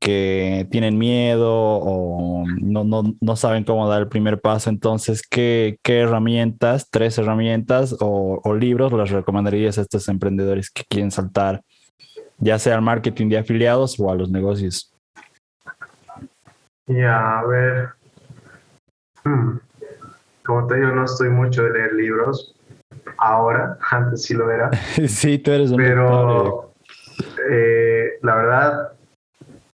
que 0.00 0.66
tienen 0.70 0.98
miedo 0.98 1.50
o 1.52 2.44
no, 2.60 2.84
no, 2.84 3.14
no, 3.20 3.36
saben 3.36 3.64
cómo 3.64 3.88
dar 3.88 4.02
el 4.02 4.08
primer 4.08 4.40
paso. 4.40 4.70
Entonces, 4.70 5.22
¿qué, 5.22 5.78
qué 5.82 6.00
herramientas, 6.00 6.88
tres 6.90 7.18
herramientas 7.18 7.96
o, 8.00 8.40
o, 8.44 8.54
libros 8.54 8.92
les 8.92 9.10
recomendarías 9.10 9.78
a 9.78 9.82
estos 9.82 10.08
emprendedores 10.08 10.70
que 10.70 10.84
quieren 10.88 11.10
saltar, 11.10 11.62
ya 12.38 12.58
sea 12.58 12.76
al 12.76 12.82
marketing 12.82 13.28
de 13.28 13.38
afiliados 13.38 13.98
o 13.98 14.10
a 14.10 14.14
los 14.14 14.30
negocios? 14.30 14.92
Ya, 16.86 17.38
a 17.38 17.46
ver. 17.46 17.88
Hmm. 19.24 19.58
Como 20.44 20.66
te 20.66 20.76
digo, 20.76 20.88
no 20.88 21.04
estoy 21.04 21.30
mucho 21.30 21.62
de 21.62 21.70
leer 21.70 21.92
libros 21.94 22.54
ahora, 23.18 23.78
antes 23.90 24.22
sí 24.22 24.34
lo 24.34 24.50
era. 24.50 24.70
sí, 25.08 25.38
tú 25.38 25.52
eres 25.52 25.70
un 25.70 25.78
Pero 25.78 26.74
eh, 27.50 28.18
la 28.22 28.36
verdad, 28.36 28.92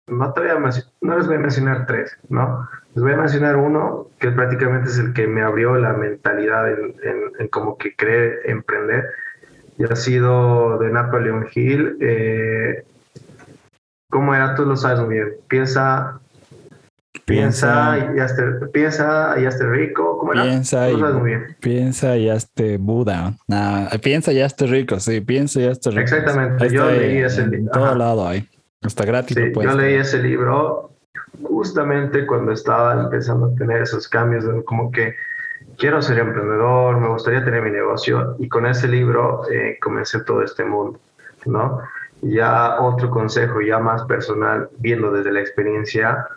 no, 0.07 0.34
te 0.34 0.41
voy 0.41 0.49
a 0.49 0.59
no 1.01 1.17
les 1.17 1.27
voy 1.27 1.35
a 1.35 1.39
mencionar 1.39 1.85
tres, 1.85 2.17
¿no? 2.29 2.67
Les 2.95 3.03
voy 3.03 3.13
a 3.13 3.17
mencionar 3.17 3.55
uno 3.57 4.07
que 4.19 4.31
prácticamente 4.31 4.89
es 4.89 4.97
el 4.97 5.13
que 5.13 5.27
me 5.27 5.41
abrió 5.41 5.75
la 5.75 5.93
mentalidad 5.93 6.69
en, 6.71 7.47
como 7.49 7.77
que 7.77 7.95
cree 7.95 8.39
emprender. 8.45 9.05
Y 9.78 9.84
ha 9.84 9.95
sido 9.95 10.78
de 10.80 10.90
Napoleon 10.90 11.48
Hill. 11.54 11.98
Eh, 12.02 12.84
¿Cómo 14.10 14.34
era? 14.34 14.56
Tú 14.56 14.66
lo 14.66 14.76
sabes 14.76 14.99
muy 15.02 15.16
bien. 15.16 15.34
Piensa 15.48 16.20
Piensa, 17.28 17.98
y 18.16 18.20
hazte, 18.20 18.41
piensa 18.72 19.36
y 19.38 19.45
hazte 19.45 19.68
rico. 19.68 20.18
¿Cómo 20.18 20.32
era? 20.32 20.44
Piensa, 20.44 20.90
y, 20.90 20.95
muy 20.95 21.32
bien. 21.32 21.58
piensa 21.60 22.16
y 22.16 22.30
hazte 22.30 22.78
Buda. 22.78 23.34
piensa 24.02 24.32
y 24.32 24.40
hazte 24.40 24.66
rico, 24.66 24.98
sí, 25.02 25.20
piensa 25.20 25.60
y 25.60 25.66
hazte 25.66 25.90
rico. 25.90 26.02
Exactamente, 26.04 26.70
yo 26.70 26.90
leí 26.90 27.18
ese 27.18 27.45
libro. 27.45 27.58
En 27.58 27.70
todo 27.70 27.95
lado 27.95 28.28
hay. 28.28 28.48
Está 28.82 29.04
gratis. 29.04 29.36
Sí, 29.36 29.52
yo 29.54 29.74
leí 29.74 29.95
ese 29.95 30.20
libro 30.24 30.91
justamente 31.44 32.26
cuando 32.26 32.54
estaba 32.54 32.94
empezando 33.04 33.48
a 33.48 33.56
tener 33.56 33.82
esos 33.82 34.08
cambios, 34.08 34.45
como 34.64 34.90
que 34.90 35.14
quiero 35.78 36.02
ser 36.02 36.20
emprendedor, 36.20 36.99
me 36.99 37.10
gustaría 37.10 37.44
tener 37.44 37.62
mi 37.62 37.72
negocio 37.72 38.36
y 38.40 38.49
con 38.49 38.66
ese 38.66 38.88
libro 38.88 39.44
eh, 39.52 39.78
comencé 39.82 40.22
todo 40.22 40.41
este 40.41 40.66
mundo, 40.66 40.99
¿no? 41.45 41.80
Ya 42.22 42.80
otro 42.80 43.10
consejo, 43.10 43.62
ya 43.62 43.80
más 43.80 44.04
personal, 44.06 44.70
viendo 44.80 45.12
desde 45.12 45.32
la 45.32 45.40
experiencia, 45.40 46.28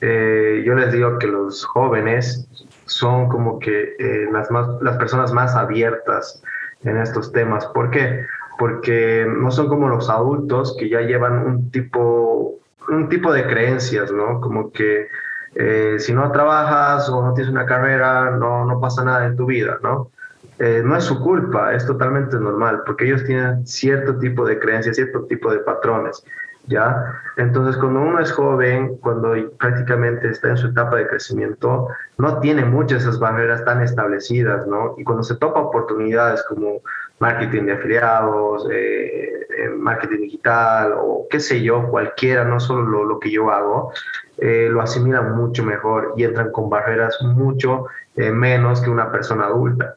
eh, 0.00 0.62
yo 0.64 0.74
les 0.74 0.92
digo 0.92 1.18
que 1.18 1.26
los 1.26 1.64
jóvenes 1.64 2.48
son 2.86 3.28
como 3.28 3.58
que 3.58 3.94
eh, 3.98 4.28
las, 4.32 4.50
más, 4.50 4.66
las 4.80 4.96
personas 4.96 5.32
más 5.32 5.54
abiertas 5.54 6.42
en 6.84 6.96
estos 6.96 7.30
temas. 7.32 7.66
¿Por 7.66 7.90
qué? 7.90 8.24
Porque 8.58 9.26
no 9.28 9.50
son 9.50 9.68
como 9.68 9.88
los 9.88 10.08
adultos 10.08 10.74
que 10.78 10.88
ya 10.88 11.02
llevan 11.02 11.46
un 11.46 11.70
tipo, 11.70 12.58
un 12.88 13.08
tipo 13.08 13.32
de 13.32 13.46
creencias, 13.46 14.10
¿no? 14.10 14.40
Como 14.40 14.72
que 14.72 15.08
eh, 15.54 15.96
si 15.98 16.12
no 16.12 16.30
trabajas 16.30 17.08
o 17.08 17.22
no 17.22 17.34
tienes 17.34 17.52
una 17.52 17.66
carrera, 17.66 18.30
no, 18.32 18.64
no 18.64 18.80
pasa 18.80 19.04
nada 19.04 19.26
en 19.26 19.36
tu 19.36 19.46
vida, 19.46 19.78
¿no? 19.82 20.10
Eh, 20.58 20.82
no 20.84 20.96
es 20.96 21.04
su 21.04 21.20
culpa, 21.20 21.72
es 21.72 21.86
totalmente 21.86 22.36
normal, 22.36 22.82
porque 22.84 23.06
ellos 23.06 23.24
tienen 23.24 23.66
cierto 23.66 24.18
tipo 24.18 24.44
de 24.44 24.58
creencias, 24.58 24.96
cierto 24.96 25.24
tipo 25.26 25.52
de 25.52 25.60
patrones, 25.60 26.24
¿ya? 26.66 27.14
Entonces, 27.36 27.76
cuando 27.76 28.00
uno 28.00 28.18
es 28.18 28.32
joven, 28.32 28.96
cuando 28.98 29.34
prácticamente 29.58 30.28
está 30.28 30.48
en 30.48 30.56
su 30.56 30.68
etapa 30.68 30.96
de 30.96 31.06
crecimiento, 31.06 31.88
no 32.18 32.40
tiene 32.40 32.64
muchas 32.64 33.02
esas 33.02 33.20
barreras 33.20 33.64
tan 33.64 33.82
establecidas, 33.82 34.66
¿no? 34.66 34.94
Y 34.98 35.04
cuando 35.04 35.22
se 35.22 35.36
topa 35.36 35.60
oportunidades 35.60 36.42
como 36.48 36.82
marketing 37.20 37.66
de 37.66 37.72
afiliados, 37.72 38.66
eh, 38.72 39.37
marketing 39.76 40.22
digital 40.22 40.94
o 40.96 41.26
qué 41.30 41.40
sé 41.40 41.62
yo, 41.62 41.88
cualquiera, 41.88 42.44
no 42.44 42.60
solo 42.60 43.04
lo, 43.04 43.18
que 43.18 43.30
yo 43.30 43.50
hago, 43.50 43.92
eh, 44.38 44.68
lo 44.70 44.80
asimilan 44.80 45.36
mucho 45.36 45.64
mejor 45.64 46.14
y 46.16 46.24
entran 46.24 46.52
con 46.52 46.70
barreras 46.70 47.16
mucho 47.22 47.86
eh, 48.16 48.30
menos 48.30 48.80
que 48.80 48.90
una 48.90 49.10
persona 49.10 49.46
adulta. 49.46 49.96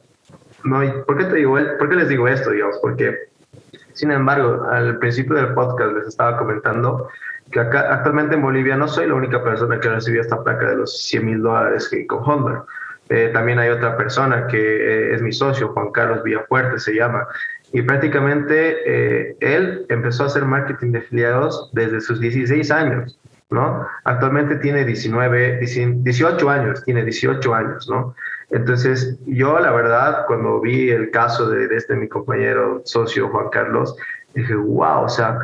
¿No? 0.64 0.80
por, 1.06 1.18
qué 1.18 1.26
te 1.26 1.36
digo, 1.38 1.58
¿Por 1.80 1.90
qué 1.90 1.96
les 1.96 2.10
digo 2.10 2.28
esto, 2.28 2.52
digamos? 2.52 2.78
Porque, 2.82 3.30
sin 3.94 4.12
embargo, 4.12 4.66
al 4.70 5.00
principio 5.00 5.36
del 5.36 5.54
podcast 5.54 5.94
les 5.94 6.08
estaba 6.08 6.38
comentando 6.38 7.10
que 7.52 7.60
actualmente 7.60 8.36
en 8.36 8.42
Bolivia 8.42 8.78
no 8.78 8.88
soy 8.88 9.08
la 9.08 9.16
única 9.16 9.44
persona 9.44 9.80
que 9.80 9.90
recibió 9.90 10.22
esta 10.22 10.42
placa 10.44 10.70
de 10.70 10.78
los 10.78 11.02
100 11.04 11.26
mil 11.26 11.42
dólares 11.42 11.90
con 12.08 12.24
Honda. 12.24 12.64
Eh, 13.10 13.30
también 13.34 13.60
hay 13.60 13.70
otra 13.70 13.98
persona 13.98 14.48
que 14.48 15.14
es 15.14 15.22
mi 15.22 15.34
socio, 15.34 15.74
Juan 15.74 15.92
Carlos 15.92 16.24
Villafuerte 16.24 16.80
se 16.80 16.94
llama, 16.94 17.28
y 17.74 17.82
prácticamente 17.82 19.36
él 19.40 19.86
empezó 19.90 20.24
a 20.24 20.26
hacer 20.28 20.46
marketing 20.46 20.92
de 20.92 21.00
afiliados 21.00 21.70
desde 21.74 22.02
sus 22.02 22.20
16 22.20 22.70
años. 22.72 23.18
¿no? 23.52 23.86
Actualmente 24.06 24.56
tiene 24.56 24.86
19, 24.86 25.60
18 25.60 26.50
años, 26.50 26.84
tiene 26.86 27.04
18 27.04 27.54
años, 27.54 27.88
¿no? 27.90 28.16
Entonces, 28.50 29.18
yo 29.26 29.60
la 29.60 29.72
verdad, 29.72 30.26
cuando 30.26 30.60
vi 30.60 30.90
el 30.90 31.12
caso 31.12 31.50
de, 31.50 31.74
este 31.76 31.96
mi 31.96 32.08
compañero 32.08 32.82
socio 32.86 33.30
Juan 33.30 33.50
Carlos, 33.50 33.96
dije, 34.34 34.56
wow, 34.56 35.04
o 35.04 35.10
sea, 35.10 35.38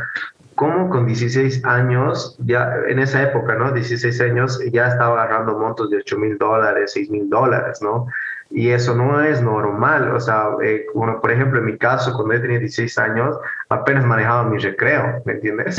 ¿cómo 0.55 0.89
con 0.89 1.05
16 1.05 1.63
años, 1.65 2.37
ya 2.39 2.73
en 2.87 2.99
esa 2.99 3.23
época, 3.23 3.55
¿no? 3.55 3.71
16 3.71 4.21
años, 4.21 4.59
ya 4.71 4.87
estaba 4.87 5.23
agarrando 5.23 5.57
montos 5.57 5.89
de 5.89 5.97
8 5.97 6.17
mil 6.17 6.37
dólares, 6.37 6.91
6 6.93 7.09
mil 7.09 7.29
dólares, 7.29 7.79
¿no? 7.81 8.07
Y 8.49 8.69
eso 8.69 8.95
no 8.95 9.22
es 9.22 9.41
normal. 9.41 10.11
O 10.11 10.19
sea, 10.19 10.49
eh, 10.64 10.86
por 10.94 11.32
ejemplo, 11.32 11.60
en 11.60 11.65
mi 11.65 11.78
caso, 11.78 12.14
cuando 12.14 12.36
yo 12.36 12.41
tenía 12.41 12.60
16 12.60 12.98
años, 12.98 13.38
apenas 13.69 14.06
manejaba 14.06 14.49
mi 14.49 14.57
recreo, 14.57 15.22
¿me 15.26 15.34
entiendes? 15.34 15.78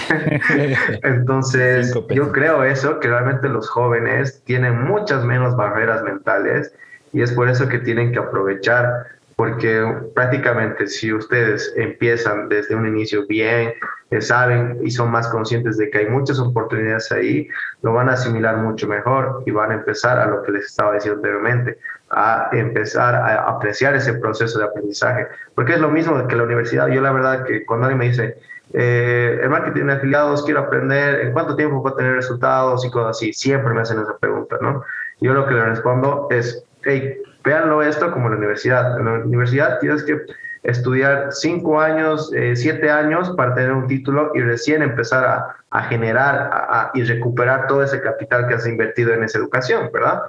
Entonces, 1.03 1.95
yo 2.11 2.32
creo 2.32 2.65
eso, 2.65 3.01
que 3.01 3.09
realmente 3.09 3.49
los 3.49 3.69
jóvenes 3.69 4.43
tienen 4.45 4.82
muchas 4.85 5.24
menos 5.24 5.57
barreras 5.57 6.03
mentales 6.03 6.73
y 7.12 7.23
es 7.23 7.32
por 7.32 7.49
eso 7.49 7.69
que 7.69 7.78
tienen 7.78 8.12
que 8.12 8.19
aprovechar, 8.19 9.07
porque 9.36 9.86
prácticamente 10.15 10.89
si 10.89 11.12
ustedes 11.12 11.73
empiezan 11.77 12.49
desde 12.49 12.74
un 12.74 12.86
inicio 12.86 13.27
bien, 13.27 13.73
eh, 14.11 14.20
saben 14.20 14.78
y 14.82 14.90
son 14.90 15.11
más 15.11 15.28
conscientes 15.28 15.77
de 15.77 15.90
que 15.90 15.99
hay 15.99 16.07
muchas 16.07 16.39
oportunidades 16.39 17.12
ahí, 17.12 17.49
lo 17.82 17.93
van 17.93 18.09
a 18.09 18.12
asimilar 18.12 18.57
mucho 18.57 18.89
mejor 18.89 19.43
y 19.47 19.51
van 19.51 19.70
a 19.70 19.74
empezar 19.74 20.19
a 20.19 20.27
lo 20.27 20.43
que 20.43 20.53
les 20.53 20.66
estaba 20.66 20.95
diciendo 20.95 21.19
anteriormente, 21.19 21.78
a 22.10 22.48
empezar 22.52 23.14
a 23.14 23.48
apreciar 23.48 23.94
ese 23.94 24.14
proceso 24.14 24.59
de 24.59 24.64
aprendizaje. 24.64 25.26
Porque 25.55 25.74
es 25.74 25.80
lo 25.80 25.90
mismo 25.90 26.26
que 26.26 26.36
la 26.36 26.44
universidad. 26.44 26.89
Yo 26.89 27.01
la 27.01 27.12
verdad 27.12 27.44
que 27.44 27.64
cuando 27.64 27.86
alguien 27.86 27.98
me 27.98 28.09
dice, 28.09 28.36
eh, 28.72 29.39
el 29.43 29.51
marketing 29.51 29.86
de 29.86 29.93
afiliados, 29.94 30.44
quiero 30.44 30.60
aprender, 30.60 31.20
¿en 31.20 31.32
cuánto 31.32 31.56
tiempo 31.56 31.82
puedo 31.82 31.97
tener 31.97 32.14
resultados 32.14 32.85
y 32.85 32.90
cosas 32.90 33.16
así? 33.16 33.32
Siempre 33.32 33.72
me 33.72 33.80
hacen 33.80 34.01
esa 34.01 34.16
pregunta, 34.18 34.56
¿no? 34.60 34.82
Yo 35.20 35.35
lo 35.35 35.47
que 35.47 35.55
le 35.55 35.64
respondo 35.64 36.28
es, 36.30 36.64
hey, 36.85 37.18
véanlo 37.44 37.82
esto 37.82 38.10
como 38.10 38.28
la 38.28 38.36
universidad. 38.36 38.98
En 38.98 39.05
la 39.05 39.12
universidad 39.24 39.78
tienes 39.80 40.02
que 40.02 40.20
estudiar 40.62 41.28
cinco 41.30 41.80
años, 41.80 42.32
eh, 42.35 42.56
siete 42.56 42.90
años 42.90 43.30
para 43.36 43.55
tener 43.55 43.72
un 43.72 43.86
título 43.86 44.32
y 44.35 44.40
recién 44.40 44.82
empezar 44.82 45.24
a, 45.24 45.56
a 45.70 45.82
generar 45.85 46.90
y 46.94 47.05
recuperar 47.05 47.66
todo 47.66 47.82
ese 47.82 48.01
capital 48.01 48.48
que 48.48 48.55
has 48.55 48.66
invertido 48.66 49.12
en 49.12 49.22
esa 49.22 49.39
educación, 49.39 49.90
¿verdad? 49.93 50.22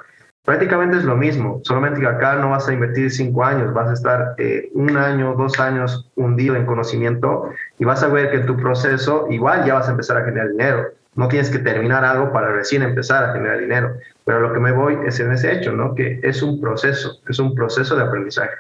Prácticamente 0.50 0.98
es 0.98 1.04
lo 1.04 1.16
mismo, 1.16 1.62
solamente 1.64 2.00
que 2.00 2.08
acá 2.08 2.34
no 2.38 2.50
vas 2.50 2.68
a 2.68 2.74
invertir 2.74 3.12
cinco 3.12 3.44
años, 3.44 3.72
vas 3.72 3.88
a 3.88 3.94
estar 3.94 4.34
eh, 4.40 4.72
un 4.74 4.98
año, 4.98 5.36
dos 5.36 5.60
años 5.60 6.10
hundido 6.16 6.56
en 6.56 6.66
conocimiento 6.66 7.52
y 7.78 7.86
vas 7.86 8.02
a 8.02 8.08
ver 8.08 8.32
que 8.32 8.38
en 8.38 8.48
tu 8.48 8.58
proceso 8.58 9.28
igual 9.30 9.64
ya 9.68 9.76
vas 9.76 9.88
a 9.88 9.92
empezar 9.92 10.18
a 10.18 10.26
generar 10.26 10.50
dinero. 10.50 10.88
No 11.14 11.28
tienes 11.28 11.52
que 11.52 11.60
terminar 11.60 12.04
algo 12.04 12.34
para 12.34 12.52
recién 12.52 12.82
empezar 12.82 13.26
a 13.26 13.34
generar 13.34 13.60
dinero. 13.60 13.94
Pero 14.26 14.40
lo 14.40 14.52
que 14.52 14.60
me 14.60 14.72
voy 14.72 14.98
es 15.06 15.20
en 15.20 15.32
ese 15.32 15.54
hecho, 15.54 15.72
¿no? 15.72 15.94
Que 15.94 16.20
es 16.24 16.42
un 16.42 16.60
proceso, 16.60 17.20
es 17.30 17.38
un 17.38 17.54
proceso 17.54 17.96
de 17.96 18.06
aprendizaje. 18.06 18.56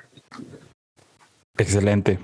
Excelente. 1.57 2.20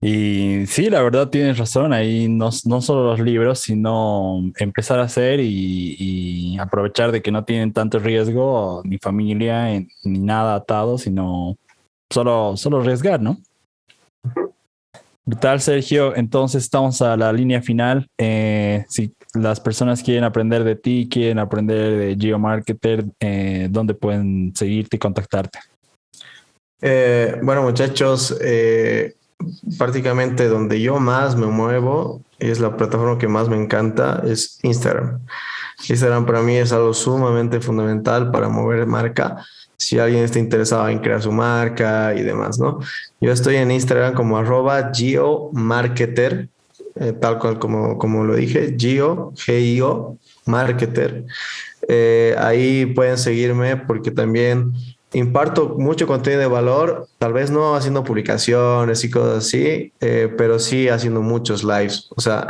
Y 0.00 0.66
sí, 0.66 0.90
la 0.90 1.02
verdad 1.02 1.28
tienes 1.28 1.58
razón, 1.58 1.92
ahí 1.92 2.28
no, 2.28 2.50
no 2.66 2.80
solo 2.80 3.10
los 3.10 3.20
libros, 3.20 3.58
sino 3.58 4.40
empezar 4.58 5.00
a 5.00 5.04
hacer 5.04 5.40
y, 5.40 6.56
aprovechar 6.60 7.12
de 7.12 7.22
que 7.22 7.30
no 7.30 7.44
tienen 7.44 7.72
tanto 7.72 7.98
riesgo, 7.98 8.82
ni 8.84 8.98
familia, 8.98 9.68
ni 10.04 10.18
nada 10.18 10.56
atado, 10.56 10.98
sino 10.98 11.56
solo, 12.10 12.56
solo 12.56 12.80
arriesgar, 12.80 13.20
¿no? 13.20 13.38
Brutal, 15.24 15.60
Sergio. 15.60 16.16
Entonces 16.16 16.64
estamos 16.64 17.02
a 17.02 17.16
la 17.16 17.32
línea 17.32 17.60
final. 17.62 18.08
Eh, 18.18 18.84
si 18.88 19.12
las 19.34 19.60
personas 19.60 20.02
quieren 20.02 20.24
aprender 20.24 20.64
de 20.64 20.74
ti, 20.74 21.08
quieren 21.10 21.38
aprender 21.38 21.98
de 21.98 22.16
GeoMarketer, 22.18 23.04
eh, 23.20 23.68
¿dónde 23.70 23.94
pueden 23.94 24.52
seguirte 24.56 24.96
y 24.96 24.98
contactarte? 24.98 25.58
Eh, 26.80 27.36
bueno, 27.42 27.62
muchachos, 27.62 28.36
eh, 28.40 29.16
prácticamente 29.78 30.48
donde 30.48 30.80
yo 30.80 30.98
más 30.98 31.36
me 31.36 31.46
muevo, 31.46 32.22
es 32.38 32.60
la 32.60 32.76
plataforma 32.76 33.18
que 33.18 33.28
más 33.28 33.48
me 33.48 33.56
encanta, 33.56 34.22
es 34.26 34.58
Instagram. 34.62 35.20
Instagram 35.88 36.26
para 36.26 36.42
mí 36.42 36.56
es 36.56 36.72
algo 36.72 36.92
sumamente 36.94 37.60
fundamental 37.60 38.30
para 38.30 38.48
mover 38.48 38.86
marca. 38.86 39.44
Si 39.76 39.98
alguien 39.98 40.24
está 40.24 40.38
interesado 40.38 40.88
en 40.88 40.98
crear 40.98 41.22
su 41.22 41.30
marca 41.30 42.14
y 42.14 42.22
demás, 42.22 42.58
¿no? 42.58 42.80
Yo 43.20 43.32
estoy 43.32 43.56
en 43.56 43.70
Instagram 43.70 44.14
como 44.14 44.36
arroba 44.36 44.90
geomarketer, 44.92 46.48
eh, 46.96 47.12
tal 47.12 47.38
cual 47.38 47.60
como, 47.60 47.96
como 47.96 48.24
lo 48.24 48.34
dije, 48.34 48.74
geo, 48.76 49.32
G-I-O, 49.36 50.18
marketer. 50.46 51.24
Eh, 51.86 52.34
ahí 52.38 52.86
pueden 52.86 53.18
seguirme 53.18 53.76
porque 53.76 54.10
también 54.10 54.72
imparto 55.12 55.74
mucho 55.78 56.06
contenido 56.06 56.42
de 56.42 56.48
valor, 56.48 57.08
tal 57.16 57.32
vez 57.32 57.50
no 57.50 57.74
haciendo 57.74 58.04
publicaciones 58.04 59.02
y 59.04 59.10
cosas 59.10 59.38
así, 59.38 59.92
eh, 60.00 60.32
pero 60.36 60.58
sí 60.58 60.88
haciendo 60.88 61.22
muchos 61.22 61.64
lives. 61.64 62.08
O 62.14 62.20
sea, 62.20 62.46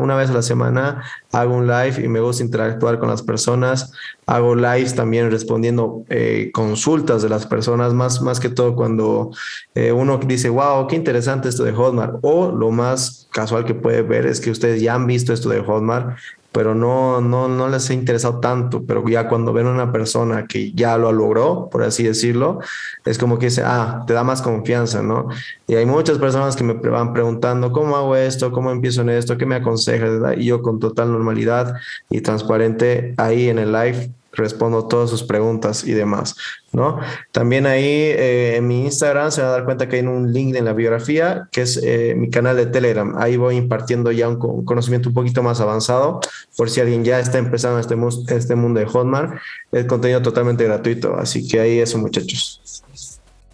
una 0.00 0.16
vez 0.16 0.30
a 0.30 0.32
la 0.32 0.42
semana 0.42 1.04
hago 1.30 1.54
un 1.54 1.68
live 1.68 2.02
y 2.04 2.08
me 2.08 2.20
gusta 2.20 2.42
interactuar 2.42 2.98
con 2.98 3.08
las 3.08 3.22
personas. 3.22 3.92
Hago 4.26 4.56
lives 4.56 4.94
también 4.94 5.30
respondiendo 5.30 6.02
eh, 6.08 6.50
consultas 6.52 7.22
de 7.22 7.28
las 7.28 7.46
personas, 7.46 7.94
más, 7.94 8.20
más 8.22 8.40
que 8.40 8.48
todo 8.48 8.74
cuando 8.74 9.30
eh, 9.74 9.92
uno 9.92 10.18
dice, 10.18 10.48
wow, 10.48 10.86
qué 10.88 10.96
interesante 10.96 11.48
esto 11.48 11.62
de 11.62 11.72
Hotmart. 11.72 12.16
O 12.22 12.50
lo 12.50 12.70
más 12.72 13.28
casual 13.32 13.64
que 13.64 13.74
puede 13.74 14.02
ver 14.02 14.26
es 14.26 14.40
que 14.40 14.50
ustedes 14.50 14.82
ya 14.82 14.94
han 14.94 15.06
visto 15.06 15.32
esto 15.32 15.48
de 15.48 15.60
Hotmart 15.60 16.18
pero 16.52 16.74
no, 16.74 17.20
no, 17.20 17.48
no 17.48 17.68
les 17.68 17.90
ha 17.90 17.94
interesado 17.94 18.40
tanto, 18.40 18.82
pero 18.84 19.06
ya 19.08 19.28
cuando 19.28 19.52
ven 19.52 19.66
una 19.66 19.92
persona 19.92 20.46
que 20.46 20.72
ya 20.72 20.96
lo 20.96 21.12
logró, 21.12 21.68
por 21.70 21.82
así 21.82 22.02
decirlo, 22.02 22.60
es 23.04 23.18
como 23.18 23.38
que 23.38 23.46
dice, 23.46 23.62
ah, 23.64 24.04
te 24.06 24.14
da 24.14 24.24
más 24.24 24.42
confianza, 24.42 25.02
¿no? 25.02 25.28
Y 25.66 25.74
hay 25.74 25.86
muchas 25.86 26.18
personas 26.18 26.56
que 26.56 26.64
me 26.64 26.74
van 26.74 27.12
preguntando, 27.12 27.72
¿cómo 27.72 27.96
hago 27.96 28.16
esto? 28.16 28.50
¿Cómo 28.50 28.70
empiezo 28.70 29.02
en 29.02 29.10
esto? 29.10 29.36
¿Qué 29.36 29.46
me 29.46 29.56
aconsejas? 29.56 30.38
Y 30.38 30.46
yo 30.46 30.62
con 30.62 30.80
total 30.80 31.12
normalidad 31.12 31.74
y 32.08 32.22
transparente 32.22 33.14
ahí 33.18 33.48
en 33.48 33.58
el 33.58 33.72
live 33.72 34.10
respondo 34.38 34.86
todas 34.86 35.10
sus 35.10 35.22
preguntas 35.22 35.84
y 35.84 35.92
demás, 35.92 36.34
¿no? 36.72 36.98
También 37.32 37.66
ahí 37.66 37.84
eh, 37.84 38.56
en 38.56 38.66
mi 38.66 38.84
Instagram 38.84 39.30
se 39.30 39.42
van 39.42 39.50
a 39.50 39.52
dar 39.52 39.64
cuenta 39.64 39.88
que 39.88 39.96
hay 39.96 40.02
un 40.02 40.32
link 40.32 40.54
en 40.54 40.64
la 40.64 40.72
biografía, 40.72 41.48
que 41.52 41.62
es 41.62 41.78
eh, 41.82 42.14
mi 42.16 42.30
canal 42.30 42.56
de 42.56 42.66
Telegram. 42.66 43.14
Ahí 43.18 43.36
voy 43.36 43.56
impartiendo 43.56 44.10
ya 44.12 44.28
un, 44.28 44.64
conocimiento 44.64 45.10
un 45.10 45.14
poquito 45.14 45.42
más 45.42 45.60
avanzado, 45.60 46.20
por 46.56 46.70
si 46.70 46.80
alguien 46.80 47.04
ya 47.04 47.20
está 47.20 47.38
empezando 47.38 47.78
este, 47.78 47.96
este 48.34 48.54
mundo 48.54 48.80
de 48.80 48.86
Hotmart, 48.86 49.38
el 49.72 49.86
contenido 49.86 50.22
totalmente 50.22 50.64
gratuito. 50.64 51.16
Así 51.16 51.46
que 51.46 51.60
ahí 51.60 51.78
eso, 51.78 51.98
muchachos. 51.98 52.82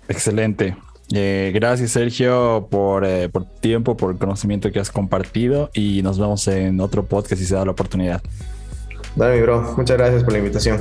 Excelente. 0.09 0.77
Eh, 1.13 1.53
gracias 1.55 1.91
Sergio 1.91 2.67
por, 2.71 3.07
por 3.31 3.45
tiempo, 3.45 3.97
por 3.97 4.13
el 4.13 4.19
conocimiento 4.19 4.73
que 4.73 4.81
has 4.81 4.91
compartido 4.91 5.71
y 5.75 6.01
nos 6.03 6.19
vemos 6.19 6.49
en 6.49 6.81
otro 6.81 7.05
podcast 7.05 7.41
si 7.41 7.47
se 7.47 7.55
da 7.55 7.65
la 7.65 7.73
oportunidad. 7.73 8.23
Dale 9.17 9.37
mi 9.37 9.43
bro, 9.43 9.75
muchas 9.77 9.97
gracias 9.97 10.25
por 10.25 10.33
la 10.33 10.39
invitación. 10.39 10.81